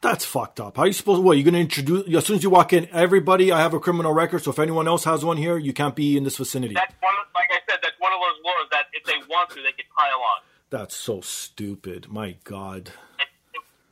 That's 0.00 0.24
fucked 0.24 0.60
up. 0.60 0.76
How 0.80 0.84
are 0.84 0.86
you 0.88 0.96
supposed? 0.96 1.20
What 1.20 1.36
you're 1.36 1.44
going 1.44 1.60
to 1.60 1.64
introduce? 1.64 2.08
As 2.08 2.24
soon 2.24 2.36
as 2.40 2.42
you 2.44 2.48
walk 2.48 2.72
in, 2.72 2.88
everybody, 2.92 3.52
I 3.52 3.60
have 3.60 3.72
a 3.76 3.80
criminal 3.80 4.12
record. 4.16 4.40
So 4.44 4.50
if 4.52 4.58
anyone 4.58 4.88
else 4.88 5.04
has 5.04 5.24
one 5.24 5.36
here, 5.36 5.56
you 5.56 5.72
can't 5.72 5.96
be 5.96 6.16
in 6.16 6.24
this 6.24 6.36
vicinity. 6.40 6.72
That's 6.72 6.92
one, 7.04 7.12
of- 7.20 7.28
like 7.36 7.48
I 7.52 7.60
said, 7.68 7.80
that's 7.84 7.96
one 8.00 8.12
of 8.12 8.20
those 8.20 8.40
laws 8.44 8.66
that 8.72 8.88
if 8.96 9.04
they 9.04 9.16
want 9.28 9.48
to, 9.52 9.60
they 9.60 9.72
can 9.76 9.84
pile 9.96 10.20
on. 10.20 10.40
That's 10.68 10.96
so 10.96 11.20
stupid. 11.20 12.08
My 12.08 12.36
God. 12.44 12.92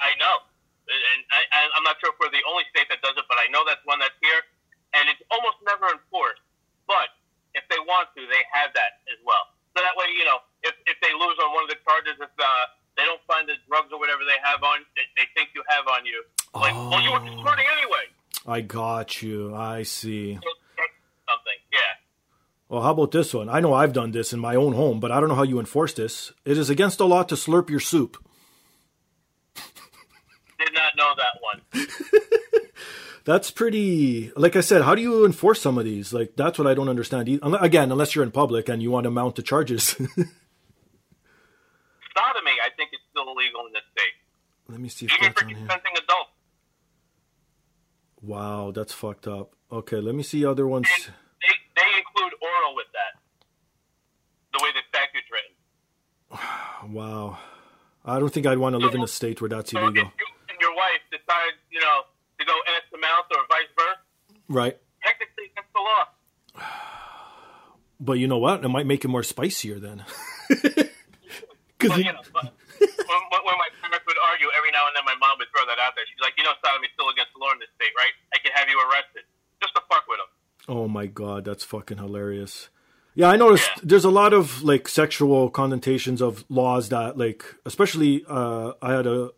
I 0.02 0.10
know, 0.18 0.36
and 0.90 1.20
I, 1.30 1.40
I, 1.54 1.60
I'm 1.78 1.84
not 1.86 1.94
sure 2.02 2.10
if 2.10 2.18
we're 2.18 2.34
the 2.34 2.42
only 2.50 2.66
state 2.74 2.90
that 2.90 2.98
does 3.06 3.14
it, 3.14 3.22
but 3.30 3.38
I 3.38 3.46
know 3.54 3.62
that's 3.62 3.80
one 3.86 4.02
that's 4.02 4.18
here, 4.18 4.42
and 4.94 5.08
it's 5.08 5.22
almost 5.32 5.58
never 5.64 5.88
enforced. 5.92 6.44
But 6.86 7.12
if 7.54 7.64
they 7.68 7.80
want 7.84 8.12
to, 8.16 8.20
they 8.26 8.42
have 8.52 8.72
that 8.76 9.04
as 9.08 9.20
well. 9.24 9.52
So 9.76 9.80
that 9.80 9.96
way, 9.96 10.12
you 10.12 10.24
know, 10.24 10.44
if 10.62 10.74
if 10.86 10.96
they 11.00 11.12
lose 11.12 11.36
on 11.40 11.52
one 11.56 11.64
of 11.64 11.70
the 11.72 11.80
charges, 11.84 12.16
if 12.20 12.32
uh, 12.36 12.44
they 12.96 13.04
don't 13.04 13.22
find 13.24 13.48
the 13.48 13.56
drugs 13.68 13.88
or 13.92 13.98
whatever 13.98 14.24
they 14.24 14.36
have 14.44 14.60
on, 14.62 14.84
they, 14.96 15.06
they 15.16 15.26
think 15.34 15.50
you 15.56 15.64
have 15.68 15.88
on 15.88 16.04
you, 16.04 16.20
like, 16.54 16.74
well, 16.74 17.00
you 17.00 17.12
were 17.12 17.24
consorting 17.24 17.64
anyway. 17.72 18.04
I 18.46 18.60
got 18.60 19.22
you. 19.22 19.54
I 19.54 19.82
see. 19.82 20.34
Something, 20.34 21.60
yeah. 21.72 21.96
Well, 22.68 22.82
how 22.82 22.90
about 22.90 23.12
this 23.12 23.32
one? 23.32 23.48
I 23.48 23.60
know 23.60 23.72
I've 23.72 23.92
done 23.92 24.12
this 24.12 24.32
in 24.32 24.40
my 24.40 24.56
own 24.56 24.72
home, 24.74 25.00
but 25.00 25.10
I 25.12 25.20
don't 25.20 25.28
know 25.28 25.34
how 25.34 25.42
you 25.42 25.60
enforce 25.60 25.94
this. 25.94 26.32
It 26.44 26.58
is 26.58 26.68
against 26.68 26.98
the 26.98 27.06
law 27.06 27.22
to 27.22 27.34
slurp 27.34 27.70
your 27.70 27.80
soup. 27.80 28.16
Did 30.58 30.74
not 30.74 30.96
know 30.96 31.14
that 31.16 31.40
one. 31.40 31.86
That's 33.24 33.50
pretty. 33.50 34.32
Like 34.36 34.56
I 34.56 34.60
said, 34.60 34.82
how 34.82 34.94
do 34.94 35.02
you 35.02 35.24
enforce 35.24 35.60
some 35.60 35.78
of 35.78 35.84
these? 35.84 36.12
Like 36.12 36.34
that's 36.36 36.58
what 36.58 36.66
I 36.66 36.74
don't 36.74 36.88
understand. 36.88 37.28
Again, 37.42 37.92
unless 37.92 38.14
you're 38.14 38.24
in 38.24 38.30
public 38.32 38.68
and 38.68 38.82
you 38.82 38.90
want 38.90 39.04
to 39.04 39.10
mount 39.10 39.36
the 39.36 39.42
charges. 39.42 39.90
Sodomy, 39.94 40.26
I 42.64 42.68
think, 42.76 42.90
is 42.92 43.00
still 43.10 43.24
illegal 43.30 43.66
in 43.66 43.72
this 43.72 43.82
state, 43.96 44.12
Let 44.68 44.80
me 44.80 44.88
see 44.88 45.06
if 45.06 45.12
even 45.18 45.32
for 45.32 45.40
consenting 45.44 45.92
adults. 45.96 46.30
Wow, 48.20 48.70
that's 48.74 48.92
fucked 48.92 49.26
up. 49.26 49.54
Okay, 49.70 49.96
let 49.96 50.14
me 50.14 50.22
see 50.22 50.44
other 50.44 50.66
ones. 50.66 50.88
And 50.94 51.14
they 51.40 51.54
they 51.82 51.98
include 51.98 52.32
oral 52.42 52.74
with 52.76 52.86
that. 52.92 53.20
The 54.52 54.62
way 54.62 54.70
the 54.74 54.82
statute's 54.88 55.30
written. 55.30 55.54
Wow, 56.92 57.38
I 58.04 58.18
don't 58.18 58.32
think 58.34 58.44
I'd 58.44 58.58
want 58.58 58.72
to 58.74 58.78
live 58.78 58.94
in 58.96 59.02
a 59.02 59.06
state 59.06 59.40
where 59.40 59.48
that's 59.48 59.70
So 59.70 59.78
if 59.78 59.84
illegal. 59.84 60.02
you 60.18 60.26
and 60.50 60.58
your 60.60 60.74
wife 60.74 60.98
decide, 61.12 61.54
you 61.70 61.78
know, 61.78 62.02
to 62.42 62.46
go 62.50 62.56
ass 62.74 62.82
to 62.90 62.98
mouth 62.98 63.26
or 63.30 63.40
vice 63.48 63.70
versa, 63.78 64.02
Right. 64.50 64.76
technically 65.02 65.46
against 65.54 65.70
the 65.72 65.80
law. 65.80 66.02
But 68.02 68.18
you 68.18 68.26
know 68.26 68.38
what? 68.38 68.64
It 68.64 68.68
might 68.68 68.86
make 68.86 69.04
it 69.04 69.08
more 69.08 69.22
spicier 69.22 69.78
then. 69.78 70.02
Because 71.78 71.98
you 71.98 72.04
know, 72.04 72.22
when, 72.30 72.46
when 72.78 73.40
when 73.42 73.56
my 73.58 73.68
parents 73.82 74.06
would 74.06 74.16
argue, 74.30 74.46
every 74.56 74.70
now 74.70 74.86
and 74.86 74.94
then 74.94 75.02
my 75.04 75.16
mom 75.18 75.34
would 75.38 75.48
throw 75.50 75.66
that 75.66 75.80
out 75.82 75.94
there. 75.96 76.04
She's 76.06 76.20
like, 76.22 76.34
you 76.38 76.44
know, 76.44 76.54
sodomy 76.64 76.86
is 76.86 76.92
still 76.94 77.08
against 77.10 77.32
the 77.34 77.40
law 77.42 77.50
in 77.50 77.58
this 77.58 77.70
state, 77.74 77.90
right? 77.98 78.14
I 78.32 78.38
could 78.38 78.52
have 78.54 78.68
you 78.68 78.78
arrested 78.78 79.22
just 79.60 79.74
to 79.74 79.80
fuck 79.90 80.04
with 80.06 80.18
them. 80.22 80.30
Oh 80.68 80.86
my 80.86 81.06
god, 81.06 81.44
that's 81.44 81.64
fucking 81.64 81.98
hilarious. 81.98 82.68
Yeah, 83.16 83.30
I 83.30 83.36
noticed 83.36 83.68
Yeah. 83.76 83.82
there's 83.82 84.04
a 84.04 84.10
lot 84.10 84.32
of 84.32 84.62
like 84.62 84.86
sexual 84.86 85.50
connotations 85.50 86.22
of 86.22 86.44
laws 86.48 86.88
that 86.90 87.18
like 87.18 87.44
especially 87.66 88.24
uh 88.28 88.74
I 88.80 88.92
had 88.92 89.08
a 89.08 89.30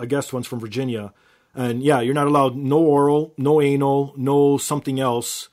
a 0.00 0.06
guest 0.08 0.32
once 0.32 0.48
from 0.48 0.58
Virginia 0.58 1.12
and 1.54 1.82
yeah, 1.82 2.00
you're 2.00 2.14
not 2.14 2.26
allowed 2.26 2.56
no 2.56 2.78
oral, 2.78 3.32
no 3.38 3.60
anal, 3.60 4.12
no 4.16 4.56
something 4.58 4.98
else. 5.00 5.48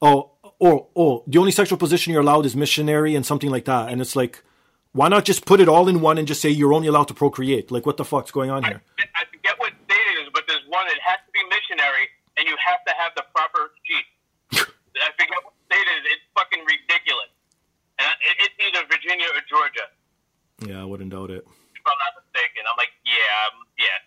Oh, 0.00 0.32
oh, 0.60 0.88
oh, 0.96 1.24
the 1.26 1.38
only 1.38 1.50
sexual 1.52 1.78
position 1.78 2.12
you're 2.12 2.22
allowed 2.22 2.46
is 2.46 2.54
missionary 2.56 3.14
and 3.14 3.24
something 3.26 3.50
like 3.50 3.64
that. 3.66 3.90
And 3.90 4.00
it's 4.00 4.14
like 4.16 4.42
why 4.92 5.06
not 5.08 5.24
just 5.24 5.44
put 5.44 5.60
it 5.60 5.68
all 5.68 5.86
in 5.86 6.00
one 6.00 6.18
and 6.18 6.26
just 6.26 6.40
say 6.40 6.48
you're 6.48 6.72
only 6.72 6.88
allowed 6.88 7.08
to 7.08 7.14
procreate? 7.14 7.70
Like 7.70 7.84
what 7.86 7.96
the 7.98 8.04
fuck's 8.04 8.30
going 8.30 8.50
on 8.50 8.64
here? 8.64 8.80
I 8.98 9.24
forget 9.30 9.54
what 9.58 9.72
state 9.84 10.06
it 10.16 10.22
is, 10.24 10.28
but 10.32 10.44
there's 10.48 10.64
one 10.66 10.86
that 10.88 10.98
has 11.04 11.18
to 11.22 11.30
be 11.30 11.42
missionary, 11.52 12.08
and 12.36 12.48
you 12.48 12.56
have 12.56 12.80
to 12.88 12.92
have 12.96 13.12
the 13.14 13.22
proper 13.36 13.70
sheet. 13.84 14.06
I 14.98 15.10
forget 15.14 15.38
what 15.44 15.54
state 15.68 15.84
it 15.86 15.92
is. 16.02 16.04
It's 16.16 16.26
fucking 16.34 16.64
ridiculous. 16.64 17.30
And 18.00 18.08
it- 18.26 18.48
it's 18.48 18.56
either 18.64 18.86
Virginia 18.88 19.28
or 19.34 19.42
Georgia, 19.46 19.86
Yeah, 20.66 20.80
I 20.82 20.86
wouldn't 20.88 21.10
doubt 21.12 21.30
it. 21.30 21.44
if 21.44 21.84
I'm 21.84 21.98
not 22.02 22.12
mistaken. 22.24 22.64
I'm 22.66 22.78
like, 22.80 22.90
yeah, 23.06 23.46
um, 23.52 23.54
yeah. 23.78 23.98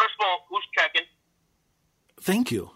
First 0.00 0.16
of 0.18 0.24
all, 0.24 0.46
who's 0.48 0.64
checking? 0.72 1.04
Thank 2.22 2.50
you. 2.50 2.70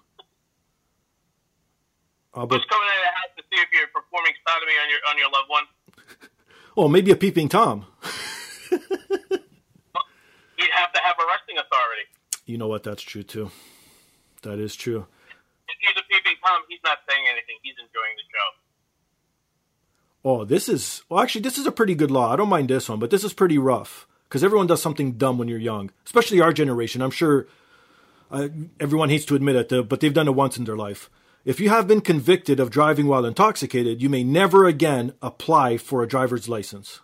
Uh, 2.35 2.45
but, 2.45 2.57
Who's 2.57 2.67
coming 2.69 2.89
in 2.89 3.01
the 3.01 3.13
house 3.17 3.33
to 3.39 3.43
see 3.49 3.57
if 3.63 3.69
you're 3.73 3.89
performing 3.89 4.35
sodomy 4.45 4.75
on 4.77 4.91
your 4.91 5.01
on 5.09 5.17
your 5.17 5.31
loved 5.33 5.49
one? 5.49 5.65
oh, 6.77 6.89
maybe 6.89 7.13
a 7.13 7.17
peeping 7.17 7.49
tom. 7.49 7.87
You'd 8.71 8.81
have 10.77 10.93
to 10.93 11.01
have 11.01 11.17
arresting 11.17 11.57
authority. 11.57 12.05
You 12.45 12.59
know 12.59 12.69
what? 12.69 12.83
That's 12.83 13.03
true 13.03 13.23
too. 13.23 13.51
That 14.43 14.59
is 14.59 14.77
true. 14.77 15.07
If 15.69 15.77
he's 15.81 15.97
a 15.97 16.05
peeping 16.13 16.37
tom, 16.45 16.61
he's 16.69 16.81
not 16.85 16.99
saying 17.09 17.25
anything. 17.27 17.57
He's 17.63 17.77
enjoying 17.79 18.17
the 18.19 18.27
show. 18.29 18.49
Oh, 20.27 20.45
this 20.45 20.69
is 20.69 21.03
well. 21.09 21.23
Actually, 21.23 21.43
this 21.43 21.57
is 21.57 21.67
a 21.67 21.73
pretty 21.73 21.95
good 21.95 22.11
law. 22.11 22.31
I 22.35 22.37
don't 22.37 22.51
mind 22.51 22.69
this 22.69 22.91
one, 22.91 22.99
but 22.99 23.09
this 23.09 23.25
is 23.25 23.33
pretty 23.33 23.57
rough 23.57 24.07
because 24.35 24.43
everyone 24.43 24.67
does 24.67 24.83
something 24.83 25.13
dumb 25.13 25.39
when 25.39 25.47
you're 25.47 25.61
young, 25.61 25.93
especially 26.05 26.41
our 26.41 26.53
generation. 26.53 27.01
I'm 27.01 27.13
sure 27.13 27.47
uh, 28.33 28.49
everyone 28.81 29.09
hates 29.09 29.25
to 29.27 29.37
admit 29.37 29.55
it, 29.55 29.73
uh, 29.73 29.83
but 29.83 30.01
they've 30.01 30.13
done 30.13 30.27
it 30.27 30.35
once 30.35 30.59
in 30.59 30.65
their 30.65 30.77
life. 30.77 31.09
If 31.45 31.61
you 31.61 31.69
have 31.69 31.87
been 31.87 32.01
convicted 32.01 32.59
of 32.59 32.69
driving 32.69 33.07
while 33.07 33.25
intoxicated, 33.25 34.03
you 34.03 34.09
may 34.09 34.25
never 34.25 34.67
again 34.67 35.13
apply 35.23 35.77
for 35.77 36.03
a 36.03 36.09
driver's 36.09 36.49
license. 36.49 36.99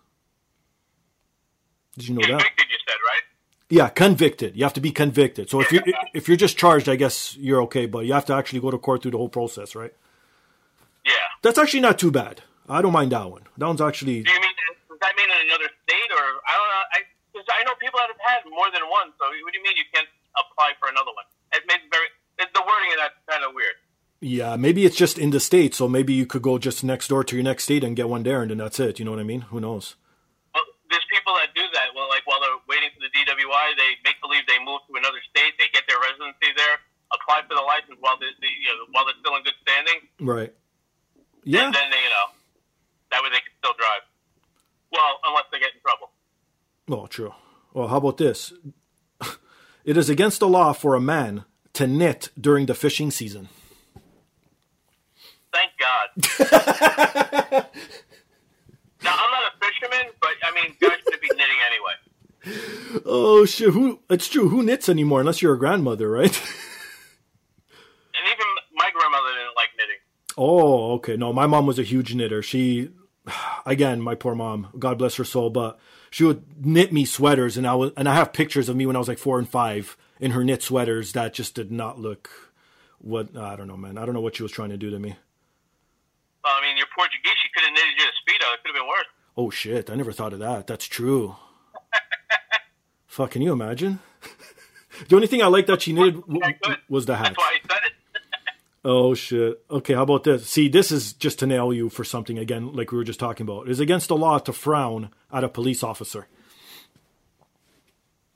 Did 1.97 2.09
you 2.09 2.15
know 2.17 2.23
that? 2.23 2.31
Convicted, 2.31 2.67
you 2.69 2.79
said, 2.85 2.97
right? 3.07 3.23
Yeah, 3.69 3.89
convicted. 3.91 4.57
You 4.57 4.65
have 4.65 4.73
to 4.73 4.81
be 4.81 4.91
convicted. 4.91 5.51
So 5.51 5.61
if 5.61 5.71
you 5.71 5.83
if 6.13 6.27
you're 6.27 6.37
just 6.37 6.59
charged, 6.59 6.89
I 6.89 6.97
guess 6.97 7.37
you're 7.37 7.63
okay, 7.63 7.87
but 7.87 8.07
you 8.07 8.13
have 8.13 8.25
to 8.25 8.35
actually 8.35 8.59
go 8.59 8.73
to 8.73 8.79
court 8.79 9.03
through 9.03 9.13
the 9.13 9.19
whole 9.19 9.29
process, 9.29 9.77
right? 9.77 9.95
Yeah. 11.07 11.13
That's 11.43 11.59
actually 11.59 11.83
not 11.83 11.97
too 11.97 12.11
bad. 12.11 12.43
I 12.69 12.83
don't 12.83 12.93
mind 12.93 13.13
that 13.13 13.31
one. 13.31 13.43
That 13.57 13.69
one's 13.69 13.81
actually 13.81 14.25
Do 14.25 14.33
you 14.33 14.41
mean 14.41 14.51
does 14.91 14.99
that 14.99 15.17
mean 15.17 15.31
in 15.31 15.47
another 15.47 15.71
state 15.87 16.11
or 16.11 16.27
I 16.45 16.59
don't 16.59 16.69
know? 16.69 16.85
I 16.93 16.99
cause 17.41 17.49
I 17.57 17.65
know 17.65 17.73
people 17.81 17.97
that 18.05 18.13
have 18.13 18.21
had 18.21 18.41
more 18.53 18.69
than 18.69 18.85
one. 18.85 19.17
So 19.17 19.25
what 19.25 19.51
do 19.53 19.57
you 19.57 19.65
mean 19.65 19.81
you 19.81 19.89
can't 19.89 20.09
apply 20.37 20.77
for 20.77 20.93
another 20.93 21.13
one? 21.17 21.25
It 21.57 21.65
makes 21.65 21.89
very 21.89 22.13
the 22.37 22.45
the 22.53 22.61
wording 22.61 22.93
of 22.93 22.99
that's 23.01 23.17
kind 23.25 23.41
of 23.45 23.57
weird. 23.57 23.81
Yeah, 24.21 24.61
maybe 24.61 24.85
it's 24.85 25.01
just 25.01 25.17
in 25.17 25.33
the 25.33 25.41
state, 25.41 25.73
so 25.73 25.89
maybe 25.89 26.13
you 26.13 26.29
could 26.29 26.45
go 26.45 26.61
just 26.61 26.85
next 26.85 27.09
door 27.09 27.25
to 27.25 27.33
your 27.33 27.45
next 27.45 27.65
state 27.65 27.81
and 27.81 27.97
get 27.97 28.13
one 28.13 28.21
there, 28.21 28.45
and 28.45 28.53
then 28.53 28.61
that's 28.61 28.77
it. 28.77 29.01
You 29.01 29.09
know 29.09 29.17
what 29.17 29.25
I 29.25 29.25
mean? 29.25 29.49
Who 29.49 29.65
knows? 29.65 29.97
Well, 30.53 30.61
there's 30.93 31.09
people 31.09 31.33
that 31.41 31.57
do 31.57 31.65
that. 31.65 31.97
Well, 31.97 32.05
like 32.13 32.29
while 32.29 32.37
they're 32.37 32.61
waiting 32.69 32.93
for 32.93 33.01
the 33.01 33.09
DWI, 33.17 33.67
they 33.81 33.97
make 34.05 34.21
believe 34.21 34.45
they 34.45 34.61
move 34.61 34.85
to 34.93 35.01
another 35.01 35.25
state. 35.25 35.57
They 35.57 35.73
get 35.73 35.89
their 35.89 35.97
residency 35.97 36.53
there, 36.53 36.85
apply 37.17 37.49
for 37.49 37.57
the 37.57 37.65
license 37.65 37.97
while 38.05 38.21
they, 38.21 38.29
they 38.45 38.53
you 38.61 38.69
know 38.69 38.93
while 38.93 39.09
they're 39.09 39.17
still 39.25 39.33
in 39.41 39.43
good 39.43 39.57
standing. 39.65 39.99
Right? 40.21 40.53
Yeah. 41.49 41.73
And 41.73 41.73
then 41.73 41.89
they 41.89 42.03
you 42.05 42.13
know 42.13 42.37
that 43.17 43.25
way 43.25 43.33
they 43.33 43.41
can 43.41 43.57
still 43.57 43.73
drive. 43.81 44.05
Well, 44.93 45.17
unless 45.33 45.49
they 45.49 45.65
get 45.65 45.73
in 45.73 45.81
trouble. 45.81 46.10
Oh, 46.89 47.07
true. 47.07 47.33
Well, 47.73 47.89
how 47.89 47.99
about 47.99 48.17
this? 48.17 48.53
It 49.85 49.97
is 49.97 50.11
against 50.11 50.41
the 50.41 50.49
law 50.49 50.73
for 50.73 50.95
a 50.95 51.01
man 51.01 51.45
to 51.73 51.87
knit 51.87 52.31
during 52.39 52.67
the 52.67 52.75
fishing 52.75 53.11
season. 53.11 53.49
Thank 55.53 55.71
God. 55.79 56.09
now 59.03 59.15
I'm 59.15 59.31
not 59.31 59.43
a 59.49 59.65
fisherman, 59.65 60.13
but 60.21 60.31
I 60.43 60.55
mean, 60.55 60.77
guys 60.81 60.99
should 61.11 61.21
be 61.21 61.29
knitting 61.29 61.57
anyway. 61.71 63.03
Oh 63.07 63.45
shit! 63.45 63.73
Who? 63.73 64.01
It's 64.09 64.29
true. 64.29 64.49
Who 64.49 64.63
knits 64.63 64.89
anymore? 64.89 65.21
Unless 65.21 65.43
you're 65.43 65.55
a 65.55 65.59
grandmother, 65.59 66.09
right? 66.11 66.43
And 68.21 68.29
even 68.29 68.47
my 68.75 68.91
grandmother 68.93 69.29
didn't 69.29 69.57
like 69.57 69.71
knitting. 69.79 69.97
Oh, 70.37 70.93
okay. 70.95 71.17
No, 71.17 71.33
my 71.33 71.47
mom 71.47 71.67
was 71.67 71.79
a 71.79 71.83
huge 71.83 72.15
knitter. 72.15 72.43
She, 72.43 72.91
again, 73.67 74.01
my 74.03 74.15
poor 74.15 74.35
mom, 74.35 74.69
God 74.79 74.99
bless 74.99 75.15
her 75.17 75.25
soul, 75.25 75.49
but 75.49 75.79
she 76.11 76.25
would 76.25 76.67
knit 76.67 76.93
me 76.93 77.05
sweaters, 77.05 77.57
and 77.57 77.67
I 77.67 77.75
was, 77.75 77.93
and 77.97 78.09
I 78.09 78.15
have 78.15 78.33
pictures 78.33 78.69
of 78.69 78.77
me 78.77 78.85
when 78.87 78.97
I 78.97 78.99
was 78.99 79.09
like 79.09 79.19
four 79.19 79.39
and 79.39 79.49
five 79.49 79.97
in 80.19 80.33
her 80.33 80.45
knit 80.45 80.63
sweaters 80.63 81.13
that 81.13 81.33
just 81.33 81.55
did 81.55 81.71
not 81.71 81.99
look. 81.99 82.29
What 82.99 83.35
I 83.37 83.57
don't 83.57 83.69
know, 83.69 83.79
man. 83.79 83.97
I 83.97 84.05
don't 84.05 84.15
know 84.15 84.21
what 84.21 84.37
she 84.37 84.43
was 84.43 84.53
trying 84.53 84.69
to 84.71 84.77
do 84.77 84.91
to 84.91 84.99
me. 84.99 85.17
Well, 86.45 86.53
I 86.55 86.61
mean, 86.61 86.77
you're 86.77 86.87
Portuguese. 86.95 87.33
She 87.43 87.49
could 87.55 87.65
have 87.65 87.73
knitted 87.73 87.95
you 87.99 88.05
a 88.05 88.09
speedo. 88.09 88.55
It 88.55 88.63
could 88.63 88.69
have 88.69 88.75
been 88.75 88.89
worse. 88.89 89.07
Oh 89.37 89.49
shit! 89.51 89.89
I 89.91 89.95
never 89.95 90.13
thought 90.13 90.33
of 90.35 90.39
that. 90.41 90.67
That's 90.67 90.85
true. 90.87 91.37
Fuck, 93.07 93.31
can 93.31 93.43
you 93.43 93.53
imagine? 93.53 94.01
the 95.09 95.17
only 95.17 95.29
thing 95.29 95.43
I 95.43 95.47
liked 95.47 95.69
that 95.69 95.81
she 95.83 95.93
knitted 95.93 96.21
w- 96.21 96.41
was 96.89 97.07
the 97.07 97.17
hat. 97.17 97.35
That's 97.35 97.39
why 97.39 97.57
I 97.57 97.69
said 97.69 97.81
it. 97.87 97.90
Oh 98.85 99.13
shit. 99.15 99.63
Okay, 99.71 99.93
how 99.95 100.03
about 100.03 100.25
this? 100.25 100.49
See, 100.49 100.69
this 100.69 100.91
is 100.91 101.13
just 101.13 101.39
to 101.41 101.47
nail 101.47 101.73
you 101.73 101.91
for 101.91 102.03
something 102.05 102.39
again, 102.39 102.73
like 102.73 102.93
we 102.93 102.99
were 102.99 103.05
just 103.05 103.21
talking 103.21 103.45
about. 103.45 103.67
It 103.69 103.73
is 103.73 103.81
against 103.81 104.09
the 104.09 104.17
law 104.17 104.39
to 104.39 104.53
frown 104.53 105.11
at 105.33 105.45
a 105.45 105.49
police 105.49 105.83
officer. 105.83 106.27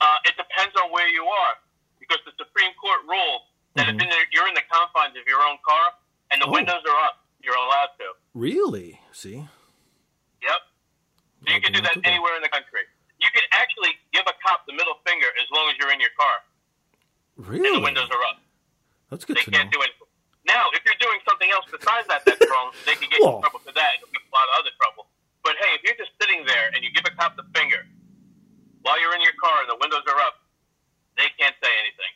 Uh, 0.01 0.17
it 0.29 0.35
depends 0.37 0.75
on 0.83 0.93
where 0.93 1.09
you 1.09 1.25
are, 1.25 1.55
because 1.99 2.19
the 2.27 2.33
Supreme 2.37 2.73
Court 2.77 3.01
ruled 3.09 3.41
that 3.77 3.89
if 3.89 3.97
in 3.97 4.05
the, 4.05 4.19
you're 4.33 4.47
in 4.49 4.53
the 4.55 4.67
confines 4.71 5.17
of 5.17 5.25
your 5.27 5.41
own 5.41 5.57
car 5.67 5.97
and 6.31 6.41
the 6.43 6.45
Mm-hmm. 6.45 6.53
Oh. 6.53 6.59
windows 6.61 6.83
are 6.85 7.01
up, 7.09 7.25
you're 7.43 7.57
allowed 7.57 7.97
to. 7.99 8.07
Really? 8.35 9.01
See? 9.13 9.49
Yep. 10.45 10.61
So 11.49 11.55
you 11.55 11.61
can 11.61 11.73
do 11.73 11.81
that 11.81 11.97
anywhere 12.05 12.37
in 12.37 12.43
the 12.43 12.53
country. 12.53 12.85
You 13.21 13.29
can 13.33 13.43
actually 13.53 13.97
give 14.13 14.25
a 14.29 14.35
cop 14.45 14.67
the 14.67 14.75
middle 14.77 15.01
finger 15.09 15.27
as 15.41 15.47
long 15.53 15.69
as 15.73 15.77
you're 15.81 15.93
in 15.93 16.01
your 16.01 16.13
car 16.21 16.37
Really? 17.41 17.69
and 17.69 17.77
the 17.81 17.85
windows 17.85 18.09
are 18.13 18.23
up. 18.29 18.41
That's 19.09 19.25
good 19.25 19.37
They 19.39 19.43
to 19.49 19.51
know. 19.51 19.59
can't 19.59 19.73
do 19.73 19.81
anything. 19.81 20.04
Now, 20.47 20.69
if 20.77 20.85
you're 20.85 20.99
doing 21.01 21.19
something 21.29 21.49
else 21.51 21.65
besides 21.73 22.07
that 22.09 22.25
that's 22.29 22.45
wrong, 22.51 22.73
they 22.85 22.95
can 22.95 23.09
get 23.09 23.19
you 23.21 23.29
in 23.33 23.41
trouble 23.41 23.61
for 23.65 23.73
that. 23.73 23.91
It'll 24.01 24.13
be 24.13 24.21
a 24.21 24.33
lot 24.35 24.45
of 24.53 24.61
other 24.65 24.73
trouble. 24.77 25.09
But 25.43 25.57
hey, 25.61 25.73
if 25.77 25.83
you're 25.85 25.97
just 25.97 26.13
sitting 26.21 26.45
there 26.47 26.69
and 26.75 26.85
you 26.85 26.93
give 26.93 27.05
a 27.09 27.15
cop 27.17 27.37
the 27.37 27.45
finger 27.57 27.81
while 28.83 29.01
you're 29.01 29.15
in 29.15 29.21
your 29.25 29.37
car 29.41 29.65
and 29.65 29.69
the 29.73 29.79
windows 29.81 30.05
are 30.09 30.21
up, 30.21 30.41
they 31.17 31.29
can't 31.41 31.57
say 31.63 31.73
anything. 31.81 32.13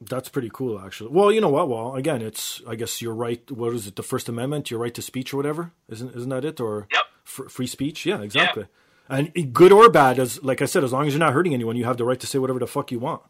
That's 0.00 0.28
pretty 0.28 0.50
cool, 0.52 0.80
actually. 0.80 1.10
Well, 1.10 1.30
you 1.30 1.40
know 1.40 1.48
what? 1.48 1.68
Well, 1.68 1.94
again, 1.94 2.22
it's 2.22 2.60
I 2.66 2.74
guess 2.74 3.00
your 3.00 3.14
right. 3.14 3.48
What 3.50 3.72
is 3.74 3.86
it? 3.86 3.96
The 3.96 4.02
First 4.02 4.28
Amendment, 4.28 4.70
your 4.70 4.80
right 4.80 4.94
to 4.94 5.02
speech 5.02 5.32
or 5.32 5.36
whatever. 5.36 5.72
Isn't 5.88 6.14
isn't 6.16 6.28
that 6.30 6.44
it? 6.44 6.60
Or 6.60 6.88
Yep. 6.92 7.02
fr- 7.24 7.48
free 7.48 7.66
speech? 7.68 8.04
Yeah, 8.04 8.20
exactly. 8.20 8.66
And 9.08 9.52
good 9.52 9.72
or 9.72 9.90
bad, 9.90 10.18
as 10.18 10.42
like 10.42 10.60
I 10.62 10.64
said, 10.64 10.82
as 10.82 10.92
long 10.92 11.06
as 11.06 11.12
you're 11.12 11.20
not 11.20 11.34
hurting 11.34 11.54
anyone, 11.54 11.76
you 11.76 11.84
have 11.84 11.98
the 11.98 12.04
right 12.04 12.18
to 12.18 12.26
say 12.26 12.38
whatever 12.38 12.58
the 12.58 12.66
fuck 12.66 12.90
you 12.90 12.98
want. 12.98 13.22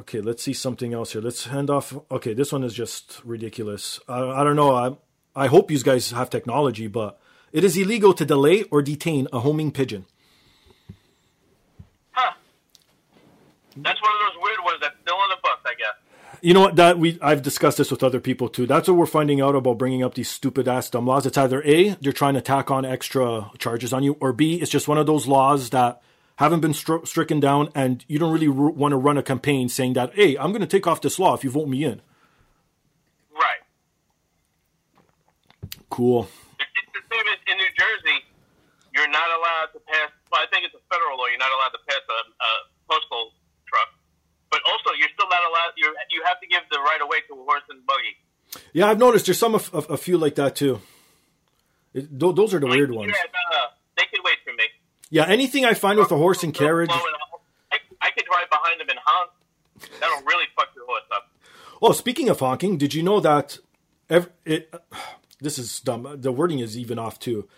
Okay, 0.00 0.20
let's 0.20 0.42
see 0.42 0.52
something 0.52 0.92
else 0.92 1.12
here. 1.12 1.22
Let's 1.22 1.46
hand 1.46 1.70
off. 1.70 1.94
Okay, 2.10 2.34
this 2.34 2.50
one 2.50 2.64
is 2.64 2.74
just 2.74 3.20
ridiculous. 3.24 4.00
I, 4.08 4.20
I 4.20 4.44
don't 4.44 4.56
know. 4.56 4.74
I 4.74 4.96
I 5.36 5.46
hope 5.46 5.70
you 5.70 5.78
guys 5.80 6.10
have 6.10 6.30
technology, 6.30 6.86
but 6.88 7.18
it 7.52 7.62
is 7.64 7.76
illegal 7.76 8.12
to 8.14 8.24
delay 8.24 8.64
or 8.64 8.82
detain 8.82 9.28
a 9.32 9.40
homing 9.40 9.70
pigeon. 9.70 10.06
Huh. 12.10 12.32
That's 13.76 14.02
one 14.02 14.10
of 14.12 14.32
those 14.32 14.42
weird 14.42 14.58
ones 14.64 14.78
that's 14.80 14.96
still 15.02 15.16
on 15.16 15.28
the 15.30 15.36
bus, 15.42 15.58
I 15.64 15.74
guess. 15.74 16.40
You 16.42 16.54
know 16.54 16.60
what? 16.60 16.76
That 16.76 16.98
we 16.98 17.16
I've 17.22 17.42
discussed 17.42 17.78
this 17.78 17.92
with 17.92 18.02
other 18.02 18.20
people 18.20 18.48
too. 18.48 18.66
That's 18.66 18.88
what 18.88 18.96
we're 18.96 19.06
finding 19.06 19.40
out 19.40 19.54
about 19.54 19.78
bringing 19.78 20.02
up 20.02 20.14
these 20.14 20.28
stupid 20.28 20.66
ass 20.66 20.90
dumb 20.90 21.06
laws. 21.06 21.24
It's 21.24 21.38
either 21.38 21.62
a 21.62 21.90
they're 22.00 22.12
trying 22.12 22.34
to 22.34 22.40
tack 22.40 22.68
on 22.70 22.84
extra 22.84 23.50
charges 23.58 23.92
on 23.92 24.02
you, 24.02 24.16
or 24.20 24.32
b 24.32 24.56
it's 24.60 24.70
just 24.70 24.88
one 24.88 24.98
of 24.98 25.06
those 25.06 25.28
laws 25.28 25.70
that 25.70 26.02
haven't 26.36 26.60
been 26.60 26.72
stri- 26.72 27.06
stricken 27.06 27.40
down, 27.40 27.68
and 27.74 28.04
you 28.08 28.18
don't 28.18 28.32
really 28.32 28.48
r- 28.48 28.70
want 28.70 28.92
to 28.92 28.96
run 28.96 29.16
a 29.16 29.22
campaign 29.22 29.68
saying 29.68 29.92
that, 29.94 30.14
hey, 30.14 30.36
I'm 30.36 30.50
going 30.50 30.62
to 30.62 30.66
take 30.66 30.86
off 30.86 31.00
this 31.00 31.18
law 31.18 31.34
if 31.34 31.44
you 31.44 31.50
vote 31.50 31.68
me 31.68 31.84
in. 31.84 32.02
Right. 33.32 33.62
Cool. 35.90 36.28
It's 36.58 36.92
the 36.92 37.02
same 37.10 37.26
as 37.30 37.38
in 37.46 37.56
New 37.58 37.72
Jersey. 37.78 38.18
You're 38.94 39.10
not 39.10 39.26
allowed 39.26 39.68
to 39.74 39.80
pass. 39.86 40.10
Well, 40.30 40.42
I 40.42 40.46
think 40.50 40.66
it's 40.66 40.74
a 40.74 40.82
federal 40.90 41.18
law. 41.18 41.26
You're 41.26 41.38
not 41.38 41.50
allowed 41.50 41.74
to 41.74 41.82
pass 41.86 42.02
a, 42.06 42.18
a 42.30 42.50
postal 42.90 43.34
truck, 43.66 43.90
but 44.50 44.60
also 44.66 44.94
you're 44.98 45.10
still 45.14 45.28
not 45.28 45.42
allowed. 45.42 45.74
You 45.76 45.90
you 46.10 46.22
have 46.24 46.38
to 46.38 46.46
give 46.46 46.62
the 46.70 46.78
right 46.78 47.02
of 47.02 47.08
way 47.08 47.18
to 47.26 47.34
a 47.34 47.42
horse 47.42 47.66
and 47.70 47.82
buggy. 47.86 48.14
Yeah, 48.72 48.86
I've 48.86 48.98
noticed 48.98 49.26
there's 49.26 49.38
some 49.38 49.54
of, 49.54 49.72
of, 49.74 49.90
a 49.90 49.96
few 49.96 50.16
like 50.16 50.36
that 50.36 50.54
too. 50.54 50.80
It, 51.92 52.06
th- 52.06 52.34
those 52.34 52.54
are 52.54 52.60
the 52.60 52.66
weird 52.66 52.92
ones. 52.92 53.10
Yeah, 53.10 53.58
uh, 53.58 53.74
they 53.98 54.06
can 54.06 54.22
wait 54.22 54.38
for 54.46 54.54
me. 54.54 54.66
Yeah, 55.10 55.26
anything 55.26 55.64
I 55.64 55.74
find 55.74 55.98
with 55.98 56.10
a 56.10 56.16
horse 56.16 56.42
and 56.42 56.52
carriage. 56.52 56.90
I, 56.90 57.78
I 58.00 58.10
could 58.10 58.24
drive 58.24 58.50
behind 58.50 58.80
them 58.80 58.88
and 58.90 58.98
honk. 59.04 59.30
That'll 60.00 60.22
really 60.24 60.46
fuck 60.56 60.68
your 60.74 60.86
horse 60.86 61.04
up. 61.14 61.30
Oh, 61.82 61.92
speaking 61.92 62.28
of 62.28 62.40
honking, 62.40 62.78
did 62.78 62.94
you 62.94 63.02
know 63.02 63.20
that? 63.20 63.58
Every, 64.08 64.30
it, 64.44 64.72
this 65.40 65.58
is 65.58 65.80
dumb. 65.80 66.16
The 66.20 66.32
wording 66.32 66.58
is 66.58 66.76
even 66.78 66.98
off 66.98 67.18
too. 67.18 67.48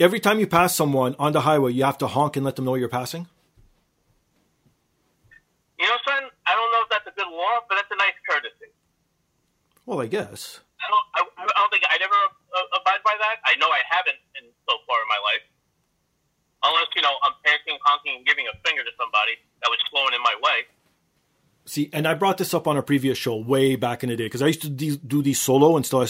Every 0.00 0.20
time 0.20 0.40
you 0.40 0.46
pass 0.46 0.74
someone 0.74 1.14
on 1.18 1.32
the 1.32 1.42
highway, 1.42 1.72
you 1.72 1.84
have 1.84 1.98
to 1.98 2.06
honk 2.06 2.36
and 2.36 2.44
let 2.44 2.56
them 2.56 2.64
know 2.64 2.74
you're 2.74 2.88
passing. 2.88 3.28
You 5.78 5.86
know, 5.86 5.96
son, 6.06 6.24
I 6.46 6.56
don't 6.56 6.72
know 6.72 6.80
if 6.80 6.88
that's 6.88 7.06
a 7.06 7.12
good 7.12 7.28
law, 7.28 7.60
but 7.68 7.76
that's 7.76 7.92
a 7.92 7.96
nice 7.96 8.16
courtesy. 8.28 8.72
Well, 9.84 10.00
I 10.00 10.06
guess. 10.06 10.60
I 10.80 10.88
don't, 10.88 11.06
I, 11.12 11.20
I 11.44 11.60
don't 11.60 11.70
think 11.72 11.84
I 11.88 11.98
never 12.00 12.16
uh, 12.16 12.80
abide 12.80 13.04
by 13.04 13.16
that. 13.20 13.44
I 13.44 13.56
know 13.56 13.68
I 13.68 13.84
haven't 13.88 14.16
in 14.40 14.48
so 14.64 14.80
far 14.88 14.96
in 15.04 15.08
my 15.08 15.20
life, 15.20 15.44
unless 16.64 16.88
you 16.96 17.02
know 17.02 17.14
I'm 17.22 17.36
passing, 17.44 17.78
honking, 17.84 18.16
and 18.18 18.26
giving 18.26 18.46
a 18.48 18.54
finger 18.66 18.82
to 18.82 18.92
somebody 18.98 19.36
that 19.62 19.68
was 19.68 19.78
slowing 19.90 20.14
in 20.14 20.22
my 20.22 20.34
way. 20.40 20.66
See, 21.66 21.88
and 21.94 22.06
I 22.06 22.12
brought 22.12 22.36
this 22.36 22.52
up 22.52 22.68
on 22.68 22.76
a 22.76 22.82
previous 22.82 23.16
show 23.16 23.36
way 23.36 23.74
back 23.74 24.02
in 24.02 24.10
the 24.10 24.16
day 24.16 24.24
because 24.24 24.42
I 24.42 24.48
used 24.48 24.60
to 24.62 24.68
de- 24.68 24.98
do 24.98 25.22
these 25.22 25.40
solo 25.40 25.76
and 25.76 25.86
still 25.86 26.06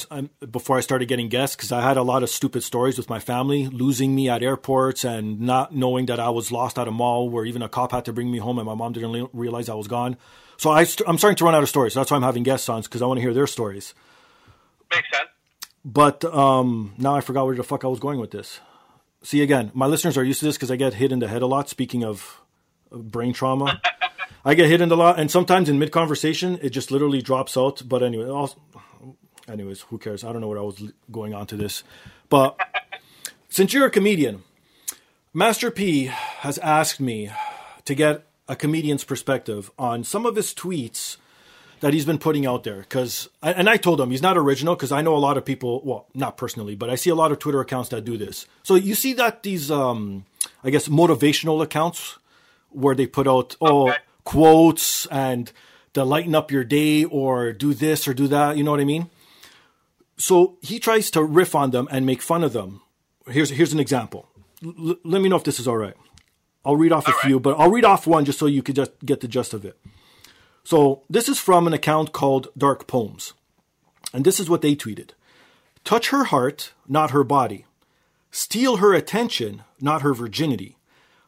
before 0.50 0.76
I 0.76 0.80
started 0.80 1.07
getting 1.07 1.28
guests 1.28 1.55
because 1.55 1.70
I 1.70 1.80
had 1.80 1.96
a 1.96 2.02
lot 2.02 2.24
of 2.24 2.30
stupid 2.30 2.64
stories 2.64 2.98
with 2.98 3.09
my 3.09 3.20
family 3.20 3.68
losing 3.68 4.16
me 4.16 4.28
at 4.28 4.42
airports 4.42 5.05
and 5.05 5.40
not 5.40 5.72
knowing 5.72 6.07
that 6.07 6.18
I 6.18 6.30
was 6.30 6.50
lost 6.50 6.76
at 6.76 6.88
a 6.88 6.90
mall 6.90 7.30
where 7.30 7.44
even 7.44 7.62
a 7.62 7.68
cop 7.68 7.92
had 7.92 8.05
to 8.07 8.12
bring 8.12 8.32
me 8.32 8.38
home 8.38 8.59
and 8.59 8.66
my 8.66 8.74
mom 8.74 8.94
didn't 8.94 9.12
le- 9.12 9.30
realize 9.32 9.68
I 9.68 9.74
was 9.74 9.86
gone. 9.86 10.16
So 10.57 10.70
I 10.70 10.82
st- 10.82 11.09
I'm 11.09 11.18
starting 11.18 11.36
to 11.36 11.44
run 11.44 11.55
out 11.55 11.62
of 11.62 11.68
stories. 11.68 11.94
That's 11.94 12.11
why 12.11 12.16
I'm 12.16 12.24
having 12.24 12.42
guests 12.42 12.68
on 12.68 12.82
because 12.82 13.00
I 13.00 13.07
want 13.07 13.18
to 13.18 13.22
hear 13.22 13.34
their 13.34 13.46
stories. 13.46 13.94
Makes 14.92 15.09
sense. 15.12 15.28
But 15.84 16.24
um, 16.24 16.94
now 16.98 17.14
I 17.14 17.20
forgot 17.20 17.46
where 17.46 17.55
the 17.55 17.62
fuck 17.62 17.84
I 17.84 17.88
was 17.88 18.00
going 18.00 18.18
with 18.18 18.32
this. 18.32 18.59
See, 19.24 19.42
again, 19.42 19.72
my 19.74 19.86
listeners 19.86 20.16
are 20.16 20.22
used 20.22 20.40
to 20.40 20.46
this 20.46 20.56
because 20.56 20.70
I 20.70 20.76
get 20.76 20.94
hit 20.94 21.10
in 21.10 21.18
the 21.18 21.28
head 21.28 21.42
a 21.42 21.46
lot. 21.46 21.68
Speaking 21.68 22.04
of 22.04 22.40
brain 22.90 23.32
trauma. 23.32 23.80
I 24.44 24.54
get 24.54 24.68
hit 24.68 24.80
in 24.80 24.90
the 24.90 24.96
lot, 24.96 25.18
and 25.18 25.30
sometimes 25.30 25.68
in 25.68 25.78
mid 25.78 25.90
conversation, 25.90 26.58
it 26.62 26.70
just 26.70 26.90
literally 26.90 27.22
drops 27.22 27.56
out. 27.56 27.82
But 27.86 28.02
anyway, 28.02 28.28
also, 28.28 28.56
anyways, 29.48 29.82
who 29.82 29.98
cares? 29.98 30.22
I 30.22 30.32
don't 30.32 30.42
know 30.42 30.48
what 30.48 30.58
I 30.58 30.62
was 30.62 30.92
going 31.10 31.34
on 31.34 31.46
to 31.46 31.56
this, 31.56 31.82
but 32.28 32.58
since 33.48 33.72
you're 33.72 33.86
a 33.86 33.90
comedian, 33.90 34.42
Master 35.32 35.70
P 35.70 36.04
has 36.04 36.58
asked 36.58 37.00
me 37.00 37.30
to 37.86 37.94
get 37.94 38.26
a 38.46 38.54
comedian's 38.54 39.04
perspective 39.04 39.70
on 39.78 40.04
some 40.04 40.26
of 40.26 40.36
his 40.36 40.52
tweets 40.52 41.16
that 41.80 41.92
he's 41.92 42.04
been 42.04 42.18
putting 42.18 42.46
out 42.46 42.64
there. 42.64 42.80
Because, 42.80 43.28
and 43.42 43.68
I 43.68 43.76
told 43.76 44.00
him 44.00 44.10
he's 44.10 44.22
not 44.22 44.36
original 44.36 44.74
because 44.74 44.92
I 44.92 45.02
know 45.02 45.16
a 45.16 45.18
lot 45.18 45.36
of 45.36 45.44
people. 45.44 45.82
Well, 45.84 46.06
not 46.14 46.36
personally, 46.36 46.74
but 46.74 46.90
I 46.90 46.94
see 46.94 47.10
a 47.10 47.14
lot 47.14 47.32
of 47.32 47.38
Twitter 47.38 47.60
accounts 47.60 47.88
that 47.90 48.04
do 48.04 48.16
this. 48.16 48.46
So 48.62 48.74
you 48.74 48.94
see 48.94 49.12
that 49.14 49.42
these, 49.42 49.70
um, 49.70 50.24
I 50.62 50.70
guess, 50.70 50.88
motivational 50.88 51.62
accounts 51.62 52.18
where 52.70 52.94
they 52.94 53.06
put 53.06 53.28
out, 53.28 53.56
oh. 53.60 53.88
Okay 53.88 53.98
quotes 54.24 55.06
and 55.06 55.52
to 55.92 56.02
lighten 56.02 56.34
up 56.34 56.50
your 56.50 56.64
day 56.64 57.04
or 57.04 57.52
do 57.52 57.72
this 57.72 58.08
or 58.08 58.14
do 58.14 58.26
that. 58.28 58.56
You 58.56 58.64
know 58.64 58.72
what 58.72 58.80
I 58.80 58.84
mean? 58.84 59.10
So 60.16 60.56
he 60.62 60.78
tries 60.78 61.10
to 61.12 61.22
riff 61.22 61.54
on 61.54 61.70
them 61.70 61.86
and 61.90 62.04
make 62.04 62.22
fun 62.22 62.42
of 62.42 62.52
them. 62.52 62.80
Here's 63.28 63.50
here's 63.50 63.72
an 63.72 63.80
example. 63.80 64.28
L- 64.64 64.96
let 65.04 65.22
me 65.22 65.28
know 65.28 65.36
if 65.36 65.44
this 65.44 65.60
is 65.60 65.68
all 65.68 65.76
right. 65.76 65.94
I'll 66.64 66.76
read 66.76 66.92
off 66.92 67.06
all 67.06 67.12
a 67.12 67.16
right. 67.16 67.26
few, 67.26 67.40
but 67.40 67.58
I'll 67.58 67.70
read 67.70 67.84
off 67.84 68.06
one 68.06 68.24
just 68.24 68.38
so 68.38 68.46
you 68.46 68.62
could 68.62 68.76
just 68.76 68.92
get 69.04 69.20
the 69.20 69.28
gist 69.28 69.54
of 69.54 69.64
it. 69.64 69.78
So 70.64 71.02
this 71.10 71.28
is 71.28 71.38
from 71.38 71.66
an 71.66 71.74
account 71.74 72.12
called 72.12 72.48
Dark 72.56 72.86
Poems, 72.86 73.34
and 74.12 74.24
this 74.24 74.40
is 74.40 74.48
what 74.48 74.62
they 74.62 74.74
tweeted: 74.74 75.10
"Touch 75.84 76.08
her 76.08 76.24
heart, 76.24 76.72
not 76.88 77.10
her 77.10 77.22
body. 77.22 77.66
Steal 78.30 78.78
her 78.78 78.94
attention, 78.94 79.62
not 79.80 80.02
her 80.02 80.14
virginity. 80.14 80.76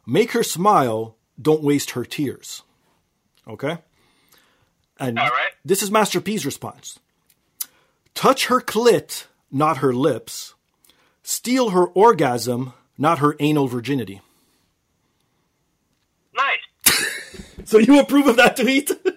Make 0.05 0.31
her 0.31 0.43
smile, 0.43 1.15
don't 1.39 1.63
waste 1.63 1.91
her 1.91 2.03
tears." 2.03 2.63
Okay? 3.47 3.77
And 4.99 5.17
right. 5.17 5.51
this 5.63 5.83
is 5.83 5.91
Master 5.91 6.19
P's 6.19 6.45
response. 6.45 6.99
Touch 8.15 8.47
her 8.47 8.59
clit, 8.59 9.27
not 9.51 9.77
her 9.77 9.93
lips. 9.93 10.55
Steal 11.21 11.69
her 11.69 11.85
orgasm, 11.85 12.73
not 12.97 13.19
her 13.19 13.35
anal 13.39 13.67
virginity. 13.67 14.21
Nice. 16.33 17.03
So 17.65 17.79
you 17.79 17.99
approve 17.99 18.27
of 18.27 18.37
that 18.37 18.55
tweet? 18.55 18.91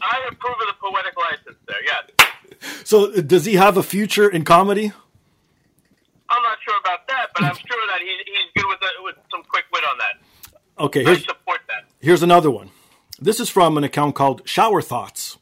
I 0.00 0.20
approve 0.30 0.54
of 0.60 0.66
the 0.68 0.74
poetic 0.80 1.14
license 1.16 1.58
there. 1.66 1.76
Yes. 1.84 2.84
so 2.84 3.20
does 3.22 3.44
he 3.44 3.54
have 3.54 3.76
a 3.76 3.82
future 3.82 4.28
in 4.28 4.44
comedy? 4.44 4.92
I'm 6.28 6.42
not 6.42 6.58
sure 6.64 6.78
about 6.80 7.06
that, 7.08 7.26
but 7.34 7.44
I'm 7.44 7.56
sure 7.56 7.86
that 7.88 8.00
he's, 8.00 8.20
he's 8.26 8.52
good 8.54 8.68
with, 8.68 8.78
the, 8.80 8.86
with 9.02 9.16
some 9.30 9.42
quick 9.48 9.64
wit 9.72 9.82
on 9.84 9.98
that. 9.98 10.84
Okay, 10.84 11.00
I 11.00 11.04
here's 11.04 11.24
support 11.24 11.60
that. 11.68 11.84
here's 12.00 12.22
another 12.22 12.50
one. 12.50 12.70
This 13.20 13.40
is 13.40 13.50
from 13.50 13.76
an 13.76 13.84
account 13.84 14.14
called 14.14 14.42
Shower 14.46 14.80
Thoughts. 14.80 15.36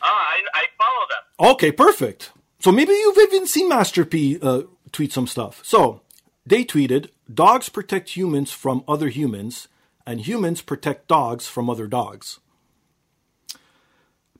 Ah, 0.00 0.06
I, 0.06 0.40
I 0.54 0.64
follow 0.78 1.06
them. 1.10 1.52
Okay, 1.54 1.72
perfect. 1.72 2.30
So 2.60 2.72
maybe 2.72 2.92
you've 2.92 3.18
even 3.18 3.46
seen 3.46 3.68
Master 3.68 4.04
P 4.04 4.38
uh, 4.40 4.62
tweet 4.92 5.12
some 5.12 5.26
stuff. 5.26 5.60
So 5.64 6.00
they 6.46 6.64
tweeted, 6.64 7.10
"Dogs 7.32 7.68
protect 7.68 8.16
humans 8.16 8.52
from 8.52 8.84
other 8.88 9.08
humans, 9.08 9.68
and 10.06 10.20
humans 10.20 10.62
protect 10.62 11.08
dogs 11.08 11.46
from 11.46 11.68
other 11.68 11.86
dogs." 11.86 12.38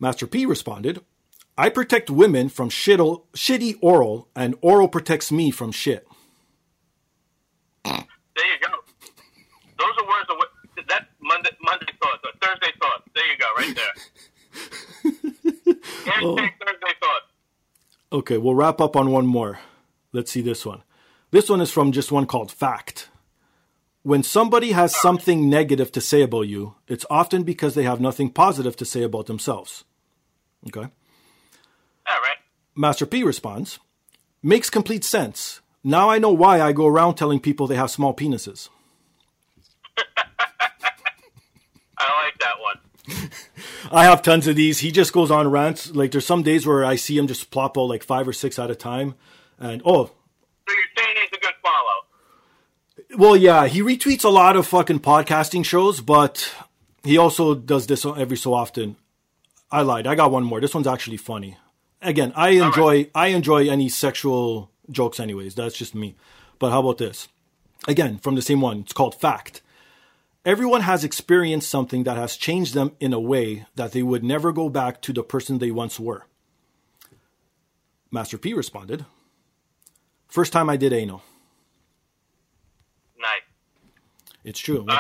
Master 0.05 0.27
P 0.27 0.45
responded, 0.45 1.03
"I 1.57 1.71
protect 1.71 2.11
women 2.11 2.51
from 2.51 2.69
shittle, 2.69 3.25
shitty 3.35 3.79
oral, 3.81 4.29
and 4.37 4.55
oral 4.61 4.87
protects 4.87 5.33
me 5.33 5.51
from 5.51 5.73
shit." 5.73 6.07
There 7.85 7.95
you 7.95 8.59
go. 8.61 8.73
Those 9.79 9.95
are 9.99 10.07
words 10.07 10.29
of 10.29 10.87
that 10.89 11.09
Monday 11.21 11.51
Monday 11.63 11.87
thoughts 12.03 12.23
or 12.23 12.33
Thursday 12.43 12.73
thoughts. 12.81 13.05
There 13.15 13.25
you 13.33 13.39
go, 13.39 13.49
right 13.57 13.77
there. 13.81 13.95
Hashtag 16.05 16.23
oh. 16.23 16.37
Thursday 16.37 16.95
thoughts. 17.01 17.29
Okay, 18.13 18.37
we'll 18.37 18.55
wrap 18.55 18.81
up 18.83 18.95
on 18.95 19.11
one 19.11 19.27
more. 19.27 19.59
Let's 20.13 20.31
see 20.31 20.43
this 20.43 20.67
one. 20.67 20.83
This 21.31 21.49
one 21.49 21.63
is 21.63 21.71
from 21.71 21.93
just 21.93 22.13
one 22.13 22.27
called 22.27 22.53
Fact. 22.53 23.09
When 24.03 24.23
somebody 24.23 24.73
has 24.73 25.01
something 25.01 25.49
negative 25.49 25.91
to 25.93 26.01
say 26.03 26.21
about 26.21 26.43
you, 26.43 26.75
it's 26.87 27.07
often 27.09 27.43
because 27.43 27.75
they 27.75 27.85
have 27.85 28.03
nothing 28.03 28.29
positive 28.31 28.77
to 28.77 28.85
say 28.85 29.03
about 29.03 29.25
themselves. 29.27 29.85
Okay. 30.67 30.81
All 30.81 32.21
right. 32.21 32.37
Master 32.75 33.07
P 33.07 33.23
responds, 33.23 33.79
makes 34.43 34.71
complete 34.71 35.05
sense. 35.05 35.61
Now 35.83 36.11
I 36.11 36.19
know 36.19 36.33
why 36.33 36.61
I 36.61 36.73
go 36.73 36.87
around 36.87 37.15
telling 37.15 37.41
people 37.41 37.67
they 37.67 37.77
have 37.77 37.91
small 37.91 38.15
penises. 38.15 38.69
I 41.99 42.25
like 42.25 42.39
that 42.41 42.61
one. 42.61 43.31
I 43.93 44.05
have 44.05 44.23
tons 44.23 44.47
of 44.47 44.57
these. 44.57 44.79
He 44.81 44.91
just 44.91 45.13
goes 45.13 45.31
on 45.31 45.51
rants. 45.51 45.91
Like 45.91 46.11
there's 46.11 46.27
some 46.27 46.43
days 46.43 46.67
where 46.67 46.85
I 46.85 46.97
see 46.97 47.19
him 47.19 47.27
just 47.27 47.51
plop 47.51 47.77
out 47.79 47.83
like 47.83 48.03
five 48.03 48.27
or 48.27 48.33
six 48.33 48.59
at 48.59 48.71
a 48.71 48.75
time. 48.75 49.15
And 49.59 49.83
oh, 49.85 50.07
So 50.07 50.13
you're 50.69 51.05
saying 51.05 51.17
he's 51.21 51.39
a 51.39 51.41
good 51.41 51.55
follow. 51.63 53.19
Well, 53.19 53.37
yeah, 53.37 53.67
he 53.67 53.83
retweets 53.83 54.25
a 54.25 54.31
lot 54.31 54.57
of 54.57 54.67
fucking 54.67 55.01
podcasting 55.01 55.65
shows, 55.65 56.01
but 56.01 56.53
he 57.05 57.19
also 57.19 57.55
does 57.55 57.87
this 57.87 58.05
every 58.05 58.37
so 58.37 58.55
often. 58.55 58.97
I 59.75 59.83
lied. 59.83 60.07
I 60.07 60.15
got 60.15 60.31
one 60.31 60.45
more. 60.45 60.61
This 60.61 60.73
one's 60.75 60.87
actually 60.87 61.17
funny. 61.17 61.57
Again, 62.01 62.33
I 62.37 62.51
enjoy 62.51 63.11
I 63.15 63.29
enjoy 63.29 63.69
any 63.69 63.89
sexual 63.89 64.71
jokes 64.91 65.19
anyways. 65.19 65.55
That's 65.57 65.77
just 65.77 65.95
me. 65.95 66.15
But 66.61 66.71
how 66.71 66.81
about 66.81 66.99
this? 66.99 67.27
Again, 67.89 68.19
from 68.19 68.37
the 68.37 68.43
same 68.43 68.61
one. 68.61 68.81
It's 68.81 68.93
called 68.93 69.15
Fact. 69.21 69.63
Everyone 70.45 70.83
has 70.83 71.03
experienced 71.05 71.69
something 71.71 72.05
that 72.05 72.17
has 72.17 72.37
changed 72.37 72.75
them 72.75 72.93
in 73.01 73.13
a 73.13 73.19
way 73.21 73.67
that 73.75 73.93
they 73.93 74.03
would 74.03 74.23
never 74.23 74.53
go 74.53 74.69
back 74.69 75.01
to 75.03 75.13
the 75.13 75.25
person 75.25 75.59
they 75.59 75.71
once 75.73 75.99
were. 75.99 76.27
Master 78.13 78.39
P 78.39 78.55
responded, 78.55 79.07
First 80.29 80.53
time 80.53 80.71
I 80.71 80.77
did 80.77 80.93
anal. 80.93 81.23
Nice. 83.19 83.43
It's 84.45 84.61
true. 84.61 84.85
Uh, 84.87 84.99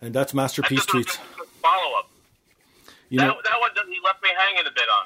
And 0.00 0.14
that's 0.14 0.32
Master 0.32 0.62
P's 0.62 0.86
tweets. 0.86 1.18
You 3.12 3.18
That, 3.18 3.26
know, 3.26 3.36
that 3.44 3.60
one 3.60 3.70
he 3.90 3.98
left 4.02 4.22
me 4.22 4.30
hanging 4.38 4.66
a 4.66 4.70
bit 4.70 4.88
on. 4.98 5.04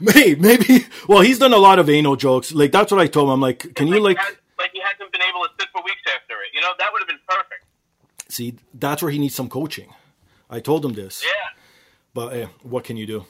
maybe, 0.14 0.40
maybe. 0.40 0.86
Well, 1.08 1.20
he's 1.20 1.40
done 1.40 1.52
a 1.52 1.56
lot 1.58 1.80
of 1.80 1.90
anal 1.90 2.14
jokes. 2.14 2.52
Like 2.52 2.70
that's 2.70 2.92
what 2.92 3.00
I 3.00 3.08
told 3.08 3.26
him. 3.26 3.32
I'm 3.32 3.40
like, 3.40 3.74
can 3.74 3.88
you 3.88 3.98
like 3.98 4.16
he 4.18 4.22
had, 4.24 4.36
like 4.56 4.70
he 4.72 4.80
hasn't 4.80 5.10
been 5.10 5.22
able 5.22 5.40
to 5.42 5.50
sit 5.58 5.68
for 5.72 5.82
weeks 5.82 6.02
after 6.14 6.34
it? 6.34 6.54
You 6.54 6.60
know 6.60 6.68
that 6.78 6.88
would 6.92 7.00
have 7.00 7.08
been 7.08 7.18
perfect. 7.28 7.64
see? 8.28 8.54
That's 8.72 9.02
where 9.02 9.10
he 9.10 9.18
needs 9.18 9.34
some 9.34 9.48
coaching. 9.48 9.92
I 10.48 10.60
told 10.60 10.84
him 10.84 10.92
this, 10.92 11.24
Yeah. 11.24 11.32
but 12.14 12.32
eh, 12.36 12.46
what 12.62 12.84
can 12.84 12.96
you 12.96 13.04
do? 13.06 13.26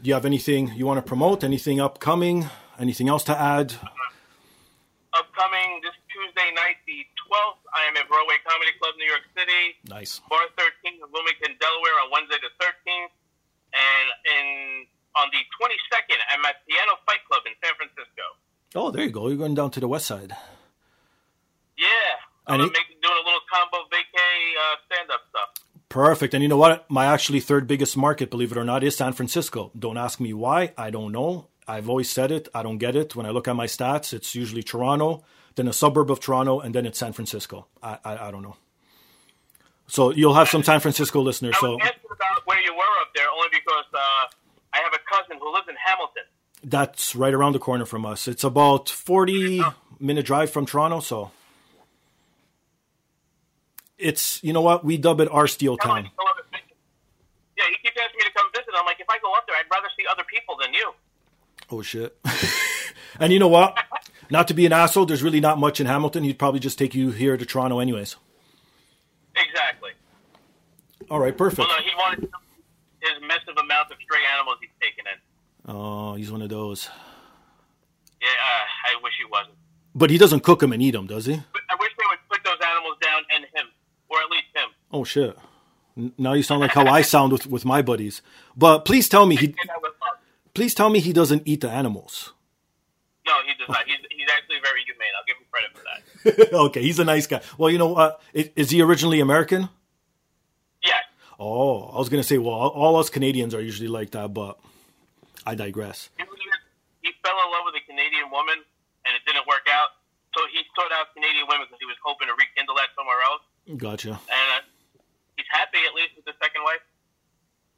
Do 0.00 0.08
you 0.08 0.14
have 0.14 0.24
anything 0.24 0.72
you 0.76 0.86
want 0.86 0.98
to 0.98 1.02
promote? 1.02 1.42
Anything 1.42 1.80
upcoming? 1.80 2.46
Anything 2.78 3.08
else 3.08 3.24
to 3.24 3.36
add? 3.36 3.74
Upcoming 5.12 5.80
this 5.82 5.92
Tuesday 6.08 6.54
night, 6.54 6.76
the 6.86 7.04
12th, 7.32 7.64
I 7.72 7.88
am 7.88 7.96
at 7.96 8.04
Broadway 8.12 8.36
Comedy 8.44 8.76
Club, 8.76 8.92
New 9.00 9.08
York 9.08 9.24
City. 9.32 9.80
Nice. 9.88 10.20
Bar 10.28 10.44
13 10.60 11.00
in 11.00 11.08
Wilmington, 11.08 11.56
Delaware 11.56 11.96
on 12.04 12.12
Wednesday 12.12 12.36
the 12.44 12.52
13th. 12.60 13.12
And 13.72 14.06
in 14.28 14.46
on 15.16 15.32
the 15.32 15.40
22nd, 15.56 16.20
I'm 16.28 16.44
at 16.44 16.60
Piano 16.68 17.00
Fight 17.08 17.24
Club 17.24 17.40
in 17.48 17.56
San 17.64 17.72
Francisco. 17.80 18.24
Oh, 18.76 18.90
there 18.92 19.04
you 19.04 19.10
go. 19.10 19.28
You're 19.28 19.40
going 19.40 19.56
down 19.56 19.70
to 19.72 19.80
the 19.80 19.88
west 19.88 20.06
side. 20.06 20.36
Yeah. 21.76 22.20
I'm 22.46 22.60
it- 22.60 22.72
make, 22.72 23.00
doing 23.00 23.16
a 23.16 23.24
little 23.24 23.40
combo 23.48 23.88
vacay 23.88 24.36
uh, 24.60 24.76
stand 24.92 25.10
up 25.10 25.24
stuff. 25.32 25.64
Perfect. 25.88 26.32
And 26.34 26.42
you 26.42 26.48
know 26.48 26.56
what? 26.56 26.90
My 26.90 27.06
actually 27.06 27.40
third 27.40 27.66
biggest 27.66 27.96
market, 27.96 28.30
believe 28.30 28.52
it 28.52 28.58
or 28.58 28.64
not, 28.64 28.82
is 28.84 28.96
San 28.96 29.12
Francisco. 29.12 29.70
Don't 29.78 29.98
ask 29.98 30.20
me 30.20 30.32
why. 30.32 30.72
I 30.76 30.90
don't 30.90 31.12
know. 31.12 31.48
I've 31.68 31.88
always 31.88 32.10
said 32.10 32.30
it. 32.30 32.48
I 32.54 32.62
don't 32.62 32.78
get 32.78 32.96
it. 32.96 33.14
When 33.14 33.26
I 33.26 33.30
look 33.30 33.46
at 33.46 33.54
my 33.56 33.66
stats, 33.66 34.12
it's 34.12 34.34
usually 34.34 34.62
Toronto, 34.62 35.22
then 35.56 35.68
a 35.68 35.72
suburb 35.72 36.10
of 36.10 36.20
Toronto, 36.20 36.60
and 36.60 36.74
then 36.74 36.86
it's 36.86 36.98
San 36.98 37.12
Francisco. 37.12 37.66
I, 37.82 37.98
I, 38.04 38.28
I 38.28 38.30
don't 38.30 38.42
know. 38.42 38.56
So 39.86 40.10
you'll 40.10 40.34
have 40.34 40.48
some 40.48 40.62
San 40.62 40.80
Francisco 40.80 41.20
listeners. 41.20 41.54
I 41.56 41.60
So 41.60 41.74
about 41.74 42.46
where 42.46 42.60
you 42.60 42.72
were 42.72 42.94
up 43.02 43.08
there 43.14 43.26
only 43.34 43.48
because 43.52 43.84
uh, 43.92 43.98
I 44.72 44.78
have 44.78 44.92
a 44.94 45.00
cousin 45.14 45.36
who 45.40 45.52
lives 45.52 45.66
in 45.68 45.74
Hamilton. 45.84 46.22
that's 46.64 47.14
right 47.14 47.34
around 47.34 47.52
the 47.52 47.58
corner 47.58 47.84
from 47.84 48.06
us. 48.06 48.26
It's 48.28 48.44
about 48.44 48.88
40 48.88 49.62
minute 50.00 50.24
drive 50.24 50.50
from 50.50 50.64
Toronto. 50.66 51.00
So 51.00 51.30
it's, 53.98 54.42
you 54.42 54.52
know 54.52 54.62
what? 54.62 54.84
We 54.84 54.96
dub 54.96 55.20
it 55.20 55.28
our 55.30 55.46
steel 55.46 55.76
town. 55.76 55.90
"I 55.90 56.22
love 56.24 56.36
it." 56.38 56.60
Yeah, 57.56 57.64
he 57.68 57.76
keeps 57.86 57.96
asking 58.02 58.18
me 58.18 58.24
to 58.24 58.32
come 58.32 58.46
visit. 58.54 58.68
I'm 58.76 58.86
like, 58.86 58.98
if 59.00 59.06
I 59.08 59.18
go 59.22 59.32
up 59.34 59.46
there, 59.46 59.56
I'd 59.56 59.70
rather 59.70 59.88
see 59.96 60.04
other 60.10 60.24
people 60.24 60.56
than 60.60 60.72
you. 60.74 60.92
Oh, 61.70 61.82
shit. 61.82 62.18
and 63.20 63.32
you 63.32 63.38
know 63.38 63.48
what? 63.48 63.76
Not 64.32 64.48
to 64.48 64.54
be 64.54 64.64
an 64.64 64.72
asshole, 64.72 65.04
there's 65.04 65.22
really 65.22 65.40
not 65.40 65.58
much 65.58 65.78
in 65.78 65.84
Hamilton. 65.86 66.24
He'd 66.24 66.38
probably 66.38 66.58
just 66.58 66.78
take 66.78 66.94
you 66.94 67.10
here 67.10 67.36
to 67.36 67.44
Toronto, 67.44 67.80
anyways. 67.80 68.16
Exactly. 69.36 69.90
All 71.10 71.20
right, 71.20 71.36
perfect. 71.36 71.58
Well, 71.58 71.68
no, 71.68 71.82
he 71.84 71.90
wanted 71.98 72.30
his 73.00 73.10
massive 73.28 73.58
amount 73.62 73.90
of 73.90 73.98
stray 74.02 74.20
animals 74.34 74.56
he's 74.62 74.70
taken 74.80 75.04
in. 75.12 75.74
Oh, 75.76 76.14
he's 76.14 76.32
one 76.32 76.40
of 76.40 76.48
those. 76.48 76.88
Yeah, 78.22 78.28
uh, 78.28 78.96
I 78.98 79.02
wish 79.02 79.12
he 79.18 79.30
wasn't. 79.30 79.56
But 79.94 80.08
he 80.08 80.16
doesn't 80.16 80.40
cook 80.44 80.60
them 80.60 80.72
and 80.72 80.80
eat 80.82 80.92
them, 80.92 81.06
does 81.06 81.26
he? 81.26 81.34
I 81.34 81.74
wish 81.78 81.90
they 81.98 82.04
would 82.08 82.18
put 82.30 82.42
those 82.42 82.66
animals 82.66 82.96
down 83.02 83.20
and 83.34 83.44
him, 83.44 83.66
or 84.08 84.16
at 84.16 84.30
least 84.30 84.46
him. 84.54 84.70
Oh, 84.90 85.04
shit. 85.04 85.36
Now 86.16 86.32
you 86.32 86.42
sound 86.42 86.62
like 86.62 86.70
how 86.70 86.86
I 86.86 87.02
sound 87.14 87.32
with, 87.32 87.46
with 87.48 87.66
my 87.66 87.82
buddies. 87.82 88.22
But 88.56 88.86
please 88.86 89.10
tell 89.10 89.26
me 89.26 89.36
he 89.36 89.48
And 89.48 89.56
I 89.70 89.76
would 89.76 89.92
love. 90.00 90.16
please 90.54 90.74
tell 90.74 90.88
me 90.88 91.00
he 91.00 91.12
doesn't 91.12 91.42
eat 91.44 91.60
the 91.60 91.68
animals. 91.68 92.32
No, 93.26 93.34
he 93.46 93.54
does 93.58 93.68
not. 93.68 93.86
He's, 93.86 93.98
he's 94.10 94.26
actually 94.34 94.58
very 94.64 94.82
humane. 94.82 95.14
I'll 95.14 95.26
give 95.26 95.38
him 95.38 95.46
credit 95.50 95.70
for 95.78 95.84
that. 95.86 96.52
okay, 96.70 96.82
he's 96.82 96.98
a 96.98 97.04
nice 97.04 97.26
guy. 97.26 97.40
Well, 97.56 97.70
you 97.70 97.78
know, 97.78 97.94
uh, 97.94 98.12
i- 98.34 98.50
is 98.56 98.70
he 98.70 98.82
originally 98.82 99.20
American? 99.20 99.68
Yes. 100.82 101.02
Oh, 101.38 101.84
I 101.94 101.98
was 101.98 102.08
gonna 102.08 102.24
say, 102.24 102.38
well, 102.38 102.54
all 102.54 102.96
us 102.96 103.10
Canadians 103.10 103.54
are 103.54 103.60
usually 103.60 103.88
like 103.88 104.10
that, 104.10 104.34
but 104.34 104.58
I 105.46 105.54
digress. 105.54 106.10
He, 106.18 106.24
he 107.02 107.10
fell 107.22 107.34
in 107.38 107.48
love 107.52 107.62
with 107.66 107.74
a 107.80 107.84
Canadian 107.86 108.30
woman, 108.32 108.58
and 109.06 109.12
it 109.14 109.22
didn't 109.26 109.46
work 109.46 109.66
out. 109.70 109.90
So 110.36 110.42
he 110.50 110.62
sought 110.74 110.90
out 110.92 111.14
Canadian 111.14 111.46
women 111.48 111.66
because 111.68 111.78
he 111.78 111.86
was 111.86 111.96
hoping 112.02 112.26
to 112.26 112.34
rekindle 112.34 112.74
that 112.74 112.88
somewhere 112.96 113.20
else. 113.22 113.42
Gotcha. 113.78 114.18
And 114.18 114.48
uh, 114.58 114.60
he's 115.36 115.46
happy 115.50 115.78
at 115.86 115.94
least 115.94 116.16
with 116.16 116.24
the 116.24 116.34
second 116.42 116.62
wife. 116.64 116.82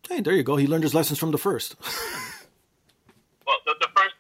Hey, 0.09 0.21
there 0.21 0.35
you 0.35 0.43
go. 0.43 0.57
He 0.57 0.67
learned 0.67 0.85
his 0.85 0.95
lessons 0.95 1.19
from 1.19 1.33
the 1.33 1.39
first. 1.39 1.77
Well, 3.47 3.57
the, 3.67 3.75
the 3.79 3.89
first 3.95 4.14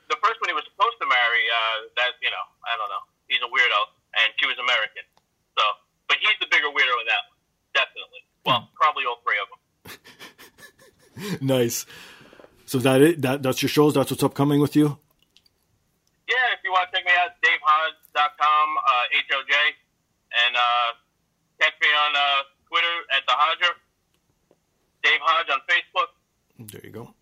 the 0.56 0.62
first 0.78 0.94
he 0.98 0.98
was 0.98 0.98
supposed 0.98 0.98
to 1.02 1.08
marry, 1.10 1.42
uh, 1.50 1.76
that 1.98 2.14
you 2.22 2.30
know, 2.30 2.46
I 2.62 2.78
don't 2.78 2.90
know. 2.90 3.04
He's 3.26 3.42
a 3.42 3.50
weirdo, 3.50 3.80
and 4.22 4.30
she 4.38 4.46
was 4.46 4.54
American. 4.62 5.02
So, 5.58 5.64
but 6.06 6.18
he's 6.22 6.38
the 6.38 6.46
bigger 6.50 6.70
weirdo 6.70 6.94
in 7.02 7.06
that 7.10 7.22
one, 7.26 7.40
definitely. 7.74 8.22
Well, 8.46 8.68
probably 8.78 9.04
all 9.08 9.18
three 9.24 9.40
of 9.40 9.48
them. 9.50 9.60
nice. 11.58 11.86
So 12.66 12.78
that 12.78 13.02
it? 13.02 13.22
That 13.22 13.42
that's 13.42 13.62
your 13.62 13.70
shows. 13.70 13.94
That's 13.94 14.10
what's 14.10 14.22
upcoming 14.22 14.60
with 14.60 14.76
you. 14.76 14.98
Yeah, 16.28 16.56
if 16.56 16.60
you 16.64 16.72
want 16.72 16.88
to 16.88 16.96
check 16.96 17.04
me 17.04 17.12
out, 17.20 17.36
DaveHodge.com, 17.44 18.66
uh, 18.80 19.18
H-O-J, 19.28 19.52
and 19.52 20.56
uh, 20.56 20.90
catch 21.60 21.76
me 21.82 21.88
on 21.92 22.16
uh, 22.16 22.48
Twitter 22.64 22.96
at 23.12 23.22
The 23.28 23.36
Hodger, 23.36 23.76
Dave 25.04 25.20
Hodge 25.20 25.52
on 25.52 25.60
Facebook, 25.68 26.10
There 26.72 26.80
you 26.82 26.90
go. 26.90 27.12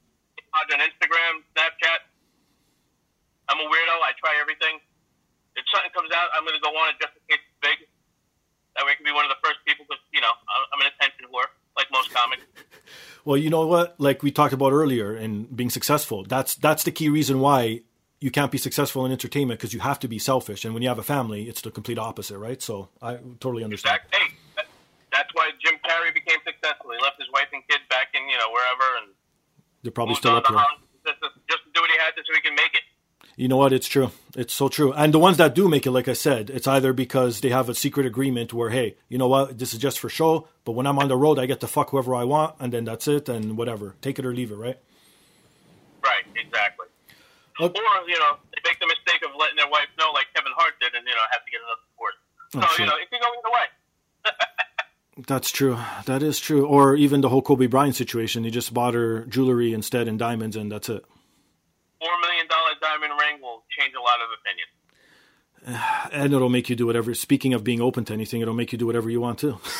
Hodge 0.54 0.70
on 0.72 0.80
Instagram, 0.86 1.42
Snapchat. 1.50 2.11
I'm 3.52 3.60
a 3.60 3.68
weirdo. 3.68 3.94
I 4.00 4.16
try 4.16 4.32
everything. 4.40 4.80
If 5.54 5.68
something 5.68 5.92
comes 5.92 6.08
out, 6.16 6.32
I'm 6.32 6.48
going 6.48 6.56
to 6.56 6.64
go 6.64 6.72
on 6.72 6.88
it 6.88 6.96
just 6.96 7.12
in 7.12 7.22
case 7.28 7.44
it's 7.44 7.60
big. 7.60 7.78
That 8.76 8.88
way 8.88 8.92
I 8.92 8.94
can 8.96 9.04
be 9.04 9.12
one 9.12 9.28
of 9.28 9.32
the 9.36 9.36
first 9.44 9.60
people 9.68 9.84
because, 9.84 10.00
you 10.16 10.24
know, 10.24 10.32
I'm 10.72 10.80
an 10.80 10.88
attention 10.96 11.28
whore, 11.28 11.44
like 11.76 11.86
most 11.92 12.08
comics. 12.12 12.42
Well, 13.24 13.36
you 13.36 13.50
know 13.50 13.64
what? 13.68 13.94
Like 14.02 14.24
we 14.24 14.32
talked 14.32 14.52
about 14.52 14.72
earlier, 14.72 15.14
in 15.14 15.44
being 15.44 15.70
successful. 15.70 16.24
That's 16.24 16.56
that's 16.56 16.82
the 16.82 16.90
key 16.90 17.08
reason 17.08 17.38
why 17.38 17.82
you 18.18 18.32
can't 18.32 18.50
be 18.50 18.58
successful 18.58 19.06
in 19.06 19.12
entertainment 19.12 19.60
because 19.60 19.72
you 19.72 19.78
have 19.78 20.00
to 20.00 20.08
be 20.08 20.18
selfish. 20.18 20.64
And 20.64 20.74
when 20.74 20.82
you 20.82 20.88
have 20.88 20.98
a 20.98 21.04
family, 21.06 21.48
it's 21.48 21.60
the 21.62 21.70
complete 21.70 21.98
opposite, 21.98 22.36
right? 22.38 22.60
So 22.60 22.88
I 23.00 23.18
totally 23.38 23.62
understand. 23.62 24.00
Exact- 24.10 24.14
Hey, 24.16 24.34
that, 24.56 24.66
that's 25.12 25.30
why 25.34 25.50
Jim 25.64 25.78
Carrey 25.86 26.12
became 26.12 26.38
successful. 26.42 26.90
He 26.90 26.98
left 27.02 27.18
his 27.22 27.30
wife 27.32 27.46
and 27.52 27.62
kid 27.70 27.78
back 27.88 28.08
in, 28.14 28.26
you 28.28 28.38
know, 28.38 28.50
wherever 28.50 28.86
and 29.02 29.14
They're 29.82 29.92
probably 29.94 30.16
still 30.16 30.36
up 30.42 30.46
here. 30.48 30.58
Just, 31.06 31.22
just 31.46 31.62
do 31.74 31.80
what 31.80 31.90
he 31.90 31.98
had 31.98 32.18
to 32.18 32.22
so 32.26 32.34
he 32.34 32.40
can 32.42 32.56
make 32.56 32.74
it. 32.74 32.82
You 33.36 33.48
know 33.48 33.56
what? 33.56 33.72
It's 33.72 33.88
true. 33.88 34.10
It's 34.36 34.52
so 34.52 34.68
true. 34.68 34.92
And 34.92 35.12
the 35.12 35.18
ones 35.18 35.38
that 35.38 35.54
do 35.54 35.68
make 35.68 35.86
it, 35.86 35.90
like 35.90 36.08
I 36.08 36.12
said, 36.12 36.50
it's 36.50 36.66
either 36.66 36.92
because 36.92 37.40
they 37.40 37.48
have 37.48 37.68
a 37.68 37.74
secret 37.74 38.06
agreement 38.06 38.52
where, 38.52 38.70
hey, 38.70 38.96
you 39.08 39.16
know 39.18 39.28
what? 39.28 39.58
This 39.58 39.72
is 39.72 39.80
just 39.80 39.98
for 39.98 40.08
show, 40.08 40.48
but 40.64 40.72
when 40.72 40.86
I'm 40.86 40.98
on 40.98 41.08
the 41.08 41.16
road, 41.16 41.38
I 41.38 41.46
get 41.46 41.60
to 41.60 41.66
fuck 41.66 41.90
whoever 41.90 42.14
I 42.14 42.24
want, 42.24 42.56
and 42.60 42.72
then 42.72 42.84
that's 42.84 43.08
it, 43.08 43.28
and 43.28 43.56
whatever. 43.56 43.94
Take 44.02 44.18
it 44.18 44.26
or 44.26 44.34
leave 44.34 44.50
it, 44.52 44.56
right? 44.56 44.78
Right, 46.04 46.24
exactly. 46.36 46.86
Okay. 47.60 47.80
Or, 47.80 48.08
you 48.08 48.18
know, 48.18 48.36
they 48.52 48.60
make 48.68 48.78
the 48.80 48.86
mistake 48.86 49.22
of 49.24 49.30
letting 49.38 49.56
their 49.56 49.68
wife 49.68 49.88
know 49.98 50.10
like 50.12 50.26
Kevin 50.34 50.52
Hart 50.56 50.74
did 50.80 50.94
and, 50.94 51.06
you 51.06 51.12
know, 51.12 51.20
have 51.30 51.44
to 51.44 51.50
get 51.50 51.60
another 51.60 51.84
divorce. 51.92 52.14
Oh, 52.54 52.60
so, 52.60 52.66
Oh, 52.66 52.84
you 52.84 52.86
know, 52.90 52.96
it 53.00 53.10
can 53.10 53.20
go 53.20 53.28
either 53.28 53.54
way. 53.54 53.66
That's 55.26 55.50
true. 55.50 55.78
That 56.06 56.22
is 56.22 56.38
true. 56.38 56.66
Or 56.66 56.96
even 56.96 57.20
the 57.20 57.28
whole 57.28 57.42
Kobe 57.42 57.66
Bryant 57.66 57.94
situation. 57.94 58.44
He 58.44 58.50
just 58.50 58.72
bought 58.72 58.94
her 58.94 59.24
jewelry 59.26 59.72
instead 59.74 60.08
and 60.08 60.18
diamonds, 60.18 60.56
and 60.56 60.72
that's 60.72 60.88
it. 60.88 61.04
Four 62.02 62.14
million 62.20 62.46
dollar 62.50 62.74
diamond 62.82 63.12
ring 63.14 63.38
will 63.40 63.62
change 63.78 63.94
a 63.94 64.02
lot 64.02 64.18
of 64.18 64.28
opinions. 64.34 64.74
And 66.12 66.32
it'll 66.34 66.48
make 66.50 66.68
you 66.68 66.74
do 66.74 66.86
whatever. 66.86 67.14
Speaking 67.14 67.54
of 67.54 67.62
being 67.62 67.80
open 67.80 68.04
to 68.06 68.12
anything, 68.12 68.40
it'll 68.42 68.54
make 68.58 68.72
you 68.72 68.78
do 68.78 68.86
whatever 68.86 69.08
you 69.08 69.20
want 69.20 69.38
to. 69.40 69.58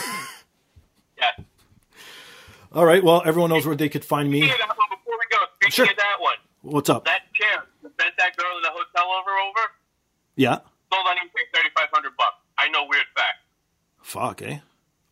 Yeah. 1.19 1.31
All 2.73 2.85
right. 2.87 3.03
Well, 3.03 3.23
everyone 3.27 3.51
knows 3.51 3.67
where 3.67 3.77
they 3.77 3.89
could 3.89 4.05
find 4.05 4.31
me. 4.31 4.41
Speaking 4.43 4.55
of 4.55 4.59
that 4.69 4.77
one, 4.79 4.89
before 4.91 5.15
we 5.19 5.27
go, 5.31 5.39
speaking 5.55 5.71
Sure. 5.71 5.85
of 5.91 5.97
that 5.97 6.17
one, 6.21 6.39
What's 6.63 6.89
up? 6.91 7.05
that 7.05 7.23
chair 7.35 7.67
bent 7.83 8.15
that 8.19 8.37
girl 8.37 8.57
in 8.57 8.63
the 8.63 8.71
hotel 8.71 9.07
over 9.19 9.31
over 9.31 9.65
Yeah. 10.37 10.59
sold 10.93 11.07
on 11.07 11.17
eBay 11.19 11.45
thirty 11.55 11.69
five 11.77 11.89
hundred 11.93 12.17
bucks. 12.17 12.39
I 12.59 12.69
know 12.69 12.87
weird 12.89 13.07
fact. 13.15 13.39
Fuck, 14.03 14.43
eh? 14.43 14.59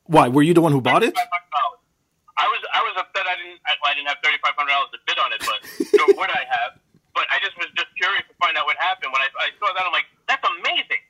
Why? 0.04 0.28
Were 0.28 0.42
you 0.42 0.54
the 0.54 0.62
one 0.62 0.72
who 0.72 0.80
bought 0.80 1.02
it? 1.02 1.14
I 1.16 2.46
was 2.48 2.60
I 2.74 2.80
was 2.82 2.94
upset 2.98 3.26
I 3.26 3.36
didn't 3.36 3.60
I, 3.66 3.90
I 3.90 3.94
didn't 3.94 4.08
have 4.08 4.18
thirty 4.24 4.38
five 4.42 4.54
hundred 4.56 4.70
dollars 4.72 4.90
to 4.94 4.98
bid 5.06 5.18
on 5.18 5.30
it, 5.34 5.40
but 5.44 5.58
nor 5.98 6.06
would 6.18 6.30
I 6.30 6.42
have. 6.48 6.80
But 7.14 7.24
I 7.30 7.38
just 7.42 7.56
was 7.58 7.66
just 7.76 7.88
curious 7.96 8.22
to 8.28 8.34
find 8.40 8.56
out 8.56 8.66
what 8.66 8.76
happened. 8.78 9.12
When 9.12 9.20
I, 9.22 9.28
I 9.38 9.48
saw 9.58 9.72
that, 9.74 9.82
I'm 9.84 9.92
like, 9.92 10.06
that's 10.28 10.44
amazing. 10.46 11.02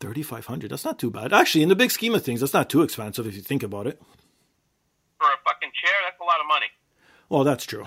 Thirty 0.00 0.22
five 0.22 0.44
hundred. 0.46 0.70
That's 0.70 0.84
not 0.84 0.98
too 0.98 1.10
bad. 1.10 1.32
Actually, 1.32 1.62
in 1.62 1.68
the 1.70 1.76
big 1.76 1.90
scheme 1.90 2.14
of 2.14 2.22
things, 2.24 2.40
that's 2.40 2.52
not 2.52 2.68
too 2.68 2.82
expensive 2.82 3.26
if 3.26 3.34
you 3.34 3.40
think 3.42 3.62
about 3.62 3.86
it. 3.86 4.00
For 5.18 5.26
a 5.28 5.38
fucking 5.44 5.70
chair, 5.72 5.94
that's 6.04 6.20
a 6.20 6.24
lot 6.24 6.40
of 6.40 6.46
money. 6.46 6.66
Well, 7.30 7.44
that's 7.44 7.64
true. 7.64 7.86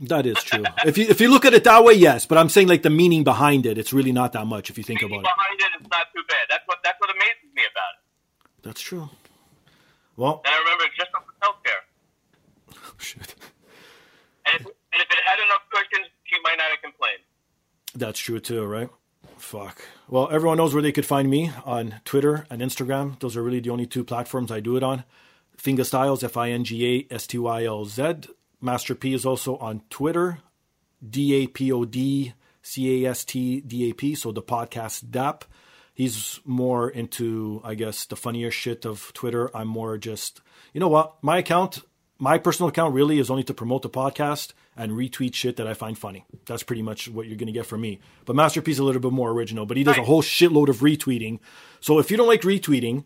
That 0.00 0.24
is 0.24 0.42
true. 0.42 0.64
if 0.86 0.96
you 0.96 1.04
if 1.08 1.20
you 1.20 1.30
look 1.30 1.44
at 1.44 1.52
it 1.52 1.64
that 1.64 1.84
way, 1.84 1.92
yes. 1.94 2.24
But 2.24 2.38
I'm 2.38 2.48
saying 2.48 2.68
like 2.68 2.82
the 2.82 2.88
meaning 2.90 3.24
behind 3.24 3.66
it, 3.66 3.76
it's 3.76 3.92
really 3.92 4.12
not 4.12 4.32
that 4.32 4.46
much 4.46 4.70
if 4.70 4.78
you 4.78 4.84
think 4.84 5.00
Thinking 5.00 5.18
about 5.20 5.28
it. 5.30 5.36
behind 5.36 5.60
it, 5.60 5.80
it's 5.80 5.90
not 5.90 6.06
too 6.14 6.22
bad. 6.28 6.46
That's 6.48 6.66
what 6.66 6.78
that's 6.82 6.98
what 6.98 7.10
amazes 7.10 7.52
me 7.54 7.62
about 7.70 7.92
it. 8.00 8.62
That's 8.62 8.80
true. 8.80 9.10
Well, 10.16 10.40
And 10.46 10.54
I 10.54 10.58
remember 10.58 10.84
it's 10.84 10.96
just 10.96 11.10
for 11.12 11.20
healthcare. 11.44 11.82
oh 12.88 12.94
shit. 12.98 13.34
And 14.46 14.60
if, 14.60 14.66
and 14.66 14.98
if 15.02 15.08
it 15.10 15.20
had 15.26 15.38
enough 15.40 15.62
cushions, 15.70 16.08
might 16.42 16.56
not 16.56 16.70
have 16.70 16.82
complained. 16.82 17.20
That's 17.94 18.18
true 18.18 18.40
too, 18.40 18.64
right? 18.64 18.88
Fuck. 19.36 19.82
Well, 20.08 20.28
everyone 20.30 20.56
knows 20.58 20.72
where 20.72 20.82
they 20.82 20.92
could 20.92 21.06
find 21.06 21.28
me 21.28 21.50
on 21.64 22.00
Twitter 22.04 22.46
and 22.48 22.62
Instagram. 22.62 23.18
Those 23.20 23.36
are 23.36 23.42
really 23.42 23.60
the 23.60 23.70
only 23.70 23.86
two 23.86 24.04
platforms 24.04 24.50
I 24.50 24.60
do 24.60 24.76
it 24.76 24.82
on. 24.82 25.04
Finga 25.56 25.80
Stylz, 25.80 26.24
F 26.24 26.36
I 26.36 26.50
N 26.50 26.64
G 26.64 27.06
A 27.10 27.14
S 27.14 27.26
T 27.26 27.38
Y 27.38 27.64
L 27.64 27.84
Z. 27.84 28.28
Master 28.60 28.94
P 28.94 29.12
is 29.12 29.26
also 29.26 29.56
on 29.56 29.82
Twitter, 29.90 30.38
D 31.08 31.34
A 31.42 31.46
P 31.46 31.72
O 31.72 31.84
D 31.84 32.34
C 32.62 33.04
A 33.04 33.10
S 33.10 33.24
T 33.24 33.60
D 33.60 33.90
A 33.90 33.92
P. 33.92 34.14
So 34.14 34.32
the 34.32 34.42
podcast 34.42 35.10
DAP. 35.10 35.44
He's 35.94 36.40
more 36.46 36.88
into, 36.88 37.60
I 37.62 37.74
guess, 37.74 38.06
the 38.06 38.16
funnier 38.16 38.50
shit 38.50 38.86
of 38.86 39.12
Twitter. 39.12 39.54
I'm 39.54 39.68
more 39.68 39.98
just, 39.98 40.40
you 40.72 40.80
know 40.80 40.88
what? 40.88 41.22
My 41.22 41.36
account, 41.38 41.80
my 42.18 42.38
personal 42.38 42.70
account 42.70 42.94
really 42.94 43.18
is 43.18 43.28
only 43.28 43.44
to 43.44 43.52
promote 43.52 43.82
the 43.82 43.90
podcast 43.90 44.54
and 44.76 44.92
retweet 44.92 45.34
shit 45.34 45.56
that 45.56 45.66
I 45.66 45.74
find 45.74 45.98
funny. 45.98 46.24
That's 46.46 46.62
pretty 46.62 46.82
much 46.82 47.08
what 47.08 47.26
you're 47.26 47.36
going 47.36 47.46
to 47.46 47.52
get 47.52 47.66
from 47.66 47.82
me. 47.82 48.00
But 48.24 48.36
Masterpiece 48.36 48.76
is 48.76 48.78
a 48.78 48.84
little 48.84 49.02
bit 49.02 49.12
more 49.12 49.30
original, 49.30 49.66
but 49.66 49.76
he 49.76 49.84
does 49.84 49.98
a 49.98 50.02
whole 50.02 50.22
shitload 50.22 50.68
of 50.68 50.78
retweeting. 50.78 51.40
So 51.80 51.98
if 51.98 52.10
you 52.10 52.16
don't 52.16 52.28
like 52.28 52.42
retweeting, 52.42 53.04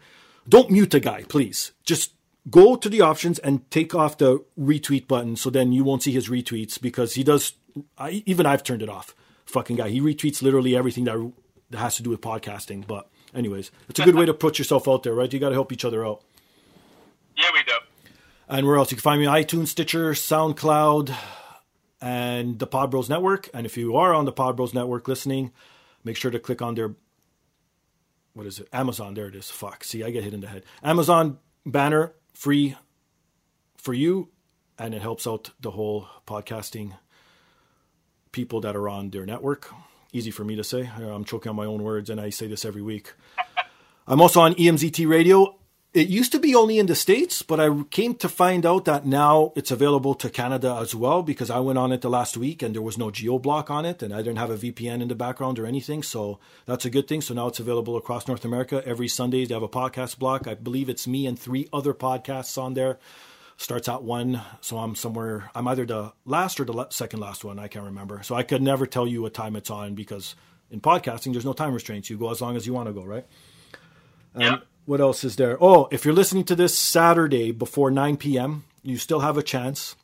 don't 0.49 0.71
mute 0.71 0.91
the 0.93 1.01
guy, 1.01 1.25
please. 1.25 1.73
Just 1.85 2.13
go 2.49 2.77
to 2.77 2.89
the 2.89 3.01
options 3.01 3.41
and 3.41 3.69
take 3.71 3.95
off 3.95 4.19
the 4.19 4.45
retweet 4.59 5.09
button 5.09 5.35
so 5.35 5.51
then 5.51 5.73
you 5.73 5.83
won't 5.83 6.05
see 6.05 6.13
his 6.13 6.29
retweets 6.29 6.81
because 6.81 7.15
he 7.15 7.25
does, 7.25 7.55
I, 7.99 8.23
even 8.27 8.47
I've 8.47 8.63
turned 8.63 8.83
it 8.83 8.89
off. 8.89 9.15
Fucking 9.47 9.77
guy. 9.77 9.89
He 9.89 10.01
retweets 10.01 10.43
literally 10.43 10.77
everything 10.77 11.05
that, 11.05 11.33
that 11.71 11.79
has 11.79 11.97
to 11.97 12.03
do 12.03 12.11
with 12.11 12.21
podcasting. 12.21 12.87
But, 12.87 13.09
anyways, 13.35 13.73
it's 13.89 13.99
a 13.99 14.05
good 14.05 14.15
way 14.15 14.27
to 14.27 14.35
put 14.35 14.59
yourself 14.59 14.87
out 14.87 15.03
there, 15.03 15.15
right? 15.15 15.33
You 15.33 15.41
got 15.41 15.49
to 15.49 15.55
help 15.55 15.73
each 15.73 15.85
other 15.85 16.07
out. 16.07 16.23
Yeah, 17.37 17.51
we 17.53 17.63
do. 17.65 17.73
And 18.49 18.67
where 18.67 18.77
else? 18.77 18.93
You 18.93 18.97
can 18.97 19.03
find 19.03 19.21
me 19.21 19.27
on 19.27 19.37
iTunes, 19.37 19.69
Stitcher, 19.69 20.13
SoundCloud, 20.13 21.15
and 22.01 22.59
the 22.59 22.67
Pod 22.67 22.91
Bros 22.91 23.09
Network. 23.09 23.49
And 23.55 23.67
if 23.67 23.77
you 23.77 23.97
are 23.97 24.15
on 24.15 24.25
the 24.25 24.33
Pod 24.33 24.57
Bros 24.57 24.75
Network 24.75 25.09
listening, 25.09 25.53
make 26.05 26.17
sure 26.17 26.31
to 26.31 26.39
click 26.39 26.63
on 26.63 26.75
their 26.75 26.95
what 28.35 28.47
is 28.47 28.59
it? 28.59 28.69
Amazon. 28.71 29.15
There 29.15 29.29
it 29.29 29.35
is. 29.35 29.51
Fuck. 29.51 29.83
See, 29.83 30.05
I 30.05 30.11
get 30.11 30.23
hit 30.23 30.35
in 30.35 30.41
the 30.41 30.49
head. 30.49 30.65
Amazon 30.83 31.39
banner 31.65 32.13
free 32.35 32.77
for 33.79 33.95
you, 33.95 34.29
and 34.79 34.95
it 34.95 35.01
helps 35.01 35.27
out 35.27 35.53
the 35.59 35.71
whole 35.71 36.07
podcasting 36.27 36.93
people 38.33 38.61
that 38.61 38.77
are 38.77 38.91
on 38.91 39.09
their 39.09 39.25
network. 39.25 39.73
Easy 40.13 40.31
for 40.31 40.45
me 40.45 40.55
to 40.55 40.63
say. 40.63 40.91
I'm 40.99 41.25
choking 41.25 41.49
on 41.49 41.57
my 41.57 41.65
own 41.65 41.83
words, 41.83 42.11
and 42.11 42.21
I 42.21 42.29
say 42.29 42.47
this 42.47 42.67
every 42.67 42.83
week. 42.83 43.15
I'm 44.07 44.21
also 44.21 44.41
on 44.41 44.53
EMZT 44.55 45.09
Radio. 45.09 45.59
It 45.97 46.09
used 46.09 46.33
to 46.33 46.39
be 46.39 46.55
only 46.55 46.79
in 46.79 46.85
the 46.85 46.95
States, 46.95 47.41
but 47.41 47.59
I 47.59 47.71
came 47.85 48.17
to 48.17 48.29
find 48.29 48.67
out 48.67 48.85
that 48.85 49.07
now 49.07 49.55
it's 49.57 49.71
available 49.71 50.15
to 50.17 50.29
Canada 50.29 50.77
as 50.79 50.95
well 50.95 51.23
because 51.23 51.49
I 51.49 51.61
went 51.61 51.79
on 51.79 51.91
it 51.91 52.03
the 52.03 52.11
last 52.11 52.37
week 52.37 52.63
and 52.63 52.75
there 52.75 52.83
was 52.83 52.99
no 52.99 53.11
geo 53.11 53.39
block 53.39 53.71
on 53.71 53.87
it 53.87 54.03
and 54.03 54.13
I 54.13 54.19
didn't 54.19 54.37
have 54.37 54.51
a 54.51 54.59
VPN 54.59 55.01
in 55.01 55.09
the 55.09 55.15
background 55.15 55.59
or 55.59 55.65
anything. 55.65 56.03
So 56.03 56.39
that's 56.67 56.85
a 56.85 56.91
good 56.91 57.09
thing. 57.09 57.23
So 57.23 57.33
now 57.33 57.47
it's 57.47 57.61
available 57.61 57.97
across 57.97 58.29
North 58.29 58.45
America. 58.45 58.83
Every 58.85 59.09
Sunday 59.09 59.47
they 59.47 59.55
have 59.55 59.63
a 59.63 59.71
podcast 59.71 60.19
block. 60.19 60.47
I 60.47 60.53
believe 60.53 60.91
it's 60.91 61.07
me 61.07 61.27
and 61.27 61.39
three 61.39 61.67
other 61.73 61.95
podcasts 61.95 62.61
on 62.63 62.75
there. 62.75 62.99
Starts 63.57 63.89
at 63.89 64.03
one. 64.03 64.43
So 64.61 64.77
I'm 64.77 64.97
somewhere, 64.97 65.51
I'm 65.55 65.67
either 65.67 65.87
the 65.87 66.13
last 66.27 66.61
or 66.61 66.67
the 66.67 66.89
second 66.91 67.21
last 67.21 67.43
one. 67.43 67.59
I 67.59 67.69
can't 67.69 67.87
remember. 67.87 68.23
So 68.23 68.35
I 68.35 68.43
could 68.43 68.61
never 68.61 68.85
tell 68.85 69.07
you 69.07 69.23
what 69.23 69.33
time 69.33 69.57
it's 69.57 69.71
on 69.71 69.95
because 69.95 70.35
in 70.71 70.83
podcasting, 70.83 71.33
there's 71.33 71.47
no 71.47 71.55
time 71.55 71.73
restraints. 71.73 72.11
You 72.11 72.19
go 72.19 72.31
as 72.31 72.43
long 72.43 72.55
as 72.55 72.67
you 72.67 72.75
want 72.75 72.89
to 72.89 72.93
go, 72.93 73.03
right? 73.03 73.25
Yeah 74.37 74.59
what 74.87 75.01
else 75.01 75.25
is 75.25 75.37
there? 75.37 75.59
Oh, 75.61 75.89
if 75.91 76.05
you're 76.05 76.15
listening 76.15 76.45
to 76.45 76.55
this 76.55 76.79
Saturday 76.79 77.51
before 77.51 77.91
9 77.91 78.17
p.m., 78.17 78.65
you 78.83 78.97
still 78.97 79.21
have 79.21 79.37
a 79.37 79.43
chance 79.43 79.97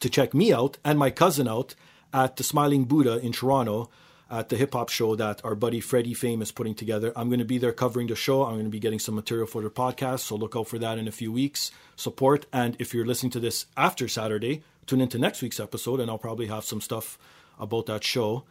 to 0.00 0.10
check 0.10 0.34
me 0.34 0.52
out 0.52 0.78
and 0.84 0.98
my 0.98 1.10
cousin 1.10 1.46
out 1.46 1.74
at 2.12 2.36
the 2.36 2.42
Smiling 2.42 2.84
Buddha 2.84 3.18
in 3.18 3.32
Toronto 3.32 3.88
at 4.28 4.48
the 4.48 4.56
hip 4.56 4.74
hop 4.74 4.88
show 4.88 5.16
that 5.16 5.44
our 5.44 5.54
buddy 5.54 5.80
Freddie 5.80 6.14
Fame 6.14 6.42
is 6.42 6.52
putting 6.52 6.74
together. 6.74 7.12
I'm 7.16 7.28
going 7.28 7.40
to 7.40 7.44
be 7.44 7.58
there 7.58 7.72
covering 7.72 8.08
the 8.08 8.16
show. 8.16 8.44
I'm 8.44 8.54
going 8.54 8.64
to 8.64 8.70
be 8.70 8.78
getting 8.80 8.98
some 8.98 9.14
material 9.14 9.46
for 9.46 9.62
the 9.62 9.70
podcast, 9.70 10.20
so 10.20 10.36
look 10.36 10.54
out 10.56 10.68
for 10.68 10.78
that 10.78 10.98
in 10.98 11.08
a 11.08 11.12
few 11.12 11.32
weeks. 11.32 11.70
Support, 11.96 12.46
and 12.52 12.76
if 12.78 12.94
you're 12.94 13.06
listening 13.06 13.30
to 13.32 13.40
this 13.40 13.66
after 13.76 14.08
Saturday, 14.08 14.62
tune 14.86 15.00
into 15.00 15.18
next 15.18 15.42
week's 15.42 15.60
episode, 15.60 16.00
and 16.00 16.10
I'll 16.10 16.18
probably 16.18 16.46
have 16.46 16.64
some 16.64 16.80
stuff 16.80 17.18
about 17.58 17.86
that 17.86 18.04
show. 18.04 18.44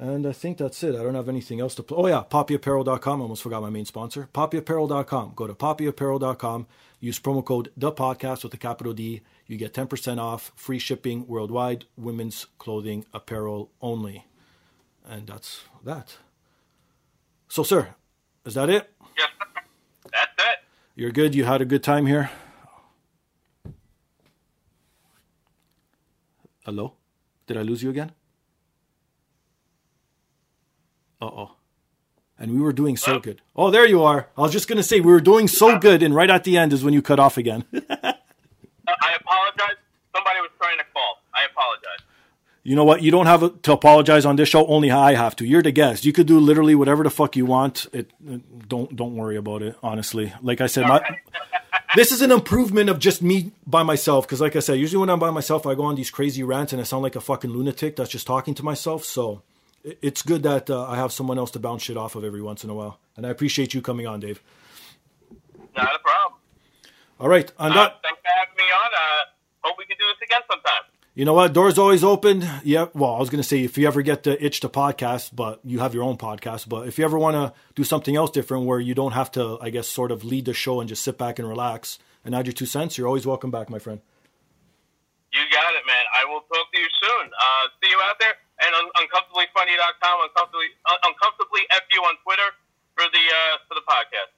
And 0.00 0.26
I 0.28 0.32
think 0.32 0.58
that's 0.58 0.82
it. 0.84 0.94
I 0.94 1.02
don't 1.02 1.16
have 1.16 1.28
anything 1.28 1.58
else 1.58 1.74
to 1.74 1.82
play. 1.82 1.98
Oh, 1.98 2.06
yeah, 2.06 2.22
poppyapparel.com. 2.30 3.20
I 3.20 3.22
almost 3.22 3.42
forgot 3.42 3.62
my 3.62 3.70
main 3.70 3.84
sponsor. 3.84 4.28
Poppyapparel.com. 4.32 5.32
Go 5.34 5.48
to 5.48 5.54
poppyapparel.com. 5.54 6.66
Use 7.00 7.18
promo 7.18 7.44
code 7.44 7.72
the 7.76 7.90
podcast 7.90 8.44
with 8.44 8.54
a 8.54 8.56
capital 8.56 8.92
D. 8.92 9.22
You 9.46 9.56
get 9.56 9.74
10% 9.74 10.18
off, 10.18 10.52
free 10.54 10.78
shipping 10.78 11.26
worldwide, 11.26 11.86
women's 11.96 12.46
clothing 12.58 13.06
apparel 13.12 13.72
only. 13.80 14.26
And 15.04 15.26
that's 15.26 15.62
that. 15.84 16.16
So, 17.48 17.64
sir, 17.64 17.94
is 18.44 18.54
that 18.54 18.70
it? 18.70 18.90
Yes, 19.16 19.30
that's 20.12 20.32
it. 20.38 20.58
You're 20.94 21.12
good? 21.12 21.34
You 21.34 21.44
had 21.44 21.60
a 21.60 21.64
good 21.64 21.82
time 21.82 22.06
here? 22.06 22.30
Hello? 26.64 26.94
Did 27.46 27.56
I 27.56 27.62
lose 27.62 27.82
you 27.82 27.90
again? 27.90 28.12
Uh 31.20 31.26
oh. 31.26 31.50
And 32.38 32.52
we 32.52 32.60
were 32.60 32.72
doing 32.72 32.96
so 32.96 33.18
good. 33.18 33.40
Oh, 33.56 33.70
there 33.72 33.84
you 33.86 34.02
are. 34.04 34.28
I 34.36 34.42
was 34.42 34.52
just 34.52 34.68
going 34.68 34.76
to 34.76 34.82
say, 34.84 35.00
we 35.00 35.10
were 35.10 35.20
doing 35.20 35.48
so 35.48 35.76
good, 35.78 36.04
and 36.04 36.14
right 36.14 36.30
at 36.30 36.44
the 36.44 36.56
end 36.56 36.72
is 36.72 36.84
when 36.84 36.94
you 36.94 37.02
cut 37.02 37.18
off 37.20 37.36
again. 37.38 37.64
Uh, 38.90 38.94
I 39.02 39.16
apologize. 39.20 39.76
Somebody 40.16 40.40
was 40.40 40.48
trying 40.58 40.78
to 40.78 40.84
call. 40.94 41.22
I 41.34 41.44
apologize. 41.44 42.06
you 42.62 42.74
know 42.74 42.84
what? 42.84 43.02
You 43.02 43.10
don't 43.10 43.26
have 43.26 43.60
to 43.60 43.72
apologize 43.72 44.24
on 44.24 44.36
this 44.36 44.48
show. 44.48 44.66
Only 44.66 44.90
I 44.90 45.12
have 45.14 45.36
to. 45.36 45.44
You're 45.44 45.60
the 45.62 45.72
guest. 45.72 46.06
You 46.06 46.14
could 46.14 46.26
do 46.26 46.40
literally 46.40 46.74
whatever 46.74 47.04
the 47.04 47.10
fuck 47.10 47.36
you 47.36 47.44
want. 47.44 47.86
It, 47.92 48.10
it- 48.26 48.68
don't 48.68 48.96
don't 48.96 49.14
worry 49.14 49.36
about 49.36 49.60
it. 49.60 49.76
Honestly, 49.82 50.32
like 50.40 50.62
I 50.62 50.68
said, 50.68 50.86
my, 50.86 51.02
this 51.96 52.12
is 52.12 52.22
an 52.22 52.30
improvement 52.32 52.88
of 52.88 52.98
just 52.98 53.20
me 53.20 53.52
by 53.66 53.82
myself. 53.82 54.26
Because, 54.26 54.40
like 54.40 54.56
I 54.56 54.60
said, 54.60 54.78
usually 54.78 55.00
when 55.00 55.10
I'm 55.10 55.18
by 55.18 55.30
myself, 55.30 55.66
I 55.66 55.74
go 55.74 55.82
on 55.84 55.94
these 55.94 56.10
crazy 56.10 56.42
rants 56.42 56.72
and 56.72 56.80
I 56.80 56.84
sound 56.84 57.02
like 57.02 57.14
a 57.16 57.20
fucking 57.20 57.50
lunatic 57.50 57.96
that's 57.96 58.08
just 58.10 58.26
talking 58.26 58.54
to 58.54 58.62
myself. 58.62 59.04
So 59.04 59.42
it's 59.84 60.22
good 60.22 60.42
that 60.42 60.68
uh, 60.70 60.86
I 60.86 60.96
have 60.96 61.12
someone 61.12 61.38
else 61.38 61.50
to 61.52 61.58
bounce 61.58 61.82
shit 61.82 61.96
off 61.96 62.14
of 62.14 62.24
every 62.24 62.42
once 62.42 62.64
in 62.64 62.70
a 62.70 62.74
while. 62.74 62.98
And 63.16 63.26
I 63.26 63.30
appreciate 63.30 63.74
you 63.74 63.80
coming 63.82 64.06
on, 64.06 64.20
Dave. 64.20 64.42
Not 65.76 65.94
a 65.94 65.98
problem. 65.98 66.40
All 67.20 67.28
right, 67.28 67.50
on 67.58 67.72
Uh, 67.72 67.74
that. 67.74 67.98
thanks 68.02 68.20
for 68.20 68.28
having 68.38 68.56
me 68.56 68.64
on. 68.64 68.90
Uh, 68.94 69.24
hope 69.62 69.76
we 69.78 69.84
can 69.86 69.96
do 69.98 70.04
this 70.06 70.26
again 70.26 70.40
sometime. 70.50 70.82
You 71.14 71.24
know 71.24 71.32
what? 71.34 71.52
Doors 71.52 71.78
always 71.78 72.04
open. 72.04 72.46
Yeah. 72.62 72.86
Well, 72.94 73.14
I 73.16 73.18
was 73.18 73.28
going 73.28 73.42
to 73.42 73.48
say 73.48 73.64
if 73.64 73.76
you 73.76 73.88
ever 73.88 74.02
get 74.02 74.22
the 74.22 74.42
itch 74.44 74.60
to 74.60 74.68
podcast, 74.68 75.34
but 75.34 75.58
you 75.64 75.80
have 75.80 75.92
your 75.92 76.04
own 76.04 76.16
podcast. 76.16 76.68
But 76.68 76.86
if 76.86 76.96
you 76.96 77.04
ever 77.04 77.18
want 77.18 77.34
to 77.34 77.52
do 77.74 77.82
something 77.82 78.14
else 78.14 78.30
different 78.30 78.66
where 78.66 78.78
you 78.78 78.94
don't 78.94 79.12
have 79.12 79.32
to, 79.32 79.58
I 79.60 79.70
guess, 79.70 79.88
sort 79.88 80.12
of 80.12 80.22
lead 80.22 80.44
the 80.44 80.54
show 80.54 80.78
and 80.78 80.88
just 80.88 81.02
sit 81.02 81.18
back 81.18 81.40
and 81.40 81.48
relax 81.48 81.98
and 82.24 82.36
add 82.36 82.46
your 82.46 82.52
two 82.52 82.66
cents, 82.66 82.96
you're 82.96 83.08
always 83.08 83.26
welcome 83.26 83.50
back, 83.50 83.68
my 83.68 83.80
friend. 83.80 84.00
You 85.32 85.40
got 85.50 85.74
it, 85.74 85.82
man. 85.88 86.04
I 86.16 86.24
will 86.24 86.40
talk 86.42 86.70
to 86.72 86.78
you 86.78 86.86
soon. 87.02 87.26
Uh, 87.34 87.68
see 87.82 87.90
you 87.90 88.00
out 88.04 88.14
there. 88.20 88.34
And 88.60 88.74
un- 88.74 88.90
uncomfortablyfunny.com, 88.98 90.16
uncomfortably, 90.24 90.66
un- 90.90 90.98
uncomfortably 91.06 91.60
fu 91.90 92.00
on 92.02 92.14
Twitter 92.24 92.48
for 92.96 93.04
the 93.12 93.18
uh, 93.18 93.58
for 93.68 93.74
the 93.74 93.82
podcast. 93.86 94.30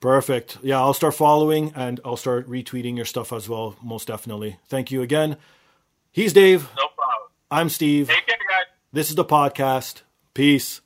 Perfect. 0.00 0.58
Yeah, 0.62 0.78
I'll 0.80 0.94
start 0.94 1.14
following 1.14 1.72
and 1.74 2.00
I'll 2.04 2.16
start 2.16 2.48
retweeting 2.48 2.96
your 2.96 3.04
stuff 3.04 3.32
as 3.32 3.48
well, 3.48 3.76
most 3.82 4.06
definitely. 4.08 4.58
Thank 4.68 4.90
you 4.90 5.02
again. 5.02 5.36
He's 6.12 6.32
Dave. 6.32 6.62
No 6.76 6.88
problem. 6.88 7.30
I'm 7.50 7.68
Steve. 7.68 8.08
Take 8.08 8.26
care, 8.26 8.36
guys. 8.36 8.66
This 8.92 9.10
is 9.10 9.16
the 9.16 9.24
podcast. 9.24 10.02
Peace. 10.34 10.80